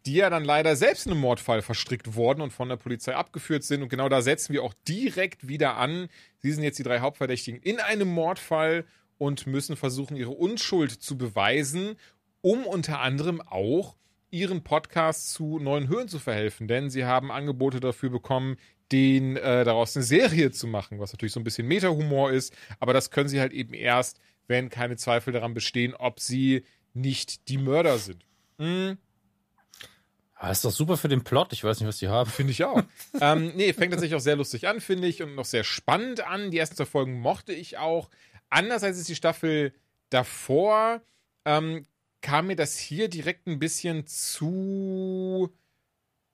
die 0.07 0.15
ja 0.15 0.31
dann 0.31 0.45
leider 0.45 0.77
selbst 0.77 1.07
in 1.07 1.13
einem 1.13 1.21
Mordfall 1.21 1.63
verstrickt 1.63 2.15
worden 2.15 2.41
und 2.43 2.53
von 2.53 2.69
der 2.69 2.77
Polizei 2.77 3.15
abgeführt 3.15 3.65
sind. 3.65 3.83
Und 3.83 3.89
genau 3.89 4.09
da 4.09 4.23
setzen 4.23 4.53
wir 4.53 4.63
auch 4.63 4.75
direkt 4.87 5.49
wieder 5.49 5.77
an. 5.77 6.09
Sie 6.39 6.53
sind 6.53 6.63
jetzt 6.63 6.79
die 6.79 6.83
drei 6.83 7.01
Hauptverdächtigen 7.01 7.61
in 7.61 7.81
einem 7.81 8.09
Mordfall 8.09 8.85
und 9.19 9.47
müssen 9.47 9.77
versuchen, 9.77 10.17
ihre 10.17 10.33
Unschuld 10.33 10.91
zu 10.91 11.17
beweisen, 11.17 11.97
um 12.43 12.67
unter 12.67 13.01
anderem 13.01 13.41
auch 13.41 13.97
ihren 14.31 14.63
Podcast 14.63 15.33
zu 15.33 15.59
neuen 15.59 15.89
Höhen 15.89 16.09
zu 16.09 16.19
verhelfen. 16.19 16.69
Denn 16.69 16.91
sie 16.91 17.05
haben 17.05 17.31
Angebote 17.31 17.81
dafür 17.81 18.11
bekommen, 18.11 18.57
den 18.95 19.37
äh, 19.37 19.65
daraus 19.65 19.97
eine 19.97 20.05
Serie 20.05 20.53
zu 20.53 20.69
machen, 20.69 21.01
was 21.01 21.13
natürlich 21.13 21.33
so 21.33 21.41
ein 21.41 21.45
bisschen 21.45 21.67
Meta-Humor 21.67 22.31
ist. 22.31 22.55
Aber 22.79 22.93
das 22.93 23.11
können 23.11 23.29
sie 23.29 23.41
halt 23.41 23.53
eben 23.53 23.75
erst, 23.75 24.21
wenn 24.47 24.71
keine 24.71 24.97
Zweifel 24.97 25.33
daran 25.33 25.53
bestehen, 25.53 25.95
ob 25.95 26.21
sie 26.21 26.65
nicht 26.93 27.49
die 27.49 27.59
Mörder 27.59 27.99
sind. 27.99 28.25
Hm, 28.59 28.99
Ah, 30.37 30.51
ist 30.51 30.65
doch 30.65 30.71
super 30.71 30.99
für 30.99 31.09
den 31.09 31.25
Plot. 31.25 31.55
Ich 31.55 31.65
weiß 31.65 31.81
nicht, 31.81 31.89
was 31.89 31.99
die 31.99 32.09
haben. 32.09 32.29
Finde 32.29 32.53
ich 32.53 32.65
auch. 32.65 32.83
ähm, 33.21 33.53
nee, 33.57 33.73
fängt 33.73 33.93
tatsächlich 33.93 34.17
auch 34.17 34.23
sehr 34.23 34.37
lustig 34.37 34.69
an, 34.69 34.81
finde 34.81 35.09
ich, 35.09 35.23
und 35.23 35.35
noch 35.35 35.47
sehr 35.47 35.65
spannend 35.65 36.27
an. 36.27 36.51
Die 36.51 36.59
ersten 36.59 36.77
zwei 36.77 36.85
Folgen 36.85 37.19
mochte 37.19 37.55
ich 37.55 37.79
auch. 37.79 38.11
Anders 38.51 38.83
als 38.83 38.99
es 38.99 39.07
die 39.07 39.15
Staffel 39.15 39.73
davor, 40.11 41.01
ähm, 41.47 41.87
kam 42.21 42.49
mir 42.49 42.57
das 42.57 42.77
hier 42.77 43.09
direkt 43.09 43.47
ein 43.47 43.59
bisschen 43.59 44.07
zu, 44.07 45.51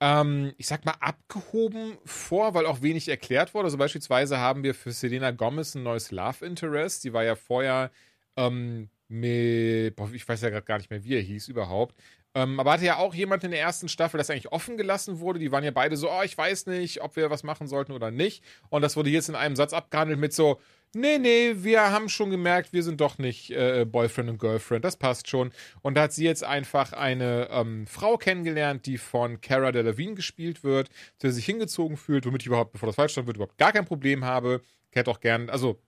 ähm, 0.01 0.55
ich 0.57 0.67
sag 0.67 0.85
mal, 0.85 0.95
abgehoben 1.01 1.99
vor, 2.05 2.55
weil 2.55 2.67
auch 2.67 2.83
wenig 2.83 3.09
erklärt 3.09 3.55
wurde. 3.55 3.67
Also 3.67 3.79
beispielsweise 3.79 4.39
haben 4.39 4.63
wir 4.63 4.75
für 4.75 4.93
Selena 4.93 5.31
Gomez 5.31 5.75
ein 5.75 5.83
neues 5.83 6.11
Love 6.11 6.45
Interest. 6.45 7.05
Die 7.05 7.13
war 7.13 7.23
ja 7.23 7.37
vorher 7.37 7.91
ähm, 8.37 8.89
mit, 9.09 9.97
boah, 9.97 10.11
ich 10.13 10.27
weiß 10.27 10.41
ja 10.41 10.51
gerade 10.51 10.65
gar 10.65 10.79
nicht 10.79 10.91
mehr, 10.91 11.05
wie 11.05 11.17
er 11.17 11.21
hieß 11.21 11.49
überhaupt. 11.49 11.95
Ähm, 12.35 12.61
aber 12.61 12.73
hatte 12.73 12.85
ja 12.85 12.97
auch 12.97 13.13
jemand 13.13 13.45
in 13.45 13.51
der 13.51 13.61
ersten 13.61 13.89
Staffel, 13.89 14.17
das 14.17 14.31
eigentlich 14.31 14.53
offen 14.53 14.77
gelassen 14.77 15.21
wurde. 15.21 15.39
Die 15.39 15.53
waren 15.53 15.65
ja 15.65 15.73
beide 15.73 15.97
so, 15.97 16.11
oh, 16.11 16.23
ich 16.23 16.39
weiß 16.39 16.67
nicht, 16.67 17.03
ob 17.03 17.17
wir 17.17 17.29
was 17.29 17.43
machen 17.43 17.67
sollten 17.67 17.93
oder 17.93 18.11
nicht. 18.11 18.45
Und 18.71 18.83
das 18.83 18.97
wurde 18.97 19.11
jetzt 19.11 19.29
in 19.29 19.35
einem 19.35 19.57
Satz 19.57 19.73
abgehandelt 19.73 20.21
mit 20.21 20.33
so, 20.33 20.61
nee, 20.95 21.19
nee, 21.19 21.55
wir 21.57 21.91
haben 21.91 22.09
schon 22.09 22.31
gemerkt, 22.31 22.73
wir 22.73 22.83
sind 22.83 23.01
doch 23.01 23.19
nicht 23.19 23.51
äh, 23.51 23.85
Boyfriend 23.85 24.31
und 24.31 24.39
Girlfriend, 24.39 24.85
das 24.85 24.97
passt 24.97 25.29
schon. 25.29 25.53
Und 25.83 25.95
da 25.95 26.03
hat 26.03 26.13
sie 26.13 26.25
jetzt 26.25 26.45
einfach 26.45 26.93
eine 26.93 27.49
ähm, 27.51 27.87
Frau 27.87 28.17
kennengelernt, 28.17 28.87
die 28.87 28.99
von 28.99 29.41
Cara 29.41 29.73
Delevingne 29.73 30.15
gespielt 30.15 30.65
wird, 30.65 30.89
zu 31.19 31.27
der 31.27 31.33
sich 31.33 31.47
hingezogen 31.47 31.97
fühlt, 31.97 32.27
womit 32.27 32.43
ich 32.43 32.47
überhaupt, 32.47 32.73
bevor 32.73 32.87
das 32.87 32.97
falsch 32.97 33.13
stand 33.13 33.27
wird, 33.27 33.37
überhaupt 33.37 33.59
gar 33.59 33.73
kein 33.73 33.85
Problem 33.85 34.25
habe. 34.25 34.63
Hätte 34.91 35.11
auch 35.11 35.21
gern, 35.21 35.51
also 35.51 35.81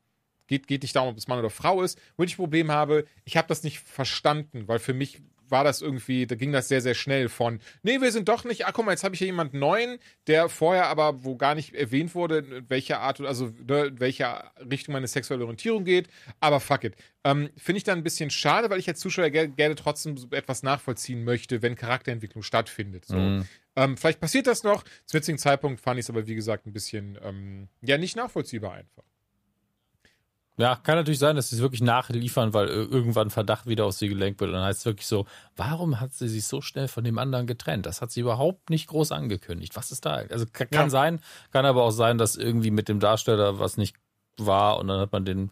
geht, 0.46 0.66
geht 0.66 0.82
nicht 0.82 0.94
darum, 0.94 1.10
ob 1.10 1.18
es 1.18 1.28
Mann 1.28 1.38
oder 1.38 1.50
Frau 1.50 1.82
ist. 1.82 2.00
Wo 2.16 2.22
ich 2.22 2.34
ein 2.34 2.36
Problem 2.36 2.70
habe, 2.70 3.04
ich 3.24 3.36
habe 3.36 3.48
das 3.48 3.62
nicht 3.62 3.80
verstanden, 3.80 4.68
weil 4.68 4.78
für 4.78 4.94
mich 4.94 5.20
war 5.52 5.62
das 5.62 5.80
irgendwie, 5.80 6.26
da 6.26 6.34
ging 6.34 6.50
das 6.50 6.66
sehr, 6.66 6.80
sehr 6.80 6.94
schnell 6.94 7.28
von, 7.28 7.60
nee, 7.84 8.00
wir 8.00 8.10
sind 8.10 8.28
doch 8.28 8.42
nicht, 8.42 8.66
ah, 8.66 8.72
guck 8.72 8.84
mal, 8.84 8.90
jetzt 8.90 9.04
habe 9.04 9.14
ich 9.14 9.18
hier 9.20 9.26
jemanden 9.26 9.60
neuen, 9.60 9.98
der 10.26 10.48
vorher 10.48 10.86
aber, 10.88 11.22
wo 11.22 11.36
gar 11.36 11.54
nicht 11.54 11.74
erwähnt 11.74 12.16
wurde, 12.16 12.38
in 12.38 12.68
welcher 12.70 13.00
Art, 13.00 13.20
also 13.20 13.52
ne, 13.68 13.84
in 13.86 14.00
welcher 14.00 14.50
Richtung 14.68 14.94
meine 14.94 15.06
sexuelle 15.06 15.44
Orientierung 15.44 15.84
geht, 15.84 16.08
aber 16.40 16.58
fuck 16.58 16.82
it. 16.82 16.96
Ähm, 17.22 17.50
Finde 17.56 17.76
ich 17.76 17.84
dann 17.84 17.98
ein 17.98 18.02
bisschen 18.02 18.30
schade, 18.30 18.68
weil 18.68 18.80
ich 18.80 18.88
als 18.88 18.98
Zuschauer 18.98 19.30
ger 19.30 19.46
gerne 19.46 19.76
trotzdem 19.76 20.16
etwas 20.32 20.64
nachvollziehen 20.64 21.22
möchte, 21.22 21.62
wenn 21.62 21.76
Charakterentwicklung 21.76 22.42
stattfindet. 22.42 23.04
So. 23.04 23.16
Mhm. 23.16 23.46
Ähm, 23.76 23.96
vielleicht 23.96 24.20
passiert 24.20 24.46
das 24.46 24.64
noch. 24.64 24.82
Zum 25.06 25.18
jetzigen 25.18 25.38
Zeitpunkt 25.38 25.80
fand 25.80 26.00
ich 26.00 26.06
es 26.06 26.10
aber, 26.10 26.26
wie 26.26 26.34
gesagt, 26.34 26.66
ein 26.66 26.72
bisschen, 26.72 27.18
ähm, 27.22 27.68
ja, 27.80 27.96
nicht 27.96 28.16
nachvollziehbar 28.16 28.72
einfach. 28.72 29.04
Ja, 30.58 30.76
kann 30.76 30.96
natürlich 30.96 31.18
sein, 31.18 31.34
dass 31.36 31.48
sie 31.48 31.56
es 31.56 31.62
wirklich 31.62 31.80
nachliefern, 31.80 32.52
weil 32.52 32.68
ir- 32.68 32.90
irgendwann 32.90 33.30
Verdacht 33.30 33.66
wieder 33.66 33.86
auf 33.86 33.94
sie 33.94 34.08
gelenkt 34.08 34.40
wird. 34.40 34.48
Und 34.50 34.56
dann 34.56 34.64
heißt 34.64 34.80
es 34.80 34.84
wirklich 34.86 35.06
so, 35.06 35.26
warum 35.56 35.98
hat 35.98 36.12
sie 36.12 36.28
sich 36.28 36.46
so 36.46 36.60
schnell 36.60 36.88
von 36.88 37.04
dem 37.04 37.18
anderen 37.18 37.46
getrennt? 37.46 37.86
Das 37.86 38.02
hat 38.02 38.10
sie 38.12 38.20
überhaupt 38.20 38.68
nicht 38.68 38.86
groß 38.88 39.12
angekündigt. 39.12 39.74
Was 39.76 39.90
ist 39.92 40.04
da? 40.04 40.16
Also 40.16 40.44
kann, 40.52 40.68
kann 40.70 40.84
Ja. 40.86 40.90
sein, 40.90 41.20
kann 41.52 41.64
aber 41.64 41.82
auch 41.84 41.90
sein, 41.90 42.18
dass 42.18 42.36
irgendwie 42.36 42.70
mit 42.70 42.88
dem 42.88 43.00
Darsteller 43.00 43.58
was 43.58 43.76
nicht 43.78 43.96
war 44.36 44.78
und 44.78 44.88
dann 44.88 45.00
hat 45.00 45.10
man 45.12 45.24
den, 45.24 45.50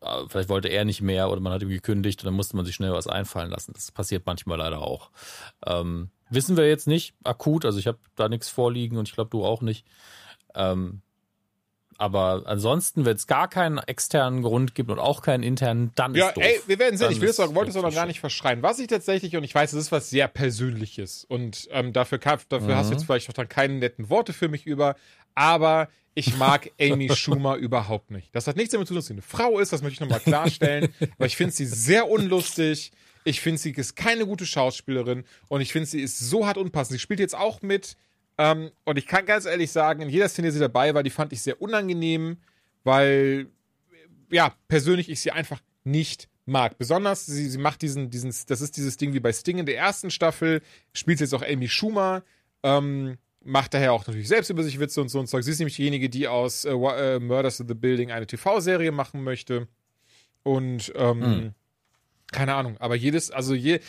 äh, 0.00 0.24
vielleicht 0.28 0.48
wollte 0.48 0.68
er 0.68 0.84
nicht 0.84 1.00
mehr 1.02 1.28
oder 1.30 1.40
man 1.40 1.52
hat 1.52 1.62
ihm 1.62 1.68
gekündigt 1.68 2.20
und 2.22 2.26
dann 2.26 2.34
musste 2.34 2.54
man 2.56 2.64
sich 2.64 2.74
schnell 2.76 2.92
was 2.92 3.08
einfallen 3.08 3.50
lassen. 3.50 3.72
Das 3.74 3.90
passiert 3.90 4.26
manchmal 4.26 4.58
leider 4.58 4.80
auch. 4.80 5.10
Ähm, 5.66 6.10
wissen 6.30 6.56
wir 6.56 6.68
jetzt 6.68 6.86
nicht 6.86 7.14
akut, 7.24 7.64
also 7.64 7.78
ich 7.80 7.88
habe 7.88 7.98
da 8.14 8.28
nichts 8.28 8.48
vorliegen 8.48 8.96
und 8.96 9.08
ich 9.08 9.14
glaube 9.14 9.30
du 9.30 9.44
auch 9.44 9.60
nicht. 9.60 9.86
Ähm, 10.54 11.02
aber 11.98 12.42
ansonsten, 12.46 13.04
wenn 13.04 13.16
es 13.16 13.26
gar 13.26 13.48
keinen 13.48 13.78
externen 13.78 14.42
Grund 14.42 14.74
gibt 14.74 14.90
und 14.90 14.98
auch 14.98 15.22
keinen 15.22 15.42
internen, 15.42 15.92
dann 15.94 16.14
Ja, 16.14 16.28
ist 16.28 16.36
doof. 16.36 16.44
ey, 16.44 16.60
wir 16.66 16.78
werden 16.78 16.96
sehen. 16.96 17.06
Dann 17.06 17.12
Ich 17.14 17.20
will 17.20 17.28
es 17.30 17.40
auch, 17.40 17.54
wollte 17.54 17.70
es 17.70 17.76
auch 17.76 17.80
noch 17.82 17.86
wirklich 17.88 17.96
gar 17.96 18.06
nicht 18.06 18.20
verschreien. 18.20 18.62
Was 18.62 18.78
ich 18.78 18.86
tatsächlich, 18.88 19.36
und 19.36 19.44
ich 19.44 19.54
weiß, 19.54 19.72
es 19.72 19.84
ist 19.84 19.92
was 19.92 20.10
sehr 20.10 20.28
Persönliches 20.28 21.24
und 21.24 21.68
ähm, 21.70 21.92
dafür, 21.92 22.18
kann, 22.18 22.38
dafür 22.48 22.76
hast 22.76 22.90
du 22.90 22.94
Mhm. 22.94 22.98
jetzt 22.98 23.06
vielleicht 23.06 23.28
auch 23.28 23.34
dann 23.34 23.48
keine 23.48 23.74
netten 23.74 24.10
Worte 24.10 24.32
für 24.32 24.48
mich 24.48 24.66
über, 24.66 24.96
aber 25.34 25.88
ich 26.14 26.36
mag 26.36 26.70
Amy 26.80 27.14
Schumer 27.14 27.56
überhaupt 27.56 28.10
nicht. 28.10 28.34
Das 28.34 28.46
hat 28.46 28.56
nichts 28.56 28.72
damit 28.72 28.88
zu 28.88 28.94
tun, 28.94 28.98
dass 28.98 29.06
sie 29.06 29.12
eine 29.14 29.22
Frau 29.22 29.58
ist, 29.58 29.72
das 29.72 29.82
möchte 29.82 29.94
ich 29.94 30.00
nochmal 30.00 30.20
klarstellen, 30.20 30.94
aber 31.18 31.26
ich 31.26 31.36
finde 31.36 31.52
sie 31.52 31.66
sehr 31.66 32.08
unlustig. 32.08 32.92
Ich 33.24 33.40
finde, 33.40 33.58
sie 33.58 33.72
ist 33.72 33.96
keine 33.96 34.24
gute 34.24 34.46
Schauspielerin 34.46 35.24
und 35.48 35.60
ich 35.60 35.72
finde, 35.72 35.86
sie 35.86 36.00
ist 36.00 36.18
so 36.18 36.46
hart 36.46 36.58
unpassend. 36.58 36.92
Sie 36.92 37.00
spielt 37.00 37.18
jetzt 37.18 37.34
auch 37.36 37.60
mit 37.60 37.96
ähm, 38.38 38.70
und 38.84 38.98
ich 38.98 39.06
kann 39.06 39.26
ganz 39.26 39.46
ehrlich 39.46 39.70
sagen, 39.70 40.02
in 40.02 40.08
jeder 40.08 40.28
Szene, 40.28 40.48
die 40.48 40.54
sie 40.54 40.60
dabei 40.60 40.94
war, 40.94 41.02
die 41.02 41.10
fand 41.10 41.32
ich 41.32 41.42
sehr 41.42 41.60
unangenehm, 41.60 42.38
weil 42.84 43.48
ja, 44.30 44.54
persönlich 44.68 45.08
ich 45.08 45.20
sie 45.20 45.30
einfach 45.30 45.60
nicht 45.84 46.28
mag. 46.44 46.78
Besonders, 46.78 47.26
sie, 47.26 47.48
sie 47.48 47.58
macht 47.58 47.82
diesen, 47.82 48.10
diesen, 48.10 48.32
das 48.46 48.60
ist 48.60 48.76
dieses 48.76 48.96
Ding 48.96 49.14
wie 49.14 49.20
bei 49.20 49.32
Sting 49.32 49.58
in 49.58 49.66
der 49.66 49.76
ersten 49.76 50.10
Staffel, 50.10 50.62
spielt 50.92 51.20
jetzt 51.20 51.34
auch 51.34 51.42
Amy 51.42 51.68
Schumer, 51.68 52.22
ähm, 52.62 53.18
macht 53.42 53.74
daher 53.74 53.92
auch 53.92 54.06
natürlich 54.06 54.28
selbst 54.28 54.50
über 54.50 54.62
sich 54.62 54.80
Witze 54.80 55.00
und 55.00 55.08
so 55.08 55.20
und 55.20 55.28
Zeug. 55.28 55.44
Sie 55.44 55.50
ist 55.52 55.58
nämlich 55.58 55.76
diejenige, 55.76 56.08
die 56.08 56.28
aus 56.28 56.64
äh, 56.64 56.72
äh, 56.72 57.18
Murders 57.20 57.60
in 57.60 57.68
the 57.68 57.74
Building 57.74 58.10
eine 58.10 58.26
TV-Serie 58.26 58.92
machen 58.92 59.22
möchte. 59.22 59.68
Und, 60.42 60.92
ähm, 60.96 61.22
Hm. 61.22 61.54
keine 62.32 62.54
Ahnung, 62.54 62.76
aber 62.78 62.94
jedes, 62.94 63.30
also 63.30 63.54
je, 63.54 63.80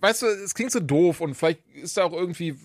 weißt 0.00 0.22
du, 0.22 0.26
es 0.26 0.54
klingt 0.54 0.72
so 0.72 0.80
doof 0.80 1.20
und 1.20 1.34
vielleicht 1.34 1.60
ist 1.74 1.96
da 1.96 2.04
auch 2.04 2.12
irgendwie 2.12 2.56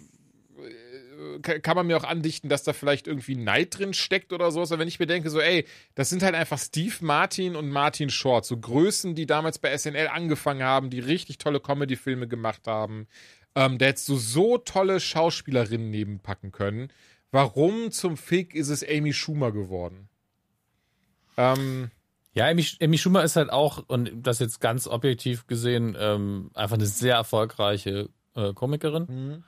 kann 1.42 1.76
man 1.76 1.88
mir 1.88 1.98
auch 1.98 2.04
andichten, 2.04 2.50
dass 2.50 2.64
da 2.64 2.74
vielleicht 2.74 3.08
irgendwie 3.08 3.36
Neid 3.36 3.78
drin 3.78 3.94
steckt 3.94 4.34
oder 4.34 4.52
sowas. 4.52 4.72
Aber 4.72 4.82
wenn 4.82 4.88
ich 4.88 5.00
mir 5.00 5.08
denke, 5.08 5.30
so, 5.30 5.40
ey, 5.40 5.66
das 5.96 6.10
sind 6.10 6.24
halt 6.24 6.36
einfach 6.36 6.58
Steve 6.60 6.96
Martin 7.02 7.56
und 7.56 7.70
Martin 7.70 8.10
Short, 8.10 8.46
so 8.46 8.58
Größen, 8.58 9.16
die 9.16 9.26
damals 9.26 9.60
bei 9.60 9.76
SNL 9.78 10.08
angefangen 10.08 10.64
haben, 10.64 10.90
die 10.90 11.00
richtig 11.00 11.38
tolle 11.38 11.60
Comedy-Filme 11.60 12.28
gemacht 12.28 12.68
haben. 12.68 13.08
Ähm, 13.56 13.78
da 13.78 13.88
hättest 13.88 14.08
du 14.10 14.16
so 14.16 14.58
tolle 14.58 15.00
Schauspielerinnen 15.00 15.90
nebenpacken 15.90 16.52
können. 16.52 16.92
Warum 17.32 17.92
zum 17.92 18.18
Fick 18.18 18.56
ist 18.56 18.70
es 18.70 18.88
Amy 18.88 19.14
Schumer 19.14 19.52
geworden? 19.52 20.10
Ähm, 21.38 21.92
Ja, 22.34 22.48
Amy, 22.48 22.66
Amy 22.82 22.98
Schumer 22.98 23.24
ist 23.24 23.36
halt 23.36 23.50
auch, 23.50 23.84
und 23.88 24.12
das 24.16 24.40
jetzt 24.40 24.62
ganz 24.62 24.88
objektiv 24.88 25.48
gesehen, 25.48 25.98
ähm, 26.00 26.52
einfach 26.54 26.76
eine 26.78 26.86
sehr 26.86 27.16
erfolgreiche 27.16 28.10
äh, 28.36 28.54
Komikerin. 28.54 29.06
Mhm. 29.10 29.44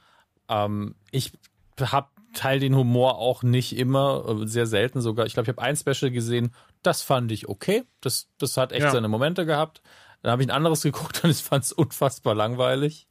Ähm, 0.49 0.95
ich 1.11 1.31
habe 1.79 2.07
teil 2.33 2.59
den 2.59 2.75
Humor 2.75 3.19
auch 3.19 3.43
nicht 3.43 3.77
immer, 3.77 4.25
äh, 4.27 4.47
sehr 4.47 4.65
selten 4.65 5.01
sogar. 5.01 5.25
Ich 5.25 5.33
glaube, 5.33 5.45
ich 5.45 5.55
habe 5.55 5.61
ein 5.61 5.75
Special 5.75 6.11
gesehen, 6.11 6.53
das 6.81 7.01
fand 7.01 7.31
ich 7.31 7.47
okay. 7.47 7.83
Das, 8.01 8.29
das 8.39 8.57
hat 8.57 8.71
echt 8.71 8.83
ja. 8.83 8.91
seine 8.91 9.07
Momente 9.07 9.45
gehabt. 9.45 9.81
Dann 10.21 10.31
habe 10.31 10.41
ich 10.41 10.47
ein 10.47 10.55
anderes 10.55 10.81
geguckt 10.83 11.23
und 11.23 11.29
ich 11.29 11.43
fand 11.43 11.63
es 11.63 11.71
unfassbar 11.71 12.35
langweilig. 12.35 13.07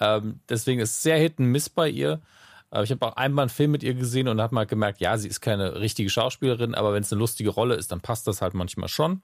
Ähm, 0.00 0.40
deswegen 0.48 0.80
ist 0.80 0.90
es 0.90 1.02
sehr 1.02 1.18
Hit 1.18 1.38
and 1.38 1.48
Miss 1.48 1.68
bei 1.68 1.88
ihr. 1.88 2.20
Aber 2.70 2.82
ich 2.82 2.90
habe 2.90 3.06
auch 3.06 3.16
einmal 3.16 3.44
einen 3.44 3.50
Film 3.50 3.70
mit 3.70 3.82
ihr 3.82 3.94
gesehen 3.94 4.28
und 4.28 4.40
habe 4.40 4.54
mal 4.54 4.66
gemerkt, 4.66 5.00
ja, 5.00 5.16
sie 5.16 5.28
ist 5.28 5.40
keine 5.40 5.80
richtige 5.80 6.10
Schauspielerin, 6.10 6.74
aber 6.74 6.92
wenn 6.92 7.02
es 7.02 7.12
eine 7.12 7.20
lustige 7.20 7.50
Rolle 7.50 7.76
ist, 7.76 7.92
dann 7.92 8.00
passt 8.00 8.26
das 8.26 8.42
halt 8.42 8.54
manchmal 8.54 8.88
schon. 8.88 9.22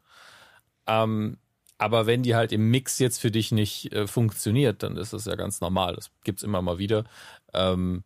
Ähm, 0.87 1.39
aber 1.77 2.07
wenn 2.07 2.23
die 2.23 2.37
halt 2.37 2.53
im 2.53 2.71
Mix 2.71 3.01
jetzt 3.01 3.21
für 3.21 3.33
dich 3.33 3.51
nicht 3.51 3.93
äh, 3.93 4.07
funktioniert, 4.07 4.85
dann 4.85 4.97
ist 4.97 5.13
das 5.13 5.25
ja 5.25 5.35
ganz 5.35 5.61
normal. 5.61 5.97
Das 5.97 6.13
gibt's 6.23 6.45
immer 6.45 6.63
mal 6.63 6.79
wieder. 6.79 7.05
Ähm, 7.53 8.05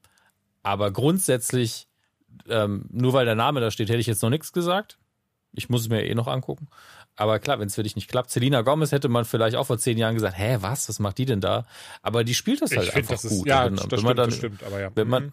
aber 0.67 0.91
grundsätzlich, 0.91 1.87
ähm, 2.49 2.87
nur 2.91 3.13
weil 3.13 3.25
der 3.25 3.37
Name 3.37 3.61
da 3.61 3.71
steht, 3.71 3.89
hätte 3.89 4.01
ich 4.01 4.09
jetzt 4.09 4.21
noch 4.21 4.31
nichts 4.31 4.53
gesagt. 4.53 4.99
Ich 5.53 5.69
muss 5.69 5.83
es 5.83 5.89
mir 5.89 6.05
eh 6.05 6.15
noch 6.17 6.27
angucken. 6.27 6.67
Aber 7.15 7.39
klar, 7.39 7.61
wenn 7.61 7.69
es 7.69 7.77
für 7.77 7.85
dich 7.85 7.95
nicht 7.95 8.09
klappt. 8.11 8.31
Selina 8.33 8.63
Gomez 8.63 8.91
hätte 8.91 9.09
man 9.09 9.25
vielleicht 9.25 9.55
auch 9.55 9.69
vor 9.69 9.79
zehn 9.79 9.97
Jahren 9.97 10.15
gesagt, 10.15 10.37
hä, 10.37 10.59
was, 10.63 10.89
was 10.89 10.99
macht 10.99 11.19
die 11.19 11.25
denn 11.25 11.41
da? 11.41 11.67
Aber 12.03 12.25
die 12.25 12.35
spielt 12.35 12.63
das 12.63 12.77
halt 12.77 12.93
einfach 12.97 13.15
das 13.15 13.23
gut. 13.23 13.31
Ist, 13.31 13.47
ja, 13.47 13.65
wenn, 13.67 13.77
das, 13.77 13.85
wenn 13.85 13.99
stimmt, 14.01 14.19
dann, 14.19 14.29
das 14.29 14.37
stimmt, 14.37 14.65
aber 14.65 14.81
ja. 14.81 14.91
Wenn 14.93 15.09
man, 15.09 15.25
mhm 15.27 15.33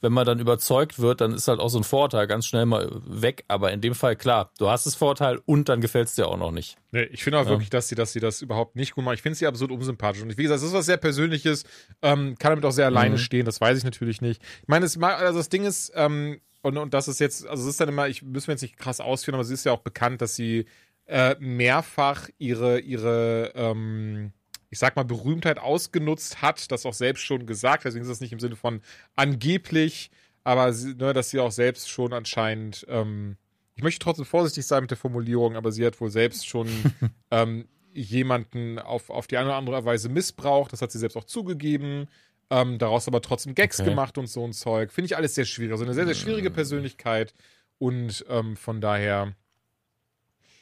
wenn 0.00 0.12
man 0.12 0.26
dann 0.26 0.38
überzeugt 0.38 0.98
wird, 0.98 1.20
dann 1.20 1.32
ist 1.32 1.48
halt 1.48 1.60
auch 1.60 1.68
so 1.68 1.78
ein 1.78 1.84
Vorteil 1.84 2.26
ganz 2.26 2.46
schnell 2.46 2.66
mal 2.66 2.90
weg. 3.06 3.44
Aber 3.48 3.72
in 3.72 3.80
dem 3.80 3.94
Fall, 3.94 4.16
klar, 4.16 4.50
du 4.58 4.68
hast 4.68 4.86
das 4.86 4.94
Vorteil 4.94 5.40
und 5.46 5.68
dann 5.68 5.80
gefällt 5.80 6.08
es 6.08 6.14
dir 6.14 6.28
auch 6.28 6.36
noch 6.36 6.52
nicht. 6.52 6.76
Nee, 6.92 7.04
ich 7.04 7.24
finde 7.24 7.38
auch 7.38 7.44
ja. 7.44 7.50
wirklich, 7.50 7.70
dass 7.70 7.88
sie, 7.88 7.94
dass 7.94 8.12
sie 8.12 8.20
das 8.20 8.42
überhaupt 8.42 8.76
nicht 8.76 8.94
gut 8.94 9.04
macht. 9.04 9.14
Ich 9.16 9.22
finde 9.22 9.36
sie 9.36 9.46
absolut 9.46 9.72
unsympathisch. 9.72 10.22
Und 10.22 10.36
wie 10.36 10.42
gesagt, 10.42 10.58
es 10.58 10.66
ist 10.66 10.72
was 10.72 10.86
sehr 10.86 10.96
Persönliches, 10.96 11.64
ähm, 12.02 12.36
kann 12.38 12.52
damit 12.52 12.64
auch 12.64 12.72
sehr 12.72 12.86
alleine 12.86 13.16
mhm. 13.16 13.18
stehen, 13.18 13.46
das 13.46 13.60
weiß 13.60 13.78
ich 13.78 13.84
natürlich 13.84 14.20
nicht. 14.20 14.42
Ich 14.62 14.68
meine, 14.68 14.84
also 14.84 15.38
das 15.38 15.48
Ding 15.48 15.64
ist, 15.64 15.92
ähm, 15.94 16.40
und, 16.62 16.76
und 16.78 16.94
das 16.94 17.06
ist 17.06 17.20
jetzt, 17.20 17.46
also 17.46 17.62
es 17.62 17.70
ist 17.70 17.80
dann 17.80 17.88
immer, 17.88 18.08
ich 18.08 18.22
müssen 18.22 18.48
wir 18.48 18.54
jetzt 18.54 18.62
nicht 18.62 18.76
krass 18.76 19.00
ausführen, 19.00 19.36
aber 19.36 19.44
sie 19.44 19.54
ist 19.54 19.64
ja 19.64 19.72
auch 19.72 19.82
bekannt, 19.82 20.20
dass 20.20 20.34
sie 20.34 20.66
äh, 21.06 21.36
mehrfach 21.38 22.28
ihre, 22.38 22.80
ihre, 22.80 23.52
ähm, 23.54 24.32
ich 24.70 24.78
sag 24.78 24.96
mal, 24.96 25.04
Berühmtheit 25.04 25.58
ausgenutzt 25.58 26.42
hat, 26.42 26.70
das 26.70 26.86
auch 26.86 26.94
selbst 26.94 27.22
schon 27.22 27.46
gesagt, 27.46 27.84
deswegen 27.84 28.02
ist 28.02 28.10
das 28.10 28.20
nicht 28.20 28.32
im 28.32 28.40
Sinne 28.40 28.56
von 28.56 28.80
angeblich, 29.14 30.10
aber 30.44 30.72
sie, 30.72 30.94
ne, 30.94 31.12
dass 31.12 31.30
sie 31.30 31.40
auch 31.40 31.50
selbst 31.50 31.90
schon 31.90 32.12
anscheinend, 32.12 32.86
ähm, 32.88 33.36
ich 33.74 33.82
möchte 33.82 34.00
trotzdem 34.00 34.24
vorsichtig 34.24 34.66
sein 34.66 34.82
mit 34.82 34.90
der 34.90 34.98
Formulierung, 34.98 35.56
aber 35.56 35.72
sie 35.72 35.84
hat 35.84 36.00
wohl 36.00 36.10
selbst 36.10 36.46
schon 36.46 36.68
ähm, 37.30 37.66
jemanden 37.92 38.78
auf, 38.78 39.10
auf 39.10 39.26
die 39.26 39.36
eine 39.36 39.48
oder 39.48 39.56
andere 39.56 39.84
Weise 39.84 40.08
missbraucht, 40.08 40.72
das 40.72 40.82
hat 40.82 40.92
sie 40.92 40.98
selbst 40.98 41.16
auch 41.16 41.24
zugegeben, 41.24 42.08
ähm, 42.50 42.78
daraus 42.78 43.08
aber 43.08 43.22
trotzdem 43.22 43.54
Gags 43.54 43.80
okay. 43.80 43.90
gemacht 43.90 44.18
und 44.18 44.28
so 44.28 44.44
ein 44.44 44.52
Zeug. 44.52 44.92
Finde 44.92 45.06
ich 45.06 45.16
alles 45.16 45.34
sehr 45.34 45.46
schwierig. 45.46 45.72
Also 45.72 45.84
eine 45.84 45.94
sehr, 45.94 46.06
sehr 46.06 46.14
schwierige 46.14 46.50
mm. 46.50 46.52
Persönlichkeit 46.54 47.34
und 47.78 48.24
ähm, 48.28 48.56
von 48.56 48.80
daher 48.80 49.34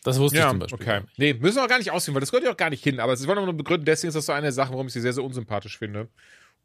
das 0.05 0.19
wusste 0.21 0.39
ja, 0.39 0.45
ich 0.45 0.51
zum 0.51 0.59
Beispiel. 0.61 0.81
Okay. 0.81 1.01
Nee, 1.17 1.35
müssen 1.35 1.57
wir 1.57 1.65
auch 1.65 1.69
gar 1.69 1.79
nicht 1.79 1.91
ausführen, 1.91 2.15
weil 2.15 2.21
das 2.21 2.31
gehört 2.31 2.45
ja 2.45 2.53
auch 2.53 2.57
gar 2.57 2.71
nicht 2.71 2.85
hin. 2.85 3.01
Aber 3.01 3.15
es 3.15 3.27
wollen 3.27 3.39
wir 3.39 3.45
nur 3.47 3.55
begründen, 3.55 3.87
deswegen 3.87 4.09
ist 4.09 4.15
das 4.15 4.27
so 4.27 4.33
eine 4.33 4.53
Sache, 4.53 4.73
warum 4.73 4.87
ich 4.87 4.93
sie 4.93 5.01
sehr, 5.01 5.15
sehr 5.15 5.25
unsympathisch 5.25 5.79
finde. 5.79 6.09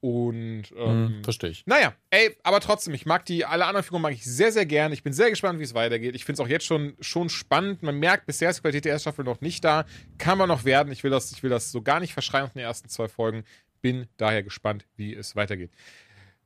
Und 0.01 0.63
ähm, 0.77 1.07
hm, 1.07 1.23
verstehe 1.23 1.49
ich. 1.49 1.65
Naja, 1.65 1.93
ey, 2.09 2.35
aber 2.43 2.59
trotzdem, 2.59 2.93
ich 2.93 3.05
mag 3.05 3.25
die, 3.25 3.45
alle 3.45 3.65
anderen 3.65 3.83
Figuren 3.83 4.01
mag 4.01 4.13
ich 4.13 4.23
sehr, 4.23 4.51
sehr 4.51 4.65
gern. 4.65 4.93
Ich 4.93 5.03
bin 5.03 5.13
sehr 5.13 5.29
gespannt, 5.29 5.59
wie 5.59 5.63
es 5.63 5.73
weitergeht. 5.73 6.15
Ich 6.15 6.25
finde 6.25 6.41
es 6.41 6.45
auch 6.45 6.49
jetzt 6.49 6.65
schon, 6.65 6.95
schon 6.99 7.29
spannend. 7.29 7.81
Man 7.81 7.97
merkt, 7.97 8.25
bisher 8.25 8.49
ist 8.49 8.57
die 8.57 8.61
Qualität 8.61 8.85
der 8.85 8.93
ersten 8.93 9.09
Staffel 9.09 9.25
noch 9.25 9.41
nicht 9.41 9.63
da. 9.63 9.85
Kann 10.17 10.37
man 10.37 10.47
noch 10.47 10.63
werden. 10.63 10.91
Ich 10.91 11.03
will 11.03 11.11
das, 11.11 11.31
ich 11.31 11.43
will 11.43 11.49
das 11.49 11.71
so 11.71 11.81
gar 11.81 11.99
nicht 11.99 12.13
verschreien 12.13 12.45
nach 12.45 12.53
den 12.53 12.61
ersten 12.61 12.89
zwei 12.89 13.07
Folgen. 13.07 13.43
Bin 13.81 14.07
daher 14.17 14.43
gespannt, 14.43 14.85
wie 14.95 15.13
es 15.13 15.35
weitergeht. 15.35 15.71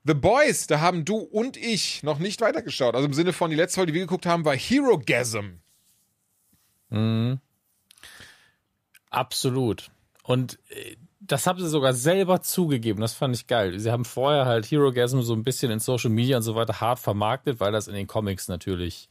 The 0.03 0.13
Boys, 0.13 0.67
da 0.67 0.79
haben 0.79 1.05
du 1.05 1.17
und 1.17 1.55
ich 1.57 2.03
noch 2.03 2.19
nicht 2.19 2.41
weitergeschaut. 2.41 2.95
Also 2.95 3.07
im 3.07 3.13
Sinne 3.13 3.33
von, 3.33 3.49
die 3.49 3.55
letzte 3.55 3.77
Folge, 3.77 3.91
die 3.91 3.99
wir 3.99 4.05
geguckt 4.05 4.25
haben, 4.25 4.45
war 4.45 4.55
Hero 4.55 4.99
Gasm. 4.99 5.59
Mhm. 6.93 7.39
Absolut. 9.09 9.91
Und 10.23 10.59
äh, 10.69 10.95
das 11.19 11.47
haben 11.47 11.59
sie 11.59 11.69
sogar 11.69 11.93
selber 11.93 12.41
zugegeben. 12.41 13.01
Das 13.01 13.13
fand 13.13 13.35
ich 13.35 13.47
geil. 13.47 13.79
Sie 13.79 13.91
haben 13.91 14.05
vorher 14.05 14.45
halt 14.45 14.65
Hero 14.65 14.91
Gasm 14.91 15.21
so 15.21 15.33
ein 15.33 15.43
bisschen 15.43 15.71
in 15.71 15.79
Social 15.79 16.09
Media 16.09 16.37
und 16.37 16.43
so 16.43 16.55
weiter 16.55 16.81
hart 16.81 16.99
vermarktet, 16.99 17.59
weil 17.59 17.71
das 17.71 17.87
in 17.87 17.95
den 17.95 18.07
Comics 18.07 18.47
natürlich 18.47 19.09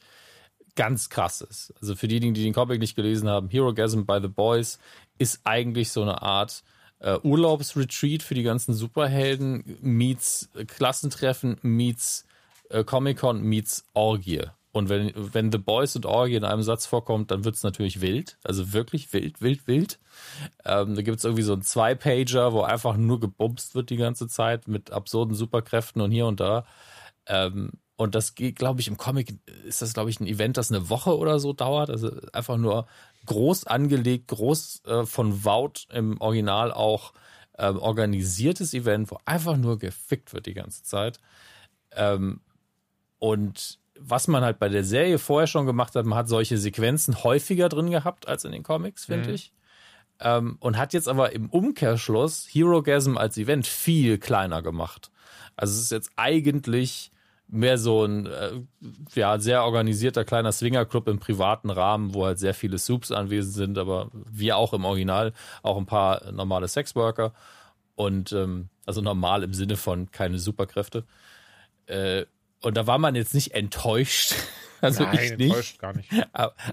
ganz 0.74 1.10
krass 1.10 1.40
ist. 1.40 1.74
Also 1.80 1.96
für 1.96 2.08
diejenigen, 2.08 2.34
die 2.34 2.44
den 2.44 2.54
Comic 2.54 2.80
nicht 2.80 2.96
gelesen 2.96 3.28
haben, 3.28 3.48
Hero 3.48 3.74
Gasm 3.74 4.04
by 4.04 4.18
the 4.20 4.28
Boys 4.28 4.78
ist 5.18 5.40
eigentlich 5.44 5.90
so 5.90 6.02
eine 6.02 6.22
Art 6.22 6.62
äh, 7.00 7.18
Urlaubsretreat 7.22 8.22
für 8.22 8.34
die 8.34 8.42
ganzen 8.42 8.74
Superhelden, 8.74 9.78
meets 9.80 10.50
Klassentreffen, 10.66 11.58
meets 11.62 12.26
äh, 12.70 12.84
Comic-Con, 12.84 13.42
meets 13.42 13.84
Orgie. 13.92 14.42
Und 14.72 14.88
wenn, 14.88 15.12
wenn 15.14 15.52
The 15.52 15.58
Boys 15.58 15.94
und 15.96 16.06
Orgie 16.06 16.36
in 16.36 16.44
einem 16.44 16.62
Satz 16.62 16.86
vorkommt, 16.86 17.30
dann 17.30 17.44
wird 17.44 17.56
es 17.56 17.62
natürlich 17.62 18.00
wild. 18.00 18.38
Also 18.42 18.72
wirklich 18.72 19.12
wild, 19.12 19.42
wild, 19.42 19.66
wild. 19.66 19.98
Ähm, 20.64 20.94
da 20.94 21.02
gibt 21.02 21.18
es 21.18 21.24
irgendwie 21.24 21.42
so 21.42 21.52
einen 21.52 21.62
Zwei-Pager, 21.62 22.54
wo 22.54 22.62
einfach 22.62 22.96
nur 22.96 23.20
gebumst 23.20 23.74
wird 23.74 23.90
die 23.90 23.96
ganze 23.96 24.28
Zeit 24.28 24.68
mit 24.68 24.90
absurden 24.90 25.34
Superkräften 25.34 26.00
und 26.00 26.10
hier 26.10 26.26
und 26.26 26.40
da. 26.40 26.64
Ähm, 27.26 27.72
und 27.96 28.14
das 28.14 28.34
geht, 28.34 28.56
glaube 28.56 28.80
ich, 28.80 28.88
im 28.88 28.96
Comic 28.96 29.34
ist 29.64 29.82
das, 29.82 29.92
glaube 29.92 30.08
ich, 30.08 30.18
ein 30.20 30.26
Event, 30.26 30.56
das 30.56 30.70
eine 30.70 30.88
Woche 30.88 31.16
oder 31.18 31.38
so 31.38 31.52
dauert. 31.52 31.90
Also 31.90 32.10
einfach 32.32 32.56
nur 32.56 32.86
groß 33.26 33.66
angelegt, 33.66 34.28
groß 34.28 34.84
äh, 34.86 35.04
von 35.04 35.44
Wout 35.44 35.86
im 35.92 36.18
Original 36.20 36.72
auch 36.72 37.12
ähm, 37.58 37.78
organisiertes 37.78 38.72
Event, 38.72 39.10
wo 39.10 39.18
einfach 39.26 39.58
nur 39.58 39.78
gefickt 39.78 40.32
wird 40.32 40.46
die 40.46 40.54
ganze 40.54 40.82
Zeit. 40.82 41.20
Ähm, 41.92 42.40
und 43.18 43.78
was 44.04 44.28
man 44.28 44.42
halt 44.42 44.58
bei 44.58 44.68
der 44.68 44.84
Serie 44.84 45.18
vorher 45.18 45.46
schon 45.46 45.66
gemacht 45.66 45.94
hat, 45.94 46.06
man 46.06 46.18
hat 46.18 46.28
solche 46.28 46.58
Sequenzen 46.58 47.22
häufiger 47.24 47.68
drin 47.68 47.90
gehabt 47.90 48.28
als 48.28 48.44
in 48.44 48.52
den 48.52 48.62
Comics, 48.62 49.06
finde 49.06 49.28
mhm. 49.28 49.34
ich. 49.34 49.52
Ähm, 50.20 50.56
und 50.60 50.78
hat 50.78 50.92
jetzt 50.92 51.08
aber 51.08 51.32
im 51.32 51.48
Umkehrschluss 51.50 52.46
Hero 52.50 52.82
Gasm 52.82 53.16
als 53.16 53.36
Event 53.38 53.66
viel 53.66 54.18
kleiner 54.18 54.62
gemacht. 54.62 55.10
Also 55.56 55.74
es 55.74 55.82
ist 55.82 55.90
jetzt 55.90 56.10
eigentlich 56.16 57.10
mehr 57.48 57.76
so 57.76 58.04
ein 58.04 58.26
äh, 58.26 58.52
ja 59.14 59.38
sehr 59.38 59.64
organisierter 59.64 60.24
kleiner 60.24 60.52
Swingerclub 60.52 61.06
im 61.08 61.18
privaten 61.18 61.70
Rahmen, 61.70 62.14
wo 62.14 62.24
halt 62.24 62.38
sehr 62.38 62.54
viele 62.54 62.78
Soups 62.78 63.12
anwesend 63.12 63.54
sind, 63.54 63.78
aber 63.78 64.10
wie 64.12 64.52
auch 64.52 64.72
im 64.72 64.84
Original 64.86 65.32
auch 65.62 65.76
ein 65.76 65.86
paar 65.86 66.32
normale 66.32 66.66
Sexworker 66.66 67.34
und 67.94 68.32
ähm, 68.32 68.68
also 68.86 69.00
normal 69.02 69.42
im 69.42 69.52
Sinne 69.52 69.76
von 69.76 70.10
keine 70.10 70.38
Superkräfte. 70.38 71.04
Äh, 71.86 72.24
und 72.62 72.76
da 72.76 72.86
war 72.86 72.98
man 72.98 73.14
jetzt 73.14 73.34
nicht 73.34 73.52
enttäuscht. 73.52 74.34
Also 74.82 75.04
Nein, 75.04 75.14
ich 75.14 75.20
nicht. 75.38 75.40
enttäuscht 75.42 75.78
gar 75.78 75.96
nicht. 75.96 76.10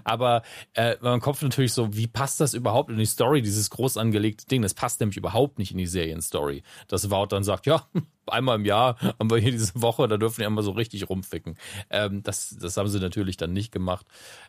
Aber 0.02 0.42
äh, 0.74 0.96
man 1.00 1.20
kommt 1.20 1.40
natürlich 1.42 1.72
so, 1.72 1.94
wie 1.94 2.08
passt 2.08 2.40
das 2.40 2.54
überhaupt 2.54 2.90
in 2.90 2.98
die 2.98 3.06
Story, 3.06 3.40
dieses 3.40 3.70
groß 3.70 3.98
angelegte 3.98 4.46
Ding? 4.46 4.62
Das 4.62 4.74
passt 4.74 4.98
nämlich 4.98 5.16
überhaupt 5.16 5.60
nicht 5.60 5.70
in 5.70 5.78
die 5.78 5.86
Serienstory. 5.86 6.64
Dass 6.88 7.08
Wout 7.12 7.28
dann 7.28 7.44
sagt, 7.44 7.66
ja, 7.66 7.86
einmal 8.26 8.56
im 8.56 8.64
Jahr 8.64 8.98
haben 9.00 9.30
wir 9.30 9.38
hier 9.38 9.52
diese 9.52 9.80
Woche, 9.80 10.08
da 10.08 10.16
dürfen 10.16 10.38
wir 10.38 10.48
immer 10.48 10.64
so 10.64 10.72
richtig 10.72 11.08
rumficken. 11.08 11.56
Ähm, 11.88 12.24
das, 12.24 12.56
das 12.60 12.76
haben 12.76 12.88
sie 12.88 12.98
natürlich 12.98 13.36
dann 13.36 13.52
nicht 13.52 13.70
gemacht. 13.70 14.06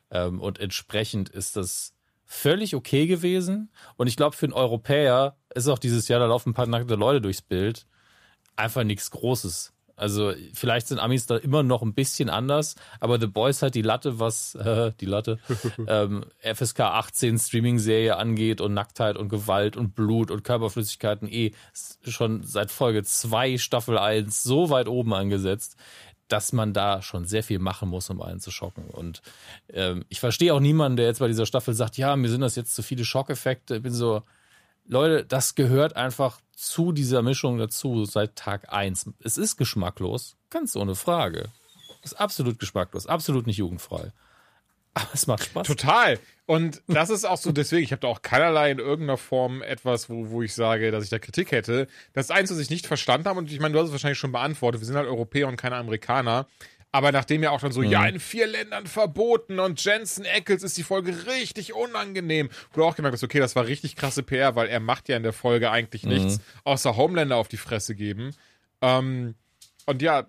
Ähm, 0.09 0.41
und 0.41 0.57
entsprechend 0.59 1.29
ist 1.29 1.55
das 1.55 1.93
völlig 2.25 2.75
okay 2.75 3.05
gewesen. 3.05 3.69
Und 3.95 4.07
ich 4.07 4.15
glaube, 4.15 4.35
für 4.35 4.47
einen 4.47 4.53
Europäer 4.53 5.37
ist 5.53 5.67
auch 5.67 5.77
dieses 5.79 6.07
Jahr, 6.07 6.19
da 6.19 6.25
laufen 6.25 6.49
ein 6.49 6.53
paar 6.55 6.65
nackte 6.65 6.95
Leute 6.95 7.21
durchs 7.21 7.43
Bild, 7.43 7.85
einfach 8.55 8.83
nichts 8.83 9.11
Großes. 9.11 9.73
Also 9.95 10.33
vielleicht 10.53 10.87
sind 10.87 10.99
Amis 10.99 11.25
da 11.25 11.37
immer 11.37 11.63
noch 11.63 11.81
ein 11.81 11.93
bisschen 11.93 12.29
anders, 12.29 12.75
aber 12.99 13.19
The 13.19 13.27
Boys 13.27 13.61
hat 13.61 13.75
die 13.75 13.81
Latte, 13.81 14.19
was 14.19 14.55
äh, 14.55 14.91
die 14.99 15.05
Latte 15.05 15.39
ähm, 15.87 16.25
FSK 16.41 16.79
18 16.81 17.37
Streaming-Serie 17.37 18.17
angeht 18.17 18.61
und 18.61 18.73
Nacktheit 18.73 19.17
und 19.17 19.29
Gewalt 19.29 19.77
und 19.77 19.95
Blut 19.95 20.31
und 20.31 20.43
Körperflüssigkeiten 20.43 21.27
eh 21.27 21.51
schon 22.03 22.43
seit 22.43 22.71
Folge 22.71 23.03
2 23.03 23.57
Staffel 23.57 23.97
1 23.97 24.43
so 24.43 24.69
weit 24.69 24.87
oben 24.87 25.13
angesetzt, 25.13 25.77
dass 26.31 26.53
man 26.53 26.73
da 26.73 27.01
schon 27.01 27.25
sehr 27.25 27.43
viel 27.43 27.59
machen 27.59 27.89
muss, 27.89 28.09
um 28.09 28.21
einen 28.21 28.39
zu 28.39 28.51
schocken. 28.51 28.85
Und 28.85 29.21
ähm, 29.69 30.05
ich 30.09 30.19
verstehe 30.19 30.53
auch 30.53 30.59
niemanden, 30.59 30.95
der 30.95 31.07
jetzt 31.07 31.19
bei 31.19 31.27
dieser 31.27 31.45
Staffel 31.45 31.73
sagt, 31.73 31.97
ja, 31.97 32.15
mir 32.15 32.29
sind 32.29 32.41
das 32.41 32.55
jetzt 32.55 32.73
zu 32.73 32.83
viele 32.83 33.03
Schockeffekte. 33.03 33.75
Ich 33.75 33.83
bin 33.83 33.93
so, 33.93 34.23
Leute, 34.85 35.25
das 35.25 35.55
gehört 35.55 35.95
einfach 35.95 36.39
zu 36.61 36.91
dieser 36.91 37.23
Mischung 37.23 37.57
dazu 37.57 38.05
seit 38.05 38.35
Tag 38.35 38.71
1. 38.71 39.09
Es 39.23 39.37
ist 39.37 39.57
geschmacklos, 39.57 40.37
ganz 40.51 40.75
ohne 40.75 40.93
Frage. 40.93 41.49
Es 42.03 42.11
ist 42.11 42.19
absolut 42.19 42.59
geschmacklos, 42.59 43.07
absolut 43.07 43.47
nicht 43.47 43.57
jugendfrei. 43.57 44.11
Aber 44.93 45.09
es 45.13 45.25
macht 45.25 45.45
Spaß. 45.45 45.65
Total. 45.65 46.19
Und 46.45 46.83
das 46.87 47.09
ist 47.09 47.25
auch 47.25 47.37
so, 47.37 47.51
deswegen, 47.51 47.83
ich 47.83 47.91
habe 47.91 48.01
da 48.01 48.09
auch 48.09 48.21
keinerlei 48.21 48.71
in 48.71 48.79
irgendeiner 48.79 49.17
Form 49.17 49.61
etwas, 49.63 50.09
wo, 50.09 50.29
wo 50.29 50.41
ich 50.43 50.53
sage, 50.53 50.91
dass 50.91 51.03
ich 51.03 51.09
da 51.09 51.17
Kritik 51.17 51.51
hätte. 51.51 51.87
Das 52.13 52.25
ist 52.25 52.31
eins, 52.31 52.51
was 52.51 52.59
ich 52.59 52.69
nicht 52.69 52.85
verstanden 52.85 53.27
habe, 53.27 53.39
und 53.39 53.51
ich 53.51 53.59
meine, 53.59 53.73
du 53.73 53.79
hast 53.79 53.87
es 53.87 53.93
wahrscheinlich 53.93 54.19
schon 54.19 54.33
beantwortet. 54.33 54.81
Wir 54.81 54.85
sind 54.85 54.97
halt 54.97 55.07
Europäer 55.07 55.47
und 55.47 55.55
keine 55.55 55.77
Amerikaner. 55.77 56.45
Aber 56.91 57.11
nachdem 57.11 57.41
ja 57.41 57.51
auch 57.51 57.61
dann 57.61 57.71
so, 57.71 57.81
mhm. 57.81 57.89
ja, 57.89 58.05
in 58.05 58.19
vier 58.19 58.47
Ländern 58.47 58.85
verboten 58.85 59.59
und 59.59 59.83
Jensen 59.83 60.25
Eccles 60.25 60.63
ist 60.63 60.77
die 60.77 60.83
Folge 60.83 61.25
richtig 61.25 61.73
unangenehm. 61.73 62.49
Wo 62.71 62.81
du 62.81 62.85
auch 62.85 62.95
gemerkt 62.95 63.13
hast, 63.13 63.23
okay, 63.23 63.39
das 63.39 63.55
war 63.55 63.65
richtig 63.65 63.95
krasse 63.95 64.23
PR, 64.23 64.55
weil 64.55 64.67
er 64.67 64.81
macht 64.81 65.07
ja 65.07 65.15
in 65.15 65.23
der 65.23 65.33
Folge 65.33 65.71
eigentlich 65.71 66.03
mhm. 66.03 66.09
nichts, 66.09 66.39
außer 66.65 66.97
Homelander 66.97 67.37
auf 67.37 67.47
die 67.47 67.57
Fresse 67.57 67.95
geben. 67.95 68.35
Ähm, 68.81 69.35
und 69.85 70.01
ja. 70.01 70.27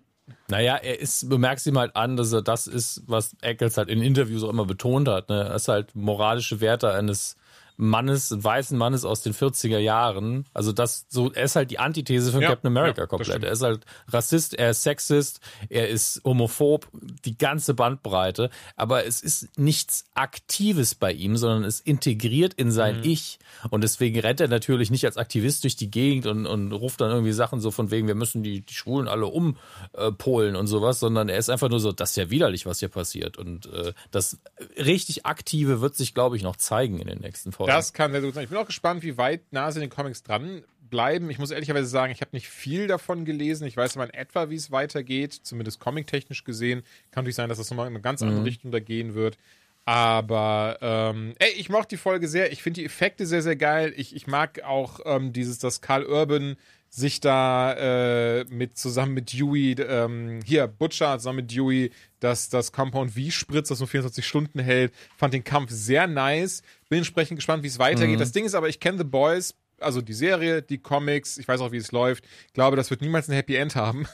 Naja, 0.48 0.76
er 0.76 1.00
ist, 1.00 1.30
du 1.30 1.36
merkst 1.36 1.66
ihm 1.66 1.78
halt 1.78 1.96
an, 1.96 2.16
dass 2.16 2.32
er 2.32 2.42
das 2.42 2.68
ist, 2.68 3.02
was 3.06 3.34
Eccles 3.40 3.76
halt 3.76 3.88
in 3.88 4.00
Interviews 4.00 4.44
auch 4.44 4.50
immer 4.50 4.66
betont 4.66 5.08
hat. 5.08 5.28
Ne? 5.28 5.48
Er 5.48 5.56
ist 5.56 5.66
halt 5.66 5.96
moralische 5.96 6.60
Werte 6.60 6.92
eines 6.92 7.36
Mannes, 7.76 8.34
weißen 8.42 8.76
Mannes 8.76 9.04
aus 9.04 9.22
den 9.22 9.34
40er 9.34 9.78
Jahren. 9.78 10.44
Also 10.54 10.72
das 10.72 11.06
so, 11.08 11.32
er 11.32 11.44
ist 11.44 11.56
halt 11.56 11.70
die 11.70 11.78
Antithese 11.78 12.32
von 12.32 12.42
ja, 12.42 12.48
Captain 12.48 12.68
America 12.68 13.02
ja, 13.02 13.06
komplett. 13.06 13.44
Er 13.44 13.52
ist 13.52 13.62
halt 13.62 13.84
Rassist, 14.08 14.54
er 14.54 14.70
ist 14.70 14.82
Sexist, 14.82 15.40
er 15.68 15.88
ist 15.88 16.20
homophob, 16.24 16.88
die 17.24 17.36
ganze 17.36 17.74
Bandbreite. 17.74 18.50
Aber 18.76 19.06
es 19.06 19.20
ist 19.20 19.58
nichts 19.58 20.04
Aktives 20.14 20.94
bei 20.94 21.12
ihm, 21.12 21.36
sondern 21.36 21.64
es 21.64 21.80
integriert 21.80 22.54
in 22.54 22.70
sein 22.70 22.98
mhm. 22.98 23.04
Ich. 23.04 23.38
Und 23.70 23.82
deswegen 23.82 24.18
rennt 24.20 24.40
er 24.40 24.48
natürlich 24.48 24.90
nicht 24.90 25.04
als 25.04 25.16
Aktivist 25.16 25.64
durch 25.64 25.76
die 25.76 25.90
Gegend 25.90 26.26
und, 26.26 26.46
und 26.46 26.72
ruft 26.72 27.00
dann 27.00 27.10
irgendwie 27.10 27.32
Sachen 27.32 27.60
so 27.60 27.70
von 27.70 27.90
wegen, 27.90 28.06
wir 28.06 28.14
müssen 28.14 28.42
die, 28.42 28.60
die 28.60 28.74
Schwulen 28.74 29.08
alle 29.08 29.26
umpolen 29.26 30.54
äh, 30.54 30.58
und 30.58 30.66
sowas, 30.66 31.00
sondern 31.00 31.28
er 31.28 31.38
ist 31.38 31.50
einfach 31.50 31.68
nur 31.68 31.80
so, 31.80 31.92
das 31.92 32.10
ist 32.10 32.16
ja 32.16 32.30
widerlich, 32.30 32.66
was 32.66 32.80
hier 32.80 32.88
passiert. 32.88 33.38
Und 33.38 33.66
äh, 33.66 33.92
das 34.10 34.38
richtig 34.76 35.26
Aktive 35.26 35.80
wird 35.80 35.96
sich, 35.96 36.14
glaube 36.14 36.36
ich, 36.36 36.42
noch 36.42 36.56
zeigen 36.56 36.98
in 36.98 37.06
den 37.06 37.20
nächsten 37.20 37.52
Folgen. 37.52 37.61
Das 37.66 37.92
kann 37.92 38.12
sehr 38.12 38.20
gut 38.20 38.34
sein. 38.34 38.44
Ich 38.44 38.50
bin 38.50 38.58
auch 38.58 38.66
gespannt, 38.66 39.02
wie 39.02 39.16
weit 39.16 39.40
nah 39.52 39.70
sie 39.70 39.78
in 39.78 39.88
den 39.88 39.90
Comics 39.90 40.22
dran 40.22 40.62
bleiben. 40.90 41.30
Ich 41.30 41.38
muss 41.38 41.50
ehrlicherweise 41.50 41.88
sagen, 41.88 42.12
ich 42.12 42.20
habe 42.20 42.30
nicht 42.32 42.48
viel 42.48 42.86
davon 42.86 43.24
gelesen. 43.24 43.66
Ich 43.66 43.76
weiß 43.76 43.96
aber 43.96 44.04
in 44.04 44.14
etwa, 44.14 44.50
wie 44.50 44.56
es 44.56 44.70
weitergeht, 44.70 45.32
zumindest 45.32 45.80
comic-technisch 45.80 46.44
gesehen. 46.44 46.82
Kann 47.10 47.24
natürlich 47.24 47.36
sein, 47.36 47.48
dass 47.48 47.58
das 47.58 47.70
nochmal 47.70 47.86
in 47.88 47.94
eine 47.94 48.02
ganz 48.02 48.22
andere 48.22 48.40
mhm. 48.40 48.44
Richtung 48.44 48.70
da 48.70 48.78
gehen 48.78 49.14
wird. 49.14 49.38
Aber 49.84 50.78
ähm, 50.80 51.34
ey, 51.38 51.50
ich 51.56 51.68
mochte 51.68 51.96
die 51.96 51.96
Folge 51.96 52.28
sehr. 52.28 52.52
Ich 52.52 52.62
finde 52.62 52.80
die 52.80 52.86
Effekte 52.86 53.26
sehr, 53.26 53.42
sehr 53.42 53.56
geil. 53.56 53.92
Ich, 53.96 54.14
ich 54.14 54.26
mag 54.26 54.62
auch 54.62 55.00
ähm, 55.04 55.32
dieses, 55.32 55.58
dass 55.58 55.80
Karl 55.80 56.04
Urban 56.04 56.56
sich 56.88 57.20
da 57.20 57.72
äh, 57.72 58.44
mit 58.50 58.76
zusammen 58.76 59.14
mit 59.14 59.32
Dewey, 59.32 59.72
ähm, 59.80 60.40
hier, 60.44 60.66
Butcher 60.66 61.18
zusammen 61.18 61.36
mit 61.36 61.50
Dewey, 61.50 61.90
dass 62.20 62.50
das 62.50 62.70
Compound 62.70 63.12
V 63.12 63.30
spritzt, 63.30 63.70
das 63.70 63.80
nur 63.80 63.88
24 63.88 64.24
Stunden 64.24 64.58
hält. 64.58 64.92
Fand 65.16 65.32
den 65.32 65.42
Kampf 65.42 65.70
sehr 65.70 66.06
nice. 66.06 66.62
Bin 66.92 66.98
entsprechend 66.98 67.36
gespannt, 67.36 67.62
wie 67.62 67.68
es 67.68 67.78
weitergeht. 67.78 68.16
Mhm. 68.16 68.20
Das 68.20 68.32
Ding 68.32 68.44
ist 68.44 68.54
aber, 68.54 68.68
ich 68.68 68.78
kenne 68.78 68.98
The 68.98 69.04
Boys, 69.04 69.54
also 69.80 70.02
die 70.02 70.12
Serie, 70.12 70.60
die 70.60 70.76
Comics, 70.76 71.38
ich 71.38 71.48
weiß 71.48 71.62
auch, 71.62 71.72
wie 71.72 71.78
es 71.78 71.90
läuft. 71.90 72.22
Ich 72.48 72.52
glaube, 72.52 72.76
das 72.76 72.90
wird 72.90 73.00
niemals 73.00 73.30
ein 73.30 73.34
Happy 73.34 73.54
End 73.54 73.76
haben. 73.76 74.06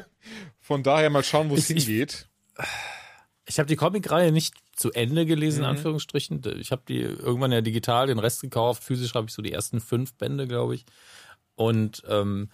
Von 0.60 0.82
daher 0.82 1.10
mal 1.10 1.22
schauen, 1.22 1.48
wo 1.48 1.54
es 1.54 1.68
hingeht. 1.68 2.26
Ich, 2.58 2.64
ich 3.50 3.58
habe 3.60 3.68
die 3.68 3.76
Comic-Reihe 3.76 4.32
nicht 4.32 4.54
zu 4.74 4.90
Ende 4.90 5.26
gelesen, 5.26 5.58
mhm. 5.58 5.62
in 5.62 5.70
Anführungsstrichen. 5.70 6.42
Ich 6.58 6.72
habe 6.72 6.82
die 6.88 7.02
irgendwann 7.02 7.52
ja 7.52 7.60
digital, 7.60 8.08
den 8.08 8.18
Rest 8.18 8.40
gekauft. 8.40 8.82
Physisch 8.82 9.14
habe 9.14 9.28
ich 9.28 9.32
so 9.32 9.40
die 9.40 9.52
ersten 9.52 9.80
fünf 9.80 10.14
Bände, 10.14 10.48
glaube 10.48 10.74
ich. 10.74 10.86
Und 11.54 12.02
ähm, 12.08 12.48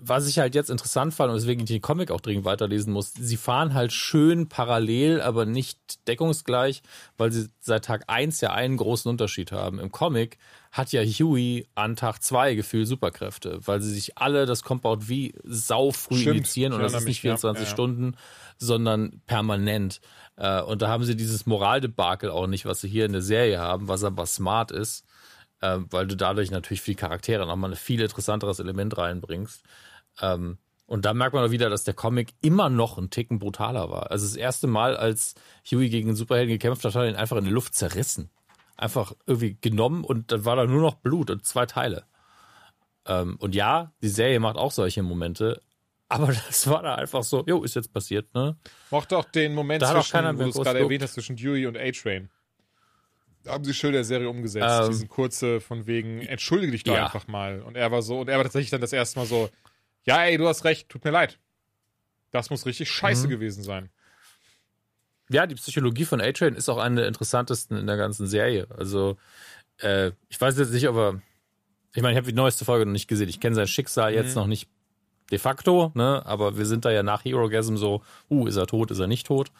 was 0.00 0.28
ich 0.28 0.38
halt 0.38 0.54
jetzt 0.54 0.70
interessant 0.70 1.14
fand 1.14 1.30
und 1.30 1.36
deswegen 1.36 1.62
ich 1.62 1.66
den 1.66 1.80
Comic 1.80 2.10
auch 2.10 2.20
dringend 2.20 2.44
weiterlesen 2.44 2.92
muss, 2.92 3.12
sie 3.12 3.36
fahren 3.36 3.74
halt 3.74 3.92
schön 3.92 4.48
parallel, 4.48 5.20
aber 5.20 5.46
nicht 5.46 6.06
deckungsgleich, 6.08 6.82
weil 7.16 7.32
sie 7.32 7.48
seit 7.60 7.84
Tag 7.84 8.04
eins 8.08 8.40
ja 8.40 8.52
einen 8.52 8.76
großen 8.76 9.10
Unterschied 9.10 9.52
haben. 9.52 9.78
Im 9.78 9.90
Comic 9.90 10.38
hat 10.72 10.92
ja 10.92 11.02
Huey 11.02 11.66
an 11.74 11.96
Tag 11.96 12.22
zwei 12.22 12.54
gefühlt 12.54 12.86
Superkräfte, 12.86 13.60
weil 13.64 13.80
sie 13.80 13.92
sich 13.92 14.18
alle 14.18 14.46
das 14.46 14.62
Compound 14.62 15.08
wie 15.08 15.34
sau 15.44 15.90
früh 15.92 16.18
Stimmt, 16.18 16.36
injizieren 16.36 16.72
und 16.72 16.82
das 16.82 16.94
ist 16.94 17.06
nicht 17.06 17.20
24 17.20 17.62
ja, 17.62 17.66
ja. 17.66 17.72
Stunden, 17.72 18.16
sondern 18.58 19.22
permanent. 19.26 20.00
Äh, 20.36 20.60
und 20.62 20.82
da 20.82 20.88
haben 20.88 21.04
sie 21.04 21.16
dieses 21.16 21.46
Moraldebakel 21.46 22.30
auch 22.30 22.46
nicht, 22.46 22.66
was 22.66 22.80
sie 22.80 22.88
hier 22.88 23.06
in 23.06 23.12
der 23.12 23.22
Serie 23.22 23.58
haben, 23.58 23.88
was 23.88 24.04
aber 24.04 24.26
smart 24.26 24.70
ist 24.70 25.04
ähm, 25.62 25.86
weil 25.90 26.06
du 26.06 26.16
dadurch 26.16 26.50
natürlich 26.50 26.84
die 26.84 26.94
Charaktere 26.94 27.46
nochmal 27.46 27.70
ein 27.70 27.76
viel 27.76 28.00
interessanteres 28.00 28.58
Element 28.58 28.96
reinbringst. 28.96 29.62
Ähm, 30.20 30.58
und 30.86 31.04
da 31.04 31.14
merkt 31.14 31.34
man 31.34 31.44
auch 31.44 31.50
wieder, 31.50 31.68
dass 31.68 31.84
der 31.84 31.94
Comic 31.94 32.34
immer 32.42 32.68
noch 32.68 32.96
ein 32.96 33.10
Ticken 33.10 33.38
brutaler 33.38 33.90
war. 33.90 34.10
Also 34.10 34.24
das 34.26 34.36
erste 34.36 34.68
Mal, 34.68 34.96
als 34.96 35.34
Huey 35.70 35.88
gegen 35.88 36.08
den 36.08 36.16
Superhelden 36.16 36.52
gekämpft 36.52 36.84
hat, 36.84 36.94
hat 36.94 37.02
er 37.02 37.08
ihn 37.08 37.16
einfach 37.16 37.36
in 37.36 37.44
die 37.44 37.50
Luft 37.50 37.74
zerrissen. 37.74 38.30
Einfach 38.76 39.12
irgendwie 39.26 39.56
genommen 39.60 40.04
und 40.04 40.30
dann 40.30 40.44
war 40.44 40.54
da 40.54 40.66
nur 40.66 40.82
noch 40.82 40.94
Blut 40.94 41.30
und 41.30 41.44
zwei 41.44 41.66
Teile. 41.66 42.04
Ähm, 43.06 43.36
und 43.40 43.54
ja, 43.54 43.92
die 44.02 44.08
Serie 44.08 44.38
macht 44.38 44.56
auch 44.56 44.70
solche 44.70 45.02
Momente, 45.02 45.60
aber 46.08 46.26
das 46.46 46.68
war 46.68 46.82
da 46.82 46.94
einfach 46.94 47.24
so, 47.24 47.44
jo, 47.46 47.64
ist 47.64 47.74
jetzt 47.74 47.92
passiert, 47.92 48.32
ne? 48.34 48.56
Mochte 48.90 49.16
auch 49.16 49.24
den 49.24 49.54
Moment 49.54 49.82
da 49.82 49.92
zwischen, 49.92 50.38
wo 50.38 50.42
du 50.42 50.48
es 50.50 50.54
gerade 50.56 50.78
erwähnt 50.78 51.02
hast, 51.02 51.14
zwischen 51.14 51.36
Dewey 51.36 51.66
und 51.66 51.76
A-Train 51.76 52.30
haben 53.46 53.64
sie 53.64 53.74
schön 53.74 53.92
der 53.92 54.04
Serie 54.04 54.28
umgesetzt. 54.28 54.66
Ähm, 54.82 54.88
diesen 54.88 55.08
kurze 55.08 55.60
von 55.60 55.86
wegen, 55.86 56.20
entschuldige 56.22 56.72
dich 56.72 56.84
doch 56.84 56.94
ja. 56.94 57.04
einfach 57.04 57.26
mal. 57.26 57.60
Und 57.62 57.76
er 57.76 57.90
war 57.90 58.02
so, 58.02 58.20
und 58.20 58.28
er 58.28 58.36
war 58.36 58.44
tatsächlich 58.44 58.70
dann 58.70 58.80
das 58.80 58.92
erste 58.92 59.18
Mal 59.18 59.26
so, 59.26 59.48
ja, 60.04 60.22
ey, 60.24 60.36
du 60.38 60.46
hast 60.46 60.64
recht, 60.64 60.88
tut 60.88 61.04
mir 61.04 61.10
leid. 61.10 61.38
Das 62.30 62.50
muss 62.50 62.66
richtig 62.66 62.90
scheiße 62.90 63.26
mhm. 63.26 63.30
gewesen 63.30 63.62
sein. 63.62 63.90
Ja, 65.28 65.46
die 65.46 65.56
Psychologie 65.56 66.04
von 66.04 66.20
A-Train 66.20 66.54
ist 66.54 66.68
auch 66.68 66.78
eine 66.78 66.96
der 66.96 67.08
interessantesten 67.08 67.76
in 67.76 67.86
der 67.86 67.96
ganzen 67.96 68.26
Serie. 68.26 68.68
Also, 68.76 69.16
äh, 69.78 70.12
ich 70.28 70.40
weiß 70.40 70.56
jetzt 70.58 70.72
nicht, 70.72 70.88
ob 70.88 70.96
er. 70.96 71.22
Ich 71.94 72.02
meine, 72.02 72.12
ich 72.12 72.18
habe 72.18 72.28
die 72.28 72.36
neueste 72.36 72.64
Folge 72.64 72.84
noch 72.84 72.92
nicht 72.92 73.08
gesehen. 73.08 73.28
Ich 73.28 73.40
kenne 73.40 73.56
sein 73.56 73.66
Schicksal 73.66 74.12
mhm. 74.12 74.18
jetzt 74.18 74.36
noch 74.36 74.46
nicht 74.46 74.68
de 75.30 75.38
facto, 75.38 75.90
ne? 75.94 76.22
Aber 76.24 76.56
wir 76.56 76.66
sind 76.66 76.84
da 76.84 76.90
ja 76.90 77.02
nach 77.02 77.24
Herogasm 77.24 77.76
so, 77.76 78.02
uh, 78.30 78.46
ist 78.46 78.56
er 78.56 78.66
tot, 78.66 78.90
ist 78.90 78.98
er 78.98 79.06
nicht 79.06 79.26
tot. 79.26 79.50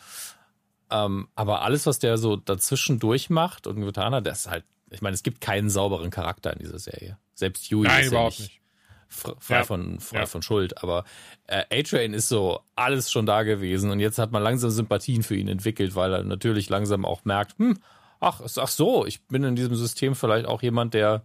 Ähm, 0.90 1.28
aber 1.34 1.62
alles, 1.62 1.86
was 1.86 1.98
der 1.98 2.18
so 2.18 2.36
dazwischen 2.36 2.98
durchmacht 2.98 3.66
und 3.66 3.80
getan 3.80 4.14
hat, 4.14 4.26
das 4.26 4.40
ist 4.40 4.50
halt, 4.50 4.64
ich 4.90 5.02
meine, 5.02 5.14
es 5.14 5.22
gibt 5.22 5.40
keinen 5.40 5.68
sauberen 5.68 6.10
Charakter 6.10 6.52
in 6.52 6.60
dieser 6.60 6.78
Serie. 6.78 7.18
Selbst 7.34 7.68
Yui 7.68 7.86
Nein, 7.86 8.02
ist 8.02 8.08
überhaupt 8.08 8.38
ja 8.38 8.44
nicht, 8.44 8.60
frei, 9.08 9.56
ja. 9.56 9.64
von, 9.64 10.00
frei 10.00 10.20
ja. 10.20 10.26
von 10.26 10.42
Schuld. 10.42 10.82
Aber 10.82 11.04
äh, 11.46 11.64
A-Train 11.80 12.14
ist 12.14 12.28
so 12.28 12.60
alles 12.76 13.10
schon 13.10 13.26
da 13.26 13.42
gewesen 13.42 13.90
und 13.90 14.00
jetzt 14.00 14.18
hat 14.18 14.32
man 14.32 14.42
langsam 14.42 14.70
Sympathien 14.70 15.22
für 15.22 15.36
ihn 15.36 15.48
entwickelt, 15.48 15.94
weil 15.94 16.12
er 16.12 16.24
natürlich 16.24 16.68
langsam 16.68 17.04
auch 17.04 17.24
merkt, 17.24 17.58
hm, 17.58 17.78
ach, 18.20 18.40
ach 18.56 18.68
so, 18.68 19.06
ich 19.06 19.22
bin 19.26 19.42
in 19.44 19.56
diesem 19.56 19.74
System 19.74 20.14
vielleicht 20.14 20.46
auch 20.46 20.62
jemand, 20.62 20.94
der 20.94 21.22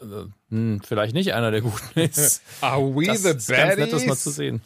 äh, 0.00 0.24
hm, 0.50 0.80
vielleicht 0.84 1.14
nicht 1.14 1.34
einer 1.34 1.50
der 1.50 1.60
Guten 1.60 2.00
ist. 2.00 2.42
Are 2.60 2.82
we 2.82 3.06
das 3.06 3.22
the 3.22 3.30
ist 3.30 3.48
ganz 3.48 3.76
nett, 3.76 3.92
das 3.92 4.06
mal 4.06 4.16
zu 4.16 4.30
sehen. 4.30 4.62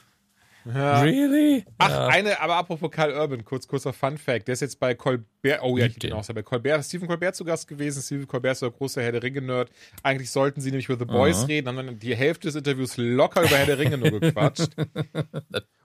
Ja. 0.65 1.01
Really? 1.01 1.65
Ach, 1.78 1.91
ja. 1.91 2.07
eine, 2.09 2.41
aber 2.41 2.57
apropos 2.57 2.91
Karl 2.91 3.12
Urban, 3.12 3.45
kurz, 3.45 3.66
kurzer 3.66 3.93
Fun 3.93 4.19
Fact. 4.19 4.49
Der 4.49 4.53
ist 4.53 4.61
jetzt 4.61 4.78
bei 4.78 4.95
Colbert, 4.95 5.61
oh 5.62 5.78
ja, 5.78 5.87
ich 5.87 5.99
bin 5.99 6.12
auch 6.12 6.27
bei 6.27 6.43
Colbert, 6.43 6.85
Stephen 6.85 7.09
Colbert 7.09 7.35
zu 7.35 7.45
Gast 7.45 7.66
gewesen. 7.66 8.03
Stephen 8.03 8.27
Colbert 8.27 8.53
ist 8.53 8.62
der 8.62 8.70
große 8.70 9.03
Herr 9.03 9.12
der 9.12 9.23
Ringe-Nerd. 9.23 9.70
Eigentlich 10.03 10.31
sollten 10.31 10.61
sie 10.61 10.70
nämlich 10.70 10.89
über 10.89 10.99
The 10.99 11.07
Boys 11.07 11.39
uh 11.39 11.45
-huh. 11.45 11.49
reden, 11.49 11.69
haben 11.69 11.77
dann 11.77 11.99
die 11.99 12.15
Hälfte 12.15 12.49
des 12.49 12.57
Interviews 12.57 12.97
locker 12.97 13.43
über 13.43 13.57
Herr 13.57 13.66
der 13.66 13.78
Ringe 13.78 13.99
nur 13.99 14.20
gequatscht. 14.20 14.70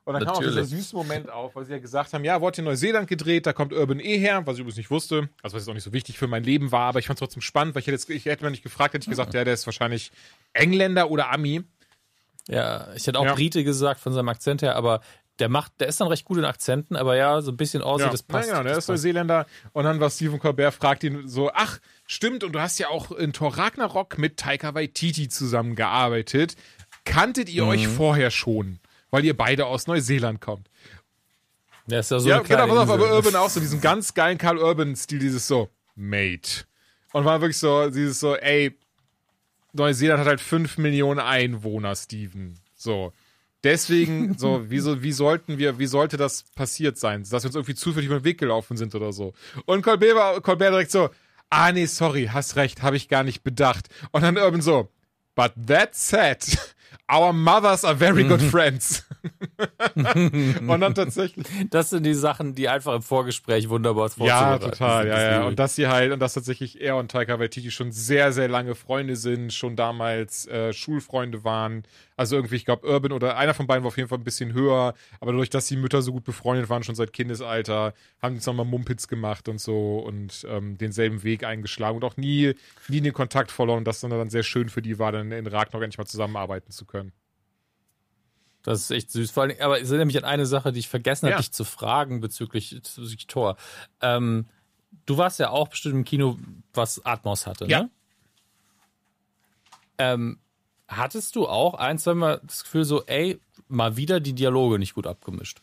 Und 0.05 0.13
dann 0.13 0.23
kam 0.23 0.35
auch 0.35 0.39
dieser 0.39 0.63
süße 0.63 0.95
Moment 0.95 1.31
auf, 1.31 1.55
weil 1.55 1.65
sie 1.65 1.71
ja 1.71 1.79
gesagt 1.79 2.13
haben, 2.13 2.23
ja, 2.23 2.39
wurde 2.39 2.59
in 2.59 2.65
Neuseeland 2.65 3.07
gedreht, 3.07 3.47
da 3.47 3.53
kommt 3.53 3.73
Urban 3.73 3.99
eh 3.99 4.19
her, 4.19 4.45
was 4.45 4.55
ich 4.55 4.59
übrigens 4.59 4.77
nicht 4.77 4.91
wusste, 4.91 5.29
also 5.41 5.55
was 5.55 5.63
jetzt 5.63 5.69
auch 5.69 5.73
nicht 5.73 5.83
so 5.83 5.93
wichtig 5.93 6.19
für 6.19 6.27
mein 6.27 6.43
Leben 6.43 6.71
war, 6.71 6.89
aber 6.89 6.99
ich 6.99 7.07
fand 7.07 7.17
es 7.17 7.21
trotzdem 7.21 7.41
spannend, 7.41 7.73
weil 7.73 7.79
ich 7.79 7.87
hätte, 7.87 7.95
jetzt, 7.95 8.09
ich 8.11 8.25
hätte 8.25 8.43
mir 8.43 8.51
nicht 8.51 8.61
gefragt, 8.61 8.93
hätte 8.93 9.03
ich 9.03 9.09
gesagt, 9.09 9.33
ja, 9.33 9.43
der 9.43 9.55
ist 9.55 9.65
wahrscheinlich 9.65 10.11
Engländer 10.53 11.09
oder 11.09 11.31
Ami. 11.31 11.63
Ja, 12.47 12.87
ich 12.95 13.07
hätte 13.07 13.19
auch 13.19 13.25
ja. 13.25 13.33
Brite 13.33 13.63
gesagt 13.63 13.99
von 13.99 14.13
seinem 14.13 14.29
Akzent 14.29 14.61
her, 14.61 14.75
aber 14.75 15.01
der 15.39 15.49
macht, 15.49 15.73
der 15.79 15.87
ist 15.87 15.99
dann 15.99 16.07
recht 16.07 16.25
gut 16.25 16.37
in 16.37 16.45
Akzenten, 16.45 16.95
aber 16.95 17.17
ja, 17.17 17.41
so 17.41 17.51
ein 17.51 17.57
bisschen 17.57 17.81
Aussie, 17.81 18.05
ja. 18.05 18.09
das 18.09 18.23
passt. 18.23 18.47
Ja, 18.47 18.59
genau, 18.59 18.69
der 18.69 18.77
ist 18.77 18.87
Neuseeländer. 18.87 19.45
Und 19.73 19.83
dann 19.83 19.99
war 19.99 20.09
Stephen 20.09 20.39
Colbert, 20.39 20.73
fragt 20.73 21.03
ihn 21.03 21.27
so, 21.27 21.51
ach, 21.53 21.79
stimmt, 22.05 22.43
und 22.43 22.53
du 22.53 22.61
hast 22.61 22.79
ja 22.79 22.89
auch 22.89 23.11
in 23.11 23.33
Thor 23.33 23.57
Ragnarok 23.57 24.17
mit 24.17 24.37
Taika 24.37 24.73
Waititi 24.75 25.27
zusammengearbeitet. 25.27 26.55
Kanntet 27.03 27.49
ihr 27.49 27.63
mhm. 27.63 27.69
euch 27.69 27.87
vorher 27.87 28.31
schon? 28.31 28.79
Weil 29.11 29.25
ihr 29.25 29.35
beide 29.35 29.65
aus 29.65 29.87
Neuseeland 29.87 30.41
kommt. 30.41 30.69
Ja, 31.87 31.99
ist 31.99 32.11
ja 32.11 32.19
so 32.19 32.29
Ja, 32.29 32.39
genau, 32.39 32.67
pass 32.67 32.77
auf, 32.77 32.89
aber 32.89 33.13
Urban 33.13 33.35
auch 33.35 33.49
so, 33.49 33.59
diesen 33.59 33.81
ganz 33.81 34.13
geilen 34.13 34.37
Karl 34.37 34.57
Urban-Stil, 34.57 35.19
dieses 35.19 35.47
so, 35.47 35.69
Mate. 35.95 36.65
Und 37.13 37.25
war 37.25 37.41
wirklich 37.41 37.57
so, 37.57 37.89
dieses 37.89 38.19
so, 38.19 38.35
ey, 38.35 38.77
Neuseeland 39.75 40.19
hat 40.19 40.27
halt 40.27 40.41
5 40.41 40.77
Millionen 40.77 41.19
Einwohner, 41.19 41.95
Steven. 41.95 42.59
So. 42.75 43.13
Deswegen, 43.63 44.33
so, 44.37 44.69
wie, 44.69 44.79
so, 44.79 45.01
wie 45.01 45.11
sollten 45.11 45.57
wir, 45.57 45.79
wie 45.79 45.87
sollte 45.87 46.17
das 46.17 46.43
passiert 46.55 46.97
sein? 46.97 47.23
Dass 47.29 47.43
wir 47.43 47.47
uns 47.47 47.55
irgendwie 47.55 47.75
zufällig 47.75 48.07
über 48.07 48.19
den 48.19 48.25
Weg 48.25 48.39
gelaufen 48.39 48.77
sind 48.77 48.93
oder 48.95 49.11
so. 49.11 49.33
Und 49.65 49.81
Colbert, 49.81 50.43
Colbert 50.43 50.71
direkt 50.71 50.91
so, 50.91 51.09
ah 51.49 51.71
nee, 51.71 51.85
sorry, 51.85 52.29
hast 52.31 52.55
recht, 52.55 52.81
habe 52.81 52.97
ich 52.97 53.09
gar 53.09 53.23
nicht 53.23 53.43
bedacht. 53.43 53.87
Und 54.11 54.21
dann 54.21 54.37
Urban 54.37 54.61
so, 54.61 54.89
but 55.35 55.53
that 55.67 55.95
said, 55.95 56.74
our 57.11 57.33
mothers 57.33 57.83
are 57.83 57.95
very 57.95 58.23
good 58.23 58.41
friends. 58.41 59.05
und 59.95 60.81
dann 60.81 60.95
tatsächlich. 60.95 61.45
Das 61.69 61.89
sind 61.89 62.03
die 62.03 62.13
Sachen, 62.13 62.55
die 62.55 62.69
einfach 62.69 62.95
im 62.95 63.01
Vorgespräch 63.01 63.69
wunderbar 63.69 64.09
Ja, 64.17 64.57
total, 64.57 65.07
ja, 65.07 65.21
ja. 65.21 65.43
Und 65.43 65.59
dass 65.59 65.75
sie 65.75 65.87
halt, 65.87 66.11
und 66.11 66.19
dass 66.19 66.33
tatsächlich 66.33 66.81
er 66.81 66.97
und 66.97 67.11
Taika 67.11 67.39
Waititi 67.39 67.71
schon 67.71 67.91
sehr, 67.91 68.31
sehr 68.31 68.47
lange 68.47 68.75
Freunde 68.75 69.15
sind, 69.15 69.53
schon 69.53 69.75
damals 69.75 70.47
äh, 70.47 70.73
Schulfreunde 70.73 71.43
waren, 71.43 71.83
Also 72.17 72.37
irgendwie, 72.37 72.55
ich 72.55 72.63
glaube, 72.65 72.87
Urban 72.87 73.11
oder 73.11 73.35
einer 73.35 73.53
von 73.53 73.67
beiden 73.67 73.83
war 73.83 73.89
auf 73.89 73.97
jeden 73.97 74.07
Fall 74.07 74.17
ein 74.19 74.23
bisschen 74.23 74.53
höher. 74.53 74.93
Aber 75.19 75.31
dadurch, 75.33 75.49
dass 75.49 75.67
die 75.67 75.75
Mütter 75.75 76.01
so 76.01 76.13
gut 76.13 76.23
befreundet 76.23 76.69
waren, 76.69 76.81
schon 76.83 76.95
seit 76.95 77.11
Kindesalter, 77.11 77.93
haben 78.21 78.33
die 78.33 78.37
jetzt 78.37 78.45
nochmal 78.45 78.65
Mumpitz 78.65 79.07
gemacht 79.09 79.49
und 79.49 79.59
so 79.59 79.99
und 79.99 80.45
ähm, 80.49 80.77
denselben 80.77 81.23
Weg 81.23 81.43
eingeschlagen 81.43 81.97
und 81.97 82.05
auch 82.05 82.15
nie, 82.15 82.53
nie 82.87 83.01
den 83.01 83.11
Kontakt 83.13 83.51
verloren. 83.51 83.79
Und 83.79 83.85
das 83.85 83.99
dann, 83.99 84.11
dann 84.11 84.29
sehr 84.29 84.43
schön 84.43 84.69
für 84.69 84.81
die 84.81 84.97
war, 84.97 85.11
dann 85.11 85.31
in 85.33 85.45
Ragnarok 85.45 85.83
endlich 85.83 85.97
mal 85.97 86.05
zusammenarbeiten 86.05 86.71
zu 86.71 86.85
können. 86.85 87.11
Das 88.63 88.79
ist 88.79 88.91
echt 88.91 89.11
süß. 89.11 89.29
Vor 89.31 89.43
allem, 89.43 89.57
aber 89.59 89.79
es 89.81 89.89
erinnert 89.89 90.07
mich 90.07 90.17
an 90.17 90.23
eine 90.23 90.45
Sache, 90.45 90.71
die 90.71 90.79
ich 90.79 90.87
vergessen 90.87 91.25
habe, 91.25 91.33
Ja. 91.33 91.37
dich 91.37 91.51
zu 91.51 91.65
fragen 91.65 92.21
bezüglich, 92.21 92.71
bezüglich 92.73 93.27
Tor. 93.27 93.57
Ähm, 94.01 94.45
du 95.05 95.17
warst 95.17 95.37
ja 95.39 95.49
auch 95.49 95.67
bestimmt 95.67 95.95
im 95.95 96.03
Kino, 96.05 96.39
was 96.73 97.05
Atmos 97.05 97.45
hatte, 97.45 97.65
Ja. 97.65 97.81
ne? 97.83 97.89
Ähm, 99.97 100.39
hattest 100.87 101.35
du 101.35 101.47
auch 101.47 101.73
ein, 101.75 101.97
zweimal 101.97 102.39
das 102.43 102.63
Gefühl 102.63 102.85
so, 102.85 103.03
ey, 103.05 103.39
mal 103.67 103.97
wieder 103.97 104.19
die 104.19 104.33
Dialoge 104.33 104.79
nicht 104.79 104.93
gut 104.93 105.07
abgemischt? 105.07 105.59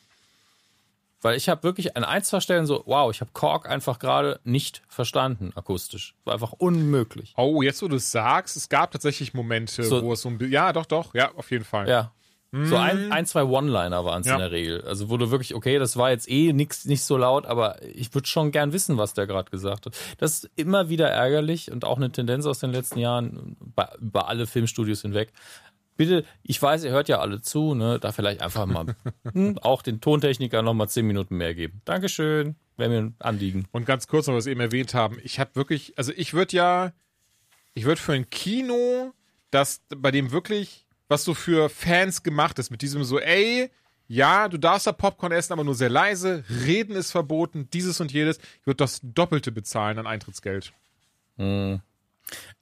Weil 1.20 1.36
ich 1.36 1.48
habe 1.48 1.62
wirklich 1.62 1.96
an 1.96 2.02
ein, 2.02 2.24
zwei 2.24 2.40
Stellen 2.40 2.66
so, 2.66 2.82
wow, 2.86 3.08
ich 3.14 3.20
habe 3.20 3.30
Kork 3.32 3.68
einfach 3.68 4.00
gerade 4.00 4.40
nicht 4.42 4.82
verstanden, 4.88 5.52
akustisch. 5.54 6.14
War 6.24 6.34
einfach 6.34 6.50
unmöglich. 6.52 7.32
Oh, 7.36 7.62
jetzt 7.62 7.80
wo 7.80 7.86
du 7.86 7.94
es 7.96 8.10
sagst, 8.10 8.56
es 8.56 8.68
gab 8.68 8.90
tatsächlich 8.90 9.32
Momente, 9.32 9.84
So- 9.84 10.02
wo 10.02 10.14
es 10.14 10.22
so 10.22 10.28
ein 10.28 10.38
bisschen. 10.38 10.52
Ja, 10.52 10.72
doch, 10.72 10.86
doch, 10.86 11.14
ja, 11.14 11.32
auf 11.36 11.50
jeden 11.52 11.64
Fall. 11.64 11.88
Ja. 11.88 12.10
So 12.54 12.76
ein, 12.76 13.10
ein 13.10 13.24
zwei 13.24 13.44
One-Liner 13.44 14.04
waren 14.04 14.20
es 14.20 14.26
Ja. 14.26 14.34
in 14.34 14.40
der 14.40 14.50
Regel. 14.52 14.82
Also 14.82 15.08
wo 15.08 15.16
du 15.16 15.30
wirklich, 15.30 15.54
okay, 15.54 15.78
das 15.78 15.96
war 15.96 16.10
jetzt 16.10 16.28
eh 16.30 16.52
nix, 16.52 16.84
nicht 16.84 17.02
so 17.02 17.16
laut, 17.16 17.46
aber 17.46 17.82
ich 17.82 18.12
würde 18.14 18.28
schon 18.28 18.50
gern 18.52 18.74
wissen, 18.74 18.98
was 18.98 19.14
der 19.14 19.26
gerade 19.26 19.50
gesagt 19.50 19.86
hat. 19.86 19.96
Das 20.18 20.32
ist 20.44 20.50
immer 20.56 20.90
wieder 20.90 21.08
ärgerlich 21.08 21.70
und 21.72 21.86
auch 21.86 21.96
eine 21.96 22.12
Tendenz 22.12 22.44
aus 22.44 22.58
den 22.58 22.70
letzten 22.70 22.98
Jahren 22.98 23.56
bei, 23.74 23.88
über 24.00 24.28
alle 24.28 24.46
Filmstudios 24.46 25.00
hinweg. 25.00 25.32
Bitte, 25.96 26.24
ich 26.42 26.60
weiß, 26.60 26.84
ihr 26.84 26.90
hört 26.90 27.08
ja 27.08 27.20
alle 27.20 27.40
zu, 27.40 27.74
ne? 27.74 27.98
Da 27.98 28.12
vielleicht 28.12 28.42
einfach 28.42 28.66
mal 28.66 28.96
hm, 29.32 29.58
auch 29.58 29.80
den 29.80 30.02
Tontechniker 30.02 30.60
noch 30.60 30.74
mal 30.74 30.88
zehn 30.88 31.06
Minuten 31.06 31.36
mehr 31.38 31.54
geben. 31.54 31.80
Dankeschön, 31.86 32.56
wäre 32.76 32.90
mir 32.90 32.98
ein 32.98 33.14
Anliegen. 33.18 33.66
Und 33.72 33.86
ganz 33.86 34.06
kurz 34.08 34.26
noch, 34.26 34.34
was 34.34 34.44
wir 34.44 34.52
eben 34.52 34.60
erwähnt 34.60 34.92
haben, 34.92 35.18
ich 35.22 35.40
habe 35.40 35.54
wirklich, 35.54 35.94
also 35.96 36.12
ich 36.14 36.34
würde 36.34 36.54
ja, 36.56 36.92
ich 37.72 37.84
würde 37.86 38.00
für 38.00 38.12
ein 38.12 38.28
Kino, 38.28 39.12
das 39.50 39.80
bei 39.96 40.10
dem 40.10 40.32
wirklich, 40.32 40.86
was 41.12 41.24
so 41.24 41.34
für 41.34 41.68
Fans 41.68 42.22
gemacht 42.22 42.58
ist, 42.58 42.70
mit 42.70 42.82
diesem 42.82 43.04
so, 43.04 43.18
ey, 43.20 43.70
ja, 44.08 44.48
du 44.48 44.58
darfst 44.58 44.86
da 44.86 44.92
Popcorn 44.92 45.32
essen, 45.32 45.52
aber 45.52 45.64
nur 45.64 45.74
sehr 45.74 45.88
leise, 45.88 46.44
reden 46.66 46.96
ist 46.96 47.12
verboten, 47.12 47.68
dieses 47.72 48.00
und 48.00 48.12
jedes, 48.12 48.38
ich 48.60 48.66
würde 48.66 48.78
das 48.78 49.00
Doppelte 49.02 49.52
bezahlen 49.52 49.98
an 49.98 50.06
Eintrittsgeld. 50.06 50.72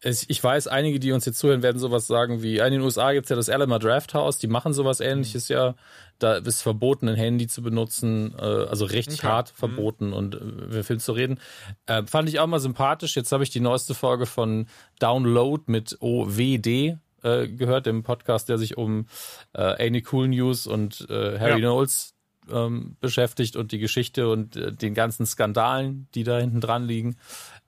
Es- 0.00 0.24
Ich 0.28 0.42
weiß, 0.42 0.66
einige, 0.68 0.98
die 0.98 1.12
uns 1.12 1.24
jetzt 1.26 1.38
zuhören, 1.38 1.62
werden 1.62 1.78
sowas 1.78 2.06
sagen 2.06 2.42
wie, 2.42 2.58
in 2.58 2.72
den 2.72 2.80
USA 2.80 3.12
gibt's 3.12 3.30
ja 3.30 3.36
das 3.36 3.48
Alamo 3.48 3.78
Draft 3.78 4.14
House, 4.14 4.38
die 4.38 4.46
machen 4.46 4.72
sowas 4.72 5.00
ähnliches 5.00 5.48
ja. 5.48 5.74
Da 6.18 6.34
ist 6.36 6.60
verboten, 6.62 7.08
ein 7.08 7.16
Handy 7.16 7.46
zu 7.46 7.62
benutzen, 7.62 8.34
äh, 8.38 8.42
also 8.42 8.84
richtig 8.84 9.20
Okay. 9.20 9.28
hart 9.28 9.48
verboten 9.50 10.12
und 10.12 10.34
äh, 10.34 10.38
über 10.38 10.84
Film 10.84 10.98
zu 10.98 11.12
reden. 11.12 11.38
Äh, 11.86 12.02
fand 12.04 12.28
ich 12.28 12.40
auch 12.40 12.46
mal 12.46 12.60
sympathisch. 12.60 13.16
Jetzt 13.16 13.32
habe 13.32 13.42
ich 13.42 13.50
die 13.50 13.60
neueste 13.60 13.94
Folge 13.94 14.26
von 14.26 14.66
Download 14.98 15.62
mit 15.66 15.96
OWD 16.00 16.98
äh, 17.22 17.48
gehört, 17.48 17.86
dem 17.86 18.02
Podcast, 18.02 18.48
der 18.48 18.58
sich 18.58 18.76
um 18.76 19.06
äh, 19.52 19.86
Any 19.86 20.04
Cool 20.10 20.28
News 20.28 20.66
und 20.66 21.06
äh, 21.10 21.38
Harry 21.38 21.60
Ja. 21.62 21.68
Knowles 21.68 22.14
ähm, 22.50 22.96
beschäftigt 23.00 23.56
und 23.56 23.72
die 23.72 23.78
Geschichte 23.78 24.28
und 24.28 24.56
äh, 24.56 24.72
den 24.72 24.94
ganzen 24.94 25.26
Skandalen, 25.26 26.08
die 26.14 26.24
da 26.24 26.38
hinten 26.38 26.60
dran 26.60 26.84
liegen. 26.84 27.16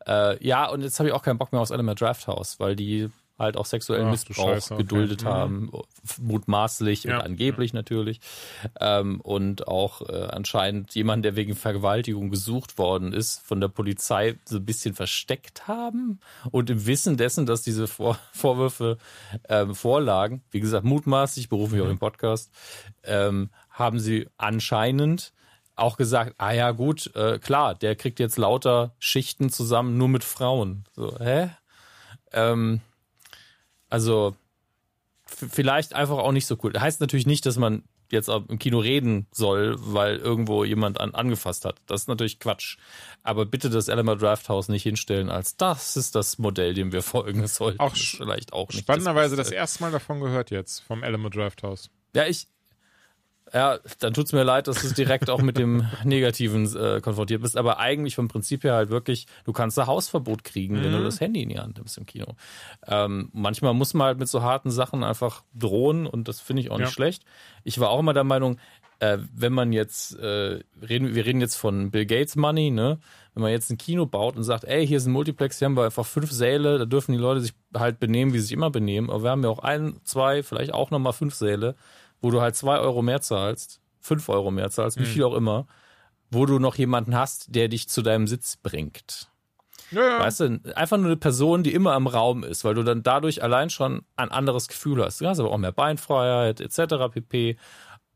Äh, 0.06 0.44
ja, 0.44 0.68
und 0.68 0.82
jetzt 0.82 0.98
habe 0.98 1.08
ich 1.08 1.14
auch 1.14 1.22
keinen 1.22 1.38
Bock 1.38 1.52
mehr 1.52 1.60
aufs 1.60 1.70
Alamo 1.70 1.94
Draft 1.94 2.26
House, 2.26 2.58
weil 2.58 2.76
die 2.76 3.10
halt 3.38 3.56
auch 3.56 3.66
sexuellen 3.66 4.06
Ach, 4.06 4.10
Missbrauch 4.12 4.50
Scheiße, 4.50 4.74
okay. 4.74 4.82
geduldet 4.82 5.22
Mhm. 5.22 5.28
haben, 5.28 5.72
mutmaßlich 6.20 7.04
Ja. 7.04 7.16
und 7.16 7.22
angeblich 7.24 7.72
natürlich. 7.72 8.20
Ähm, 8.80 9.20
und 9.20 9.66
auch 9.68 10.02
äh, 10.08 10.28
anscheinend 10.30 10.94
jemand, 10.94 11.24
der 11.24 11.34
wegen 11.34 11.56
Vergewaltigung 11.56 12.30
gesucht 12.30 12.78
worden 12.78 13.12
ist, 13.12 13.40
von 13.40 13.60
der 13.60 13.68
Polizei 13.68 14.38
so 14.44 14.56
ein 14.58 14.64
bisschen 14.64 14.94
versteckt 14.94 15.66
haben. 15.66 16.20
Und 16.50 16.70
im 16.70 16.86
Wissen 16.86 17.16
dessen, 17.16 17.46
dass 17.46 17.62
diese 17.62 17.86
Vor 17.88 18.18
Vorwürfe 18.32 18.98
ähm, 19.48 19.74
vorlagen, 19.74 20.42
wie 20.50 20.60
gesagt, 20.60 20.84
mutmaßlich, 20.84 21.48
berufen 21.48 21.74
wir 21.76 21.84
auch 21.84 21.90
im 21.90 21.98
Podcast, 21.98 22.50
ähm, 23.02 23.50
haben 23.70 23.98
sie 23.98 24.28
anscheinend 24.36 25.32
auch 25.74 25.96
gesagt, 25.96 26.34
ah 26.38 26.52
ja 26.52 26.70
gut, 26.72 27.10
äh, 27.16 27.38
klar, 27.38 27.74
der 27.74 27.96
kriegt 27.96 28.20
jetzt 28.20 28.36
lauter 28.36 28.94
Schichten 28.98 29.48
zusammen, 29.50 29.96
nur 29.96 30.08
mit 30.08 30.22
Frauen. 30.22 30.84
So, 30.94 31.18
hä? 31.18 31.48
Ähm, 32.32 32.80
also 33.92 34.34
vielleicht 35.26 35.94
einfach 35.94 36.16
auch 36.16 36.32
nicht 36.32 36.46
so 36.46 36.56
cool. 36.62 36.72
Heißt 36.78 37.00
natürlich 37.00 37.26
nicht, 37.26 37.44
dass 37.44 37.56
man 37.56 37.82
jetzt 38.10 38.28
auch 38.28 38.46
im 38.48 38.58
Kino 38.58 38.78
reden 38.78 39.26
soll, 39.32 39.76
weil 39.78 40.16
irgendwo 40.16 40.64
jemand 40.64 41.00
an, 41.00 41.14
angefasst 41.14 41.64
hat. 41.64 41.76
Das 41.86 42.02
ist 42.02 42.08
natürlich 42.08 42.38
Quatsch. 42.38 42.76
Aber 43.22 43.44
bitte 43.46 43.70
das 43.70 43.88
Elmer 43.88 44.16
Draft 44.16 44.48
House 44.48 44.68
nicht 44.68 44.82
hinstellen 44.82 45.30
als 45.30 45.56
das 45.56 45.96
ist 45.96 46.14
das 46.14 46.38
Modell, 46.38 46.74
dem 46.74 46.92
wir 46.92 47.02
folgen 47.02 47.46
sollten. 47.46 47.80
Auch 47.80 47.90
Das 47.90 48.02
vielleicht 48.02 48.52
auch 48.52 48.68
nicht. 48.68 48.80
Spannenderweise 48.80 49.36
das 49.36 49.48
Beste. 49.48 49.56
erste 49.56 49.82
Mal 49.82 49.92
davon 49.92 50.20
gehört 50.20 50.50
jetzt, 50.50 50.80
vom 50.80 51.02
Alamo 51.02 51.28
Draft 51.28 51.62
House. 51.62 51.90
Ja, 52.14 52.26
ich. 52.26 52.48
Ja, 53.54 53.78
dann 53.98 54.14
tut's 54.14 54.32
mir 54.32 54.44
leid, 54.44 54.66
dass 54.66 54.80
du 54.82 54.94
direkt 54.94 55.28
auch 55.28 55.42
mit 55.42 55.58
dem 55.58 55.84
Negativen 56.04 56.64
äh, 56.76 57.00
konfrontiert 57.00 57.42
bist. 57.42 57.56
Aber 57.56 57.78
eigentlich 57.78 58.14
vom 58.14 58.28
Prinzip 58.28 58.64
her 58.64 58.74
halt 58.74 58.88
wirklich, 58.90 59.26
du 59.44 59.52
kannst 59.52 59.78
ein 59.78 59.86
Hausverbot 59.86 60.42
kriegen, 60.44 60.82
wenn 60.82 60.92
du 60.92 61.02
das 61.02 61.20
Handy 61.20 61.42
in 61.42 61.50
die 61.50 61.58
Hand 61.58 61.76
nimmst 61.76 61.98
im 61.98 62.06
Kino. 62.06 62.26
Ähm, 62.86 63.28
manchmal 63.32 63.74
muss 63.74 63.92
man 63.94 64.06
halt 64.06 64.18
mit 64.18 64.28
so 64.28 64.42
harten 64.42 64.70
Sachen 64.70 65.04
einfach 65.04 65.42
drohen 65.54 66.06
und 66.06 66.28
das 66.28 66.40
finde 66.40 66.62
ich 66.62 66.70
auch 66.70 66.78
nicht 66.78 66.88
Ja. 66.88 66.92
schlecht. 66.92 67.24
Ich 67.64 67.78
war 67.78 67.90
auch 67.90 68.00
immer 68.00 68.14
der 68.14 68.24
Meinung, 68.24 68.58
äh, 69.00 69.18
wenn 69.34 69.52
man 69.52 69.72
jetzt, 69.72 70.16
äh, 70.18 70.60
reden, 70.80 71.14
wir 71.14 71.24
reden 71.26 71.40
jetzt 71.40 71.56
von 71.56 71.90
Bill 71.90 72.06
Gates 72.06 72.36
Money, 72.36 72.70
ne? 72.70 73.00
Wenn 73.34 73.42
man 73.42 73.50
jetzt 73.50 73.70
ein 73.70 73.78
Kino 73.78 74.06
baut 74.06 74.36
und 74.36 74.44
sagt, 74.44 74.64
ey, 74.64 74.86
hier 74.86 74.98
ist 74.98 75.06
ein 75.06 75.12
Multiplex, 75.12 75.58
hier 75.58 75.66
haben 75.66 75.76
wir 75.76 75.84
einfach 75.84 76.06
fünf 76.06 76.30
Säle, 76.30 76.78
da 76.78 76.84
dürfen 76.84 77.12
die 77.12 77.18
Leute 77.18 77.40
sich 77.40 77.52
halt 77.74 77.98
benehmen, 77.98 78.32
wie 78.32 78.38
sie 78.38 78.44
sich 78.44 78.52
immer 78.52 78.70
benehmen. 78.70 79.10
Aber 79.10 79.22
wir 79.24 79.30
haben 79.30 79.42
ja 79.42 79.48
auch 79.48 79.58
ein, 79.60 79.96
zwei, 80.04 80.42
vielleicht 80.42 80.72
auch 80.72 80.90
nochmal 80.90 81.14
fünf 81.14 81.34
Säle, 81.34 81.74
wo 82.22 82.30
du 82.30 82.40
halt 82.40 82.56
zwei 82.56 82.78
Euro 82.78 83.02
mehr 83.02 83.20
zahlst, 83.20 83.80
fünf 84.00 84.28
Euro 84.28 84.50
mehr 84.50 84.70
zahlst, 84.70 84.98
wie 84.98 85.04
viel 85.04 85.24
auch 85.24 85.34
immer, 85.34 85.66
wo 86.30 86.46
du 86.46 86.58
noch 86.58 86.76
jemanden 86.76 87.14
hast, 87.14 87.54
der 87.54 87.68
dich 87.68 87.88
zu 87.88 88.00
deinem 88.00 88.26
Sitz 88.26 88.56
bringt. 88.56 89.28
Ja, 89.90 90.02
ja. 90.02 90.20
Weißt 90.20 90.40
du, 90.40 90.60
einfach 90.74 90.96
nur 90.96 91.06
eine 91.06 91.16
Person, 91.16 91.62
die 91.62 91.74
immer 91.74 91.94
im 91.96 92.06
Raum 92.06 92.44
ist, 92.44 92.64
weil 92.64 92.74
du 92.74 92.82
dann 92.82 93.02
dadurch 93.02 93.42
allein 93.42 93.68
schon 93.68 94.04
ein 94.16 94.30
anderes 94.30 94.68
Gefühl 94.68 95.04
hast. 95.04 95.20
Du 95.20 95.26
hast 95.26 95.38
aber 95.38 95.50
auch 95.50 95.58
mehr 95.58 95.72
Beinfreiheit 95.72 96.60
etc. 96.60 97.12
pp. 97.12 97.58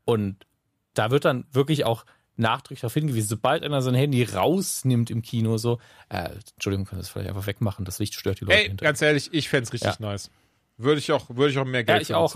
Und 0.05 0.47
da 0.95 1.11
wird 1.11 1.25
dann 1.25 1.45
wirklich 1.51 1.85
auch 1.85 2.05
nachdrücklich 2.37 2.81
darauf 2.81 2.93
hingewiesen, 2.93 3.27
sobald 3.27 3.63
einer 3.63 3.81
sein 3.81 3.95
Handy 3.95 4.23
rausnimmt 4.23 5.09
im 5.09 5.21
Kino, 5.21 5.57
so, 5.57 5.79
äh, 6.09 6.29
Entschuldigung, 6.53 6.85
können 6.85 6.99
wir 6.99 7.03
das 7.03 7.09
vielleicht 7.09 7.29
einfach 7.29 7.47
wegmachen, 7.47 7.83
das 7.83 7.99
Licht 7.99 8.13
stört 8.13 8.39
die 8.39 8.45
Leute 8.45 8.57
Ey, 8.57 8.75
ganz 8.75 9.01
ehrlich, 9.01 9.33
ich 9.33 9.49
fänd's 9.49 9.73
richtig 9.73 9.99
nice. 9.99 10.29
Würde 10.77 10.99
ich 10.99 11.11
auch, 11.11 11.29
würde 11.29 11.49
ich 11.49 11.57
auch 11.57 11.65
mehr 11.65 11.83
Geld 11.83 12.03
ich 12.03 12.07
für 12.09 12.17
auch. 12.17 12.33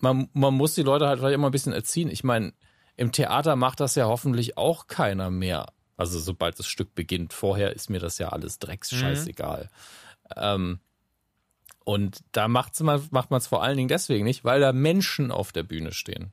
Man, 0.00 0.28
man 0.32 0.54
muss 0.54 0.74
die 0.74 0.82
Leute 0.82 1.06
halt 1.06 1.18
vielleicht 1.18 1.34
immer 1.34 1.48
ein 1.48 1.52
bisschen 1.52 1.72
erziehen. 1.72 2.08
Ich 2.10 2.24
meine, 2.24 2.52
im 2.96 3.12
Theater 3.12 3.56
macht 3.56 3.80
das 3.80 3.94
ja 3.94 4.06
hoffentlich 4.06 4.56
auch 4.56 4.86
keiner 4.86 5.30
mehr. 5.30 5.66
Also 5.96 6.18
sobald 6.18 6.58
das 6.58 6.66
Stück 6.66 6.94
beginnt. 6.94 7.32
Vorher 7.32 7.74
ist 7.74 7.90
mir 7.90 8.00
das 8.00 8.18
ja 8.18 8.28
alles 8.28 8.58
drecks 8.58 8.90
scheißegal. 8.90 9.68
Ähm, 10.36 10.80
und 11.84 12.22
da 12.32 12.48
macht's 12.48 12.80
man 12.80 13.02
macht 13.10 13.30
man 13.30 13.38
es 13.38 13.46
vor 13.46 13.62
allen 13.62 13.76
Dingen 13.76 13.88
deswegen 13.88 14.24
nicht, 14.24 14.44
weil 14.44 14.60
da 14.60 14.72
Menschen 14.72 15.30
auf 15.30 15.52
der 15.52 15.62
Bühne 15.62 15.92
stehen. 15.92 16.32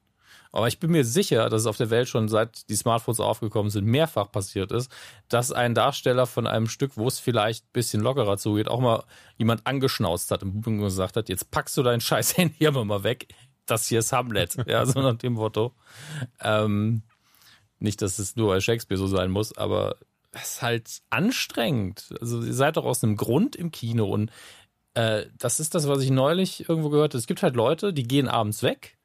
Aber 0.56 0.70
ich 0.70 0.80
bin 0.80 0.92
mir 0.92 1.04
sicher, 1.04 1.50
dass 1.50 1.64
es 1.64 1.68
auf 1.68 1.76
der 1.76 1.90
Welt 1.90 2.08
schon 2.08 2.30
seit 2.30 2.70
die 2.70 2.78
Smartphones 2.78 3.20
aufgekommen 3.20 3.70
sind, 3.70 3.86
mehrfach 3.86 4.32
passiert 4.32 4.72
ist, 4.72 4.90
dass 5.28 5.52
ein 5.52 5.76
Darsteller 5.76 6.26
von 6.28 6.48
einem 6.48 6.68
Stück, 6.68 6.96
wo 6.96 7.10
es 7.10 7.20
vielleicht 7.20 7.66
ein 7.66 7.74
bisschen 7.74 8.02
lockerer 8.02 8.38
zugeht, 8.38 8.70
auch 8.70 8.80
mal 8.80 9.04
jemand 9.38 9.68
angeschnauzt 9.68 10.32
hat 10.32 10.44
im 10.44 10.54
Publikum 10.54 10.80
und 10.80 10.86
gesagt 10.86 11.18
hat, 11.18 11.28
jetzt 11.28 11.52
packst 11.52 11.76
du 11.76 11.84
dein 11.84 12.00
scheiß 12.00 12.38
Handy 12.38 12.68
aber 12.68 12.86
mal 12.86 13.04
weg. 13.04 13.28
Das 13.66 13.88
hier 13.88 14.00
ist 14.00 14.12
Hamlet. 14.12 14.58
Ja, 14.68 14.86
so 14.86 15.02
nach 15.02 15.18
dem 15.18 15.34
Motto. 15.34 15.74
Ähm, 16.42 17.04
nicht, 17.80 18.02
dass 18.02 18.20
es 18.20 18.36
nur 18.36 18.50
bei 18.50 18.60
Shakespeare 18.60 19.00
so 19.00 19.08
sein 19.08 19.32
muss, 19.32 19.58
aber 19.58 19.98
es 20.32 20.56
ist 20.56 20.62
halt 20.62 21.02
anstrengend. 21.10 22.14
Also 22.20 22.42
ihr 22.42 22.54
seid 22.54 22.78
doch 22.78 22.86
aus 22.86 23.04
einem 23.04 23.16
Grund 23.16 23.56
im 23.56 23.72
Kino 23.72 24.06
und 24.06 24.32
äh, 24.94 25.26
das 25.38 25.60
ist 25.60 25.76
das, 25.76 25.88
was 25.88 26.02
ich 26.02 26.10
neulich 26.10 26.68
irgendwo 26.68 26.90
gehört 26.90 27.14
habe. 27.14 27.20
Es 27.20 27.28
gibt 27.28 27.44
halt 27.44 27.56
Leute, 27.56 27.94
die 27.94 28.04
gehen 28.04 28.28
abends 28.28 28.64
weg 28.64 28.98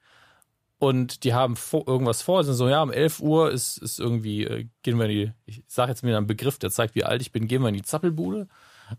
und 0.79 1.23
die 1.23 1.33
haben 1.33 1.55
vor, 1.55 1.87
irgendwas 1.87 2.23
vor, 2.23 2.43
sind 2.43 2.55
so, 2.55 2.67
ja, 2.67 2.81
um 2.81 2.91
11 2.91 3.19
Uhr 3.19 3.51
ist, 3.51 3.77
ist 3.77 3.99
irgendwie, 3.99 4.45
äh, 4.45 4.67
gehen 4.81 4.97
wir 4.97 5.05
in 5.05 5.11
die, 5.11 5.31
ich 5.45 5.63
sage 5.67 5.91
jetzt 5.91 6.03
mir 6.03 6.17
einen 6.17 6.27
Begriff, 6.27 6.57
der 6.57 6.71
zeigt, 6.71 6.95
wie 6.95 7.03
alt 7.03 7.21
ich 7.21 7.31
bin, 7.31 7.47
gehen 7.47 7.61
wir 7.61 7.69
in 7.69 7.75
die 7.75 7.83
Zappelbude. 7.83 8.47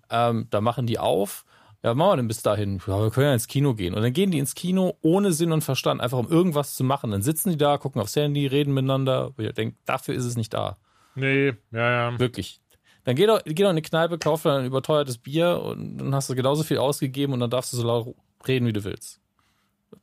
Ähm, 0.09 0.47
da 0.51 0.60
machen 0.60 0.86
die 0.86 0.98
auf. 0.98 1.44
Ja, 1.83 1.95
machen 1.95 2.13
wir 2.13 2.17
denn 2.19 2.29
bis 2.29 2.43
dahin? 2.43 2.81
Ja, 2.87 3.01
wir 3.03 3.11
können 3.11 3.27
ja 3.27 3.33
ins 3.35 3.49
Kino 3.49 3.75
gehen. 3.75 3.95
Und 3.95 4.03
dann 4.03 4.13
gehen 4.13 4.31
die 4.31 4.39
ins 4.39 4.55
Kino 4.55 4.97
ohne 5.03 5.33
Sinn 5.33 5.51
und 5.51 5.63
Verstand, 5.63 6.01
einfach 6.01 6.19
um 6.19 6.31
irgendwas 6.31 6.75
zu 6.75 6.85
machen. 6.85 7.11
Dann 7.11 7.23
sitzen 7.23 7.51
die 7.51 7.57
da, 7.57 7.77
gucken 7.77 8.01
aufs 8.01 8.15
Handy, 8.15 8.47
reden 8.47 8.73
miteinander. 8.73 9.33
Ich 9.37 9.53
denke, 9.53 9.77
dafür 9.85 10.15
ist 10.15 10.25
es 10.25 10.37
nicht 10.37 10.55
da. 10.55 10.77
Nee, 11.17 11.55
ja, 11.73 12.11
ja. 12.11 12.19
Wirklich. 12.21 12.61
Dann 13.05 13.17
geh 13.17 13.27
doch, 13.27 13.43
geh 13.45 13.55
doch 13.55 13.63
in 13.65 13.71
eine 13.71 13.83
Kneipe, 13.83 14.17
kauf 14.19 14.45
dann 14.45 14.61
ein 14.61 14.67
überteuertes 14.67 15.19
Bier 15.19 15.61
und 15.61 15.99
dann 15.99 16.15
hast 16.15 16.31
du 16.31 16.37
genauso 16.37 16.63
viel 16.63 16.79
ausgegeben 16.79 17.33
und 17.33 17.41
dann 17.41 17.51
darfst 17.51 17.73
du 17.73 17.77
so 17.77 17.85
laut 17.85 18.15
reden, 18.47 18.67
wie 18.69 18.73
du 18.73 18.85
willst. 18.85 19.21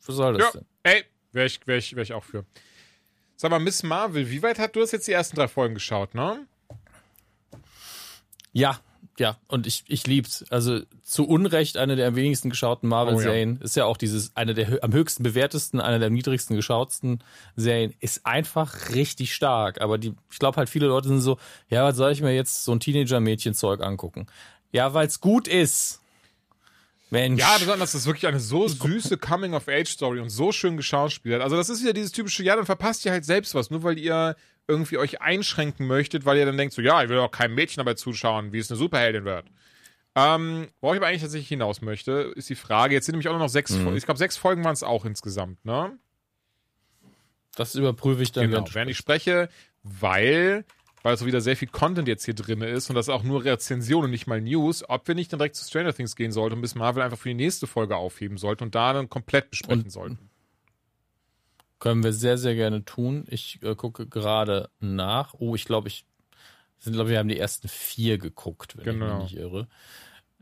Was 0.05 0.15
soll 0.17 0.33
das 0.33 0.53
Ja, 0.53 0.59
denn? 0.59 0.65
ey, 0.83 1.03
wäre 1.31 1.45
ich, 1.47 1.65
wär 1.65 1.77
ich, 1.77 1.95
wär 1.95 2.03
ich 2.03 2.11
auch 2.13 2.25
für. 2.25 2.43
Sag 3.37 3.51
mal, 3.51 3.59
Miss 3.59 3.83
Marvel, 3.83 4.29
wie 4.29 4.43
weit 4.43 4.59
hat 4.59 4.75
du 4.75 4.81
hast 4.81 4.91
jetzt 4.91 5.07
die 5.07 5.13
ersten 5.13 5.37
drei 5.37 5.47
Folgen 5.47 5.75
geschaut, 5.75 6.13
ne? 6.13 6.45
Ja, 8.51 8.79
ja, 9.19 9.37
und 9.47 9.67
ich, 9.67 9.83
ich 9.87 10.07
lieb's. 10.07 10.45
Also 10.49 10.81
zu 11.03 11.27
Unrecht 11.27 11.77
eine 11.77 11.95
der 11.95 12.07
am 12.07 12.15
wenigsten 12.15 12.49
geschauten 12.49 12.87
Marvel-Serien. 12.87 13.59
Ist 13.61 13.75
ja 13.75 13.85
auch 13.85 13.97
dieses, 13.97 14.35
eine 14.35 14.53
der 14.53 14.83
am 14.83 14.93
höchsten 14.93 15.23
bewertesten, 15.23 15.81
eine 15.81 15.99
der 15.99 16.07
am 16.07 16.13
niedrigsten 16.13 16.55
geschautsten 16.55 17.19
Serien. 17.55 17.93
Ist 17.99 18.25
einfach 18.25 18.95
richtig 18.95 19.35
stark. 19.35 19.81
Aber 19.81 19.97
die, 19.97 20.13
ich 20.31 20.39
glaube 20.39 20.57
halt 20.57 20.69
viele 20.69 20.87
Leute 20.87 21.09
sind 21.09 21.19
so, 21.19 21.37
ja, 21.69 21.83
was 21.83 21.97
soll 21.97 22.11
ich 22.11 22.21
mir 22.21 22.33
jetzt 22.33 22.63
so 22.63 22.71
ein 22.71 22.79
Teenager-Mädchen-Zeug 22.79 23.81
angucken? 23.81 24.27
Ja, 24.71 24.93
weil's 24.93 25.19
gut 25.19 25.47
ist. 25.47 25.99
Mensch. 27.09 27.39
Ja, 27.41 27.57
besonders, 27.57 27.91
das 27.91 28.01
ist 28.01 28.07
wirklich 28.07 28.27
eine 28.27 28.39
so 28.39 28.67
süße 28.67 29.17
Coming-of-Age-Story 29.17 30.19
und 30.19 30.29
so 30.29 30.51
schön 30.51 30.77
geschauspielert. 30.77 31.41
Also 31.41 31.55
das 31.55 31.69
ist 31.69 31.81
wieder 31.81 31.93
dieses 31.93 32.11
typische, 32.11 32.43
ja, 32.43 32.55
dann 32.55 32.65
verpasst 32.65 33.03
ihr 33.05 33.11
halt 33.11 33.25
selbst 33.25 33.55
was, 33.55 33.69
nur 33.71 33.83
weil 33.83 33.97
ihr 33.97 34.35
irgendwie 34.69 34.97
euch 34.97 35.19
einschränken 35.21 35.87
möchtet, 35.87 36.25
weil 36.25 36.37
ihr 36.37 36.45
dann 36.45 36.57
denkt 36.57 36.73
so, 36.73 36.81
ja, 36.81 37.03
ich 37.03 37.09
will 37.09 37.17
auch 37.19 37.31
keinem 37.31 37.55
Mädchen 37.55 37.77
dabei 37.81 37.95
zuschauen, 37.95 38.53
wie 38.53 38.59
es 38.59 38.69
eine 38.71 38.77
Superheldin 38.77 39.25
wird. 39.25 39.45
Ähm, 40.15 40.67
worauf 40.81 40.95
ich 40.95 40.99
aber 41.01 41.07
eigentlich 41.07 41.21
tatsächlich 41.21 41.49
hinaus 41.49 41.81
möchte, 41.81 42.33
ist 42.35 42.49
die 42.49 42.55
Frage, 42.55 42.93
jetzt 42.93 43.05
sind 43.05 43.13
nämlich 43.13 43.27
auch 43.27 43.33
nur 43.33 43.39
noch 43.41 43.49
sechs, 43.49 43.73
Fol- 43.75 43.95
ich 43.95 44.05
glaube 44.05 44.17
sechs 44.17 44.37
Folgen 44.37 44.63
waren 44.63 44.73
es 44.73 44.83
auch 44.83 45.05
insgesamt, 45.05 45.63
ne? 45.65 45.97
das 47.55 47.75
überprüfe 47.75 48.23
ich 48.23 48.31
dann. 48.31 48.45
Genau, 48.45 48.57
während- 48.57 48.75
während 48.75 48.91
ich 48.91 48.97
spreche, 48.97 49.49
weil, 49.83 50.65
weil 51.03 51.17
so 51.17 51.25
wieder 51.25 51.41
sehr 51.41 51.57
viel 51.57 51.67
Content 51.67 52.07
jetzt 52.07 52.25
hier 52.25 52.33
drin 52.33 52.61
ist 52.61 52.89
und 52.89 52.95
das 52.95 53.09
auch 53.09 53.23
nur 53.23 53.43
Rezensionen, 53.43 54.09
nicht 54.11 54.27
mal 54.27 54.41
News, 54.41 54.87
ob 54.87 55.07
wir 55.07 55.15
nicht 55.15 55.31
dann 55.33 55.39
direkt 55.39 55.55
zu 55.55 55.65
Stranger 55.65 55.93
Things 55.93 56.15
gehen 56.15 56.31
sollten 56.31 56.55
und 56.55 56.61
bis 56.61 56.75
Marvel 56.75 57.03
einfach 57.03 57.17
für 57.17 57.29
die 57.29 57.35
nächste 57.35 57.67
Folge 57.67 57.95
aufheben 57.95 58.37
sollten 58.37 58.63
und 58.65 58.75
da 58.75 58.93
dann 58.93 59.09
komplett 59.09 59.49
besprechen 59.49 59.83
Und- 59.85 59.89
sollten. 59.91 60.28
Können 61.79 62.03
wir 62.03 62.11
sehr, 62.13 62.37
sehr 62.37 62.55
gerne 62.55 62.83
tun. 62.85 63.25
Ich 63.29 63.59
äh, 63.63 63.73
gucke 63.75 64.05
gerade 64.05 64.69
nach. 64.79 65.33
Oh, 65.39 65.55
ich 65.55 65.65
glaube, 65.65 65.87
ich 65.87 66.05
sind, 66.79 66.93
glaube 66.93 67.09
ich, 67.09 67.11
wir 67.13 67.19
haben 67.19 67.27
die 67.29 67.39
ersten 67.39 67.67
vier 67.67 68.17
geguckt, 68.17 68.75
wenn 68.77 68.81
ich 68.85 68.99
Genau. 68.99 69.23
mich 69.23 69.31
nicht 69.33 69.41
irre. 69.41 69.67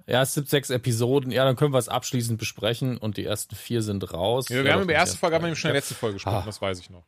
Ja, 0.08 0.22
es 0.22 0.34
gibt 0.36 0.50
sechs 0.50 0.70
Episoden. 0.70 1.32
Ja, 1.32 1.44
dann 1.46 1.56
können 1.56 1.74
wir 1.74 1.80
es 1.80 1.90
abschließend 1.90 2.40
besprechen 2.40 2.98
und 2.98 3.18
die 3.18 3.26
ersten 3.26 3.56
vier 3.56 3.82
sind 3.82 4.14
raus. 4.14 4.48
Ja, 4.50 4.58
wir 4.58 4.66
Ja, 4.66 4.74
haben 4.74 4.84
über 4.84 4.94
die 4.94 4.96
erste 4.96 5.14
erst 5.14 5.20
Folge, 5.20 5.36
haben 5.36 5.46
wir 5.46 5.56
schon 5.56 5.70
in 5.70 5.74
der 5.74 5.82
letzten 5.82 5.96
Folge 5.96 6.14
gesprochen, 6.16 6.36
Ah. 6.38 6.46
das 6.46 6.62
weiß 6.62 6.80
ich 6.80 6.90
noch. 6.90 7.04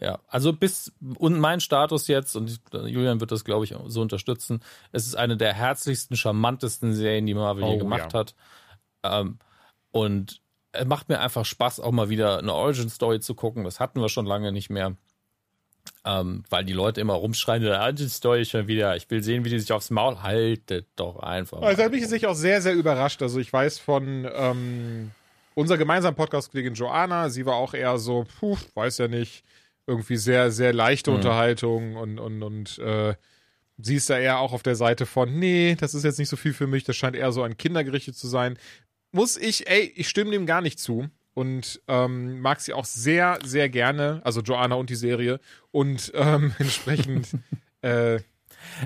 Ja, 0.00 0.18
also 0.28 0.52
bis 0.52 0.92
und 1.16 1.38
mein 1.40 1.60
Status 1.60 2.06
jetzt 2.06 2.36
und 2.36 2.60
Julian 2.72 3.18
wird 3.20 3.32
das 3.32 3.44
glaube 3.46 3.64
ich 3.64 3.74
so 3.86 4.02
unterstützen. 4.02 4.60
Es 4.92 5.06
ist 5.06 5.14
eine 5.14 5.38
der 5.38 5.54
herzlichsten, 5.54 6.16
charmantesten 6.16 6.92
Serien, 6.92 7.24
die 7.24 7.32
Marvel 7.32 7.64
je 7.64 7.76
Oh, 7.76 7.78
gemacht 7.78 8.12
ja. 8.12 8.18
hat. 8.18 8.34
Ähm, 9.02 9.38
und 9.92 10.42
macht 10.84 11.08
mir 11.08 11.20
einfach 11.20 11.44
Spaß, 11.44 11.80
auch 11.80 11.92
mal 11.92 12.08
wieder 12.08 12.38
eine 12.38 12.52
Origin 12.52 12.88
Story 12.88 13.20
zu 13.20 13.34
gucken. 13.34 13.64
Das 13.64 13.80
hatten 13.80 14.00
wir 14.00 14.08
schon 14.08 14.26
lange 14.26 14.52
nicht 14.52 14.70
mehr. 14.70 14.96
Ähm, 16.04 16.42
weil 16.50 16.64
die 16.64 16.72
Leute 16.72 17.00
immer 17.00 17.14
rumschreien, 17.14 17.62
"Die 17.62 17.68
Origin 17.68 18.08
Story 18.08 18.44
schon 18.44 18.66
wieder. 18.66 18.96
Ich 18.96 19.08
will 19.10 19.22
sehen, 19.22 19.44
wie 19.44 19.50
die 19.50 19.58
sich 19.58 19.72
aufs 19.72 19.90
Maul 19.90 20.22
haltet. 20.22 20.86
Doch 20.96 21.20
einfach. 21.20 21.58
Also 21.62 21.76
mal." 21.76 21.76
da 21.76 21.88
bin 21.88 21.98
ich 21.98 22.02
tatsächlich 22.02 22.28
auch 22.28 22.34
sehr, 22.34 22.60
sehr 22.60 22.74
überrascht. 22.74 23.22
Also 23.22 23.38
ich 23.38 23.52
weiß 23.52 23.78
von 23.78 24.28
ähm, 24.34 25.12
unserer 25.54 25.78
gemeinsamen 25.78 26.16
Podcast-Kollegin 26.16 26.74
Joanna, 26.74 27.30
sie 27.30 27.46
war 27.46 27.54
auch 27.54 27.72
eher 27.72 27.98
so, 27.98 28.26
puh, 28.38 28.56
weiß 28.74 28.98
ja 28.98 29.08
nicht, 29.08 29.42
irgendwie 29.86 30.16
sehr, 30.16 30.50
sehr 30.50 30.72
leichte 30.72 31.10
Unterhaltung 31.12 31.96
und, 31.96 32.18
und, 32.18 32.42
und 32.42 32.78
äh, 32.78 33.14
sie 33.78 33.96
ist 33.96 34.10
da 34.10 34.18
eher 34.18 34.38
auch 34.38 34.52
auf 34.52 34.62
der 34.62 34.76
Seite 34.76 35.06
von, 35.06 35.38
nee, 35.38 35.76
das 35.78 35.94
ist 35.94 36.04
jetzt 36.04 36.18
nicht 36.18 36.28
so 36.28 36.36
viel 36.36 36.52
für 36.52 36.66
mich, 36.66 36.84
das 36.84 36.96
scheint 36.96 37.16
eher 37.16 37.32
so 37.32 37.42
an 37.42 37.56
Kinder 37.56 37.84
gerichtet 37.84 38.16
zu 38.16 38.26
sein. 38.26 38.58
Muss 39.16 39.36
ich, 39.36 39.66
ey, 39.68 39.92
ich 39.96 40.08
stimme 40.08 40.30
dem 40.30 40.44
gar 40.46 40.60
nicht 40.60 40.78
zu 40.78 41.08
und 41.34 41.80
ähm, 41.88 42.40
mag 42.40 42.60
sie 42.60 42.72
auch 42.74 42.84
sehr, 42.84 43.38
sehr 43.44 43.68
gerne, 43.70 44.20
also 44.24 44.42
Joanna 44.42 44.74
und 44.76 44.90
die 44.90 44.94
Serie 44.94 45.40
und 45.70 46.12
ähm, 46.14 46.54
entsprechend 46.58 47.28
äh, 47.80 48.20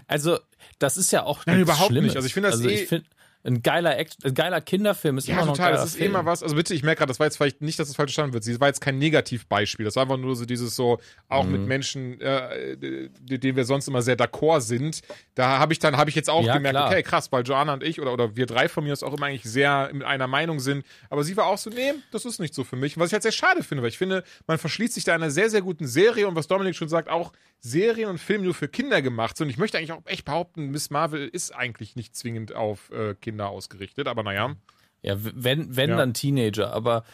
Also, 0.07 0.39
das 0.78 0.97
ist 0.97 1.11
ja 1.11 1.24
auch 1.24 1.44
Nein, 1.47 1.61
überhaupt 1.61 1.90
nicht. 1.90 1.98
Schlimmes. 1.98 2.16
Also 2.16 2.27
ich 2.27 2.35
finde 2.35 2.48
das 2.51 2.59
also 2.59 2.69
eh- 2.69 2.82
ich 2.82 2.89
find, 2.89 3.05
ein 3.43 3.62
geiler 3.62 3.97
Act, 3.99 4.19
ein 4.25 4.35
geiler 4.35 4.61
Kinderfilm 4.61 5.17
ist 5.19 5.27
Ja, 5.27 5.35
immer 5.37 5.47
noch 5.47 5.53
ein 5.53 5.57
total. 5.57 5.71
geiler 5.73 5.81
Das 5.83 5.91
ist 5.93 5.97
Film. 5.97 6.11
immer 6.11 6.27
was. 6.27 6.43
Also 6.43 6.55
bitte, 6.55 6.75
ich 6.75 6.83
merke 6.83 6.99
gerade, 6.99 7.09
das 7.11 7.19
war 7.19 7.27
jetzt 7.27 7.37
vielleicht 7.39 7.62
nicht, 7.62 7.79
dass 7.79 7.89
es 7.89 7.97
falsch 7.97 8.11
verstanden 8.11 8.35
wird. 8.35 8.45
Sie 8.45 8.61
war 8.61 8.69
jetzt 8.69 8.81
kein 8.81 8.99
Negativbeispiel. 8.99 9.85
Das 9.85 9.97
war 9.97 10.03
einfach 10.03 10.19
nur 10.19 10.37
so 10.37 10.45
dieses 10.45 10.77
so, 10.77 10.99
auch 11.29 11.45
Mhm. 11.45 11.53
mit 11.53 11.67
Menschen, 11.67 12.21
äh, 12.21 12.77
denen 12.77 13.57
wir 13.57 13.65
sonst 13.65 13.89
immer 13.89 14.03
sehr 14.03 14.17
d'accord 14.17 14.61
sind. 14.61 15.01
Da 15.35 15.59
habe 15.59 15.73
ich 15.73 15.79
dann, 15.79 15.97
habe 15.97 16.11
ich 16.11 16.17
jetzt 16.17 16.29
auch 16.29 16.45
Ja, 16.45 16.55
gemerkt, 16.55 16.77
klar. 16.77 16.89
okay, 16.91 17.03
krass, 17.03 17.33
weil 17.33 17.43
Joanna 17.45 17.73
und 17.75 17.83
ich 17.83 18.01
oder, 18.01 18.12
oder 18.12 18.37
wir 18.37 18.47
drei 18.47 18.69
von 18.69 18.85
mir 18.85 18.93
aus 18.93 19.03
auch 19.03 19.15
immer 19.15 19.27
eigentlich 19.27 19.45
sehr 19.45 19.91
mit 19.93 20.05
einer 20.05 20.27
Meinung 20.27 20.61
sind. 20.61 20.85
Aber 21.09 21.25
sie 21.25 21.37
war 21.37 21.47
auch 21.47 21.59
so, 21.59 21.71
nee, 21.71 21.93
das 22.11 22.25
ist 22.25 22.41
nicht 22.41 22.55
so 22.55 22.65
für 22.65 22.77
mich. 22.77 22.99
Was 22.99 23.07
ich 23.09 23.12
halt 23.15 23.23
sehr 23.23 23.33
schade 23.33 23.62
finde, 23.62 23.83
weil 23.83 23.89
ich 23.91 23.99
finde, 23.99 24.23
man 24.47 24.59
verschließt 24.59 24.95
sich 24.95 25.05
da 25.05 25.15
einer 25.15 25.31
sehr, 25.31 25.49
sehr 25.51 25.62
guten 25.62 25.87
Serie 25.87 26.29
und 26.29 26.35
was 26.37 26.47
Dominik 26.47 26.77
schon 26.77 26.89
sagt, 26.89 27.09
auch 27.09 27.33
Serien 27.61 28.09
und 28.09 28.19
Filme 28.19 28.45
nur 28.45 28.55
für 28.55 28.69
Kinder 28.69 29.03
gemacht 29.03 29.37
sind. 29.37 29.47
Und 29.47 29.51
ich 29.51 29.59
möchte 29.59 29.78
eigentlich 29.78 29.93
auch 29.93 30.05
echt 30.07 30.24
behaupten, 30.24 30.70
Miss 30.70 30.91
Marvel 30.91 31.28
ist 31.28 31.55
eigentlich 31.55 31.95
nicht 31.95 32.16
zwingend 32.16 32.55
auf 32.55 32.91
äh, 32.91 33.15
Kinder 33.15 33.49
ausgerichtet, 33.51 34.09
aber 34.09 34.23
naja. 34.23 34.57
Ja, 35.03 35.15
wenn, 35.19 35.77
wenn 35.77 35.91
Ja. 35.91 35.97
dann 35.97 36.15
Teenager. 36.15 36.73
Aber 36.73 37.05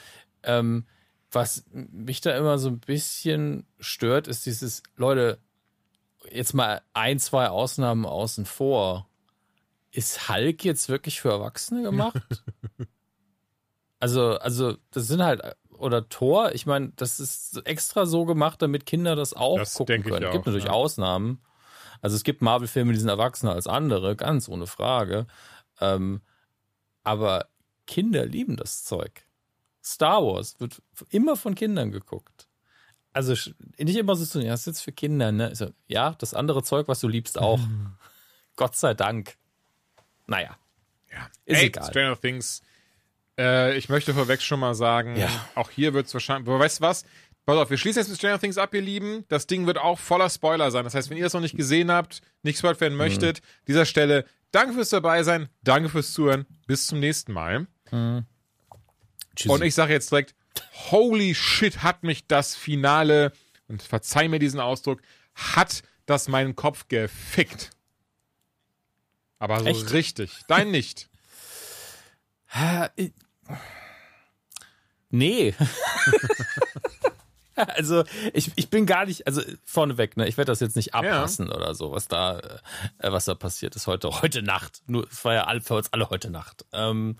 ähm, 0.42 0.86
was 1.30 1.64
mich 1.72 2.20
da 2.20 2.36
immer 2.36 2.58
so 2.58 2.68
ein 2.68 2.80
bisschen 2.80 3.66
stört, 3.80 4.28
ist 4.28 4.46
dieses, 4.46 4.82
Leute, 4.96 5.38
jetzt 6.30 6.54
mal 6.54 6.82
ein, 6.92 7.18
zwei 7.18 7.48
Ausnahmen 7.48 8.06
außen 8.06 8.46
vor. 8.46 9.08
Ist 9.90 10.28
Hulk 10.28 10.64
jetzt 10.64 10.88
wirklich 10.88 11.20
für 11.20 11.30
Erwachsene 11.30 11.82
gemacht? 11.82 12.20
also, 14.00 14.38
also, 14.38 14.76
das 14.90 15.08
sind 15.08 15.22
halt, 15.22 15.42
oder 15.78 16.08
Thor, 16.08 16.52
ich 16.54 16.66
meine, 16.66 16.92
das 16.96 17.20
ist 17.20 17.62
extra 17.64 18.06
so 18.06 18.24
gemacht, 18.24 18.62
damit 18.62 18.86
Kinder 18.86 19.16
das 19.16 19.34
auch 19.34 19.58
Das 19.58 19.74
gucken 19.74 20.02
können. 20.02 20.24
Es 20.24 20.32
gibt 20.32 20.46
natürlich 20.46 20.66
ja. 20.66 20.70
Ausnahmen. 20.70 21.40
Also 22.02 22.16
es 22.16 22.24
gibt 22.24 22.42
Marvel-Filme, 22.42 22.92
die 22.92 22.98
sind 22.98 23.08
erwachsener 23.08 23.52
als 23.52 23.66
andere, 23.66 24.16
ganz 24.16 24.48
ohne 24.48 24.66
Frage. 24.66 25.26
Ähm, 25.80 26.20
aber 27.04 27.48
Kinder 27.86 28.26
lieben 28.26 28.56
das 28.56 28.84
Zeug. 28.84 29.26
Star 29.82 30.22
Wars 30.24 30.58
wird 30.58 30.82
immer 31.10 31.36
von 31.36 31.54
Kindern 31.54 31.92
geguckt. 31.92 32.48
Also 33.12 33.32
nicht 33.78 33.96
immer 33.96 34.14
so, 34.16 34.40
ja, 34.40 34.50
das 34.50 34.60
ist 34.60 34.66
jetzt 34.66 34.82
für 34.82 34.92
Kinder, 34.92 35.32
ne? 35.32 35.52
Ich 35.52 35.58
So, 35.58 35.70
ja, 35.86 36.14
das 36.18 36.34
andere 36.34 36.62
Zeug, 36.62 36.88
was 36.88 37.00
du 37.00 37.08
liebst, 37.08 37.38
auch. 37.38 37.60
Gott 38.56 38.76
sei 38.76 38.94
Dank. 38.94 39.36
Naja. 40.26 40.56
Ja. 41.10 41.28
Ist 41.44 41.58
Ey, 41.58 41.66
egal. 41.66 41.88
Stranger 41.88 42.20
Things. 42.20 42.62
Äh, 43.38 43.76
ich 43.76 43.88
möchte 43.88 44.14
vorweg 44.14 44.40
schon 44.42 44.60
mal 44.60 44.74
sagen, 44.74 45.16
Ja. 45.16 45.28
auch 45.54 45.70
hier 45.70 45.92
wird 45.94 46.06
es 46.06 46.14
wahrscheinlich. 46.14 46.48
Aber 46.48 46.58
weißt 46.58 46.78
du 46.80 46.82
was? 46.82 47.04
Pass 47.44 47.56
auf, 47.58 47.70
wir 47.70 47.76
schließen 47.78 48.00
jetzt 48.00 48.08
mit 48.08 48.18
Stranger 48.18 48.40
Things 48.40 48.58
ab, 48.58 48.74
ihr 48.74 48.80
Lieben. 48.82 49.24
Das 49.28 49.46
Ding 49.46 49.66
wird 49.66 49.78
auch 49.78 49.98
voller 49.98 50.28
Spoiler 50.30 50.70
sein. 50.72 50.84
Das 50.84 50.94
heißt, 50.94 51.10
wenn 51.10 51.16
ihr 51.16 51.22
das 51.24 51.32
noch 51.32 51.40
nicht 51.40 51.56
gesehen 51.56 51.90
habt, 51.92 52.20
nicht 52.42 52.58
spoilert 52.58 52.78
Mhm. 52.78 52.82
werden 52.82 52.96
möchtet, 52.96 53.40
dieser 53.68 53.84
Stelle, 53.84 54.24
danke 54.50 54.74
fürs 54.74 54.90
dabei 54.90 55.22
sein, 55.22 55.48
danke 55.62 55.88
fürs 55.88 56.12
Zuhören. 56.12 56.46
Bis 56.66 56.86
zum 56.88 56.98
nächsten 56.98 57.32
Mal. 57.32 57.66
Tschüssi. 59.36 59.48
Und 59.48 59.62
ich 59.62 59.74
sage 59.74 59.92
jetzt 59.92 60.10
direkt, 60.10 60.34
holy 60.90 61.34
shit, 61.34 61.82
hat 61.84 62.02
mich 62.02 62.26
das 62.26 62.56
Finale, 62.56 63.32
und 63.68 63.82
verzeih 63.82 64.28
mir 64.28 64.38
diesen 64.40 64.58
Ausdruck, 64.60 65.00
hat 65.34 65.82
das 66.06 66.26
meinen 66.28 66.56
Kopf 66.56 66.88
gefickt. 66.88 67.70
Aber 69.38 69.60
so 69.60 69.66
Echt? 69.66 69.92
richtig. 69.92 70.32
Dein 70.48 70.70
nicht. 70.70 71.08
Nee. 75.10 75.54
also 77.54 78.04
ich, 78.32 78.52
ich 78.56 78.70
bin 78.70 78.86
gar 78.86 79.06
nicht, 79.06 79.26
also 79.26 79.40
vorneweg, 79.64 80.16
ne, 80.16 80.26
ich 80.28 80.36
werde 80.36 80.52
das 80.52 80.60
jetzt 80.60 80.76
nicht 80.76 80.94
abpassen 80.94 81.50
oder 81.50 81.74
so, 81.74 81.92
was 81.92 82.08
da, 82.08 82.38
äh, 82.98 83.12
was 83.12 83.24
da 83.24 83.34
passiert 83.34 83.76
ist 83.76 83.86
heute, 83.86 84.10
heute 84.22 84.42
Nacht. 84.42 84.82
Nur, 84.86 85.06
es 85.10 85.24
war 85.24 85.34
ja 85.34 85.44
all- 85.44 85.60
für 85.60 85.74
uns 85.74 85.92
alle 85.92 86.10
heute 86.10 86.30
Nacht. 86.30 86.64
Ähm, 86.72 87.18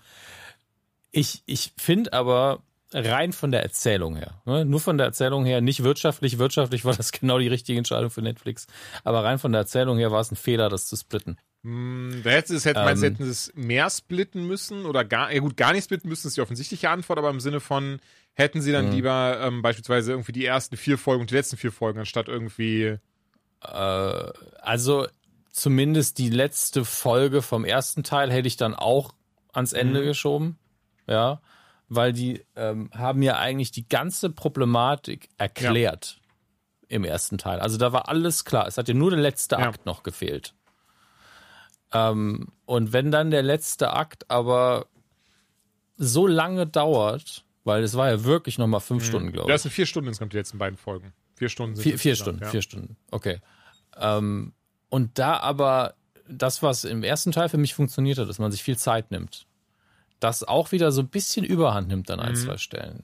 ich 1.11 1.41
ich 1.45 1.73
finde 1.77 2.13
aber 2.13 2.61
rein 2.93 3.33
von 3.33 3.51
der 3.51 3.63
Erzählung 3.63 4.15
her, 4.15 4.41
ne, 4.45 4.63
nur 4.65 4.79
von 4.79 4.97
der 4.97 5.07
Erzählung 5.07 5.45
her, 5.45 5.61
nicht 5.61 5.83
wirtschaftlich, 5.83 6.37
wirtschaftlich 6.37 6.85
war 6.85 6.93
das 6.95 7.11
genau 7.19 7.39
die 7.39 7.47
richtige 7.47 7.77
Entscheidung 7.79 8.09
für 8.11 8.21
Netflix, 8.21 8.67
aber 9.03 9.23
rein 9.23 9.39
von 9.39 9.51
der 9.53 9.61
Erzählung 9.61 9.97
her 9.97 10.11
war 10.11 10.19
es 10.21 10.31
ein 10.31 10.35
Fehler, 10.35 10.69
das 10.69 10.87
zu 10.87 10.95
splitten. 10.95 11.37
Da 11.63 12.29
hätten 12.29 12.47
sie 12.49 12.55
es, 12.55 12.65
hätten, 12.65 12.83
meinst 12.83 13.03
du, 13.03 13.07
Ähm. 13.07 13.13
hätten 13.13 13.23
sie 13.25 13.31
es 13.31 13.51
mehr 13.55 13.89
splitten 13.89 14.47
müssen 14.47 14.85
oder 14.85 15.03
gar, 15.03 15.31
ja 15.33 15.39
gut, 15.39 15.57
gar 15.57 15.73
nicht 15.73 15.83
splitten 15.85 16.07
müssen, 16.09 16.27
ist 16.27 16.37
die 16.37 16.41
offensichtliche 16.41 16.89
Antwort, 16.89 17.19
aber 17.19 17.29
im 17.29 17.39
Sinne 17.39 17.59
von, 17.59 17.99
hätten 18.35 18.61
sie 18.61 18.71
dann 18.71 18.91
lieber 18.91 19.39
ähm, 19.41 19.61
beispielsweise 19.61 20.11
irgendwie 20.11 20.31
die 20.31 20.45
ersten 20.45 20.77
vier 20.77 20.97
Folgen 20.97 21.21
und 21.21 21.31
die 21.31 21.35
letzten 21.35 21.57
vier 21.57 21.71
Folgen, 21.71 21.99
anstatt 21.99 22.27
irgendwie, 22.29 22.97
Äh, 23.63 24.31
also 24.61 25.07
zumindest 25.51 26.19
die 26.19 26.29
letzte 26.29 26.85
Folge 26.85 27.41
vom 27.41 27.65
ersten 27.65 28.03
Teil 28.03 28.31
hätte 28.31 28.47
ich 28.47 28.57
dann 28.57 28.75
auch 28.75 29.15
ans 29.51 29.73
Ende 29.73 30.03
geschoben. 30.03 30.59
Ja, 31.07 31.41
weil 31.89 32.13
die 32.13 32.45
ähm, 32.55 32.91
haben 32.93 33.23
ja 33.23 33.37
eigentlich 33.39 33.71
die 33.71 33.87
ganze 33.89 34.29
Problematik 34.29 35.29
erklärt 35.37 36.19
im 36.89 37.03
ersten 37.03 37.37
Teil. 37.37 37.59
Also 37.59 37.77
da 37.77 37.91
war 37.93 38.09
alles 38.09 38.45
klar. 38.45 38.67
Es 38.67 38.77
hat 38.77 38.87
ja 38.87 38.93
nur 38.93 39.09
der 39.09 39.19
letzte 39.19 39.55
Ja. 39.55 39.69
Akt 39.69 39.85
noch 39.85 40.03
gefehlt. 40.03 40.53
Ähm, 41.93 42.47
und 42.65 42.93
wenn 42.93 43.11
dann 43.11 43.31
der 43.31 43.43
letzte 43.43 43.93
Akt 43.93 44.29
aber 44.29 44.87
so 45.97 46.27
lange 46.27 46.67
dauert 46.67 47.43
Weil 47.63 47.83
es 47.83 47.95
war 47.95 48.09
ja 48.09 48.23
wirklich 48.23 48.57
nochmal 48.57 48.79
fünf 48.79 49.03
Stunden, 49.05 49.33
glaube 49.33 49.49
ich. 49.49 49.53
Das 49.53 49.63
sind 49.63 49.71
vier 49.71 49.85
Stunden 49.85 50.07
insgesamt 50.07 50.31
die 50.31 50.37
letzten 50.37 50.57
beiden 50.57 50.77
Folgen. 50.77 51.11
Vier 51.35 51.49
Stunden 51.49 51.75
sind 51.75 51.83
Vier, 51.83 51.99
vier 51.99 52.15
Stunden, 52.15 52.41
ja. 52.41 52.49
vier 52.49 52.61
Stunden. 52.61 52.95
Okay. 53.11 53.41
Ähm, 53.97 54.53
und 54.89 55.19
da 55.19 55.37
aber 55.37 55.95
das, 56.29 56.63
was 56.63 56.85
im 56.85 57.03
ersten 57.03 57.33
Teil 57.33 57.49
für 57.49 57.57
mich 57.57 57.73
funktioniert 57.73 58.19
hat, 58.19 58.29
dass 58.29 58.39
man 58.39 58.51
sich 58.51 58.63
viel 58.63 58.77
Zeit 58.77 59.11
nimmt, 59.11 59.47
das 60.21 60.43
auch 60.43 60.71
wieder 60.71 60.93
so 60.93 61.01
ein 61.01 61.09
bisschen 61.09 61.43
Überhand 61.45 61.89
nimmt 61.89 62.09
an 62.09 62.21
ein, 62.21 62.31
Mhm. 62.31 62.35
zwei 62.37 62.57
Stellen. 62.57 63.03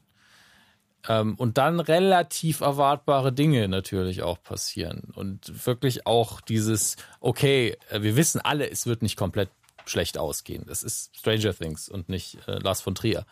Ähm, 1.08 1.36
und 1.36 1.58
dann 1.58 1.80
relativ 1.80 2.62
erwartbare 2.62 3.34
Dinge 3.34 3.68
natürlich 3.68 4.24
auch 4.24 4.42
passieren. 4.42 5.12
Und 5.16 5.66
wirklich 5.66 6.08
auch 6.08 6.40
dieses, 6.42 6.96
okay, 7.20 7.78
äh, 7.90 8.02
wir 8.02 8.16
wissen 8.16 8.40
alle, 8.42 8.70
es 8.70 8.86
wird 8.86 9.02
nicht 9.02 9.18
komplett 9.18 9.50
schlecht 9.86 10.18
ausgehen. 10.18 10.66
Das 10.66 10.84
ist 10.84 11.18
Stranger 11.18 11.54
Things 11.54 11.90
und 11.90 12.08
nicht 12.08 12.38
äh, 12.48 12.60
Lars 12.60 12.82
von 12.82 12.96
Trier. 12.96 13.26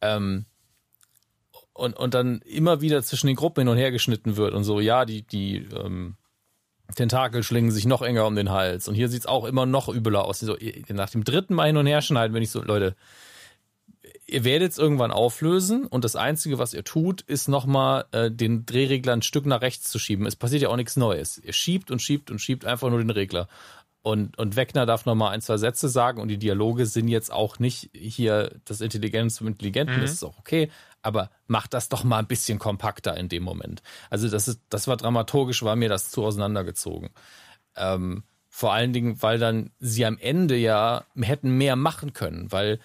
Ähm, 0.00 0.46
und, 1.72 1.96
und 1.96 2.14
dann 2.14 2.40
immer 2.40 2.80
wieder 2.80 3.02
zwischen 3.02 3.26
den 3.28 3.36
Gruppen 3.36 3.60
hin 3.60 3.68
und 3.68 3.76
her 3.76 3.92
geschnitten 3.92 4.36
wird 4.36 4.54
und 4.54 4.64
so, 4.64 4.80
ja, 4.80 5.04
die, 5.04 5.22
die 5.22 5.58
ähm, 5.58 6.16
Tentakel 6.94 7.42
schlingen 7.42 7.70
sich 7.70 7.84
noch 7.86 8.02
enger 8.02 8.26
um 8.26 8.34
den 8.34 8.50
Hals 8.50 8.88
und 8.88 8.94
hier 8.94 9.08
sieht's 9.08 9.26
auch 9.26 9.44
immer 9.44 9.66
noch 9.66 9.88
übler 9.88 10.24
aus. 10.24 10.40
So, 10.40 10.56
nach 10.88 11.10
dem 11.10 11.24
dritten 11.24 11.54
Mal 11.54 11.66
hin 11.66 11.76
und 11.76 11.86
her 11.86 12.00
schneiden, 12.00 12.34
wenn 12.34 12.42
ich 12.42 12.50
so, 12.50 12.62
Leute, 12.62 12.96
ihr 14.26 14.44
werdet 14.44 14.72
es 14.72 14.78
irgendwann 14.78 15.12
auflösen 15.12 15.86
und 15.86 16.04
das 16.04 16.16
Einzige, 16.16 16.58
was 16.58 16.74
ihr 16.74 16.84
tut, 16.84 17.22
ist 17.22 17.48
nochmal 17.48 18.06
äh, 18.12 18.30
den 18.30 18.66
Drehregler 18.66 19.12
ein 19.12 19.22
Stück 19.22 19.46
nach 19.46 19.60
rechts 19.60 19.90
zu 19.90 19.98
schieben. 19.98 20.26
Es 20.26 20.36
passiert 20.36 20.62
ja 20.62 20.68
auch 20.68 20.76
nichts 20.76 20.96
Neues. 20.96 21.38
Ihr 21.38 21.52
schiebt 21.52 21.90
und 21.90 22.02
schiebt 22.02 22.30
und 22.30 22.40
schiebt 22.40 22.64
einfach 22.64 22.90
nur 22.90 22.98
den 22.98 23.10
Regler. 23.10 23.48
Und, 24.02 24.38
und 24.38 24.54
Wegner 24.54 24.86
darf 24.86 25.04
nochmal 25.04 25.32
ein, 25.32 25.40
zwei 25.40 25.56
Sätze 25.56 25.88
sagen 25.88 26.20
und 26.20 26.28
die 26.28 26.38
Dialoge 26.38 26.86
sind 26.86 27.08
jetzt 27.08 27.32
auch 27.32 27.58
nicht 27.58 27.90
hier 27.92 28.54
das 28.64 28.80
Intelligenz 28.80 29.34
zum 29.34 29.48
Intelligenten, 29.48 30.00
das 30.00 30.12
ist 30.12 30.22
auch 30.22 30.38
okay, 30.38 30.70
aber 31.02 31.30
macht 31.48 31.74
das 31.74 31.88
doch 31.88 32.04
mal 32.04 32.18
ein 32.18 32.28
bisschen 32.28 32.60
kompakter 32.60 33.16
in 33.16 33.28
dem 33.28 33.42
Moment. 33.42 33.82
Also 34.08 34.28
das 34.28 34.46
ist, 34.46 34.60
das 34.70 34.86
war 34.86 34.96
dramaturgisch, 34.96 35.64
war 35.64 35.74
mir 35.74 35.88
das 35.88 36.12
zu 36.12 36.24
auseinandergezogen. 36.24 37.10
Ähm, 37.74 38.22
vor 38.48 38.72
allen 38.72 38.92
Dingen, 38.92 39.20
weil 39.22 39.40
dann 39.40 39.72
sie 39.80 40.06
am 40.06 40.18
Ende 40.18 40.56
ja 40.56 41.04
hätten 41.20 41.58
mehr 41.58 41.74
machen 41.74 42.12
können, 42.12 42.50
weil 42.52 42.78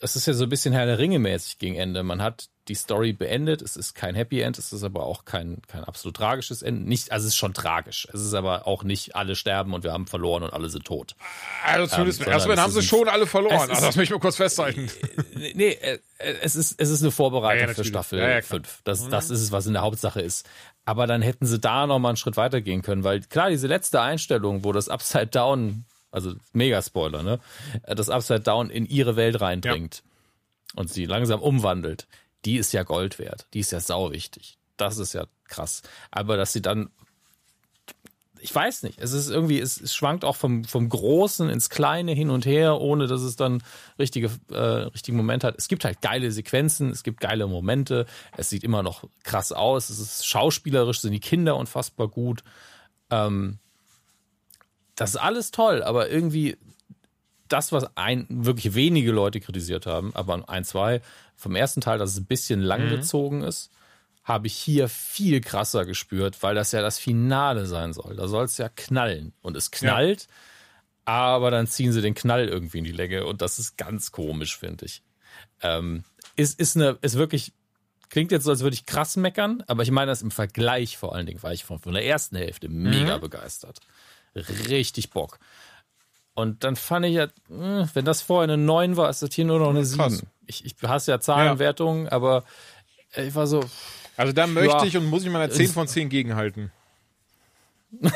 es 0.00 0.16
ist 0.16 0.26
ja 0.26 0.32
so 0.32 0.44
ein 0.44 0.48
bisschen 0.50 0.72
Herr 0.72 0.86
der 0.86 0.98
Ringe 0.98 1.18
mäßig 1.18 1.58
gegen 1.58 1.76
Ende. 1.76 2.02
Man 2.02 2.22
hat 2.22 2.48
die 2.68 2.74
Story 2.74 3.12
beendet, 3.12 3.62
es 3.62 3.74
ist 3.76 3.94
kein 3.94 4.14
Happy 4.14 4.40
End, 4.40 4.56
es 4.56 4.72
ist 4.72 4.84
aber 4.84 5.04
auch 5.04 5.24
kein, 5.24 5.60
kein 5.66 5.82
absolut 5.82 6.16
tragisches 6.16 6.62
Ende. 6.62 6.88
Nicht, 6.88 7.10
also 7.10 7.24
es 7.26 7.32
ist 7.32 7.36
schon 7.36 7.52
tragisch. 7.52 8.06
Es 8.12 8.20
ist 8.20 8.32
aber 8.34 8.66
auch 8.68 8.84
nicht 8.84 9.16
alle 9.16 9.34
sterben 9.34 9.74
und 9.74 9.82
wir 9.82 9.92
haben 9.92 10.06
verloren 10.06 10.42
und 10.44 10.52
alle 10.52 10.68
sind 10.70 10.84
tot. 10.84 11.16
Also 11.66 11.86
zumindest 11.88 12.20
Ähm, 12.20 12.26
im 12.28 12.32
ersten 12.32 12.42
sondern 12.48 12.56
Mal 12.58 12.62
haben 12.64 12.72
sie 12.72 12.78
ist 12.78 12.84
schon 12.86 13.08
alle 13.08 13.26
verloren. 13.26 13.54
es 13.56 13.60
Also 13.62 13.72
ist- 13.72 13.82
das 13.82 13.96
möchte 13.96 14.02
ich 14.14 14.18
mal 14.18 14.22
kurz 14.22 14.36
festhalten. 14.36 14.88
Nee, 15.34 15.70
äh, 15.72 15.98
äh, 16.18 16.34
es 16.42 16.54
ist, 16.54 16.74
es 16.80 16.90
ist 16.90 17.02
eine 17.02 17.10
Vorbereitung 17.10 17.60
Ja, 17.62 17.68
ja, 17.68 17.74
für. 17.74 17.84
Staffel 17.84 18.18
Ja, 18.20 18.28
ja, 18.28 18.40
klar. 18.40 18.60
5. 18.60 18.80
Das, 18.84 19.08
das 19.08 19.30
ist 19.30 19.40
es, 19.40 19.52
was 19.52 19.66
in 19.66 19.72
der 19.72 19.82
Hauptsache 19.82 20.20
ist. 20.20 20.48
Aber 20.84 21.06
dann 21.06 21.22
hätten 21.22 21.46
sie 21.46 21.58
da 21.58 21.86
noch 21.86 21.98
mal 21.98 22.10
einen 22.10 22.16
Schritt 22.16 22.36
weiter 22.36 22.60
gehen 22.60 22.82
können, 22.82 23.04
weil 23.04 23.20
klar, 23.20 23.50
diese 23.50 23.66
letzte 23.66 24.00
Einstellung, 24.00 24.64
wo 24.64 24.72
das 24.72 24.88
Upside 24.88 25.26
Down, 25.28 25.84
also 26.10 26.34
mega 26.52 26.82
Spoiler, 26.82 27.22
ne, 27.22 27.40
äh, 27.82 27.94
das 27.94 28.10
Upside 28.10 28.40
Down 28.40 28.70
in 28.70 28.86
ihre 28.86 29.16
Welt 29.16 29.40
reindringt 29.40 30.02
und 30.74 30.90
sie 30.90 31.06
langsam 31.06 31.40
umwandelt, 31.40 32.06
die 32.44 32.56
ist 32.56 32.72
ja 32.72 32.82
Gold 32.82 33.18
wert. 33.18 33.46
Die 33.54 33.60
ist 33.60 33.72
ja 33.72 33.80
sau 33.80 34.12
wichtig. 34.12 34.58
Das 34.76 34.98
ist 34.98 35.12
ja 35.12 35.26
krass. 35.44 35.82
Aber 36.10 36.36
dass 36.36 36.52
sie 36.52 36.62
dann 36.62 36.90
ich 38.42 38.54
weiß 38.54 38.82
nicht. 38.84 38.98
Es 38.98 39.12
ist 39.12 39.30
irgendwie, 39.30 39.60
es, 39.60 39.80
es 39.80 39.94
schwankt 39.94 40.24
auch 40.24 40.36
vom, 40.36 40.64
vom 40.64 40.88
Großen 40.88 41.48
ins 41.50 41.70
Kleine 41.70 42.12
hin 42.12 42.30
und 42.30 42.46
her, 42.46 42.80
ohne 42.80 43.06
dass 43.06 43.20
es 43.20 43.36
dann 43.36 43.62
richtige, 43.98 44.30
äh, 44.50 44.56
richtigen 44.56 45.16
Moment 45.16 45.44
hat. 45.44 45.56
Es 45.58 45.68
gibt 45.68 45.84
halt 45.84 46.00
geile 46.00 46.32
Sequenzen, 46.32 46.90
es 46.90 47.02
gibt 47.02 47.20
geile 47.20 47.46
Momente, 47.46 48.06
es 48.36 48.48
sieht 48.48 48.64
immer 48.64 48.82
noch 48.82 49.04
krass 49.24 49.52
aus, 49.52 49.90
es 49.90 49.98
ist 49.98 50.26
schauspielerisch, 50.26 51.00
sind 51.00 51.12
die 51.12 51.20
Kinder 51.20 51.56
unfassbar 51.56 52.08
gut. 52.08 52.42
Ähm, 53.10 53.58
das 55.00 55.10
ist 55.12 55.16
alles 55.16 55.50
toll, 55.50 55.82
aber 55.82 56.10
irgendwie 56.10 56.58
das, 57.48 57.72
was 57.72 57.96
ein, 57.96 58.26
wirklich 58.28 58.74
wenige 58.74 59.12
Leute 59.12 59.40
kritisiert 59.40 59.86
haben, 59.86 60.14
aber 60.14 60.46
ein, 60.50 60.62
zwei, 60.62 61.00
vom 61.36 61.56
ersten 61.56 61.80
Teil, 61.80 61.96
dass 61.96 62.10
es 62.10 62.18
ein 62.18 62.26
bisschen 62.26 62.60
langgezogen 62.60 63.42
ist, 63.42 63.70
habe 64.24 64.46
ich 64.46 64.52
hier 64.52 64.90
viel 64.90 65.40
krasser 65.40 65.86
gespürt, 65.86 66.42
weil 66.42 66.54
das 66.54 66.72
ja 66.72 66.82
das 66.82 66.98
Finale 66.98 67.64
sein 67.64 67.94
soll. 67.94 68.14
Da 68.14 68.28
soll 68.28 68.44
es 68.44 68.58
ja 68.58 68.68
knallen. 68.68 69.32
Und 69.40 69.56
es 69.56 69.70
knallt, 69.70 70.28
aber 71.06 71.50
dann 71.50 71.66
ziehen 71.66 71.92
sie 71.92 72.02
den 72.02 72.14
Knall 72.14 72.46
irgendwie 72.46 72.78
in 72.78 72.84
die 72.84 72.92
Länge 72.92 73.24
und 73.24 73.40
das 73.40 73.58
ist 73.58 73.78
ganz 73.78 74.12
komisch, 74.12 74.58
finde 74.58 74.84
ich. 74.84 75.02
Ähm, 75.62 76.04
ist, 76.36 76.60
ist, 76.60 76.76
eine, 76.76 76.98
ist 77.00 77.14
wirklich, 77.14 77.54
klingt 78.10 78.32
jetzt 78.32 78.44
so, 78.44 78.50
als 78.50 78.60
würde 78.60 78.74
ich 78.74 78.84
krass 78.84 79.16
meckern, 79.16 79.64
aber 79.66 79.82
ich 79.82 79.90
meine 79.90 80.10
das 80.10 80.20
im 80.20 80.30
Vergleich 80.30 80.98
vor 80.98 81.14
allen 81.14 81.24
Dingen, 81.24 81.42
war 81.42 81.54
ich 81.54 81.64
von, 81.64 81.78
von 81.78 81.94
der 81.94 82.04
ersten 82.04 82.36
Hälfte 82.36 82.68
mega 82.68 83.16
begeistert. 83.16 83.80
Richtig 84.34 85.10
Bock. 85.10 85.38
Und 86.34 86.64
dann 86.64 86.76
fand 86.76 87.04
ich 87.06 87.14
ja, 87.14 87.28
mh, 87.48 87.90
wenn 87.94 88.04
das 88.04 88.22
vorher 88.22 88.44
eine 88.44 88.56
9 88.56 88.96
war, 88.96 89.10
ist 89.10 89.22
das 89.22 89.34
hier 89.34 89.44
nur 89.44 89.58
noch 89.58 89.70
eine 89.70 89.84
7. 89.84 89.98
krass. 90.00 90.22
Ich, 90.46 90.64
ich 90.64 90.74
hasse 90.82 91.10
ja 91.10 91.20
Zahlenwertungen, 91.20 92.08
aber 92.08 92.44
ich 93.16 93.34
war 93.34 93.46
so, 93.46 93.64
Also 94.16 94.32
da 94.32 94.46
möchte 94.46 94.68
Ja. 94.76 94.84
ich 94.84 94.96
und 94.96 95.06
muss 95.06 95.24
ich 95.24 95.30
mal 95.30 95.42
eine 95.42 95.52
10 95.52 95.68
von 95.68 95.86
10 95.88 96.08
gegenhalten. 96.08 96.70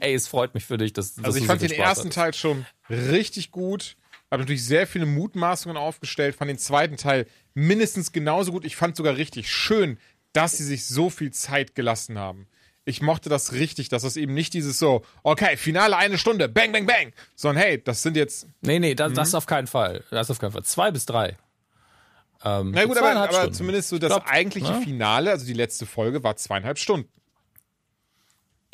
ey, 0.00 0.14
es 0.14 0.28
freut 0.28 0.54
mich 0.54 0.64
für 0.64 0.78
dich, 0.78 0.92
dass, 0.92 1.14
dass 1.14 1.24
Also 1.24 1.38
ich 1.38 1.46
fand 1.46 1.60
so 1.60 1.66
den 1.66 1.74
Spaß 1.74 1.86
ersten 1.86 2.00
hattest. 2.08 2.16
Teil 2.18 2.34
schon 2.34 2.66
richtig 2.90 3.50
gut. 3.50 3.96
Habe 4.30 4.42
natürlich 4.42 4.64
sehr 4.64 4.86
viele 4.86 5.06
Mutmaßungen 5.06 5.76
aufgestellt. 5.76 6.34
Fand 6.34 6.48
den 6.48 6.58
zweiten 6.58 6.96
Teil 6.96 7.26
mindestens 7.54 8.10
genauso 8.12 8.52
gut. 8.52 8.64
Ich 8.64 8.76
fand 8.76 8.96
sogar 8.96 9.16
richtig 9.16 9.52
schön, 9.52 9.98
dass 10.32 10.56
sie 10.56 10.64
sich 10.64 10.86
so 10.86 11.10
viel 11.10 11.30
Zeit 11.32 11.74
gelassen 11.74 12.18
haben. 12.18 12.48
Ich 12.86 13.00
mochte 13.00 13.28
das 13.30 13.52
richtig, 13.52 13.88
dass 13.88 14.02
das 14.02 14.16
eben 14.18 14.34
nicht 14.34 14.52
dieses 14.52 14.78
so, 14.78 15.02
okay, 15.22 15.56
Finale 15.56 15.96
eine 15.96 16.18
Stunde, 16.18 16.48
bang, 16.48 16.70
bang, 16.72 16.86
bang, 16.86 17.12
sondern 17.34 17.62
hey, 17.62 17.82
das 17.82 18.02
sind 18.02 18.16
jetzt, 18.16 18.46
Nee, 18.60 18.78
nee, 18.78 18.94
das, 18.94 19.10
Mhm. 19.12 19.14
das 19.14 19.34
auf 19.34 19.46
keinen 19.46 19.66
Fall. 19.66 20.04
Das 20.10 20.30
auf 20.30 20.38
keinen 20.38 20.52
Fall. 20.52 20.64
Zwei 20.64 20.90
bis 20.90 21.06
drei. 21.06 21.36
Ähm, 22.44 22.72
na 22.72 22.84
gut, 22.84 22.98
aber, 22.98 23.16
aber 23.16 23.52
zumindest 23.52 23.88
so 23.88 23.98
das 23.98 24.10
Glaub, 24.10 24.26
eigentliche 24.30 24.70
ne? 24.72 24.80
Finale, 24.82 25.30
also 25.30 25.46
die 25.46 25.54
letzte 25.54 25.86
Folge, 25.86 26.22
war 26.22 26.36
zweieinhalb 26.36 26.78
Stunden. 26.78 27.08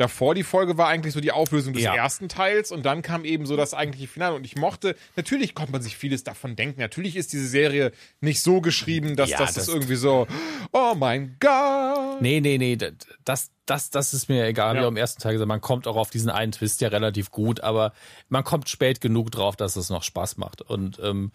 Davor 0.00 0.34
die 0.34 0.44
Folge 0.44 0.78
war 0.78 0.88
eigentlich 0.88 1.12
so 1.12 1.20
die 1.20 1.30
Auflösung 1.30 1.74
des 1.74 1.82
Ja. 1.82 1.94
ersten 1.94 2.30
Teils 2.30 2.72
und 2.72 2.86
dann 2.86 3.02
kam 3.02 3.26
eben 3.26 3.44
so 3.44 3.54
das 3.54 3.74
eigentliche 3.74 4.08
Finale. 4.08 4.34
Und 4.34 4.44
ich 4.46 4.56
mochte, 4.56 4.96
natürlich 5.14 5.54
konnte 5.54 5.72
man 5.72 5.82
sich 5.82 5.94
vieles 5.94 6.24
davon 6.24 6.56
denken. 6.56 6.80
Natürlich 6.80 7.16
ist 7.16 7.34
diese 7.34 7.46
Serie 7.46 7.92
nicht 8.22 8.40
so 8.40 8.62
geschrieben, 8.62 9.14
dass 9.14 9.28
Ja, 9.28 9.36
das, 9.36 9.52
das- 9.52 9.68
ist 9.68 9.74
irgendwie 9.74 9.96
so, 9.96 10.26
oh 10.72 10.94
mein 10.96 11.36
Gott. 11.38 12.22
Nee, 12.22 12.40
nee, 12.40 12.56
nee, 12.56 12.78
das, 13.26 13.50
das, 13.66 13.90
das 13.90 14.14
ist 14.14 14.30
mir 14.30 14.46
egal. 14.46 14.74
Ja. 14.76 14.80
Wie 14.80 14.84
auch 14.86 14.90
im 14.90 14.96
ersten 14.96 15.20
Teil 15.20 15.32
gesagt, 15.34 15.48
man 15.48 15.60
kommt 15.60 15.86
auch 15.86 15.96
auf 15.96 16.08
diesen 16.08 16.30
einen 16.30 16.52
Twist 16.52 16.80
ja 16.80 16.88
relativ 16.88 17.30
gut, 17.30 17.60
aber 17.60 17.92
man 18.30 18.42
kommt 18.42 18.70
spät 18.70 19.02
genug 19.02 19.30
drauf, 19.30 19.54
dass 19.54 19.76
es 19.76 19.90
noch 19.90 20.02
Spaß 20.02 20.38
macht. 20.38 20.62
Und 20.62 20.98
ähm, 21.02 21.30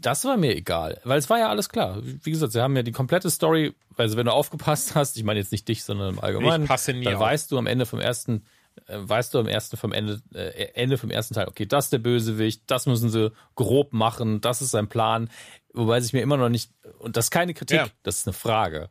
das 0.00 0.24
war 0.24 0.36
mir 0.36 0.56
egal, 0.56 1.00
weil 1.04 1.18
es 1.18 1.28
war 1.30 1.38
ja 1.38 1.48
alles 1.48 1.68
klar. 1.68 1.98
Wie 2.02 2.30
gesagt, 2.30 2.52
sie 2.52 2.60
haben 2.60 2.74
ja 2.76 2.82
die 2.82 2.92
komplette 2.92 3.30
Story, 3.30 3.74
also 3.96 4.16
wenn 4.16 4.26
du 4.26 4.32
aufgepasst 4.32 4.94
hast, 4.94 5.16
ich 5.16 5.24
meine 5.24 5.38
jetzt 5.40 5.52
nicht 5.52 5.66
dich, 5.68 5.84
sondern 5.84 6.14
im 6.14 6.20
Allgemeinen, 6.20 6.64
Ich 6.64 6.68
passe 6.68 6.92
nie 6.92 7.04
dann 7.04 7.14
auf. 7.14 7.20
weißt 7.20 7.50
du 7.52 7.58
am 7.58 7.66
Ende 7.66 7.86
vom 7.86 8.00
ersten, 8.00 8.44
äh, 8.86 8.96
weißt 8.98 9.34
du 9.34 9.38
am 9.38 9.46
ersten 9.46 9.76
vom 9.76 9.92
Ende, 9.92 10.20
äh, 10.34 10.70
Ende 10.74 10.98
vom 10.98 11.10
ersten 11.10 11.34
Teil, 11.34 11.48
okay, 11.48 11.66
das 11.66 11.86
ist 11.86 11.92
der 11.92 11.98
Bösewicht, 11.98 12.62
das 12.66 12.86
müssen 12.86 13.08
sie 13.10 13.32
grob 13.54 13.92
machen, 13.92 14.40
das 14.40 14.62
ist 14.62 14.70
sein 14.72 14.88
Plan. 14.88 15.30
Wobei 15.72 16.00
sich 16.00 16.12
mir 16.12 16.22
immer 16.22 16.36
noch 16.36 16.48
nicht, 16.48 16.72
und 16.98 17.16
das 17.16 17.26
ist 17.26 17.30
keine 17.30 17.54
Kritik, 17.54 17.76
Ja. 17.78 17.86
das 18.02 18.18
ist 18.18 18.26
eine 18.26 18.34
Frage. 18.34 18.90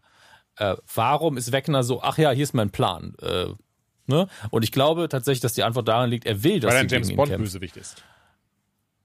Äh, 0.57 0.75
warum 0.95 1.37
ist 1.37 1.51
Wegner 1.51 1.83
so, 1.83 2.01
ach 2.01 2.17
ja, 2.17 2.31
hier 2.31 2.43
ist 2.43 2.53
mein 2.53 2.69
Plan. 2.71 3.13
Äh, 3.21 3.47
ne? 4.07 4.27
Und 4.51 4.63
ich 4.63 4.71
glaube 4.71 5.09
tatsächlich, 5.09 5.41
dass 5.41 5.53
die 5.53 5.63
Antwort 5.63 5.87
daran 5.87 6.09
liegt, 6.09 6.25
er 6.25 6.43
will, 6.43 6.59
dass 6.59 6.73
Weil 6.73 6.79
sie 6.89 6.95
ein 6.95 7.03
James 7.03 7.15
Bond. 7.15 7.35
Bösewicht 7.37 7.77
ist. 7.77 8.03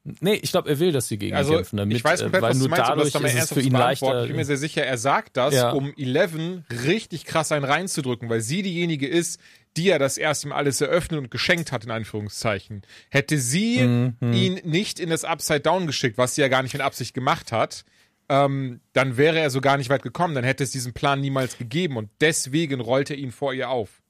Nee, 0.04 0.34
ich 0.34 0.50
glaube, 0.50 0.68
er 0.68 0.78
will, 0.80 0.90
dass 0.90 1.06
sie 1.06 1.16
gegen 1.16 1.36
Also 1.36 1.52
ihn 1.52 1.56
kämpfen. 1.58 1.76
Damit, 1.76 1.96
ich 1.96 2.02
weiß 2.02 2.20
äh, 2.20 2.24
komplett, 2.24 2.42
weil 2.42 2.50
was 2.50 2.56
du 2.58 2.62
nur 2.64 2.70
meinst, 2.70 2.88
dadurch 2.90 3.14
ist 3.14 3.42
es 3.44 3.52
für 3.52 3.60
ihn 3.60 3.72
leichter. 3.72 4.22
Ich 4.22 4.28
bin 4.28 4.36
mir 4.36 4.44
sehr 4.44 4.56
sicher, 4.56 4.84
er 4.84 4.98
sagt 4.98 5.36
das, 5.36 5.54
Ja. 5.54 5.70
um 5.70 5.94
Eleven 5.96 6.64
richtig 6.86 7.24
krass 7.24 7.52
einen 7.52 7.64
reinzudrücken, 7.64 8.28
weil 8.28 8.40
sie 8.40 8.62
diejenige 8.62 9.06
ist, 9.06 9.38
die 9.76 9.84
ja 9.84 9.98
das 9.98 10.18
erste 10.18 10.48
Mal 10.48 10.56
alles 10.56 10.80
eröffnet 10.80 11.18
und 11.20 11.30
geschenkt 11.30 11.70
hat, 11.70 11.84
in 11.84 11.92
Anführungszeichen. 11.92 12.82
Hätte 13.10 13.38
sie 13.38 13.78
Mhm. 14.20 14.32
ihn 14.32 14.60
nicht 14.64 14.98
in 14.98 15.08
das 15.08 15.24
Upside 15.24 15.60
Down 15.60 15.86
geschickt, 15.86 16.18
was 16.18 16.34
sie 16.34 16.40
ja 16.40 16.48
gar 16.48 16.62
nicht 16.64 16.72
mit 16.72 16.82
Absicht 16.82 17.14
gemacht 17.14 17.52
hat, 17.52 17.84
ähm, 18.28 18.80
dann 18.92 19.16
wäre 19.16 19.38
er 19.38 19.50
so 19.50 19.60
gar 19.60 19.76
nicht 19.76 19.88
weit 19.88 20.02
gekommen. 20.02 20.34
Dann 20.34 20.44
hätte 20.44 20.64
es 20.64 20.72
diesen 20.72 20.92
Plan 20.94 21.20
niemals 21.20 21.58
gegeben 21.58 21.96
und 21.96 22.10
deswegen 22.20 22.80
rollt 22.80 23.08
er 23.10 23.16
ihn 23.16 23.30
vor 23.30 23.54
ihr 23.54 23.70
auf. 23.70 24.01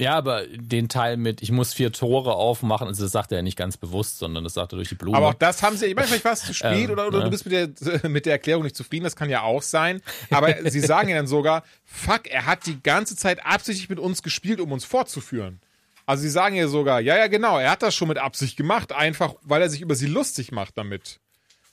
Ja, 0.00 0.14
aber 0.16 0.46
den 0.46 0.88
Teil 0.88 1.16
mit, 1.18 1.42
ich 1.42 1.52
muss 1.52 1.74
vier 1.74 1.92
Tore 1.92 2.34
aufmachen, 2.34 2.88
also 2.88 3.02
das 3.02 3.12
sagt 3.12 3.32
er 3.32 3.38
ja 3.38 3.42
nicht 3.42 3.58
ganz 3.58 3.76
bewusst, 3.76 4.18
sondern 4.18 4.44
das 4.44 4.54
sagt 4.54 4.72
er 4.72 4.76
durch 4.76 4.88
die 4.88 4.94
Blume. 4.94 5.16
Aber 5.16 5.28
auch 5.28 5.34
das 5.34 5.62
haben 5.62 5.76
sie, 5.76 5.86
ich 5.86 5.94
meine, 5.94 6.08
vielleicht 6.08 6.24
war 6.24 6.32
es 6.32 6.42
zu 6.44 6.54
spät 6.54 6.86
Ähm, 6.86 6.90
oder, 6.90 7.06
oder 7.06 7.18
ne? 7.18 7.24
du 7.24 7.30
bist 7.30 7.46
mit 7.46 7.52
der, 7.52 8.08
mit 8.08 8.24
der 8.24 8.32
Erklärung 8.32 8.62
nicht 8.64 8.76
zufrieden, 8.76 9.04
das 9.04 9.14
kann 9.14 9.28
ja 9.28 9.42
auch 9.42 9.62
sein. 9.62 10.00
Aber 10.30 10.54
sie 10.70 10.80
sagen 10.80 11.10
ja 11.10 11.16
dann 11.16 11.26
sogar, 11.26 11.62
fuck, 11.84 12.26
er 12.26 12.46
hat 12.46 12.64
die 12.66 12.82
ganze 12.82 13.14
Zeit 13.14 13.44
absichtlich 13.44 13.90
mit 13.90 13.98
uns 13.98 14.22
gespielt, 14.22 14.60
um 14.60 14.72
uns 14.72 14.84
fortzuführen. 14.86 15.60
Also 16.06 16.22
sie 16.22 16.30
sagen 16.30 16.56
ja 16.56 16.66
sogar, 16.66 17.00
ja, 17.00 17.16
ja, 17.16 17.26
genau, 17.26 17.58
er 17.58 17.70
hat 17.70 17.82
das 17.82 17.94
schon 17.94 18.08
mit 18.08 18.18
Absicht 18.18 18.56
gemacht, 18.56 18.92
einfach 18.92 19.34
weil 19.42 19.62
er 19.62 19.68
sich 19.70 19.82
über 19.82 19.94
sie 19.94 20.06
lustig 20.06 20.50
macht 20.50 20.78
damit. 20.78 21.20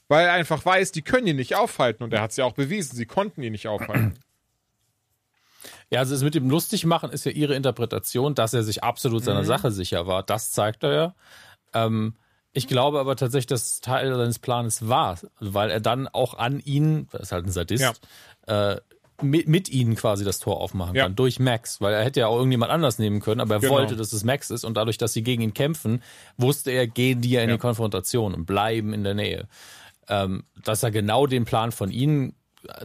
weil 0.08 0.26
er 0.26 0.32
einfach 0.32 0.64
weiß, 0.64 0.92
die 0.92 1.02
können 1.02 1.26
ihn 1.26 1.36
nicht 1.36 1.54
aufhalten 1.56 2.02
und 2.04 2.12
er 2.12 2.20
hat 2.22 2.30
es 2.30 2.36
ja 2.36 2.44
auch 2.44 2.54
bewiesen, 2.54 2.96
sie 2.96 3.06
konnten 3.06 3.42
ihn 3.42 3.52
nicht 3.52 3.68
aufhalten. 3.68 4.18
Ja, 5.90 6.00
also 6.00 6.14
das 6.14 6.22
mit 6.22 6.34
dem 6.34 6.50
lustig 6.50 6.84
machen 6.84 7.10
ist 7.10 7.24
ja 7.24 7.32
ihre 7.32 7.54
Interpretation, 7.54 8.34
dass 8.34 8.52
er 8.54 8.62
sich 8.62 8.82
absolut 8.84 9.24
seiner 9.24 9.40
Mhm. 9.42 9.46
Sache 9.46 9.70
sicher 9.70 10.06
war. 10.06 10.22
Das 10.22 10.50
zeigt 10.52 10.82
er 10.84 10.92
ja. 10.92 11.14
Ähm, 11.72 12.14
ich 12.52 12.66
glaube 12.66 12.98
aber 13.00 13.16
tatsächlich, 13.16 13.46
dass 13.46 13.80
Teil 13.80 14.14
seines 14.14 14.38
Planes 14.38 14.88
war, 14.88 15.18
weil 15.40 15.70
er 15.70 15.80
dann 15.80 16.08
auch 16.08 16.34
an 16.34 16.60
ihn, 16.60 17.08
das 17.12 17.22
ist 17.22 17.32
halt 17.32 17.46
ein 17.46 17.50
Sadist, 17.52 18.00
äh, 18.46 18.76
mit, 19.20 19.48
mit 19.48 19.68
ihnen 19.68 19.96
quasi 19.96 20.24
das 20.24 20.38
Tor 20.38 20.60
aufmachen 20.60 20.94
Ja. 20.94 21.04
kann, 21.04 21.16
durch 21.16 21.40
Max, 21.40 21.80
weil 21.80 21.92
er 21.94 22.04
hätte 22.04 22.20
ja 22.20 22.26
auch 22.28 22.36
irgendjemand 22.36 22.70
anders 22.70 22.98
nehmen 22.98 23.20
können, 23.20 23.40
aber 23.40 23.54
er 23.56 23.60
Genau. 23.60 23.72
wollte, 23.72 23.96
dass 23.96 24.12
es 24.12 24.22
Max 24.24 24.50
ist 24.50 24.64
und 24.64 24.76
dadurch, 24.76 24.96
dass 24.98 25.12
sie 25.12 25.22
gegen 25.22 25.42
ihn 25.42 25.54
kämpfen, 25.54 26.02
wusste 26.36 26.70
er, 26.70 26.86
gehen 26.86 27.20
die 27.20 27.30
ja 27.30 27.42
in 27.42 27.48
Ja. 27.50 27.56
die 27.56 27.60
Konfrontation 27.60 28.34
und 28.34 28.44
bleiben 28.46 28.92
in 28.92 29.04
der 29.04 29.14
Nähe. 29.14 29.48
Ähm, 30.08 30.44
dass 30.64 30.82
er 30.82 30.90
genau 30.90 31.26
den 31.26 31.44
Plan 31.46 31.72
von 31.72 31.90
ihnen 31.90 32.34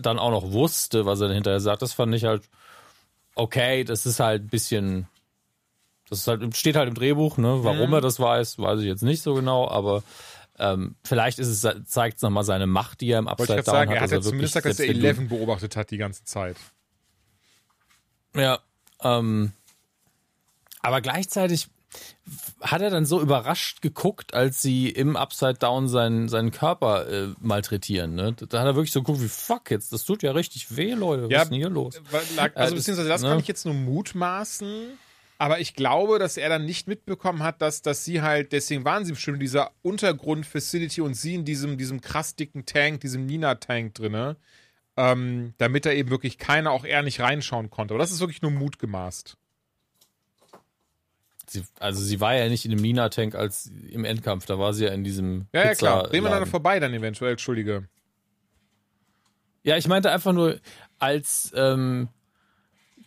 dann 0.02 0.20
auch 0.20 0.32
noch 0.32 0.52
wusste, 0.52 1.06
was 1.06 1.20
er 1.22 1.28
dann 1.28 1.36
hinterher 1.36 1.60
sagt, 1.60 1.82
das 1.82 1.94
fand 1.94 2.14
ich 2.16 2.26
halt 2.26 2.44
okay, 3.36 3.84
das 3.84 4.06
ist 4.06 4.20
halt 4.20 4.44
ein 4.44 4.48
bisschen, 4.50 5.08
das 6.10 6.20
ist 6.20 6.28
halt, 6.28 6.56
steht 6.56 6.76
halt 6.76 6.88
im 6.88 6.94
Drehbuch, 6.96 7.38
ne? 7.38 7.64
Warum 7.64 7.90
Mhm. 7.90 7.94
er 7.96 8.02
das 8.02 8.20
weiß, 8.20 8.60
weiß 8.60 8.80
ich 8.80 8.86
jetzt 8.86 9.04
nicht 9.04 9.22
so 9.22 9.34
genau, 9.34 9.68
aber 9.68 10.04
ähm, 10.60 10.96
vielleicht 11.04 11.40
ist 11.40 11.48
es, 11.48 11.86
zeigt 11.88 12.18
es 12.18 12.22
nochmal 12.22 12.44
seine 12.44 12.68
Macht, 12.68 13.02
die 13.02 13.10
er 13.10 13.20
im 13.20 13.28
Upside 13.28 13.60
ich 13.60 13.66
Down 13.66 13.74
sagen, 13.74 13.90
hat. 13.92 13.98
er 13.98 14.02
hat 14.04 14.12
dass 14.12 14.18
ja 14.18 14.22
zumindest 14.22 14.54
gesagt, 14.54 14.66
dass 14.68 14.80
er 14.80 14.90
Eleven 14.90 15.28
beobachtet 15.30 15.76
hat 15.76 15.90
die 15.92 15.98
ganze 15.98 16.24
Zeit. 16.26 16.58
Ja. 18.36 18.60
Ähm, 19.02 19.52
aber 20.82 21.02
gleichzeitig 21.02 21.68
hat 22.62 22.82
er 22.82 22.90
dann 22.90 23.06
so 23.06 23.20
überrascht 23.22 23.82
geguckt, 23.82 24.34
als 24.34 24.62
sie 24.62 24.90
im 24.90 25.16
Upside 25.18 25.56
Down 25.56 25.88
seinen, 25.90 26.30
seinen 26.30 26.52
Körper 26.52 27.10
äh, 27.10 27.28
malträtieren. 27.42 28.16
Ne? 28.16 28.34
Da 28.34 28.60
hat 28.60 28.66
er 28.66 28.76
wirklich 28.76 28.92
so 28.94 29.02
geguckt, 29.02 29.22
wie 29.22 29.28
fuck 29.28 29.70
jetzt, 29.72 29.92
das 29.92 30.06
tut 30.06 30.24
ja 30.24 30.32
richtig 30.32 30.76
weh, 30.78 30.94
Leute. 30.94 31.24
Was 31.24 31.32
Ja, 31.32 31.42
ist 31.42 31.50
denn 31.52 31.58
hier 31.58 31.70
los? 31.70 32.02
Lag- 32.36 32.56
Also 32.56 32.74
Äh, 32.74 32.78
beziehungsweise 32.78 33.10
das 33.10 33.22
ne? 33.22 33.30
kann 33.30 33.40
ich 33.40 33.48
jetzt 33.48 33.66
nur 33.66 33.74
mutmaßen. 33.74 34.98
Aber 35.40 35.60
ich 35.60 35.74
glaube, 35.76 36.20
dass 36.20 36.38
er 36.38 36.48
dann 36.48 36.64
nicht 36.66 36.88
mitbekommen 36.88 37.44
hat, 37.44 37.62
dass, 37.62 37.82
dass 37.82 38.06
sie 38.06 38.22
halt, 38.22 38.54
deswegen 38.54 38.86
waren 38.86 39.04
sie 39.04 39.12
bestimmt 39.12 39.36
in 39.36 39.42
dieser 39.42 39.72
Untergrund-Facility 39.82 41.02
und 41.02 41.16
sie 41.16 41.36
in 41.36 41.44
diesem, 41.44 41.78
diesem 41.78 42.00
krass 42.00 42.36
dicken 42.36 42.66
Tank, 42.66 43.02
diesem 43.02 43.26
Nina-Tank 43.26 43.94
drinne, 43.96 44.38
ähm, 44.96 45.54
damit 45.58 45.86
da 45.86 45.92
eben 45.92 46.10
wirklich 46.12 46.38
keiner, 46.38 46.72
auch 46.72 46.86
er 46.86 47.02
nicht 47.02 47.20
reinschauen 47.20 47.70
konnte. 47.70 47.94
Aber 47.94 48.02
das 48.02 48.12
ist 48.12 48.20
wirklich 48.22 48.42
nur 48.42 48.52
mutgemaßt. 48.52 49.36
Sie, 51.54 51.64
also 51.80 52.02
sie 52.02 52.20
war 52.20 52.34
ja 52.36 52.50
nicht 52.50 52.66
in 52.66 52.72
dem 52.72 52.82
Nina-Tank 52.82 53.36
als 53.36 53.72
im 53.90 54.06
Endkampf, 54.06 54.46
da 54.46 54.58
war 54.60 54.74
sie 54.74 54.86
ja 54.86 54.92
in 54.92 55.04
diesem 55.04 55.48
Ja, 55.54 55.66
ja, 55.66 55.76
klar. 55.76 56.12
Reden 56.12 56.24
wir 56.26 56.30
dann 56.32 56.46
vorbei 56.48 56.80
dann 56.80 56.94
eventuell, 56.94 57.32
Entschuldige. 57.32 57.88
Ja, 59.64 59.78
ich 59.78 59.88
meinte 59.88 60.12
einfach 60.12 60.34
nur, 60.34 60.60
als 61.00 61.54
ähm, 61.56 62.10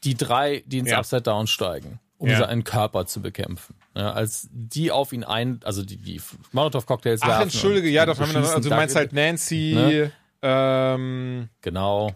die 0.04 0.14
drei, 0.14 0.62
die 0.66 0.78
ins 0.78 0.90
Ja. 0.90 0.98
Upside 0.98 1.22
Down 1.22 1.46
steigen, 1.46 2.00
um 2.18 2.28
Ja. 2.30 2.38
seinen 2.38 2.64
Körper 2.64 3.06
zu 3.06 3.20
bekämpfen. 3.20 3.74
Ja, 3.94 4.12
als 4.12 4.48
die 4.52 4.90
auf 4.90 5.12
ihn 5.12 5.24
ein, 5.24 5.60
also 5.64 5.82
die, 5.82 5.96
die 5.96 6.20
Molotow-Cocktails 6.52 7.22
Ach, 7.22 7.40
entschuldige, 7.42 7.88
ja, 7.88 8.06
doch, 8.06 8.18
haben 8.18 8.28
wir 8.28 8.32
dann, 8.34 8.42
beschießen 8.42 8.56
also 8.56 8.68
du 8.70 8.74
meinst 8.76 8.94
halt 8.94 9.12
Nancy, 9.12 9.72
Ne? 9.74 10.12
ähm, 10.42 11.48
Genau. 11.62 12.14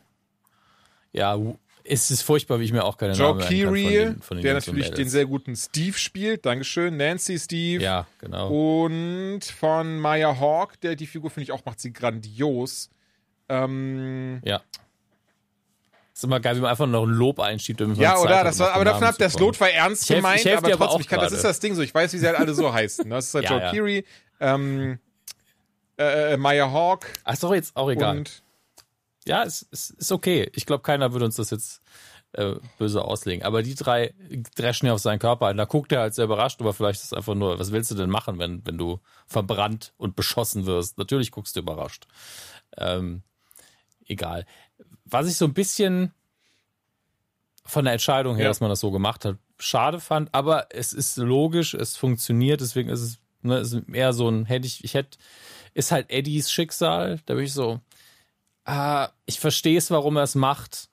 Ja, 1.12 1.36
es 1.90 2.10
ist 2.10 2.22
furchtbar, 2.22 2.60
wie 2.60 2.64
ich 2.64 2.72
mir 2.72 2.84
auch 2.84 2.96
keine 2.96 3.12
Joe 3.14 3.34
Namen 3.36 3.40
Keery, 3.48 4.14
von 4.20 4.36
den 4.36 4.44
der 4.44 4.54
natürlich 4.54 4.90
den 4.92 5.08
sehr 5.08 5.26
guten 5.26 5.56
Steve 5.56 5.96
spielt. 5.98 6.46
Dankeschön. 6.46 6.96
Nancy, 6.96 7.38
Steve. 7.38 7.82
Ja, 7.82 8.06
genau. 8.18 8.84
Und 8.84 9.44
von 9.44 9.98
Maya 9.98 10.38
Hawk, 10.38 10.80
der 10.80 10.96
die 10.96 11.06
Figur 11.06 11.30
finde 11.30 11.44
ich 11.44 11.52
auch 11.52 11.64
macht 11.64 11.80
sie 11.80 11.92
grandios. 11.92 12.90
Ähm, 13.48 14.40
Ja. 14.44 14.60
Ist 16.14 16.24
immer 16.24 16.38
geil, 16.40 16.56
wie 16.56 16.60
man 16.60 16.70
einfach 16.70 16.86
noch 16.86 17.04
ein 17.04 17.10
Lob 17.10 17.40
einschiebt. 17.40 17.80
ja, 17.80 18.14
Zeit 18.14 18.18
oder? 18.24 18.38
hat, 18.40 18.46
Das 18.46 18.58
war, 18.58 18.72
aber 18.74 18.84
davon 18.84 19.04
ab, 19.04 19.14
das 19.18 19.32
kommen. 19.32 19.46
Lot 19.46 19.60
war 19.60 19.70
ernst 19.70 20.02
Ich 20.04 20.10
helf- 20.10 20.18
gemeint, 20.18 20.40
ich 20.40 20.44
helf 20.46 20.58
aber 20.58 20.66
aber 20.74 20.84
trotzdem, 20.86 21.00
ich 21.00 21.08
kann, 21.08 21.20
das 21.20 21.32
ist 21.32 21.44
das 21.44 21.60
Ding 21.60 21.74
so. 21.74 21.80
Ich 21.82 21.94
weiß, 21.94 22.12
wie 22.12 22.18
sie 22.18 22.26
halt 22.26 22.36
alle 22.38 22.52
so 22.52 22.72
heißen. 22.72 23.08
Das 23.08 23.26
ist 23.28 23.34
halt 23.34 23.44
Ja, 23.46 23.50
Joe 23.52 23.60
ja. 23.62 23.70
Keery, 23.70 24.04
ähm, 24.38 24.98
äh, 25.98 26.36
Maya 26.36 26.70
Hawk 26.70 27.06
Ach, 27.24 27.32
ist 27.32 27.42
doch 27.42 27.54
jetzt 27.54 27.74
auch 27.76 27.88
egal. 27.90 28.18
und 28.18 28.42
Ja, 29.26 29.44
es, 29.44 29.66
es 29.70 29.90
ist 29.90 30.12
okay. 30.12 30.50
Ich 30.54 30.66
glaube, 30.66 30.82
keiner 30.82 31.12
würde 31.12 31.26
uns 31.26 31.36
das 31.36 31.50
jetzt 31.50 31.82
äh, 32.32 32.54
böse 32.78 33.02
auslegen. 33.04 33.44
Aber 33.44 33.62
die 33.62 33.74
drei 33.74 34.14
dreschen 34.54 34.86
ja 34.86 34.94
auf 34.94 35.00
seinen 35.00 35.18
Körper 35.18 35.46
ein. 35.48 35.56
Da 35.56 35.64
guckt 35.64 35.92
er 35.92 36.00
halt 36.00 36.14
sehr 36.14 36.24
überrascht, 36.24 36.60
aber 36.60 36.72
vielleicht 36.72 37.00
ist 37.00 37.06
es 37.06 37.12
einfach 37.12 37.34
nur, 37.34 37.58
was 37.58 37.72
willst 37.72 37.90
du 37.90 37.94
denn 37.94 38.10
machen, 38.10 38.38
wenn, 38.38 38.64
wenn 38.66 38.78
du 38.78 39.00
verbrannt 39.26 39.92
und 39.98 40.16
beschossen 40.16 40.64
wirst? 40.66 40.96
Natürlich 40.96 41.32
guckst 41.32 41.54
du 41.56 41.60
überrascht. 41.60 42.06
Ähm, 42.76 43.22
egal. 44.06 44.46
Was 45.04 45.26
ich 45.28 45.36
so 45.36 45.44
ein 45.44 45.54
bisschen 45.54 46.12
von 47.64 47.84
der 47.84 47.92
Entscheidung 47.92 48.36
her, 48.36 48.44
Ja. 48.44 48.50
dass 48.50 48.60
man 48.60 48.70
das 48.70 48.80
so 48.80 48.90
gemacht 48.90 49.24
hat, 49.24 49.36
schade 49.58 50.00
fand, 50.00 50.32
aber 50.34 50.68
es 50.70 50.92
ist 50.92 51.16
logisch, 51.18 51.74
es 51.74 51.96
funktioniert, 51.96 52.60
deswegen 52.60 52.88
ist 52.88 53.00
es, 53.02 53.18
ne, 53.42 53.58
ist 53.58 53.74
eher 53.92 54.12
so 54.12 54.28
ein, 54.28 54.46
hätte 54.46 54.66
ich, 54.66 54.82
ich 54.82 54.94
hätte, 54.94 55.18
ist 55.74 55.92
halt 55.92 56.10
Eddies 56.10 56.50
Schicksal, 56.50 57.20
da 57.26 57.34
bin 57.34 57.44
ich 57.44 57.52
so, 57.52 57.80
ah, 58.70 59.10
ich 59.26 59.40
verstehe 59.40 59.78
es, 59.78 59.90
warum 59.90 60.16
er 60.16 60.22
es 60.22 60.34
macht. 60.34 60.88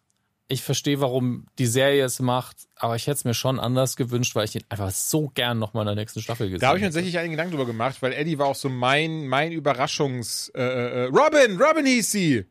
Ich 0.50 0.64
verstehe, 0.64 1.02
warum 1.02 1.46
die 1.60 1.66
Serie 1.66 2.06
es 2.06 2.22
macht, 2.22 2.56
aber 2.78 2.96
ich 2.96 3.06
hätte 3.06 3.18
es 3.18 3.26
mir 3.26 3.34
schon 3.34 3.60
anders 3.60 3.98
gewünscht, 3.98 4.34
weil 4.34 4.46
ich 4.46 4.56
ihn 4.56 4.64
einfach 4.70 4.92
so 4.92 5.28
gern 5.28 5.60
noch 5.60 5.74
mal 5.74 5.82
in 5.82 5.88
der 5.88 5.96
nächsten 5.96 6.22
Staffel 6.22 6.48
gesehen 6.48 6.62
da 6.62 6.70
habe 6.70 6.78
ich 6.78 6.82
mir 6.84 6.88
tatsächlich 6.88 7.18
einen 7.20 7.32
Gedanken 7.32 7.52
drüber 7.52 7.66
gemacht, 7.66 7.98
weil 8.02 8.14
Eddie 8.14 8.40
war 8.40 8.48
auch 8.48 8.56
so 8.56 8.70
mein, 8.70 9.28
mein 9.28 9.52
Überraschungs... 9.52 10.50
Äh, 10.56 10.62
äh, 10.62 11.04
Robin! 11.06 11.62
Robin 11.62 11.86
hieß 11.86 12.12
sie! 12.12 12.46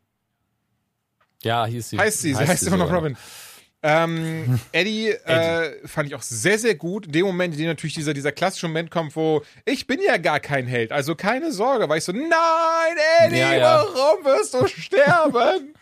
Ja, 1.43 1.65
hieß 1.65 1.89
sie. 1.89 1.97
Heißt 1.97 2.21
sie, 2.21 2.33
sie 2.33 2.47
heißt 2.47 2.67
immer 2.67 2.77
noch. 2.77 2.91
Robin. 2.91 3.17
Ähm, 3.83 4.59
Eddie, 4.71 5.09
Äh, 5.09 5.87
fand 5.87 6.09
ich 6.09 6.15
auch 6.15 6.21
sehr, 6.21 6.57
sehr 6.57 6.75
gut. 6.75 7.05
In 7.05 7.11
dem 7.11 7.25
Moment, 7.27 7.53
in 7.53 7.59
dem 7.59 7.67
natürlich 7.67 7.93
dieser, 7.93 8.13
dieser 8.13 8.31
klassische 8.31 8.67
Moment 8.67 8.89
kommt, 8.91 9.15
wo 9.15 9.43
ich 9.65 9.85
bin 9.87 9.99
ja 10.01 10.17
gar 10.17 10.39
kein 10.39 10.65
Held, 10.67 10.91
also 10.91 11.15
keine 11.15 11.51
Sorge, 11.51 11.87
war 11.87 11.95
ich 11.97 12.03
so, 12.03 12.11
nein, 12.11 12.27
Eddie, 13.23 13.37
Ja, 13.37 13.53
ja. 13.53 13.83
warum 13.85 14.25
wirst 14.25 14.53
du 14.55 14.67
sterben? 14.67 15.73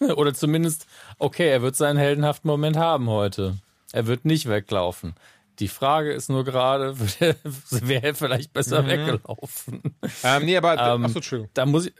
Oder 0.16 0.34
zumindest, 0.34 0.86
okay, 1.18 1.48
er 1.48 1.62
wird 1.62 1.76
seinen 1.76 1.98
heldenhaften 1.98 2.48
Moment 2.48 2.76
haben 2.76 3.08
heute. 3.08 3.58
Er 3.92 4.06
wird 4.06 4.24
nicht 4.24 4.48
weglaufen. 4.48 5.14
Die 5.58 5.68
Frage 5.68 6.12
ist 6.12 6.30
nur 6.30 6.44
gerade, 6.44 6.98
wäre 7.70 8.06
er 8.06 8.14
vielleicht 8.14 8.52
besser 8.52 8.82
Mhm. 8.82 8.88
weggelaufen? 8.88 9.82
ähm, 10.24 10.44
nee, 10.46 10.56
aber, 10.56 10.72
Ähm, 10.78 11.04
achso, 11.04 11.18
Entschuldigung. 11.18 11.50
Da 11.54 11.66
muss 11.66 11.86
ich, 11.86 11.92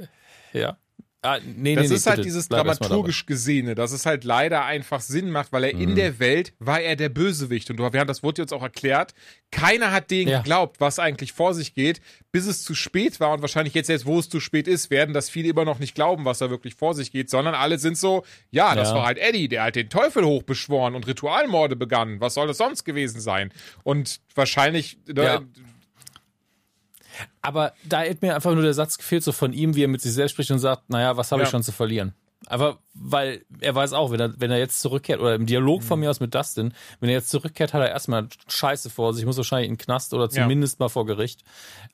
ja. 0.53 0.77
Ah, 1.25 1.39
nee, 1.39 1.77
Das 1.77 1.85
nee, 1.85 1.89
nee, 1.91 1.95
ist 1.95 2.07
halt 2.07 2.17
bitte, 2.17 2.27
dieses 2.27 2.49
bleib 2.49 2.65
dramaturgisch 2.65 3.27
Gesehene, 3.27 3.77
dass 3.77 3.93
es 3.93 4.07
halt 4.07 4.25
leider 4.25 4.65
einfach 4.65 5.01
Sinn 5.01 5.31
macht, 5.31 5.53
weil 5.53 5.63
er 5.65 5.75
Mhm. 5.77 5.81
in 5.83 5.95
der 5.95 6.19
Welt 6.19 6.53
war 6.59 6.81
er 6.81 6.97
der 6.97 7.11
Bösewicht. 7.11 7.71
Und 7.71 7.79
wir 7.79 7.85
haben 8.01 8.09
das 8.09 8.25
wurde 8.25 8.43
uns 8.43 8.53
auch 8.53 8.63
erklärt. 8.65 9.15
Keiner 9.53 9.93
hat 9.93 10.11
denen 10.11 10.31
Ja. 10.31 10.39
geglaubt, 10.39 10.81
was 10.81 10.99
eigentlich 10.99 11.33
vor 11.33 11.55
sich 11.55 11.75
geht, 11.75 12.01
bis 12.33 12.47
es 12.47 12.65
zu 12.65 12.75
spät 12.75 13.21
war. 13.21 13.33
Und 13.35 13.41
wahrscheinlich 13.41 13.73
jetzt, 13.75 13.89
jetzt, 13.89 14.05
wo 14.05 14.19
es 14.19 14.29
zu 14.29 14.41
spät 14.41 14.67
ist, 14.67 14.91
werden 14.91 15.15
das 15.15 15.31
viele 15.31 15.51
immer 15.51 15.65
noch 15.65 15.79
nicht 15.79 15.95
glauben, 15.95 16.25
was 16.25 16.39
da 16.39 16.51
wirklich 16.51 16.75
vor 16.75 16.93
sich 16.95 17.13
geht, 17.13 17.31
sondern 17.31 17.55
alle 17.55 17.79
sind 17.79 17.97
so, 17.97 18.25
ja, 18.51 18.75
das 18.75 18.89
Ja. 18.89 18.97
war 18.97 19.07
halt 19.07 19.19
Eddie, 19.19 19.47
der 19.47 19.63
halt 19.63 19.77
den 19.77 19.91
Teufel 19.91 20.25
hochbeschworen 20.25 20.97
und 20.97 21.07
Ritualmorde 21.07 21.77
begann. 21.77 22.21
Was 22.21 22.35
soll 22.35 22.49
das 22.49 22.59
sonst 22.59 22.83
gewesen 22.85 23.21
sein? 23.21 23.53
Und 23.85 24.19
wahrscheinlich, 24.35 24.99
ne, 25.07 25.23
Ja. 25.23 25.41
Aber 27.41 27.73
da 27.85 28.01
hätte 28.01 28.25
mir 28.27 28.35
einfach 28.35 28.53
nur 28.55 28.63
der 28.63 28.75
Satz 28.75 28.99
gefehlt, 28.99 29.23
so 29.25 29.33
von 29.33 29.53
ihm, 29.53 29.75
wie 29.77 29.85
er 29.85 29.89
mit 29.89 30.01
sich 30.01 30.13
selbst 30.13 30.33
spricht 30.33 30.51
und 30.51 30.59
sagt, 30.59 30.91
naja, 30.91 31.17
was 31.17 31.33
habe 31.33 31.43
Ja. 31.43 31.47
ich 31.47 31.51
schon 31.51 31.63
zu 31.63 31.73
verlieren? 31.73 32.15
Aber 32.47 32.79
weil 32.95 33.45
er 33.61 33.75
weiß 33.75 33.93
auch, 33.93 34.11
wenn 34.11 34.19
er, 34.21 34.35
wenn 34.41 34.51
er 34.51 34.59
jetzt 34.59 34.81
zurückkehrt, 34.81 35.21
oder 35.21 35.35
im 35.37 35.47
Dialog 35.47 35.83
Mhm. 35.83 35.87
von 35.87 36.01
mir 36.01 36.11
aus 36.11 36.19
mit 36.21 36.35
Dustin, 36.35 36.75
wenn 37.01 37.09
er 37.09 37.15
jetzt 37.17 37.31
zurückkehrt, 37.31 37.73
hat 37.73 37.81
er 37.83 37.91
erstmal 37.91 38.29
Scheiße 38.49 38.91
vor 38.91 39.15
sich, 39.15 39.25
muss 39.25 39.37
wahrscheinlich 39.37 39.69
in 39.69 39.75
den 39.77 39.79
Knast 39.79 40.13
oder 40.13 40.25
Ja. 40.25 40.31
zumindest 40.43 40.81
mal 40.81 40.89
vor 40.89 41.07
Gericht. 41.07 41.43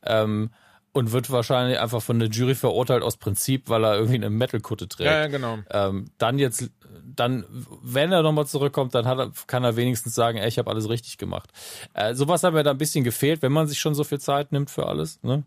Ähm, 0.02 0.50
und 0.98 1.12
wird 1.12 1.30
wahrscheinlich 1.30 1.78
einfach 1.78 2.02
von 2.02 2.18
der 2.18 2.28
Jury 2.28 2.54
verurteilt 2.54 3.02
aus 3.02 3.16
Prinzip, 3.16 3.68
weil 3.68 3.84
er 3.84 3.94
irgendwie 3.94 4.16
eine 4.16 4.30
Metal-Kutte 4.30 4.88
trägt. 4.88 5.06
ja, 5.06 5.20
ja, 5.20 5.26
genau. 5.28 5.58
Ähm, 5.70 6.10
dann 6.18 6.38
jetzt, 6.38 6.70
dann, 7.04 7.44
wenn 7.82 8.12
er 8.12 8.22
nochmal 8.22 8.46
zurückkommt, 8.46 8.94
dann 8.94 9.06
er, 9.06 9.32
kann 9.46 9.64
er 9.64 9.76
wenigstens 9.76 10.14
sagen, 10.14 10.38
ey, 10.38 10.48
ich 10.48 10.58
habe 10.58 10.70
alles 10.70 10.88
richtig 10.88 11.18
gemacht. 11.18 11.50
Äh, 11.94 12.14
sowas 12.14 12.42
hat 12.42 12.52
mir 12.54 12.62
da 12.62 12.72
ein 12.72 12.78
bisschen 12.78 13.04
gefehlt, 13.04 13.42
wenn 13.42 13.52
man 13.52 13.66
sich 13.66 13.78
schon 13.78 13.94
so 13.94 14.04
viel 14.04 14.20
Zeit 14.20 14.52
nimmt 14.52 14.70
für 14.70 14.86
alles. 14.86 15.22
Ne? 15.22 15.44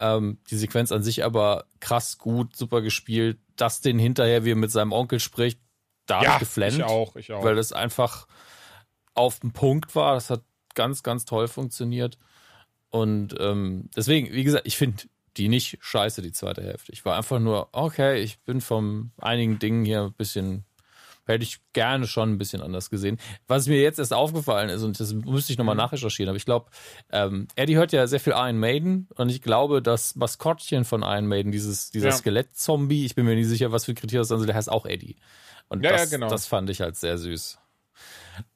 Ähm, 0.00 0.38
die 0.50 0.56
Sequenz 0.56 0.92
an 0.92 1.02
sich 1.02 1.24
aber 1.24 1.64
krass 1.80 2.18
gut, 2.18 2.56
super 2.56 2.80
gespielt. 2.80 3.38
Das 3.56 3.80
den 3.80 3.98
hinterher, 3.98 4.44
wie 4.44 4.52
er 4.52 4.56
mit 4.56 4.70
seinem 4.70 4.92
Onkel 4.92 5.20
spricht, 5.20 5.60
da 6.06 6.22
Ja, 6.22 6.34
ich 6.34 6.38
geflennt, 6.40 6.76
ich 6.76 6.84
auch, 6.84 7.16
ich 7.16 7.32
auch. 7.32 7.44
weil 7.44 7.56
das 7.56 7.72
einfach 7.72 8.26
auf 9.14 9.40
den 9.40 9.52
Punkt 9.52 9.94
war. 9.94 10.14
Das 10.14 10.30
hat 10.30 10.42
ganz, 10.74 11.02
ganz 11.02 11.24
toll 11.24 11.48
funktioniert. 11.48 12.18
Und 12.96 13.34
ähm, 13.38 13.90
deswegen, 13.96 14.32
wie 14.32 14.44
gesagt, 14.44 14.66
ich 14.66 14.76
finde 14.76 15.04
die 15.36 15.48
nicht 15.48 15.78
scheiße, 15.80 16.22
die 16.22 16.32
zweite 16.32 16.62
Hälfte. 16.62 16.92
Ich 16.92 17.04
war 17.04 17.16
einfach 17.16 17.38
nur, 17.38 17.68
okay, 17.72 18.20
ich 18.20 18.38
bin 18.40 18.60
von 18.60 19.12
einigen 19.18 19.58
Dingen 19.58 19.84
hier 19.84 20.04
ein 20.04 20.14
bisschen 20.14 20.64
Hätte 21.26 21.42
ich 21.42 21.58
gerne 21.72 22.06
schon 22.06 22.30
ein 22.30 22.38
bisschen 22.38 22.62
anders 22.62 22.88
gesehen. 22.88 23.18
Was 23.48 23.66
mir 23.66 23.80
jetzt 23.80 23.98
erst 23.98 24.12
aufgefallen 24.12 24.68
ist, 24.68 24.84
und 24.84 25.00
das 25.00 25.12
müsste 25.12 25.52
ich 25.52 25.58
nochmal 25.58 25.74
mhm. 25.74 25.80
nachrecherchieren, 25.80 26.28
aber 26.28 26.36
ich 26.36 26.44
glaube, 26.44 26.70
ähm, 27.10 27.48
Eddie 27.56 27.76
hört 27.76 27.90
ja 27.90 28.06
sehr 28.06 28.20
viel 28.20 28.32
Iron 28.32 28.58
Maiden 28.58 29.08
und 29.16 29.28
ich 29.28 29.42
glaube, 29.42 29.82
das 29.82 30.14
Maskottchen 30.14 30.84
von 30.84 31.02
Iron 31.02 31.26
Maiden, 31.26 31.50
dieses, 31.50 31.90
dieser 31.90 32.10
ja. 32.10 32.14
Skelett-Zombie, 32.14 33.04
ich 33.04 33.16
bin 33.16 33.26
mir 33.26 33.34
nicht 33.34 33.48
sicher, 33.48 33.72
was 33.72 33.86
für 33.86 33.94
Kriterien 33.94 34.20
das 34.20 34.28
sind, 34.28 34.46
der 34.46 34.54
heißt 34.54 34.70
auch 34.70 34.86
Eddie. 34.86 35.16
Und 35.68 35.82
ja, 35.82 35.90
das, 35.90 36.12
ja, 36.12 36.16
genau. 36.16 36.30
das 36.30 36.46
fand 36.46 36.70
ich 36.70 36.80
halt 36.80 36.94
sehr 36.94 37.18
süß. 37.18 37.58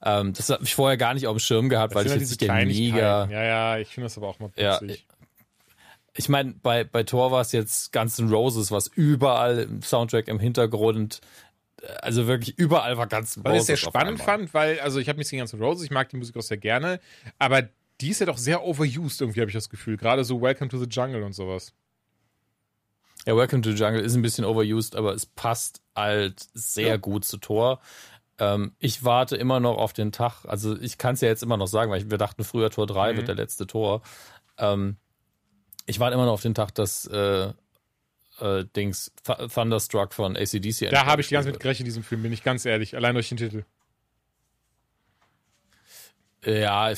Ähm, 0.03 0.33
das 0.33 0.49
habe 0.51 0.65
ich 0.65 0.75
vorher 0.75 0.97
gar 0.97 1.15
nicht 1.15 1.27
auf 1.27 1.37
dem 1.37 1.41
Schirm 1.41 1.69
gehabt, 1.69 1.93
das 1.93 1.97
weil 1.97 2.07
ich 2.07 2.13
halt 2.13 2.21
jetzt 2.21 2.31
nicht 2.31 2.41
der 2.43 2.55
mega. 2.65 3.29
Ja, 3.31 3.43
ja, 3.43 3.79
ich 3.79 3.89
finde 3.89 4.07
das 4.07 4.17
aber 4.17 4.29
auch 4.29 4.39
mal 4.39 4.49
putzig. 4.49 4.63
Ja, 4.63 4.81
ich 6.15 6.29
meine, 6.29 6.55
bei, 6.63 6.85
bei 6.85 7.03
Thor 7.03 7.31
war 7.31 7.41
es 7.41 7.53
jetzt 7.53 7.93
Guns 7.93 8.19
N' 8.19 8.31
Roses, 8.31 8.71
was 8.71 8.89
überall 8.89 9.61
im 9.61 9.83
Soundtrack 9.83 10.29
im 10.29 10.41
Hintergrund, 10.41 11.21
also 12.03 12.27
wirklich 12.27 12.59
überall 12.59 12.99
war 12.99 13.07
Guns 13.07 13.37
N' 13.37 13.43
Roses. 13.43 13.55
Was 13.55 13.61
ich 13.63 13.67
sehr 13.67 13.77
spannend 13.77 14.21
fand, 14.21 14.53
weil, 14.53 14.81
also 14.81 14.99
ich 14.99 15.09
habe 15.09 15.19
nichts 15.19 15.31
gegen 15.31 15.41
Guns 15.41 15.53
N' 15.53 15.63
Roses, 15.63 15.85
ich 15.85 15.91
mag 15.91 16.09
die 16.09 16.17
Musik 16.17 16.37
auch 16.37 16.43
sehr 16.43 16.59
gerne, 16.59 17.01
aber 17.39 17.69
die 18.01 18.11
ist 18.11 18.21
ja 18.21 18.27
doch 18.27 18.39
sehr 18.39 18.65
overused, 18.65 19.21
irgendwie 19.21 19.41
habe 19.41 19.51
ich 19.51 19.55
das 19.55 19.69
Gefühl. 19.69 19.97
Gerade 19.97 20.25
so 20.25 20.41
Welcome 20.41 20.71
to 20.71 20.79
the 20.79 20.89
Jungle 20.91 21.23
und 21.23 21.33
sowas. 21.33 21.73
Ja, 23.27 23.37
Welcome 23.37 23.63
to 23.63 23.73
the 23.73 23.77
Jungle 23.77 24.01
ist 24.01 24.15
ein 24.15 24.23
bisschen 24.23 24.45
overused, 24.45 24.97
aber 24.97 25.15
es 25.15 25.27
passt 25.27 25.83
halt 25.95 26.47
sehr 26.55 26.89
ja. 26.89 26.97
gut 26.97 27.25
zu 27.25 27.37
Thor. 27.37 27.81
Ähm, 28.41 28.73
ich 28.79 29.05
warte 29.05 29.37
immer 29.37 29.61
noch 29.61 29.77
auf 29.77 29.93
den 29.93 30.13
Tag, 30.13 30.45
also 30.47 30.77
ich 30.81 30.99
kann 30.99 31.15
es 31.15 31.21
ja 31.21 31.29
jetzt 31.29 31.43
immer 31.43 31.59
noch 31.59 31.67
sagen, 31.67 31.93
weil 31.93 32.11
wir 32.11 32.19
dachten 32.19 32.43
früher 32.43 32.71
Tor 32.71 32.87
3 32.87 33.13
mhm. 33.13 33.17
wird 33.19 33.29
der 33.29 33.35
letzte 33.35 33.67
Tor. 33.67 34.03
Ähm, 34.57 34.97
ich 35.87 36.01
warte 36.01 36.15
immer 36.15 36.25
noch 36.25 36.33
auf 36.33 36.43
den 36.43 36.55
Tag, 36.55 36.75
dass 36.75 37.05
äh, 37.07 37.53
äh, 38.41 38.65
Dings 38.75 39.13
Th 39.23 39.53
Thunderstruck 39.53 40.15
von 40.15 40.37
ACDC 40.37 40.91
Da 40.91 41.05
habe 41.05 41.21
ich 41.21 41.29
die 41.29 41.35
ganze 41.35 41.49
Zeit 41.49 41.55
mit 41.55 41.63
gerechnet 41.63 41.81
in 41.81 41.85
diesem 41.87 42.03
Film, 42.03 42.23
bin 42.23 42.33
ich 42.33 42.43
ganz 42.43 42.65
ehrlich, 42.65 42.97
allein 42.97 43.15
durch 43.15 43.29
den 43.29 43.37
Titel. 43.37 43.65
Ja, 46.45 46.91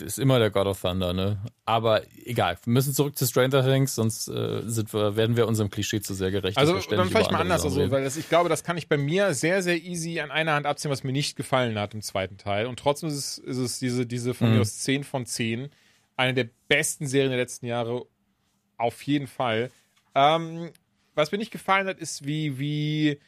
ist 0.00 0.18
immer 0.18 0.38
der 0.38 0.50
God 0.50 0.66
of 0.66 0.80
Thunder, 0.80 1.12
ne? 1.12 1.38
Aber 1.64 2.02
egal, 2.24 2.58
wir 2.64 2.72
müssen 2.72 2.94
zurück 2.94 3.16
zu 3.16 3.26
Stranger 3.26 3.64
Things, 3.64 3.94
sonst 3.94 4.28
äh, 4.28 4.62
sind 4.64 4.92
wir, 4.92 5.16
werden 5.16 5.36
wir 5.36 5.46
unserem 5.46 5.70
Klischee 5.70 6.00
zu 6.00 6.14
sehr 6.14 6.30
gerecht. 6.30 6.58
Also 6.58 6.78
dann 6.90 7.08
vielleicht 7.08 7.30
mal 7.30 7.40
anders, 7.40 7.64
also, 7.64 7.90
weil 7.90 8.04
das, 8.04 8.16
ich 8.16 8.28
glaube, 8.28 8.48
das 8.48 8.64
kann 8.64 8.76
ich 8.76 8.88
bei 8.88 8.96
mir 8.96 9.34
sehr, 9.34 9.62
sehr 9.62 9.82
easy 9.82 10.20
an 10.20 10.30
einer 10.30 10.54
Hand 10.54 10.66
abziehen, 10.66 10.90
was 10.90 11.04
mir 11.04 11.12
nicht 11.12 11.36
gefallen 11.36 11.78
hat 11.78 11.94
im 11.94 12.02
zweiten 12.02 12.38
Teil. 12.38 12.66
Und 12.66 12.78
trotzdem 12.78 13.08
ist 13.08 13.16
es, 13.16 13.38
ist 13.38 13.58
es 13.58 13.78
diese, 13.78 14.06
diese 14.06 14.34
von 14.34 14.48
mhm. 14.48 14.54
mir 14.56 14.60
aus 14.60 14.78
10 14.78 15.04
von 15.04 15.26
10 15.26 15.70
eine 16.16 16.34
der 16.34 16.48
besten 16.68 17.06
Serien 17.06 17.30
der 17.30 17.40
letzten 17.40 17.66
Jahre. 17.66 18.06
Auf 18.78 19.02
jeden 19.02 19.26
Fall. 19.26 19.70
Ähm, 20.14 20.70
was 21.14 21.32
mir 21.32 21.38
nicht 21.38 21.50
gefallen 21.50 21.86
hat, 21.86 21.98
ist, 21.98 22.26
wie, 22.26 22.58
wie 22.58 23.20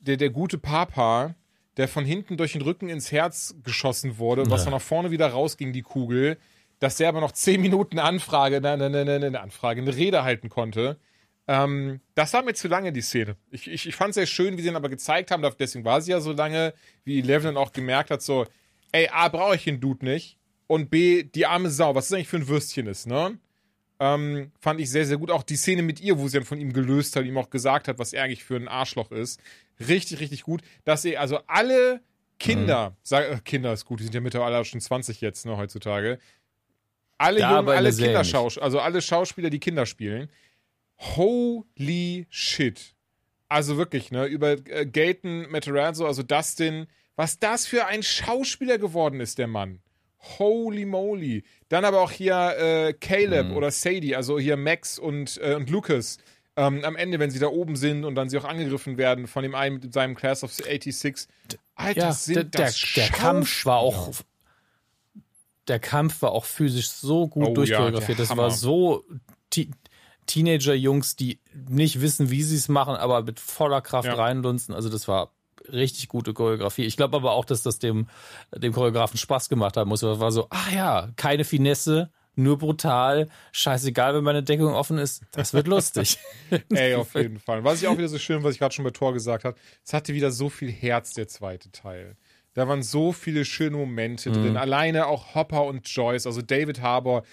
der, 0.00 0.16
der 0.16 0.30
gute 0.30 0.58
Papa, 0.58 1.34
der 1.76 1.88
von 1.88 2.04
hinten 2.04 2.36
durch 2.36 2.52
den 2.52 2.62
Rücken 2.62 2.88
ins 2.88 3.10
Herz 3.10 3.54
geschossen 3.62 4.18
wurde, 4.18 4.48
was 4.50 4.64
dann 4.64 4.72
nach 4.72 4.80
vorne 4.80 5.10
wieder 5.10 5.28
rausging, 5.28 5.72
die 5.72 5.82
Kugel, 5.82 6.38
dass 6.78 6.96
der 6.96 7.08
aber 7.08 7.20
noch 7.20 7.32
zehn 7.32 7.60
Minuten 7.60 7.98
Anfrage, 7.98 8.60
ne, 8.60 8.76
ne, 8.76 8.90
ne, 8.90 9.04
ne, 9.04 9.26
eine 9.26 9.40
Anfrage, 9.40 9.80
eine 9.80 9.94
Rede 9.94 10.22
halten 10.22 10.48
konnte. 10.48 10.98
Ähm, 11.46 12.00
das 12.14 12.32
war 12.32 12.42
mir 12.42 12.54
zu 12.54 12.68
lange, 12.68 12.92
die 12.92 13.02
Szene. 13.02 13.36
Ich, 13.50 13.68
ich, 13.70 13.88
ich 13.88 13.96
fand 13.96 14.10
es 14.10 14.14
sehr 14.14 14.26
schön, 14.26 14.56
wie 14.56 14.62
sie 14.62 14.68
ihn 14.68 14.76
aber 14.76 14.88
gezeigt 14.88 15.30
haben, 15.30 15.42
deswegen 15.58 15.84
war 15.84 16.00
sie 16.00 16.12
ja 16.12 16.20
so 16.20 16.32
lange, 16.32 16.74
wie 17.04 17.18
Eleven 17.18 17.54
dann 17.54 17.56
auch 17.56 17.72
gemerkt 17.72 18.10
hat, 18.10 18.22
so, 18.22 18.46
ey, 18.92 19.08
A, 19.12 19.28
brauche 19.28 19.56
ich 19.56 19.64
den 19.64 19.80
Dude 19.80 20.04
nicht 20.04 20.38
und 20.66 20.90
B, 20.90 21.22
die 21.24 21.46
arme 21.46 21.70
Sau, 21.70 21.94
was 21.94 22.08
das 22.08 22.16
eigentlich 22.16 22.28
für 22.28 22.36
ein 22.36 22.48
Würstchen 22.48 22.86
ist, 22.86 23.06
ne? 23.06 23.38
Ähm, 24.00 24.50
fand 24.60 24.80
ich 24.80 24.90
sehr, 24.90 25.06
sehr 25.06 25.18
gut. 25.18 25.30
Auch 25.30 25.42
die 25.42 25.56
Szene 25.56 25.82
mit 25.82 26.00
ihr, 26.00 26.18
wo 26.18 26.26
sie 26.28 26.38
dann 26.38 26.46
von 26.46 26.60
ihm 26.60 26.72
gelöst 26.72 27.14
hat, 27.16 27.24
ihm 27.24 27.38
auch 27.38 27.50
gesagt 27.50 27.88
hat, 27.88 27.98
was 27.98 28.12
er 28.12 28.24
eigentlich 28.24 28.44
für 28.44 28.56
ein 28.56 28.68
Arschloch 28.68 29.10
ist. 29.12 29.40
Richtig, 29.80 30.20
richtig 30.20 30.42
gut. 30.42 30.62
Dass 30.84 31.02
sie 31.02 31.16
also 31.16 31.38
alle 31.46 32.00
Kinder, 32.38 32.90
mhm. 32.90 32.94
sag, 33.02 33.30
äh, 33.30 33.38
Kinder 33.44 33.72
ist 33.72 33.84
gut, 33.84 34.00
die 34.00 34.04
sind 34.04 34.14
ja 34.14 34.20
mittlerweile 34.20 34.64
schon 34.64 34.80
20 34.80 35.20
jetzt, 35.20 35.46
ne, 35.46 35.56
heutzutage. 35.56 36.18
Alle 37.18 37.40
ja, 37.40 37.56
Jungen, 37.56 37.68
alle 37.68 37.92
Kinderschauspieler, 37.92 38.64
also 38.64 38.80
alle 38.80 39.00
Schauspieler, 39.00 39.50
die 39.50 39.60
Kinder 39.60 39.86
spielen. 39.86 40.28
Holy 40.98 42.26
shit. 42.30 42.94
Also 43.48 43.76
wirklich, 43.76 44.10
ne, 44.10 44.26
über 44.26 44.52
äh, 44.68 44.86
Gaten 44.86 45.48
Matarazzo, 45.50 46.06
also 46.06 46.22
Dustin, 46.22 46.86
was 47.14 47.38
das 47.38 47.66
für 47.66 47.86
ein 47.86 48.02
Schauspieler 48.02 48.78
geworden 48.78 49.20
ist, 49.20 49.38
der 49.38 49.46
Mann. 49.46 49.80
Holy 50.38 50.84
moly. 50.84 51.44
Dann 51.68 51.84
aber 51.84 52.00
auch 52.00 52.10
hier 52.10 52.56
äh, 52.58 52.92
Caleb 52.92 53.48
mhm. 53.48 53.56
oder 53.56 53.70
Sadie, 53.70 54.16
also 54.16 54.38
hier 54.38 54.56
Max 54.56 54.98
und, 54.98 55.38
äh, 55.42 55.54
und 55.54 55.70
Lucas. 55.70 56.18
Ähm, 56.56 56.84
am 56.84 56.94
Ende, 56.94 57.18
wenn 57.18 57.30
sie 57.30 57.40
da 57.40 57.48
oben 57.48 57.74
sind 57.74 58.04
und 58.04 58.14
dann 58.14 58.28
sie 58.28 58.38
auch 58.38 58.44
angegriffen 58.44 58.96
werden 58.96 59.26
von 59.26 59.42
dem 59.42 59.56
einen 59.56 59.80
mit 59.80 59.92
seinem 59.92 60.14
Class 60.14 60.44
of 60.44 60.52
86. 60.52 61.26
Alter, 61.74 62.00
ja, 62.00 62.12
sind 62.12 62.54
der, 62.54 62.66
das 62.66 62.80
der, 62.94 63.08
der 63.08 63.16
Kampf 63.16 63.66
war 63.66 63.78
auch 63.78 64.12
der 65.68 65.78
Kampf 65.78 66.22
war 66.22 66.32
auch 66.32 66.44
physisch 66.44 66.90
so 66.90 67.26
gut 67.28 67.48
oh, 67.48 67.54
durchchoreografiert. 67.54 68.18
Ja, 68.18 68.24
das 68.24 68.36
war 68.36 68.50
so 68.50 69.04
Teenager-Jungs, 70.26 71.16
die 71.16 71.40
nicht 71.68 72.00
wissen, 72.00 72.30
wie 72.30 72.42
sie 72.42 72.56
es 72.56 72.68
machen, 72.68 72.94
aber 72.96 73.22
mit 73.22 73.40
voller 73.40 73.80
Kraft 73.80 74.08
ja. 74.08 74.14
reinlunzen. 74.14 74.74
Also 74.74 74.88
das 74.88 75.08
war 75.08 75.32
richtig 75.72 76.08
gute 76.08 76.32
Choreografie. 76.34 76.84
Ich 76.84 76.96
glaube 76.96 77.16
aber 77.16 77.32
auch, 77.32 77.44
dass 77.44 77.62
das 77.62 77.78
dem, 77.78 78.08
dem 78.54 78.72
Choreografen 78.72 79.18
Spaß 79.18 79.48
gemacht 79.48 79.76
haben 79.76 79.88
muss. 79.88 80.02
Es 80.02 80.20
war 80.20 80.32
so, 80.32 80.46
ah 80.50 80.70
ja, 80.74 81.10
keine 81.16 81.44
Finesse, 81.44 82.10
nur 82.36 82.58
brutal, 82.58 83.28
scheißegal, 83.52 84.14
wenn 84.14 84.24
meine 84.24 84.42
Deckung 84.42 84.72
offen 84.74 84.98
ist, 84.98 85.22
das 85.32 85.54
wird 85.54 85.68
lustig. 85.68 86.18
Ey, 86.70 86.94
auf 86.94 87.14
jeden 87.14 87.38
Fall. 87.38 87.62
Was 87.64 87.80
ich 87.80 87.88
auch 87.88 87.96
wieder 87.96 88.08
so 88.08 88.18
schön, 88.18 88.42
was 88.42 88.54
ich 88.54 88.58
gerade 88.58 88.74
schon 88.74 88.84
bei 88.84 88.90
Tor 88.90 89.12
gesagt 89.12 89.44
habe, 89.44 89.56
es 89.84 89.92
hatte 89.92 90.14
wieder 90.14 90.30
so 90.30 90.48
viel 90.48 90.70
Herz, 90.70 91.12
der 91.12 91.28
zweite 91.28 91.70
Teil. 91.70 92.16
Da 92.54 92.68
waren 92.68 92.82
so 92.82 93.12
viele 93.12 93.44
schöne 93.44 93.76
Momente 93.76 94.30
mhm. 94.30 94.34
drin. 94.34 94.56
Alleine 94.56 95.06
auch 95.06 95.34
Hopper 95.34 95.64
und 95.64 95.88
Joyce, 95.88 96.26
also 96.26 96.42
David 96.42 96.80
Harbour, 96.80 97.24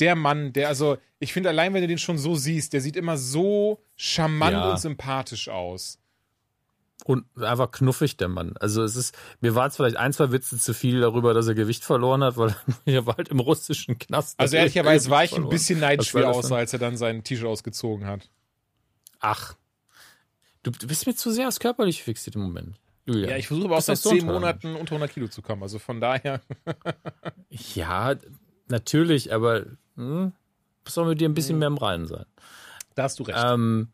der 0.00 0.16
Mann, 0.16 0.52
der, 0.52 0.68
also, 0.68 0.98
ich 1.20 1.32
finde, 1.32 1.48
allein 1.48 1.72
wenn 1.72 1.82
du 1.82 1.88
den 1.88 1.98
schon 1.98 2.18
so 2.18 2.34
siehst, 2.34 2.72
der 2.72 2.80
sieht 2.80 2.96
immer 2.96 3.16
so 3.16 3.80
charmant 3.96 4.52
ja. 4.52 4.70
und 4.70 4.80
sympathisch 4.80 5.48
aus 5.48 6.00
und 7.04 7.24
einfach 7.36 7.70
knuffig, 7.70 8.16
der 8.16 8.28
Mann. 8.28 8.56
Also 8.58 8.82
es 8.82 8.96
ist, 8.96 9.16
mir 9.40 9.54
waren 9.54 9.68
es 9.68 9.76
vielleicht 9.76 9.96
ein, 9.96 10.12
zwei 10.12 10.32
Witze 10.32 10.58
zu 10.58 10.72
viel 10.72 11.00
darüber, 11.00 11.34
dass 11.34 11.46
er 11.46 11.54
Gewicht 11.54 11.84
verloren 11.84 12.22
hat, 12.22 12.36
weil 12.36 12.54
er 12.86 13.06
war 13.06 13.16
halt 13.16 13.28
im 13.28 13.40
russischen 13.40 13.98
Knast. 13.98 14.38
Also 14.38 14.56
ehrlicherweise 14.56 15.10
war 15.10 15.24
ich 15.24 15.34
ein 15.34 15.48
bisschen 15.48 15.80
neidisch 15.80 16.14
wie 16.14 16.22
außer, 16.22 16.56
als 16.56 16.72
er 16.72 16.78
dann 16.78 16.96
sein 16.96 17.24
T-Shirt 17.24 17.46
ausgezogen 17.46 18.06
hat. 18.06 18.30
Ach. 19.20 19.54
Du, 20.62 20.70
du 20.70 20.86
bist 20.86 21.06
mir 21.06 21.14
zu 21.14 21.30
sehr 21.30 21.48
aus 21.48 21.60
körperlich 21.60 22.02
fixiert 22.02 22.36
im 22.36 22.42
Moment. 22.42 22.78
Julia. 23.06 23.30
Ja, 23.30 23.36
ich 23.36 23.48
versuche 23.48 23.66
aber 23.66 23.76
auch 23.76 23.82
seit 23.82 23.98
zehn 23.98 24.24
Monaten 24.24 24.76
unter 24.76 24.92
100 24.92 25.12
Kilo 25.12 25.28
zu 25.28 25.42
kommen. 25.42 25.62
Also 25.62 25.78
von 25.78 26.00
daher. 26.00 26.40
ja, 27.50 28.14
natürlich, 28.68 29.32
aber 29.32 29.66
hm, 29.96 30.32
muss 30.84 30.96
mit 30.96 31.20
dir 31.20 31.28
ein 31.28 31.34
bisschen 31.34 31.54
hm. 31.54 31.58
mehr 31.58 31.68
im 31.68 31.76
Reinen 31.76 32.06
sein. 32.06 32.24
Da 32.94 33.02
hast 33.02 33.18
du 33.18 33.24
recht. 33.24 33.38
Ähm, 33.42 33.88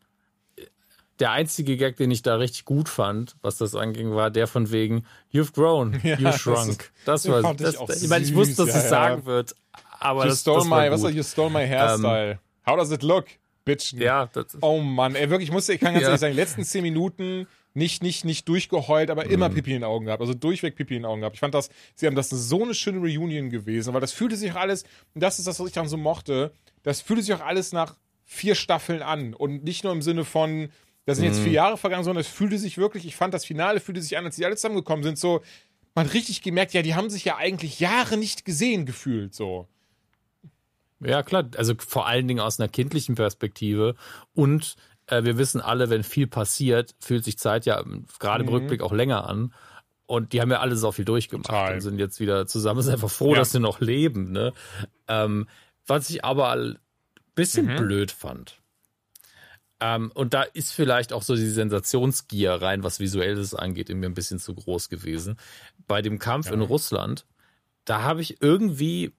der 1.21 1.31
einzige 1.31 1.77
Gag, 1.77 1.95
den 1.97 2.11
ich 2.11 2.23
da 2.23 2.35
richtig 2.35 2.65
gut 2.65 2.89
fand, 2.89 3.35
was 3.41 3.57
das 3.57 3.75
anging, 3.75 4.13
war 4.13 4.31
der 4.31 4.47
von 4.47 4.71
wegen 4.71 5.05
You've 5.31 5.53
grown, 5.53 5.99
ja, 6.03 6.17
you 6.17 6.31
shrunk. 6.33 6.91
Das, 7.05 7.23
das 7.23 7.43
war, 7.43 7.53
das, 7.53 7.75
ich, 7.75 8.03
ich 8.03 8.09
meine, 8.09 8.25
ich 8.25 8.35
wusste, 8.35 8.65
dass 8.65 8.73
ja, 8.73 8.77
es 8.77 8.83
ja. 8.83 8.89
sagen 8.89 9.25
wird, 9.25 9.55
aber 9.99 10.23
you 10.23 10.29
das, 10.29 10.41
stole 10.41 10.57
das 10.59 10.69
war 10.69 10.79
my, 10.79 10.85
gut. 10.87 10.93
was 10.93 11.03
war, 11.03 11.11
you 11.11 11.23
stole 11.23 11.49
my 11.49 11.65
hairstyle. 11.65 12.31
Um, 12.31 12.39
How 12.65 12.77
does 12.77 12.91
it 12.91 13.03
look, 13.03 13.25
bitch? 13.63 13.93
Ja, 13.93 14.27
das 14.33 14.57
oh 14.61 14.79
Mann, 14.79 15.15
ey, 15.15 15.29
wirklich, 15.29 15.49
ich 15.49 15.53
musste, 15.53 15.73
ich 15.73 15.79
kann 15.79 15.93
ganz 15.93 16.05
ehrlich 16.05 16.19
sagen, 16.19 16.33
die 16.33 16.39
letzten 16.39 16.63
zehn 16.63 16.83
Minuten 16.83 17.47
nicht, 17.73 18.03
nicht, 18.03 18.25
nicht 18.25 18.47
durchgeheult, 18.47 19.09
aber 19.09 19.27
immer 19.27 19.49
mhm. 19.49 19.53
Pipi 19.53 19.71
in 19.71 19.77
den 19.77 19.83
Augen 19.85 20.05
gehabt. 20.05 20.21
Also 20.21 20.33
durchweg 20.33 20.75
Pipi 20.75 20.95
in 20.95 21.03
den 21.03 21.05
Augen 21.05 21.21
gehabt. 21.21 21.35
Ich 21.35 21.39
fand 21.39 21.53
das, 21.53 21.69
sie 21.95 22.05
haben 22.05 22.15
das 22.15 22.29
so 22.29 22.63
eine 22.63 22.73
schöne 22.73 22.99
Reunion 22.99 23.49
gewesen, 23.49 23.93
weil 23.93 24.01
das 24.01 24.11
fühlte 24.11 24.35
sich 24.35 24.51
auch 24.51 24.57
alles, 24.57 24.83
und 25.13 25.21
das 25.23 25.39
ist 25.39 25.47
das, 25.47 25.59
was 25.59 25.67
ich 25.67 25.73
dann 25.73 25.87
so 25.87 25.97
mochte, 25.97 26.51
das 26.83 27.01
fühlte 27.01 27.23
sich 27.23 27.33
auch 27.33 27.41
alles 27.41 27.71
nach 27.71 27.95
vier 28.25 28.55
Staffeln 28.55 29.01
an 29.01 29.33
und 29.33 29.63
nicht 29.63 29.83
nur 29.83 29.93
im 29.93 30.01
Sinne 30.01 30.25
von, 30.25 30.69
da 31.05 31.15
sind 31.15 31.25
jetzt 31.25 31.39
vier 31.39 31.49
mhm. 31.49 31.53
Jahre 31.55 31.77
vergangen, 31.77 32.03
sondern 32.03 32.21
es 32.21 32.27
fühlte 32.27 32.57
sich 32.57 32.77
wirklich, 32.77 33.05
ich 33.05 33.15
fand 33.15 33.33
das 33.33 33.45
Finale 33.45 33.79
fühlte 33.79 34.01
sich 34.01 34.17
an, 34.17 34.25
als 34.25 34.35
die 34.35 34.45
alle 34.45 34.55
zusammengekommen 34.55 35.03
sind, 35.03 35.17
so, 35.17 35.41
man 35.95 36.05
hat 36.05 36.13
richtig 36.13 36.41
gemerkt, 36.41 36.73
ja, 36.73 36.81
die 36.81 36.95
haben 36.95 37.09
sich 37.09 37.25
ja 37.25 37.37
eigentlich 37.37 37.79
Jahre 37.79 38.17
nicht 38.17 38.45
gesehen 38.45 38.85
gefühlt, 38.85 39.33
so. 39.33 39.67
Ja, 40.99 41.23
klar, 41.23 41.49
also 41.57 41.73
vor 41.77 42.07
allen 42.07 42.27
Dingen 42.27 42.39
aus 42.39 42.59
einer 42.59 42.69
kindlichen 42.69 43.15
Perspektive 43.15 43.95
und 44.33 44.75
äh, 45.07 45.23
wir 45.23 45.37
wissen 45.37 45.61
alle, 45.61 45.89
wenn 45.89 46.03
viel 46.03 46.27
passiert, 46.27 46.95
fühlt 46.99 47.23
sich 47.23 47.37
Zeit 47.37 47.65
ja 47.65 47.83
gerade 48.19 48.43
im 48.43 48.49
mhm. 48.49 48.55
Rückblick 48.55 48.81
auch 48.81 48.93
länger 48.93 49.27
an. 49.27 49.53
Und 50.07 50.33
die 50.33 50.41
haben 50.41 50.51
ja 50.51 50.59
alle 50.59 50.75
so 50.75 50.91
viel 50.91 51.05
durchgemacht 51.05 51.47
Total. 51.47 51.75
und 51.75 51.81
sind 51.81 51.97
jetzt 51.97 52.19
wieder 52.19 52.45
zusammen. 52.45 52.81
Sind 52.81 52.93
einfach 52.93 53.09
froh, 53.09 53.31
ja. 53.31 53.39
dass 53.39 53.53
sie 53.53 53.61
noch 53.61 53.79
leben. 53.79 54.31
Ne? 54.31 54.51
Ähm, 55.07 55.47
was 55.87 56.09
ich 56.09 56.25
aber 56.25 56.51
ein 56.51 56.79
bisschen 57.33 57.67
mhm. 57.67 57.77
blöd 57.77 58.11
fand, 58.11 58.60
ähm, 59.81 60.11
und 60.13 60.33
da 60.33 60.43
ist 60.43 60.71
vielleicht 60.71 61.11
auch 61.11 61.23
so 61.23 61.35
die 61.35 61.49
Sensationsgier 61.49 62.53
rein, 62.53 62.83
was 62.83 62.99
Visuelles 62.99 63.55
angeht, 63.55 63.89
in 63.89 63.99
mir 63.99 64.05
ein 64.05 64.13
bisschen 64.13 64.39
zu 64.39 64.53
groß 64.53 64.89
gewesen. 64.89 65.37
Bei 65.87 66.01
dem 66.01 66.19
Kampf 66.19 66.47
ja. 66.47 66.53
in 66.53 66.61
Russland, 66.61 67.25
da 67.83 68.03
habe 68.03 68.21
ich 68.21 68.41
irgendwie 68.41 69.13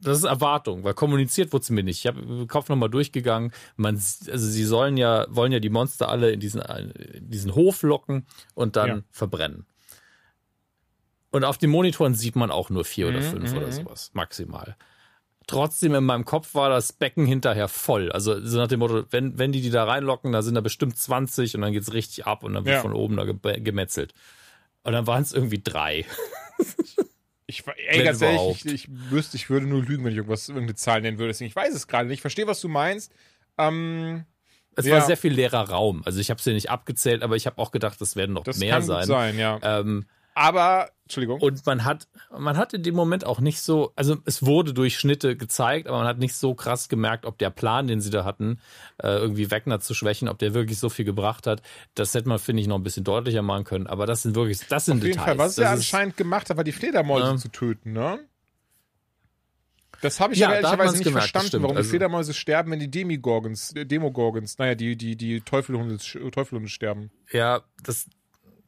das 0.00 0.18
ist 0.18 0.24
Erwartung, 0.24 0.84
weil 0.84 0.94
kommuniziert 0.94 1.52
wurde 1.52 1.62
es 1.64 1.70
mir 1.70 1.82
nicht. 1.82 1.98
Ich 1.98 2.06
habe 2.06 2.24
den 2.24 2.46
Kopf 2.46 2.68
nochmal 2.68 2.88
durchgegangen. 2.88 3.52
Man, 3.76 3.96
also 3.96 4.46
sie 4.46 4.64
sollen 4.64 4.96
ja, 4.96 5.26
wollen 5.28 5.50
ja 5.50 5.58
die 5.58 5.70
Monster 5.70 6.08
alle 6.08 6.30
in 6.30 6.38
diesen, 6.38 6.60
in 6.60 7.30
diesen 7.30 7.54
Hof 7.54 7.82
locken 7.82 8.24
und 8.54 8.76
dann 8.76 8.88
ja. 8.88 9.02
verbrennen. 9.10 9.66
Und 11.30 11.44
auf 11.44 11.58
den 11.58 11.70
Monitoren 11.70 12.14
sieht 12.14 12.36
man 12.36 12.50
auch 12.50 12.70
nur 12.70 12.84
vier 12.84 13.08
oder 13.08 13.20
mhm, 13.20 13.24
fünf 13.24 13.52
oder 13.52 13.66
mhm. 13.66 13.72
sowas, 13.72 14.10
maximal. 14.14 14.76
Trotzdem 15.48 15.94
in 15.94 16.04
meinem 16.04 16.26
Kopf 16.26 16.54
war 16.54 16.68
das 16.68 16.92
Becken 16.92 17.24
hinterher 17.24 17.68
voll. 17.68 18.12
Also 18.12 18.38
so 18.44 18.58
nach 18.58 18.68
dem 18.68 18.80
Motto, 18.80 19.04
wenn, 19.10 19.38
wenn 19.38 19.50
die 19.50 19.62
die 19.62 19.70
da 19.70 19.84
reinlocken, 19.84 20.30
da 20.30 20.42
sind 20.42 20.54
da 20.54 20.60
bestimmt 20.60 20.98
20 20.98 21.54
und 21.54 21.62
dann 21.62 21.72
geht's 21.72 21.92
richtig 21.94 22.26
ab 22.26 22.44
und 22.44 22.52
dann 22.52 22.66
wird 22.66 22.76
ja. 22.76 22.82
von 22.82 22.92
oben 22.92 23.16
da 23.16 23.24
gemetzelt. 23.24 24.12
Und 24.82 24.92
dann 24.92 25.06
waren 25.06 25.22
es 25.22 25.32
irgendwie 25.32 25.60
drei. 25.62 26.04
Ich, 27.50 27.64
ey, 27.66 28.04
ganz 28.04 28.20
ehrlich, 28.20 28.66
ich, 28.66 28.74
ich, 28.74 28.88
wüsste, 29.10 29.38
ich 29.38 29.48
würde 29.48 29.64
nur 29.64 29.82
lügen, 29.82 30.04
wenn 30.04 30.10
ich 30.10 30.18
irgendwas, 30.18 30.50
irgendeine 30.50 30.74
Zahl 30.74 31.00
nennen 31.00 31.16
würde. 31.16 31.28
Deswegen, 31.28 31.48
ich 31.48 31.56
weiß 31.56 31.74
es 31.74 31.86
gerade 31.86 32.06
nicht. 32.06 32.18
Ich 32.18 32.20
verstehe, 32.20 32.46
was 32.46 32.60
du 32.60 32.68
meinst. 32.68 33.10
Ähm, 33.56 34.26
es 34.76 34.84
ja. 34.84 34.96
war 34.96 35.00
sehr 35.00 35.16
viel 35.16 35.32
leerer 35.32 35.70
Raum. 35.70 36.02
Also 36.04 36.20
ich 36.20 36.28
habe 36.28 36.38
es 36.38 36.44
ja 36.44 36.52
nicht 36.52 36.70
abgezählt, 36.70 37.22
aber 37.22 37.36
ich 37.36 37.46
habe 37.46 37.56
auch 37.56 37.70
gedacht, 37.70 37.98
das 38.02 38.16
werden 38.16 38.34
noch 38.34 38.44
das 38.44 38.58
mehr 38.58 38.82
sein. 38.82 39.06
Sein, 39.06 39.38
ja. 39.38 39.58
Ähm, 39.62 40.04
aber, 40.38 40.90
Entschuldigung. 41.02 41.40
Und 41.40 41.66
man 41.66 41.84
hat, 41.84 42.06
man 42.30 42.56
hat 42.56 42.72
in 42.72 42.84
dem 42.84 42.94
Moment 42.94 43.24
auch 43.24 43.40
nicht 43.40 43.60
so, 43.60 43.92
also 43.96 44.18
es 44.24 44.46
wurde 44.46 44.72
durch 44.72 44.96
Schnitte 44.98 45.36
gezeigt, 45.36 45.88
aber 45.88 45.98
man 45.98 46.06
hat 46.06 46.18
nicht 46.18 46.36
so 46.36 46.54
krass 46.54 46.88
gemerkt, 46.88 47.26
ob 47.26 47.38
der 47.38 47.50
Plan, 47.50 47.88
den 47.88 48.00
sie 48.00 48.10
da 48.10 48.24
hatten, 48.24 48.60
äh, 49.02 49.08
irgendwie 49.08 49.50
Wegner 49.50 49.80
zu 49.80 49.94
schwächen, 49.94 50.28
ob 50.28 50.38
der 50.38 50.54
wirklich 50.54 50.78
so 50.78 50.88
viel 50.88 51.04
gebracht 51.04 51.46
hat. 51.48 51.62
Das 51.94 52.14
hätte 52.14 52.28
man, 52.28 52.38
finde 52.38 52.62
ich, 52.62 52.68
noch 52.68 52.76
ein 52.76 52.84
bisschen 52.84 53.04
deutlicher 53.04 53.42
machen 53.42 53.64
können. 53.64 53.88
Aber 53.88 54.06
das 54.06 54.22
sind 54.22 54.36
wirklich, 54.36 54.60
das 54.68 54.84
sind 54.84 54.98
Auf 54.98 55.04
jeden 55.04 55.18
Details. 55.18 55.26
Fall. 55.26 55.38
Was 55.38 55.54
das 55.56 55.64
er 55.64 55.70
anscheinend 55.72 56.16
gemacht 56.16 56.50
hat, 56.50 56.56
war 56.56 56.64
die 56.64 56.72
Fledermäuse 56.72 57.34
äh, 57.34 57.36
zu 57.38 57.48
töten, 57.48 57.92
ne? 57.92 58.20
Das 60.00 60.20
habe 60.20 60.32
ich 60.32 60.38
ja, 60.38 60.52
ehrlicherweise 60.52 60.96
nicht 60.96 61.04
gemerkt, 61.04 61.30
verstanden, 61.30 61.62
warum 61.62 61.76
also, 61.76 61.86
die 61.86 61.90
Fledermäuse 61.90 62.32
sterben, 62.32 62.70
wenn 62.70 62.78
die 62.78 62.90
Demigorgons, 62.90 63.72
äh, 63.74 63.84
Demogorgons, 63.84 64.56
naja, 64.58 64.76
die, 64.76 64.96
die, 64.96 65.16
die 65.16 65.40
Teufelhunde, 65.40 65.98
Teufelhunde 66.30 66.68
sterben. 66.68 67.10
Ja, 67.32 67.62
das, 67.82 68.08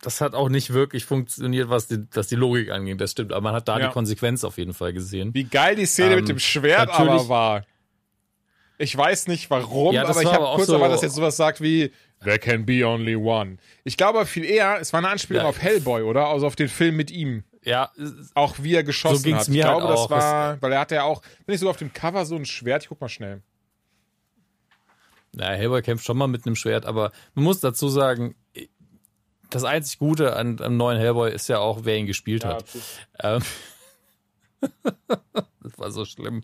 das 0.02 0.20
hat 0.20 0.34
auch 0.34 0.48
nicht 0.48 0.72
wirklich 0.72 1.04
funktioniert, 1.04 1.68
was 1.68 1.86
die, 1.86 2.06
was 2.12 2.28
die 2.28 2.36
Logik 2.36 2.70
angeht. 2.70 3.00
Das 3.00 3.12
stimmt. 3.12 3.32
Aber 3.32 3.42
man 3.42 3.54
hat 3.54 3.68
da 3.68 3.78
ja. 3.78 3.86
die 3.86 3.92
Konsequenz 3.92 4.44
auf 4.44 4.56
jeden 4.56 4.72
Fall 4.72 4.92
gesehen. 4.92 5.34
Wie 5.34 5.44
geil 5.44 5.76
die 5.76 5.86
Szene 5.86 6.12
ähm, 6.12 6.20
mit 6.20 6.28
dem 6.28 6.38
Schwert 6.38 6.90
aber 6.90 7.28
war. 7.28 7.64
Ich 8.78 8.96
weiß 8.96 9.26
nicht 9.28 9.50
warum, 9.50 9.94
ja, 9.94 10.06
aber 10.06 10.22
ich 10.22 10.32
habe 10.32 10.44
kurz 10.54 10.68
so 10.68 10.76
aber, 10.76 10.88
dass 10.88 11.02
jetzt 11.02 11.14
sowas 11.14 11.36
sagt 11.36 11.60
wie 11.60 11.92
There 12.24 12.38
can 12.38 12.64
be 12.64 12.86
only 12.86 13.14
one. 13.14 13.58
Ich 13.84 13.98
glaube 13.98 14.24
viel 14.24 14.44
eher, 14.44 14.78
es 14.80 14.92
war 14.94 14.98
eine 14.98 15.08
Anspielung 15.08 15.42
ja. 15.42 15.48
auf 15.48 15.60
Hellboy, 15.60 16.02
oder? 16.02 16.28
Also 16.28 16.46
auf 16.46 16.56
den 16.56 16.68
Film 16.68 16.96
mit 16.96 17.10
ihm. 17.10 17.44
Ja. 17.62 17.90
Auch 18.34 18.56
wie 18.58 18.74
er 18.74 18.82
geschossen 18.82 19.32
so 19.32 19.36
hat. 19.36 19.48
Mir 19.48 19.56
ich 19.56 19.62
glaube, 19.62 19.82
halt 19.82 19.98
das 19.98 20.10
war, 20.10 20.62
weil 20.62 20.72
er 20.72 20.80
hatte 20.80 20.94
ja 20.94 21.02
auch, 21.02 21.20
wenn 21.44 21.54
ich 21.54 21.60
so 21.60 21.68
auf 21.68 21.76
dem 21.76 21.92
Cover 21.92 22.24
so 22.24 22.36
ein 22.36 22.46
Schwert, 22.46 22.84
ich 22.84 22.88
guck 22.88 23.02
mal 23.02 23.10
schnell. 23.10 23.42
Ja, 25.36 25.50
Hellboy 25.50 25.82
kämpft 25.82 26.06
schon 26.06 26.16
mal 26.16 26.26
mit 26.26 26.46
einem 26.46 26.56
Schwert, 26.56 26.86
aber 26.86 27.12
man 27.34 27.44
muss 27.44 27.60
dazu 27.60 27.90
sagen, 27.90 28.34
das 29.50 29.64
einzig 29.64 29.98
Gute 29.98 30.36
an, 30.36 30.60
am 30.60 30.76
neuen 30.76 30.98
Hellboy 30.98 31.32
ist 31.32 31.48
ja 31.48 31.58
auch, 31.58 31.80
wer 31.84 31.96
ihn 31.96 32.06
gespielt 32.06 32.44
ja, 32.44 32.54
hat. 32.54 32.64
Ähm, 33.22 33.42
das 35.62 35.78
war 35.78 35.90
so 35.90 36.04
schlimm. 36.04 36.42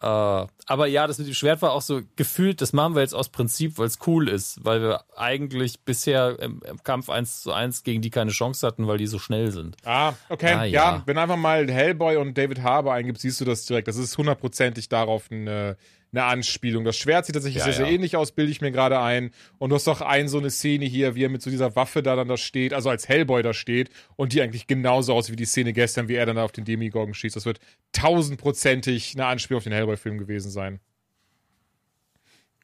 Äh, 0.00 0.06
aber 0.06 0.86
ja, 0.86 1.06
das 1.06 1.18
mit 1.18 1.28
dem 1.28 1.34
Schwert 1.34 1.62
war 1.62 1.72
auch 1.72 1.82
so 1.82 2.00
gefühlt, 2.16 2.60
das 2.60 2.72
machen 2.72 2.94
wir 2.94 3.02
jetzt 3.02 3.14
aus 3.14 3.28
Prinzip, 3.28 3.78
weil 3.78 3.86
es 3.86 3.98
cool 4.06 4.28
ist, 4.28 4.64
weil 4.64 4.80
wir 4.80 5.04
eigentlich 5.16 5.80
bisher 5.80 6.38
im, 6.40 6.62
im, 6.68 6.82
Kampf 6.82 7.10
1 7.10 7.42
zu 7.42 7.52
1 7.52 7.82
gegen 7.82 8.02
die 8.02 8.10
keine 8.10 8.30
Chance 8.30 8.66
hatten, 8.66 8.86
weil 8.86 8.98
die 8.98 9.06
so 9.06 9.18
schnell 9.18 9.50
sind. 9.50 9.76
Ah, 9.84 10.14
okay. 10.28 10.54
Ah, 10.54 10.64
ja. 10.64 10.96
ja. 10.96 11.02
wenn 11.06 11.18
einfach 11.18 11.36
mal 11.36 11.70
Hellboy 11.70 12.16
und 12.16 12.36
David 12.38 12.62
Harbour 12.62 12.94
eingibst, 12.94 13.22
siehst 13.22 13.40
du 13.40 13.44
das 13.44 13.64
direkt. 13.66 13.88
Das 13.88 13.96
ist 13.96 14.16
hundertprozentig 14.16 14.88
darauf 14.88 15.30
eine, 15.30 15.76
eine 16.16 16.24
Anspielung. 16.24 16.84
Das 16.84 16.96
Schwert 16.96 17.26
sieht 17.26 17.34
tatsächlich 17.34 17.60
ja, 17.60 17.64
sehr, 17.64 17.74
sehr 17.74 17.86
ähnlich 17.86 18.16
aus, 18.16 18.32
bilde 18.32 18.50
ich 18.50 18.60
mir 18.60 18.72
gerade 18.72 18.98
ein. 19.00 19.30
Und 19.58 19.70
du 19.70 19.76
hast 19.76 19.86
doch 19.86 20.00
ein 20.00 20.28
so 20.28 20.38
eine 20.38 20.50
Szene 20.50 20.86
hier, 20.86 21.14
wie 21.14 21.24
er 21.24 21.28
mit 21.28 21.42
so 21.42 21.50
dieser 21.50 21.76
Waffe 21.76 22.02
da 22.02 22.16
dann 22.16 22.28
da 22.28 22.36
steht, 22.36 22.72
also 22.72 22.88
als 22.90 23.08
Hellboy 23.08 23.42
da 23.42 23.52
steht 23.52 23.90
und 24.16 24.32
die 24.32 24.42
eigentlich 24.42 24.66
genauso 24.66 25.14
aussieht 25.14 25.32
wie 25.32 25.36
die 25.36 25.44
Szene 25.44 25.72
gestern, 25.72 26.08
wie 26.08 26.14
er 26.14 26.26
dann 26.26 26.36
da 26.36 26.44
auf 26.44 26.52
den 26.52 26.64
Demigorgon 26.64 27.14
schießt. 27.14 27.36
Das 27.36 27.46
wird 27.46 27.60
tausendprozentig 27.92 29.14
eine 29.14 29.26
Anspielung 29.26 29.58
auf 29.58 29.64
den 29.64 29.72
Hellboy-Film 29.72 30.18
gewesen 30.18 30.50
sein. 30.50 30.80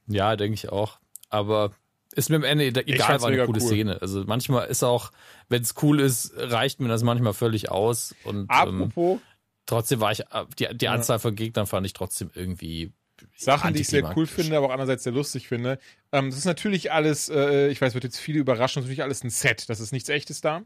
Ja, 0.07 0.37
denke 0.37 0.55
ich 0.55 0.71
auch. 0.71 0.99
Aber 1.29 1.73
ist 2.15 2.29
mir 2.29 2.37
am 2.37 2.45
Ende 2.45 2.67
egal, 2.87 3.21
war 3.21 3.29
eine 3.29 3.47
coole 3.47 3.61
cool. 3.61 3.67
Szene. 3.67 4.03
Also 4.03 4.25
manchmal 4.27 4.69
ist 4.69 4.83
auch, 4.83 5.11
wenn 5.49 5.63
es 5.63 5.75
cool 5.83 6.01
ist, 6.01 6.33
reicht 6.37 6.81
mir 6.81 6.89
das 6.89 7.03
manchmal 7.03 7.33
völlig 7.33 7.71
aus. 7.71 8.15
Und 8.25 8.51
Apropos. 8.51 9.15
Ähm, 9.15 9.21
trotzdem 9.67 10.01
war 10.01 10.13
ich, 10.13 10.21
äh, 10.21 10.45
die, 10.59 10.69
die 10.77 10.89
Anzahl 10.89 11.19
von 11.19 11.35
Gegnern 11.35 11.67
fand 11.67 11.87
ich 11.87 11.95
trotzdem 11.95 12.31
irgendwie 12.35 12.93
Sachen, 13.37 13.75
die 13.75 13.81
ich 13.81 13.89
sehr 13.89 14.17
cool 14.17 14.27
finde, 14.27 14.57
aber 14.57 14.67
auch 14.67 14.71
andererseits 14.71 15.05
sehr 15.05 15.13
lustig 15.13 15.49
finde. 15.49 15.79
Ähm, 16.13 16.31
das 16.31 16.39
ist 16.39 16.45
natürlich 16.45 16.93
alles, 16.93 17.29
äh, 17.29 17.69
ich 17.69 17.81
weiß, 17.81 17.95
wird 17.95 18.05
jetzt 18.05 18.19
viele 18.19 18.39
überraschen, 18.39 18.81
das 18.81 18.85
ist 18.85 18.89
natürlich 18.89 19.03
alles 19.03 19.25
ein 19.25 19.31
Set. 19.31 19.69
Das 19.69 19.81
ist 19.81 19.93
nichts 19.93 20.09
Echtes 20.09 20.41
da. 20.41 20.63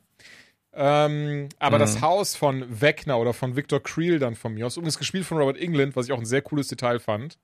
Ähm, 0.73 1.49
aber 1.59 1.77
mhm. 1.77 1.81
das 1.81 2.01
Haus 2.03 2.37
von 2.37 2.81
Wegner 2.81 3.19
oder 3.19 3.33
von 3.33 3.57
Victor 3.57 3.83
Creel 3.83 4.19
dann 4.19 4.35
von 4.35 4.53
mir 4.53 4.66
aus, 4.66 4.77
übrigens 4.77 4.99
gespielt 4.99 5.24
von 5.24 5.39
Robert 5.39 5.57
England, 5.57 5.97
was 5.97 6.07
ich 6.07 6.12
auch 6.12 6.19
ein 6.19 6.27
sehr 6.27 6.43
cooles 6.43 6.69
Detail 6.69 6.99
fand. 6.99 7.39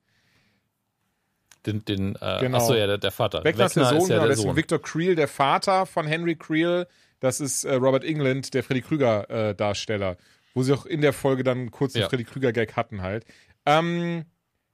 Den, 1.65 1.83
den, 1.85 2.15
äh, 2.19 2.39
genau. 2.41 2.57
achso, 2.57 2.75
ja, 2.75 2.87
der, 2.87 2.97
der 2.97 3.11
Vater. 3.11 3.43
Wegner, 3.43 3.65
ist 3.65 3.75
der 3.75 3.85
Sohn, 3.85 3.97
ist 3.99 4.09
ja 4.09 4.15
genau, 4.17 4.27
der 4.27 4.35
Sohn. 4.35 4.55
Victor 4.55 4.81
Creel, 4.81 5.15
der 5.15 5.27
Vater 5.27 5.85
von 5.85 6.05
Henry 6.05 6.35
Creel. 6.35 6.87
Das 7.21 7.39
ist 7.39 7.63
äh, 7.63 7.75
Robert 7.75 8.03
England, 8.03 8.53
der 8.53 8.63
Freddy 8.63 8.81
Krüger-Darsteller. 8.81 10.11
Äh, 10.11 10.15
wo 10.53 10.63
sie 10.63 10.73
auch 10.73 10.85
in 10.85 11.01
der 11.01 11.13
Folge 11.13 11.43
dann 11.43 11.71
kurz 11.71 11.93
ja. 11.93 12.01
den 12.01 12.09
Freddy 12.09 12.23
Krüger-Gag 12.25 12.75
hatten 12.75 13.01
halt. 13.01 13.25
Ähm, 13.65 14.25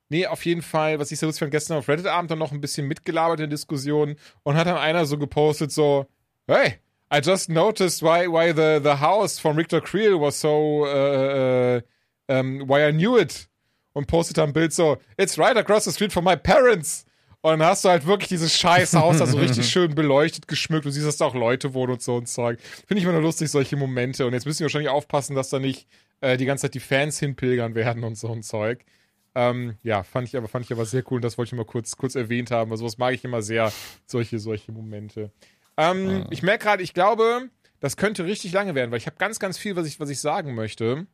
Nee, 0.09 0.25
auf 0.25 0.43
jeden 0.45 0.63
Fall, 0.63 0.99
was 0.99 1.11
ich 1.11 1.19
so 1.19 1.27
lustig 1.27 1.39
fand, 1.39 1.51
gestern 1.51 1.77
auf 1.77 1.87
Reddit-Abend 1.87 2.31
dann 2.31 2.39
noch 2.39 2.51
ein 2.51 2.61
bisschen 2.61 2.87
mitgelabert 2.87 3.39
in 3.39 3.49
der 3.49 3.55
Diskussion 3.55 4.15
und 4.43 4.57
hat 4.57 4.67
dann 4.67 4.77
einer 4.77 5.05
so 5.05 5.17
gepostet 5.17 5.71
so, 5.71 6.07
hey, 6.47 6.79
I 7.13 7.19
just 7.23 7.49
noticed 7.49 8.01
why 8.01 8.27
why 8.27 8.51
the 8.53 8.79
the 8.83 8.99
house 8.99 9.39
from 9.39 9.57
Victor 9.57 9.81
Creel 9.81 10.19
was 10.19 10.39
so 10.39 10.85
uh, 10.85 11.77
uh, 11.77 11.81
um, 12.27 12.67
why 12.67 12.87
I 12.87 12.91
knew 12.91 13.17
it 13.17 13.49
und 13.93 14.07
postet 14.07 14.37
dann 14.37 14.49
ein 14.49 14.53
Bild 14.53 14.73
so, 14.73 14.97
it's 15.17 15.37
right 15.37 15.57
across 15.57 15.85
the 15.85 15.91
street 15.91 16.13
from 16.13 16.23
my 16.23 16.35
parents. 16.35 17.05
Und 17.41 17.59
dann 17.59 17.69
hast 17.69 17.85
du 17.85 17.89
halt 17.89 18.05
wirklich 18.05 18.27
dieses 18.27 18.53
scheiß 18.57 18.93
Haus 18.95 19.19
da 19.19 19.25
so 19.25 19.37
richtig 19.37 19.69
schön 19.71 19.95
beleuchtet, 19.95 20.47
geschmückt. 20.47 20.85
Du 20.85 20.91
siehst, 20.91 21.07
dass 21.07 21.17
da 21.17 21.25
auch 21.25 21.35
Leute 21.35 21.73
wohnen 21.73 21.93
und 21.93 22.01
so 22.01 22.15
und 22.15 22.27
Zeug. 22.27 22.59
Finde 22.85 22.99
ich 22.99 23.03
immer 23.03 23.13
nur 23.13 23.21
lustig, 23.21 23.49
solche 23.49 23.77
Momente. 23.77 24.25
Und 24.25 24.33
jetzt 24.33 24.45
müssen 24.45 24.59
wir 24.59 24.65
wahrscheinlich 24.65 24.89
aufpassen, 24.89 25.35
dass 25.35 25.49
da 25.49 25.57
nicht 25.57 25.87
äh, 26.19 26.35
die 26.35 26.45
ganze 26.45 26.63
Zeit 26.63 26.73
die 26.73 26.81
Fans 26.81 27.17
hinpilgern 27.17 27.75
werden 27.75 28.03
und 28.03 28.17
so 28.17 28.29
ein 28.29 28.43
Zeug. 28.43 28.83
Ähm, 29.39 29.77
ja, 29.83 30.03
fand 30.03 30.27
ich 30.27 30.35
aber, 30.35 30.49
fand 30.49 30.65
ich 30.65 30.71
aber 30.73 30.85
sehr 30.85 31.01
cool 31.09 31.15
und 31.15 31.21
das 31.23 31.37
wollte 31.37 31.55
ich 31.55 31.57
mal 31.57 31.65
kurz, 31.65 31.95
kurz 31.95 32.15
erwähnt 32.15 32.51
haben. 32.51 32.71
Also, 32.71 32.83
was 32.83 32.97
mag 32.97 33.13
ich 33.13 33.23
immer 33.23 33.41
sehr, 33.41 33.71
solche, 34.05 34.37
solche 34.37 34.73
Momente. 34.73 35.31
Ähm, 35.77 36.23
ah. 36.25 36.27
Ich 36.29 36.43
merke 36.43 36.65
gerade, 36.65 36.83
ich 36.83 36.93
glaube, 36.93 37.49
das 37.79 37.95
könnte 37.95 38.25
richtig 38.25 38.51
lange 38.51 38.75
werden, 38.75 38.91
weil 38.91 38.97
ich 38.97 39.05
habe 39.05 39.15
ganz, 39.15 39.39
ganz 39.39 39.57
viel, 39.57 39.77
was 39.77 39.87
ich, 39.87 39.97
was 40.01 40.09
ich 40.09 40.19
sagen 40.19 40.55
möchte. 40.55 41.07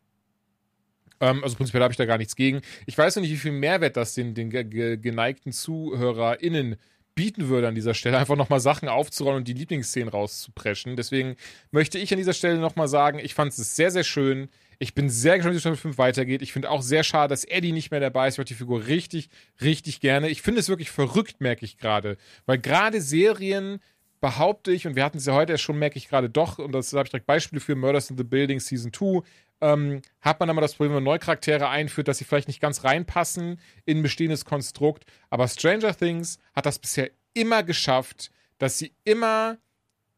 Ähm, 1.20 1.44
also 1.44 1.56
prinzipiell 1.56 1.84
habe 1.84 1.92
ich 1.92 1.98
da 1.98 2.06
gar 2.06 2.18
nichts 2.18 2.36
gegen. 2.36 2.62
Ich 2.88 2.98
weiß 2.98 3.16
noch 3.16 3.22
nicht, 3.22 3.32
wie 3.32 3.38
viel 3.38 3.52
Mehrwert 3.52 3.96
das 3.96 4.16
den, 4.16 4.34
den 4.34 4.50
geneigten 4.50 5.52
ZuhörerInnen 5.52 6.78
bieten 7.14 7.48
würde 7.48 7.68
an 7.68 7.76
dieser 7.76 7.94
Stelle, 7.94 8.18
einfach 8.18 8.36
nochmal 8.36 8.60
Sachen 8.60 8.90
aufzurollen 8.90 9.38
und 9.38 9.48
die 9.48 9.54
Lieblingsszenen 9.54 10.10
rauszupreschen. 10.10 10.96
Deswegen 10.96 11.36
möchte 11.70 12.00
ich 12.00 12.12
an 12.12 12.18
dieser 12.18 12.34
Stelle 12.34 12.58
nochmal 12.58 12.88
sagen, 12.88 13.20
ich 13.20 13.36
fand 13.36 13.54
es 13.54 13.76
sehr, 13.76 13.92
sehr 13.92 14.04
schön. 14.04 14.50
Ich 14.80 14.94
bin 14.94 15.10
sehr 15.10 15.38
gespannt, 15.38 15.54
wie 15.54 15.58
die 15.58 15.62
Staffel 15.62 15.78
5 15.78 15.98
weitergeht. 15.98 16.42
Ich 16.42 16.54
finde 16.54 16.70
auch 16.70 16.82
sehr 16.82 17.04
schade, 17.04 17.30
dass 17.30 17.46
Eddie 17.46 17.72
nicht 17.72 17.92
mehr 17.92 18.00
dabei 18.00 18.28
ist. 18.28 18.36
Ich 18.36 18.38
mag 18.40 18.48
die 18.48 18.54
Figur 18.54 18.88
richtig, 18.88 19.30
richtig 19.62 20.00
gerne. 20.00 20.30
Ich 20.30 20.42
finde 20.42 20.60
es 20.60 20.70
wirklich 20.70 20.92
verrückt, 20.92 21.42
merke 21.42 21.66
ich 21.66 21.78
gerade. 21.78 22.18
Weil 22.46 22.58
gerade 22.58 23.02
Serien 23.02 23.80
behaupte 24.22 24.72
ich, 24.72 24.88
und 24.88 24.96
wir 24.96 25.04
hatten 25.04 25.18
es 25.18 25.26
ja 25.26 25.34
heute 25.34 25.52
erst 25.52 25.64
schon, 25.64 25.78
merke 25.78 25.98
ich 25.98 26.10
gerade 26.10 26.30
doch, 26.30 26.58
und 26.58 26.72
das 26.72 26.94
habe 26.94 27.04
ich 27.04 27.12
direkt 27.12 27.28
Beispiele 27.28 27.60
für 27.60 27.76
Murders 27.76 28.10
in 28.10 28.18
the 28.18 28.24
Building 28.24 28.60
Season 28.60 28.92
2, 28.92 29.22
ähm, 29.62 30.02
hat 30.22 30.40
man 30.40 30.50
immer 30.50 30.62
das 30.62 30.74
Problem, 30.74 30.92
wenn 30.92 31.04
man 31.04 31.12
neue 31.12 31.20
Charaktere 31.20 31.70
einführt, 31.70 32.08
dass 32.08 32.18
sie 32.18 32.26
vielleicht 32.26 32.48
nicht 32.48 32.62
ganz 32.62 32.84
reinpassen 32.84 33.60
in 33.86 34.00
ein 34.00 34.04
bestehendes 34.04 34.46
Konstrukt. 34.46 35.06
Aber 35.30 35.48
Stranger 35.48 35.96
Things 35.96 36.40
hat 36.54 36.66
das 36.66 36.80
bisher 36.80 37.12
immer 37.34 37.64
geschafft, 37.64 38.32
dass 38.58 38.78
sie 38.78 38.94
immer 39.04 39.58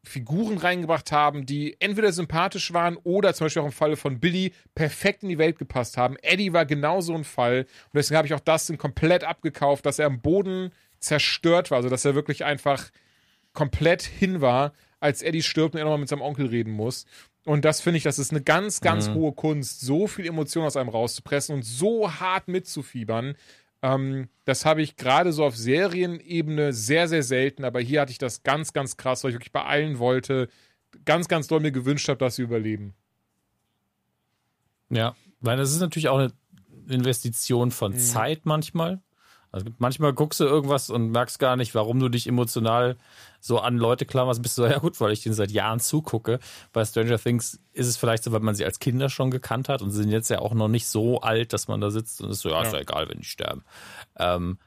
Figuren 0.07 0.57
reingebracht 0.57 1.11
haben, 1.11 1.45
die 1.45 1.75
entweder 1.79 2.11
sympathisch 2.11 2.73
waren 2.73 2.97
oder 3.03 3.33
zum 3.33 3.45
Beispiel 3.45 3.61
auch 3.61 3.67
im 3.67 3.71
Falle 3.71 3.97
von 3.97 4.19
Billy 4.19 4.53
perfekt 4.75 5.23
in 5.23 5.29
die 5.29 5.37
Welt 5.37 5.59
gepasst 5.59 5.97
haben. 5.97 6.17
Eddie 6.21 6.53
war 6.53 6.65
genauso 6.65 7.13
ein 7.13 7.23
Fall 7.23 7.61
und 7.61 7.95
deswegen 7.95 8.17
habe 8.17 8.27
ich 8.27 8.33
auch 8.33 8.39
Dustin 8.39 8.77
komplett 8.77 9.23
abgekauft, 9.23 9.85
dass 9.85 9.99
er 9.99 10.07
am 10.07 10.21
Boden 10.21 10.71
zerstört 10.99 11.71
war, 11.71 11.77
also 11.77 11.89
dass 11.89 12.05
er 12.05 12.15
wirklich 12.15 12.45
einfach 12.45 12.89
komplett 13.53 14.03
hin 14.03 14.41
war, 14.41 14.73
als 14.99 15.21
Eddie 15.21 15.43
stirbt 15.43 15.75
und 15.75 15.79
er 15.79 15.85
nochmal 15.85 15.99
mit 15.99 16.09
seinem 16.09 16.21
Onkel 16.21 16.47
reden 16.47 16.71
muss. 16.71 17.05
Und 17.45 17.63
das 17.63 17.79
finde 17.81 17.97
ich, 17.97 18.03
das 18.03 18.19
ist 18.19 18.31
eine 18.31 18.41
ganz, 18.41 18.81
ganz 18.81 19.07
mhm. 19.07 19.13
hohe 19.13 19.31
Kunst, 19.31 19.79
so 19.81 20.07
viel 20.07 20.25
Emotion 20.25 20.65
aus 20.65 20.75
einem 20.75 20.89
rauszupressen 20.89 21.55
und 21.55 21.63
so 21.63 22.19
hart 22.19 22.49
mitzufiebern. 22.49 23.35
Ähm, 23.81 24.29
das 24.45 24.65
habe 24.65 24.81
ich 24.81 24.95
gerade 24.95 25.33
so 25.33 25.45
auf 25.45 25.55
Serienebene 25.55 26.73
sehr, 26.73 27.07
sehr 27.07 27.23
selten, 27.23 27.63
aber 27.63 27.79
hier 27.79 28.01
hatte 28.01 28.11
ich 28.11 28.17
das 28.17 28.43
ganz, 28.43 28.73
ganz 28.73 28.97
krass, 28.97 29.23
weil 29.23 29.31
ich 29.31 29.35
wirklich 29.35 29.51
beeilen 29.51 29.99
wollte, 29.99 30.49
ganz, 31.05 31.27
ganz 31.27 31.47
doll 31.47 31.59
mir 31.59 31.71
gewünscht 31.71 32.09
habe, 32.09 32.17
dass 32.17 32.35
sie 32.35 32.43
überleben. 32.43 32.93
Ja, 34.89 35.15
weil 35.41 35.57
das 35.57 35.71
ist 35.71 35.79
natürlich 35.79 36.09
auch 36.09 36.17
eine 36.17 36.33
Investition 36.87 37.71
von 37.71 37.91
mhm. 37.93 37.99
Zeit 37.99 38.45
manchmal. 38.45 39.01
Also 39.57 39.71
manchmal 39.79 40.13
guckst 40.13 40.39
du 40.39 40.43
irgendwas 40.45 40.89
und 40.91 41.09
merkst 41.09 41.39
gar 41.39 41.55
nicht, 41.55 41.73
warum 41.73 41.99
du 41.99 42.09
dich 42.09 42.27
emotional 42.27 42.95
so 43.39 43.59
an 43.59 43.77
Leute 43.77 44.05
klammerst. 44.05 44.41
Bist 44.43 44.57
du 44.57 44.61
so, 44.61 44.67
ja 44.67 44.77
gut, 44.77 44.99
weil 45.01 45.11
ich 45.11 45.23
den 45.23 45.33
seit 45.33 45.51
Jahren 45.51 45.79
zugucke. 45.79 46.39
Bei 46.73 46.85
Stranger 46.85 47.17
Things 47.17 47.59
ist 47.73 47.87
es 47.87 47.97
vielleicht 47.97 48.23
so, 48.23 48.31
weil 48.31 48.41
man 48.41 48.53
sie 48.53 48.65
als 48.65 48.79
Kinder 48.79 49.09
schon 49.09 49.31
gekannt 49.31 49.67
hat 49.67 49.81
und 49.81 49.89
sie 49.89 50.03
sind 50.03 50.11
jetzt 50.11 50.29
ja 50.29 50.39
auch 50.39 50.53
noch 50.53 50.67
nicht 50.67 50.87
so 50.87 51.21
alt, 51.21 51.53
dass 51.53 51.67
man 51.67 51.81
da 51.81 51.89
sitzt 51.89 52.21
und 52.21 52.29
ist 52.29 52.41
so, 52.41 52.49
ja, 52.49 52.61
ist 52.61 52.73
ja 52.73 52.79
egal, 52.79 53.09
wenn 53.09 53.19
die 53.19 53.25
sterben. 53.25 53.63
Ähm, 54.17 54.59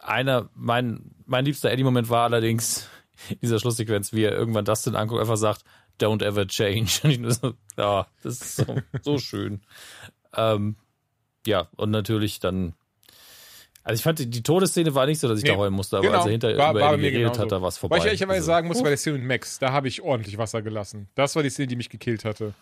einer, 0.00 0.48
mein, 0.54 1.12
mein 1.26 1.44
liebster 1.44 1.70
Eddie-Moment 1.70 2.10
war 2.10 2.24
allerdings 2.24 2.88
dieser 3.42 3.60
Schlusssequenz, 3.60 4.12
wie 4.12 4.24
er 4.24 4.32
irgendwann 4.32 4.64
Dustin 4.64 4.96
anguckt, 4.96 5.20
einfach 5.20 5.36
sagt, 5.36 5.62
don't 6.00 6.24
ever 6.24 6.46
change. 6.48 7.00
Und 7.04 7.10
ich 7.10 7.18
nur 7.20 7.32
so, 7.32 7.54
ja, 7.76 8.08
das 8.24 8.40
ist 8.40 8.56
so, 8.56 8.76
so 9.02 9.18
schön. 9.18 9.62
Ähm, 10.34 10.76
ja, 11.46 11.68
und 11.76 11.90
natürlich 11.90 12.38
dann 12.40 12.74
also 13.84 13.98
ich 13.98 14.02
fand, 14.02 14.18
die 14.18 14.42
Todesszene 14.42 14.94
war 14.94 15.06
nicht 15.06 15.18
so, 15.18 15.28
dass 15.28 15.38
ich 15.38 15.44
nee, 15.44 15.50
da 15.50 15.56
heulen 15.56 15.74
musste, 15.74 15.96
aber 15.96 16.06
genau, 16.06 16.18
als 16.18 16.26
er 16.26 16.32
hinterher 16.32 16.58
war, 16.58 16.70
über 16.70 16.80
war 16.80 16.94
Eddie 16.94 17.10
geredet 17.10 17.38
hat, 17.38 17.50
da 17.50 17.60
war 17.60 17.68
es 17.68 17.78
vorbei. 17.78 17.96
Weil 17.96 18.00
ich 18.00 18.06
ehrlicherweise 18.06 18.38
also, 18.38 18.46
sagen 18.46 18.68
muss, 18.68 18.78
uh. 18.78 18.82
bei 18.82 18.88
der 18.90 18.98
Szene 18.98 19.18
mit 19.18 19.26
Max, 19.26 19.58
da 19.58 19.72
habe 19.72 19.88
ich 19.88 20.02
ordentlich 20.02 20.38
Wasser 20.38 20.62
gelassen. 20.62 21.08
Das 21.14 21.34
war 21.34 21.42
die 21.42 21.50
Szene, 21.50 21.68
die 21.68 21.76
mich 21.76 21.88
gekillt 21.90 22.24
hatte. 22.24 22.54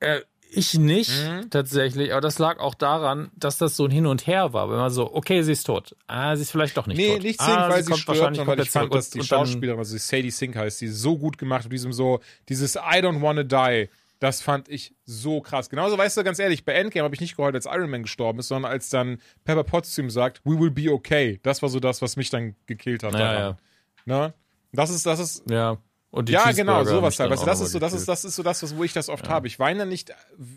Äh, 0.00 0.20
ich 0.50 0.74
nicht, 0.74 1.10
mhm. 1.10 1.50
tatsächlich, 1.50 2.12
aber 2.12 2.22
das 2.22 2.38
lag 2.38 2.58
auch 2.58 2.74
daran, 2.74 3.30
dass 3.36 3.58
das 3.58 3.76
so 3.76 3.84
ein 3.84 3.90
Hin 3.90 4.06
und 4.06 4.26
Her 4.26 4.52
war. 4.54 4.70
Wenn 4.70 4.78
man 4.78 4.90
so, 4.90 5.12
okay, 5.12 5.42
sie 5.42 5.52
ist 5.52 5.64
tot. 5.64 5.94
Ah, 6.06 6.34
sie 6.36 6.42
ist 6.42 6.50
vielleicht 6.50 6.76
doch 6.76 6.86
nicht 6.86 6.96
nee, 6.96 7.08
tot. 7.08 7.18
Nee, 7.18 7.28
nicht 7.28 7.40
zwingend, 7.40 7.60
ah, 7.60 7.68
weil 7.68 7.82
sie, 7.82 7.92
sie 7.92 8.00
stirbt, 8.00 8.18
sondern 8.18 8.46
weil 8.46 8.60
ich 8.60 8.70
fand, 8.70 8.94
dass 8.94 9.10
die 9.10 9.22
Schauspielerin, 9.22 9.78
also 9.78 9.96
Sadie 9.98 10.30
Sink 10.30 10.56
heißt, 10.56 10.80
die 10.80 10.88
so 10.88 11.18
gut 11.18 11.36
gemacht 11.36 11.64
hat, 11.64 11.72
diesem 11.72 11.92
so, 11.92 12.20
dieses 12.48 12.76
I 12.76 13.00
don't 13.00 13.20
wanna 13.20 13.42
die 13.42 13.90
das 14.18 14.42
fand 14.42 14.68
ich 14.68 14.94
so 15.04 15.40
krass. 15.40 15.70
Genauso, 15.70 15.96
weißt 15.96 16.16
du, 16.16 16.24
ganz 16.24 16.38
ehrlich, 16.38 16.64
bei 16.64 16.72
Endgame 16.72 17.04
habe 17.04 17.14
ich 17.14 17.20
nicht 17.20 17.36
geheult, 17.36 17.54
als 17.54 17.66
Iron 17.66 17.90
Man 17.90 18.02
gestorben 18.02 18.40
ist, 18.40 18.48
sondern 18.48 18.70
als 18.70 18.90
dann 18.90 19.20
Pepper 19.44 19.64
Potts 19.64 19.92
zu 19.92 20.00
ihm 20.00 20.10
sagt, 20.10 20.40
we 20.44 20.58
will 20.58 20.70
be 20.70 20.92
okay. 20.92 21.38
Das 21.42 21.62
war 21.62 21.68
so 21.68 21.78
das, 21.78 22.02
was 22.02 22.16
mich 22.16 22.30
dann 22.30 22.56
gekillt 22.66 23.04
hat. 23.04 23.14
Ja, 23.14 23.38
ja. 23.38 23.58
Ne? 24.06 24.34
Das 24.72 24.90
ist, 24.90 25.06
das 25.06 25.20
ist. 25.20 25.48
Ja. 25.48 25.78
Und 26.10 26.28
die 26.28 26.32
ja, 26.32 26.50
genau, 26.52 26.84
sowas 26.84 27.18
halt. 27.20 27.30
Weißt 27.30 27.42
du, 27.42 27.46
das 27.46 27.60
ist 27.60 27.72
so, 27.72 27.78
das 27.78 27.92
ist, 27.92 28.08
das 28.08 28.24
ist 28.24 28.34
so 28.34 28.42
das, 28.42 28.76
wo 28.76 28.82
ich 28.82 28.92
das 28.92 29.08
oft 29.08 29.26
ja. 29.26 29.32
habe. 29.32 29.46
Ich 29.46 29.58
weine 29.58 29.86
nicht, 29.86 30.12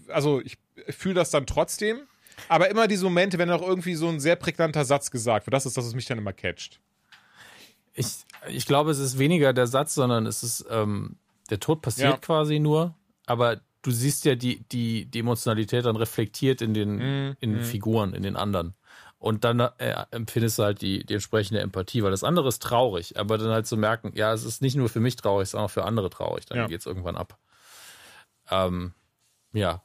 also 0.07 0.39
ich 0.41 0.57
fühle 0.89 1.15
das 1.15 1.29
dann 1.29 1.45
trotzdem, 1.45 1.99
aber 2.47 2.69
immer 2.69 2.87
diese 2.87 3.03
Momente, 3.03 3.37
wenn 3.37 3.49
auch 3.51 3.61
irgendwie 3.61 3.95
so 3.95 4.07
ein 4.07 4.19
sehr 4.21 4.37
prägnanter 4.37 4.85
Satz 4.85 5.11
gesagt 5.11 5.45
wird, 5.45 5.53
das 5.53 5.65
ist 5.65 5.75
das, 5.75 5.85
was 5.85 5.93
mich 5.93 6.05
dann 6.05 6.17
immer 6.17 6.33
catcht. 6.33 6.79
Ich, 7.93 8.07
ich 8.47 8.65
glaube, 8.65 8.91
es 8.91 8.99
ist 8.99 9.19
weniger 9.19 9.51
der 9.51 9.67
Satz, 9.67 9.93
sondern 9.93 10.25
es 10.25 10.41
ist, 10.41 10.65
ähm, 10.69 11.17
der 11.49 11.59
Tod 11.59 11.81
passiert 11.81 12.11
ja. 12.11 12.17
quasi 12.17 12.59
nur 12.59 12.95
aber 13.31 13.61
du 13.81 13.91
siehst 13.91 14.25
ja 14.25 14.35
die, 14.35 14.63
die, 14.69 15.05
die 15.05 15.19
Emotionalität 15.19 15.85
dann 15.85 15.95
reflektiert 15.95 16.61
in 16.61 16.73
den, 16.73 16.97
mm, 16.97 17.37
in 17.39 17.53
den 17.53 17.61
mm. 17.61 17.65
Figuren, 17.65 18.13
in 18.13 18.23
den 18.23 18.35
anderen. 18.35 18.75
Und 19.17 19.43
dann 19.43 19.59
äh, 19.59 20.05
empfindest 20.11 20.59
du 20.59 20.63
halt 20.63 20.81
die, 20.81 21.05
die 21.05 21.13
entsprechende 21.13 21.61
Empathie, 21.61 22.03
weil 22.03 22.11
das 22.11 22.23
andere 22.23 22.47
ist 22.49 22.61
traurig, 22.61 23.19
aber 23.19 23.37
dann 23.37 23.51
halt 23.51 23.67
zu 23.67 23.75
so 23.75 23.79
merken, 23.79 24.11
ja, 24.15 24.33
es 24.33 24.43
ist 24.43 24.61
nicht 24.61 24.75
nur 24.75 24.89
für 24.89 24.99
mich 24.99 25.15
traurig, 25.15 25.43
es 25.43 25.49
ist 25.49 25.59
auch 25.59 25.69
für 25.69 25.85
andere 25.85 26.09
traurig, 26.09 26.45
dann 26.47 26.57
ja. 26.57 26.67
geht 26.67 26.79
es 26.79 26.87
irgendwann 26.87 27.15
ab. 27.15 27.37
Ähm, 28.49 28.93
ja. 29.53 29.83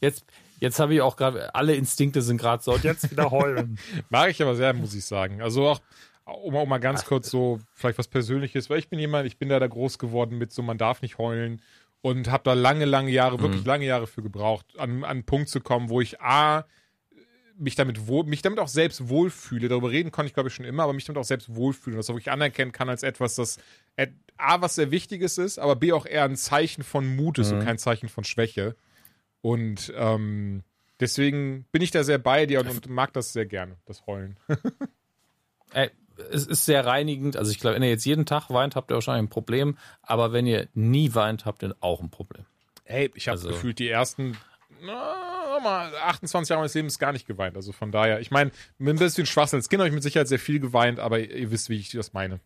Jetzt, 0.00 0.24
jetzt 0.60 0.78
habe 0.78 0.94
ich 0.94 1.00
auch 1.00 1.16
gerade, 1.16 1.54
alle 1.54 1.74
Instinkte 1.74 2.22
sind 2.22 2.38
gerade 2.38 2.62
so, 2.62 2.76
jetzt 2.76 3.10
wieder 3.10 3.30
heulen. 3.32 3.78
Mag 4.10 4.30
ich 4.30 4.40
aber 4.40 4.54
sehr, 4.54 4.72
muss 4.74 4.94
ich 4.94 5.04
sagen. 5.04 5.42
Also 5.42 5.66
auch, 5.66 5.80
um 6.24 6.56
auch 6.56 6.66
mal 6.66 6.78
ganz 6.78 7.00
Ach, 7.02 7.08
kurz 7.08 7.30
so, 7.30 7.58
vielleicht 7.74 7.98
was 7.98 8.06
Persönliches, 8.08 8.70
weil 8.70 8.78
ich 8.78 8.88
bin 8.88 9.00
jemand, 9.00 9.26
ich 9.26 9.38
bin 9.38 9.48
da, 9.48 9.58
da 9.58 9.66
groß 9.66 9.98
geworden 9.98 10.38
mit 10.38 10.52
so, 10.52 10.62
man 10.62 10.78
darf 10.78 11.02
nicht 11.02 11.18
heulen 11.18 11.60
und 12.02 12.30
habe 12.30 12.44
da 12.44 12.52
lange, 12.52 12.84
lange 12.84 13.10
Jahre, 13.10 13.38
mhm. 13.38 13.42
wirklich 13.42 13.64
lange 13.64 13.86
Jahre 13.86 14.06
für 14.06 14.22
gebraucht, 14.22 14.66
an, 14.78 15.04
an 15.04 15.04
einen 15.04 15.24
Punkt 15.24 15.48
zu 15.48 15.60
kommen, 15.60 15.88
wo 15.88 16.00
ich 16.00 16.20
A, 16.20 16.66
mich 17.56 17.76
damit 17.76 18.06
wohl, 18.06 18.24
mich 18.24 18.42
damit 18.42 18.58
auch 18.58 18.68
selbst 18.68 19.08
wohlfühle. 19.08 19.68
Darüber 19.68 19.90
reden 19.90 20.10
konnte 20.10 20.26
ich, 20.26 20.34
glaube 20.34 20.48
ich, 20.48 20.54
schon 20.54 20.64
immer, 20.64 20.82
aber 20.82 20.92
mich 20.92 21.04
damit 21.04 21.20
auch 21.20 21.24
selbst 21.24 21.54
wohlfühlen. 21.54 21.96
Das 21.96 22.10
auch 22.10 22.14
wirklich 22.14 22.32
anerkennen 22.32 22.72
kann 22.72 22.88
als 22.88 23.02
etwas, 23.02 23.36
das 23.36 23.58
A, 24.36 24.60
was 24.60 24.74
sehr 24.74 24.90
Wichtiges 24.90 25.38
ist, 25.38 25.58
aber 25.58 25.76
B, 25.76 25.92
auch 25.92 26.06
eher 26.06 26.24
ein 26.24 26.36
Zeichen 26.36 26.82
von 26.82 27.14
Mut 27.14 27.38
ist 27.38 27.52
mhm. 27.52 27.58
und 27.58 27.64
kein 27.64 27.78
Zeichen 27.78 28.08
von 28.08 28.24
Schwäche. 28.24 28.74
Und 29.40 29.92
ähm, 29.96 30.62
deswegen 30.98 31.64
bin 31.70 31.82
ich 31.82 31.92
da 31.92 32.02
sehr 32.02 32.18
bei 32.18 32.46
dir 32.46 32.60
und, 32.60 32.68
und 32.68 32.88
mag 32.88 33.12
das 33.12 33.32
sehr 33.32 33.46
gerne, 33.46 33.76
das 33.84 34.06
Heulen. 34.06 34.36
Ey, 35.72 35.90
es 36.30 36.46
ist 36.46 36.64
sehr 36.64 36.86
reinigend. 36.86 37.36
Also 37.36 37.50
ich 37.50 37.60
glaube, 37.60 37.76
wenn 37.76 37.82
ihr 37.82 37.90
jetzt 37.90 38.04
jeden 38.04 38.26
Tag 38.26 38.50
weint, 38.50 38.76
habt 38.76 38.90
ihr 38.90 38.94
wahrscheinlich 38.94 39.24
ein 39.24 39.30
Problem. 39.30 39.76
Aber 40.02 40.32
wenn 40.32 40.46
ihr 40.46 40.68
nie 40.74 41.14
weint, 41.14 41.44
habt 41.44 41.62
ihr 41.62 41.74
auch 41.80 42.00
ein 42.00 42.10
Problem. 42.10 42.44
Hey, 42.84 43.10
ich 43.14 43.28
habe 43.28 43.38
also, 43.38 43.48
gefühlt 43.48 43.78
die 43.78 43.88
ersten 43.88 44.36
na, 44.84 45.60
mal 45.62 45.94
28 45.94 46.50
Jahre 46.50 46.60
meines 46.60 46.74
Lebens 46.74 46.98
gar 46.98 47.12
nicht 47.12 47.26
geweint. 47.26 47.56
Also 47.56 47.72
von 47.72 47.92
daher, 47.92 48.20
ich 48.20 48.30
meine, 48.30 48.50
mit 48.78 48.96
ein 48.96 48.98
bisschen 48.98 49.26
Schwachsinn 49.26 49.58
als 49.58 49.68
Kind 49.68 49.80
habe 49.80 49.88
ich 49.88 49.94
mit 49.94 50.02
Sicherheit 50.02 50.28
sehr 50.28 50.38
viel 50.38 50.58
geweint, 50.58 50.98
aber 50.98 51.20
ihr 51.20 51.50
wisst, 51.50 51.68
wie 51.68 51.76
ich 51.76 51.90
das 51.90 52.12
meine. 52.12 52.40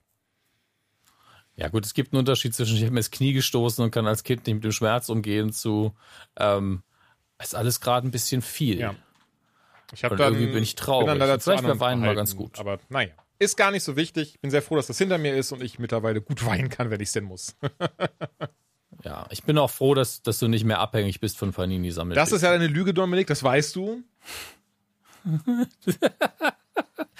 Ja 1.56 1.68
gut, 1.68 1.86
es 1.86 1.94
gibt 1.94 2.12
einen 2.12 2.18
Unterschied 2.18 2.54
zwischen 2.54 2.76
ich 2.76 2.82
habe 2.82 2.92
mir 2.92 3.00
das 3.00 3.10
Knie 3.10 3.32
gestoßen 3.32 3.82
und 3.82 3.90
kann 3.90 4.06
als 4.06 4.24
Kind 4.24 4.46
nicht 4.46 4.56
mit 4.56 4.64
dem 4.64 4.72
Schmerz 4.72 5.08
umgehen 5.08 5.52
zu 5.52 5.94
ähm, 6.36 6.82
ist 7.40 7.54
alles 7.54 7.80
gerade 7.80 8.06
ein 8.06 8.10
bisschen 8.10 8.42
viel. 8.42 8.78
Ja. 8.78 8.94
Ich 9.92 10.04
habe 10.04 10.16
dann 10.16 10.34
irgendwie 10.34 10.52
bin 10.52 10.62
ich 10.62 10.74
traurig. 10.74 11.08
Bin 11.08 11.18
dann 11.18 11.40
Vielleicht 11.40 11.64
wäre 11.64 11.80
Weinen 11.80 12.02
mal 12.02 12.14
ganz 12.14 12.36
gut. 12.36 12.58
Aber 12.58 12.78
naja. 12.88 13.08
Ist 13.38 13.56
gar 13.56 13.70
nicht 13.70 13.82
so 13.82 13.96
wichtig. 13.96 14.34
Ich 14.34 14.40
bin 14.40 14.50
sehr 14.50 14.62
froh, 14.62 14.76
dass 14.76 14.86
das 14.86 14.98
hinter 14.98 15.18
mir 15.18 15.34
ist 15.36 15.52
und 15.52 15.62
ich 15.62 15.78
mittlerweile 15.78 16.20
gut 16.22 16.44
weinen 16.46 16.68
kann, 16.70 16.90
wenn 16.90 17.00
ich 17.00 17.08
es 17.08 17.12
denn 17.12 17.24
muss. 17.24 17.56
ja, 19.04 19.26
ich 19.30 19.42
bin 19.42 19.58
auch 19.58 19.70
froh, 19.70 19.94
dass, 19.94 20.22
dass 20.22 20.38
du 20.38 20.48
nicht 20.48 20.64
mehr 20.64 20.80
abhängig 20.80 21.20
bist 21.20 21.36
von 21.36 21.52
Panini 21.52 21.90
sammelt. 21.90 22.16
Das 22.16 22.32
ist 22.32 22.42
ja 22.42 22.52
eine 22.52 22.66
Lüge, 22.66 22.94
Dominik, 22.94 23.26
das 23.26 23.42
weißt 23.42 23.76
du. 23.76 24.02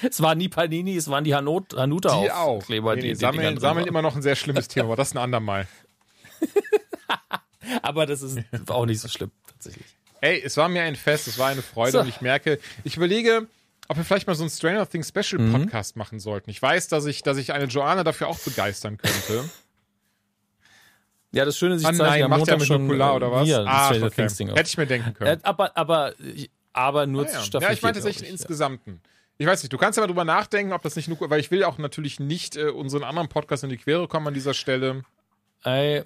es 0.02 0.22
war 0.22 0.34
nie 0.34 0.48
Panini, 0.48 0.97
es 0.97 1.10
waren 1.10 1.24
die 1.24 1.34
Hanut 1.34 1.74
Hanuta 1.76 2.22
die 2.22 2.30
auch. 2.30 2.64
Kleber, 2.64 2.94
nee, 2.94 3.02
nee, 3.02 3.09
die, 3.09 3.14
sammeln, 3.16 3.59
sammeln 3.59 3.86
immer 3.86 4.02
noch 4.02 4.16
ein 4.16 4.22
sehr 4.22 4.36
schlimmes 4.36 4.68
Thema, 4.68 4.86
aber 4.86 4.97
das 4.97 5.14
ein 5.14 5.18
andermal. 5.18 5.66
aber 7.82 8.06
das 8.06 8.22
ist 8.22 8.38
auch 8.68 8.86
nicht 8.86 9.01
so 9.01 9.09
schlimm, 9.09 9.32
tatsächlich. 9.47 9.86
Ey, 10.20 10.40
es 10.43 10.56
war 10.56 10.68
mir 10.68 10.82
ein 10.82 10.97
Fest, 10.97 11.28
es 11.28 11.38
war 11.38 11.48
eine 11.48 11.62
Freude 11.62 11.93
so. 11.93 12.01
und 12.01 12.09
ich 12.09 12.20
merke, 12.20 12.59
ich 12.84 12.97
überlege, 12.97 13.48
ob 13.89 13.97
wir 13.97 14.05
vielleicht 14.05 14.27
mal 14.27 14.35
so 14.35 14.43
einen 14.43 14.51
Stranger 14.51 14.89
Things 14.89 15.09
Special 15.09 15.41
mhm. 15.41 15.53
Podcast 15.53 15.97
machen 15.97 16.21
sollten. 16.21 16.51
Ich 16.51 16.61
weiß, 16.61 16.89
dass 16.89 17.07
ich, 17.07 17.23
dass 17.23 17.39
ich 17.39 17.53
eine 17.53 17.67
Joanna 17.67 18.05
dafür 18.05 18.29
auch 18.29 18.39
begeistern 18.39 18.97
könnte. 18.97 19.49
Ja, 21.33 21.45
das 21.45 21.59
Schöne 21.59 21.75
ist, 21.75 21.83
ich 21.83 21.87
ah, 21.87 21.93
nein, 21.93 22.31
macht 22.31 22.47
ja 22.47 22.57
mit 22.57 22.69
Nukular 22.69 23.15
oder 23.17 23.31
was? 23.31 23.45
Hier, 23.45 23.65
ah, 23.67 23.91
okay. 23.91 24.29
Hätte 24.29 24.63
ich 24.63 24.79
mir 24.79 24.87
denken 24.87 25.13
können. 25.13 25.39
Äh, 25.39 25.43
aber, 25.43 25.77
aber, 25.77 26.15
aber 26.73 27.07
nur 27.07 27.25
ah, 27.25 27.27
ja. 27.27 27.39
zu 27.39 27.45
Staffel 27.45 27.69
Ja, 27.69 27.73
ich 27.75 27.83
meine 27.83 27.95
tatsächlich 27.95 28.29
ich, 28.29 28.33
insgesamten. 28.33 29.03
Ich 29.39 29.47
weiß 29.47 29.63
nicht, 29.63 29.73
du 29.73 29.77
kannst 29.77 29.99
ja 29.99 30.03
mal 30.03 30.07
drüber 30.07 30.25
nachdenken, 30.25 30.73
ob 30.73 30.83
das 30.83 30.97
nicht 30.97 31.09
nur, 31.09 31.19
weil 31.29 31.41
ich 31.41 31.51
will 31.51 31.63
auch 31.65 31.77
natürlich 31.77 32.21
nicht 32.21 32.57
äh, 32.57 32.71
unseren 32.71 33.05
anderen 33.05 33.29
Podcast 33.29 33.65
in 33.65 33.71
die 33.71 33.77
Quere 33.77 34.09
kommen 34.09 34.29
an 34.29 34.35
dieser 34.35 34.55
Stelle. 34.55 35.05
Ey, 35.63 36.05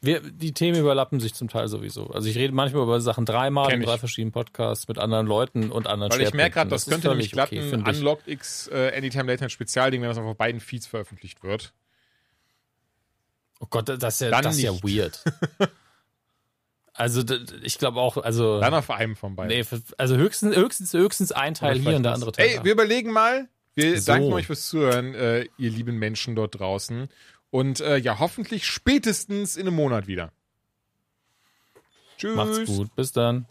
wir, 0.00 0.20
die 0.20 0.52
Themen 0.52 0.78
überlappen 0.78 1.20
sich 1.20 1.34
zum 1.34 1.48
Teil 1.48 1.68
sowieso. 1.68 2.08
Also 2.08 2.28
ich 2.28 2.36
rede 2.36 2.52
manchmal 2.52 2.82
über 2.82 3.00
Sachen 3.00 3.24
dreimal 3.24 3.72
in 3.72 3.82
drei 3.82 3.98
verschiedenen 3.98 4.32
Podcasts 4.32 4.86
mit 4.88 4.98
anderen 4.98 5.26
Leuten 5.26 5.70
und 5.70 5.86
anderen 5.86 6.12
Weil 6.12 6.22
ich 6.22 6.34
merke 6.34 6.54
gerade, 6.54 6.70
das, 6.70 6.84
das 6.84 6.92
könnte 6.92 7.08
nämlich 7.08 7.32
glatt 7.32 7.48
okay, 7.48 7.72
ein 7.72 7.86
Unlocked 7.86 8.28
X 8.28 8.68
äh, 8.68 8.92
Anytime 8.96 9.24
Later 9.24 9.48
Spezialding, 9.48 10.02
wenn 10.02 10.08
das 10.08 10.18
auf 10.18 10.36
beiden 10.36 10.60
Feeds 10.60 10.86
veröffentlicht 10.86 11.42
wird. 11.42 11.72
Oh 13.60 13.66
Gott, 13.70 13.88
das 13.88 14.20
ist 14.20 14.20
ja, 14.20 14.40
das 14.40 14.56
ist 14.56 14.62
ja 14.62 14.72
weird. 14.82 15.24
also 16.92 17.22
ich 17.62 17.78
glaube 17.78 18.00
auch, 18.00 18.18
also 18.18 18.60
dann 18.60 18.74
auf 18.74 18.90
einem 18.90 19.16
von 19.16 19.34
beiden. 19.34 19.56
Nee, 19.56 19.64
also 19.96 20.16
höchstens 20.16 20.56
höchstens 20.56 20.92
höchstens 20.92 21.32
ein 21.32 21.54
Teil 21.54 21.78
hier 21.78 21.96
und 21.96 22.02
der 22.02 22.12
andere 22.12 22.32
Teil. 22.32 22.46
Ey, 22.46 22.64
wir 22.64 22.72
überlegen 22.72 23.12
mal. 23.12 23.48
Wir 23.74 24.00
so. 24.00 24.12
danken 24.12 24.32
euch 24.32 24.46
fürs 24.46 24.68
Zuhören, 24.68 25.14
äh, 25.14 25.48
ihr 25.58 25.70
lieben 25.70 25.98
Menschen 25.98 26.34
dort 26.34 26.58
draußen. 26.58 27.08
Und 27.50 27.80
äh, 27.80 27.96
ja, 27.96 28.18
hoffentlich 28.18 28.66
spätestens 28.66 29.56
in 29.56 29.66
einem 29.66 29.76
Monat 29.76 30.06
wieder. 30.06 30.32
Tschüss. 32.18 32.36
Macht's 32.36 32.64
gut. 32.66 32.94
Bis 32.94 33.12
dann. 33.12 33.46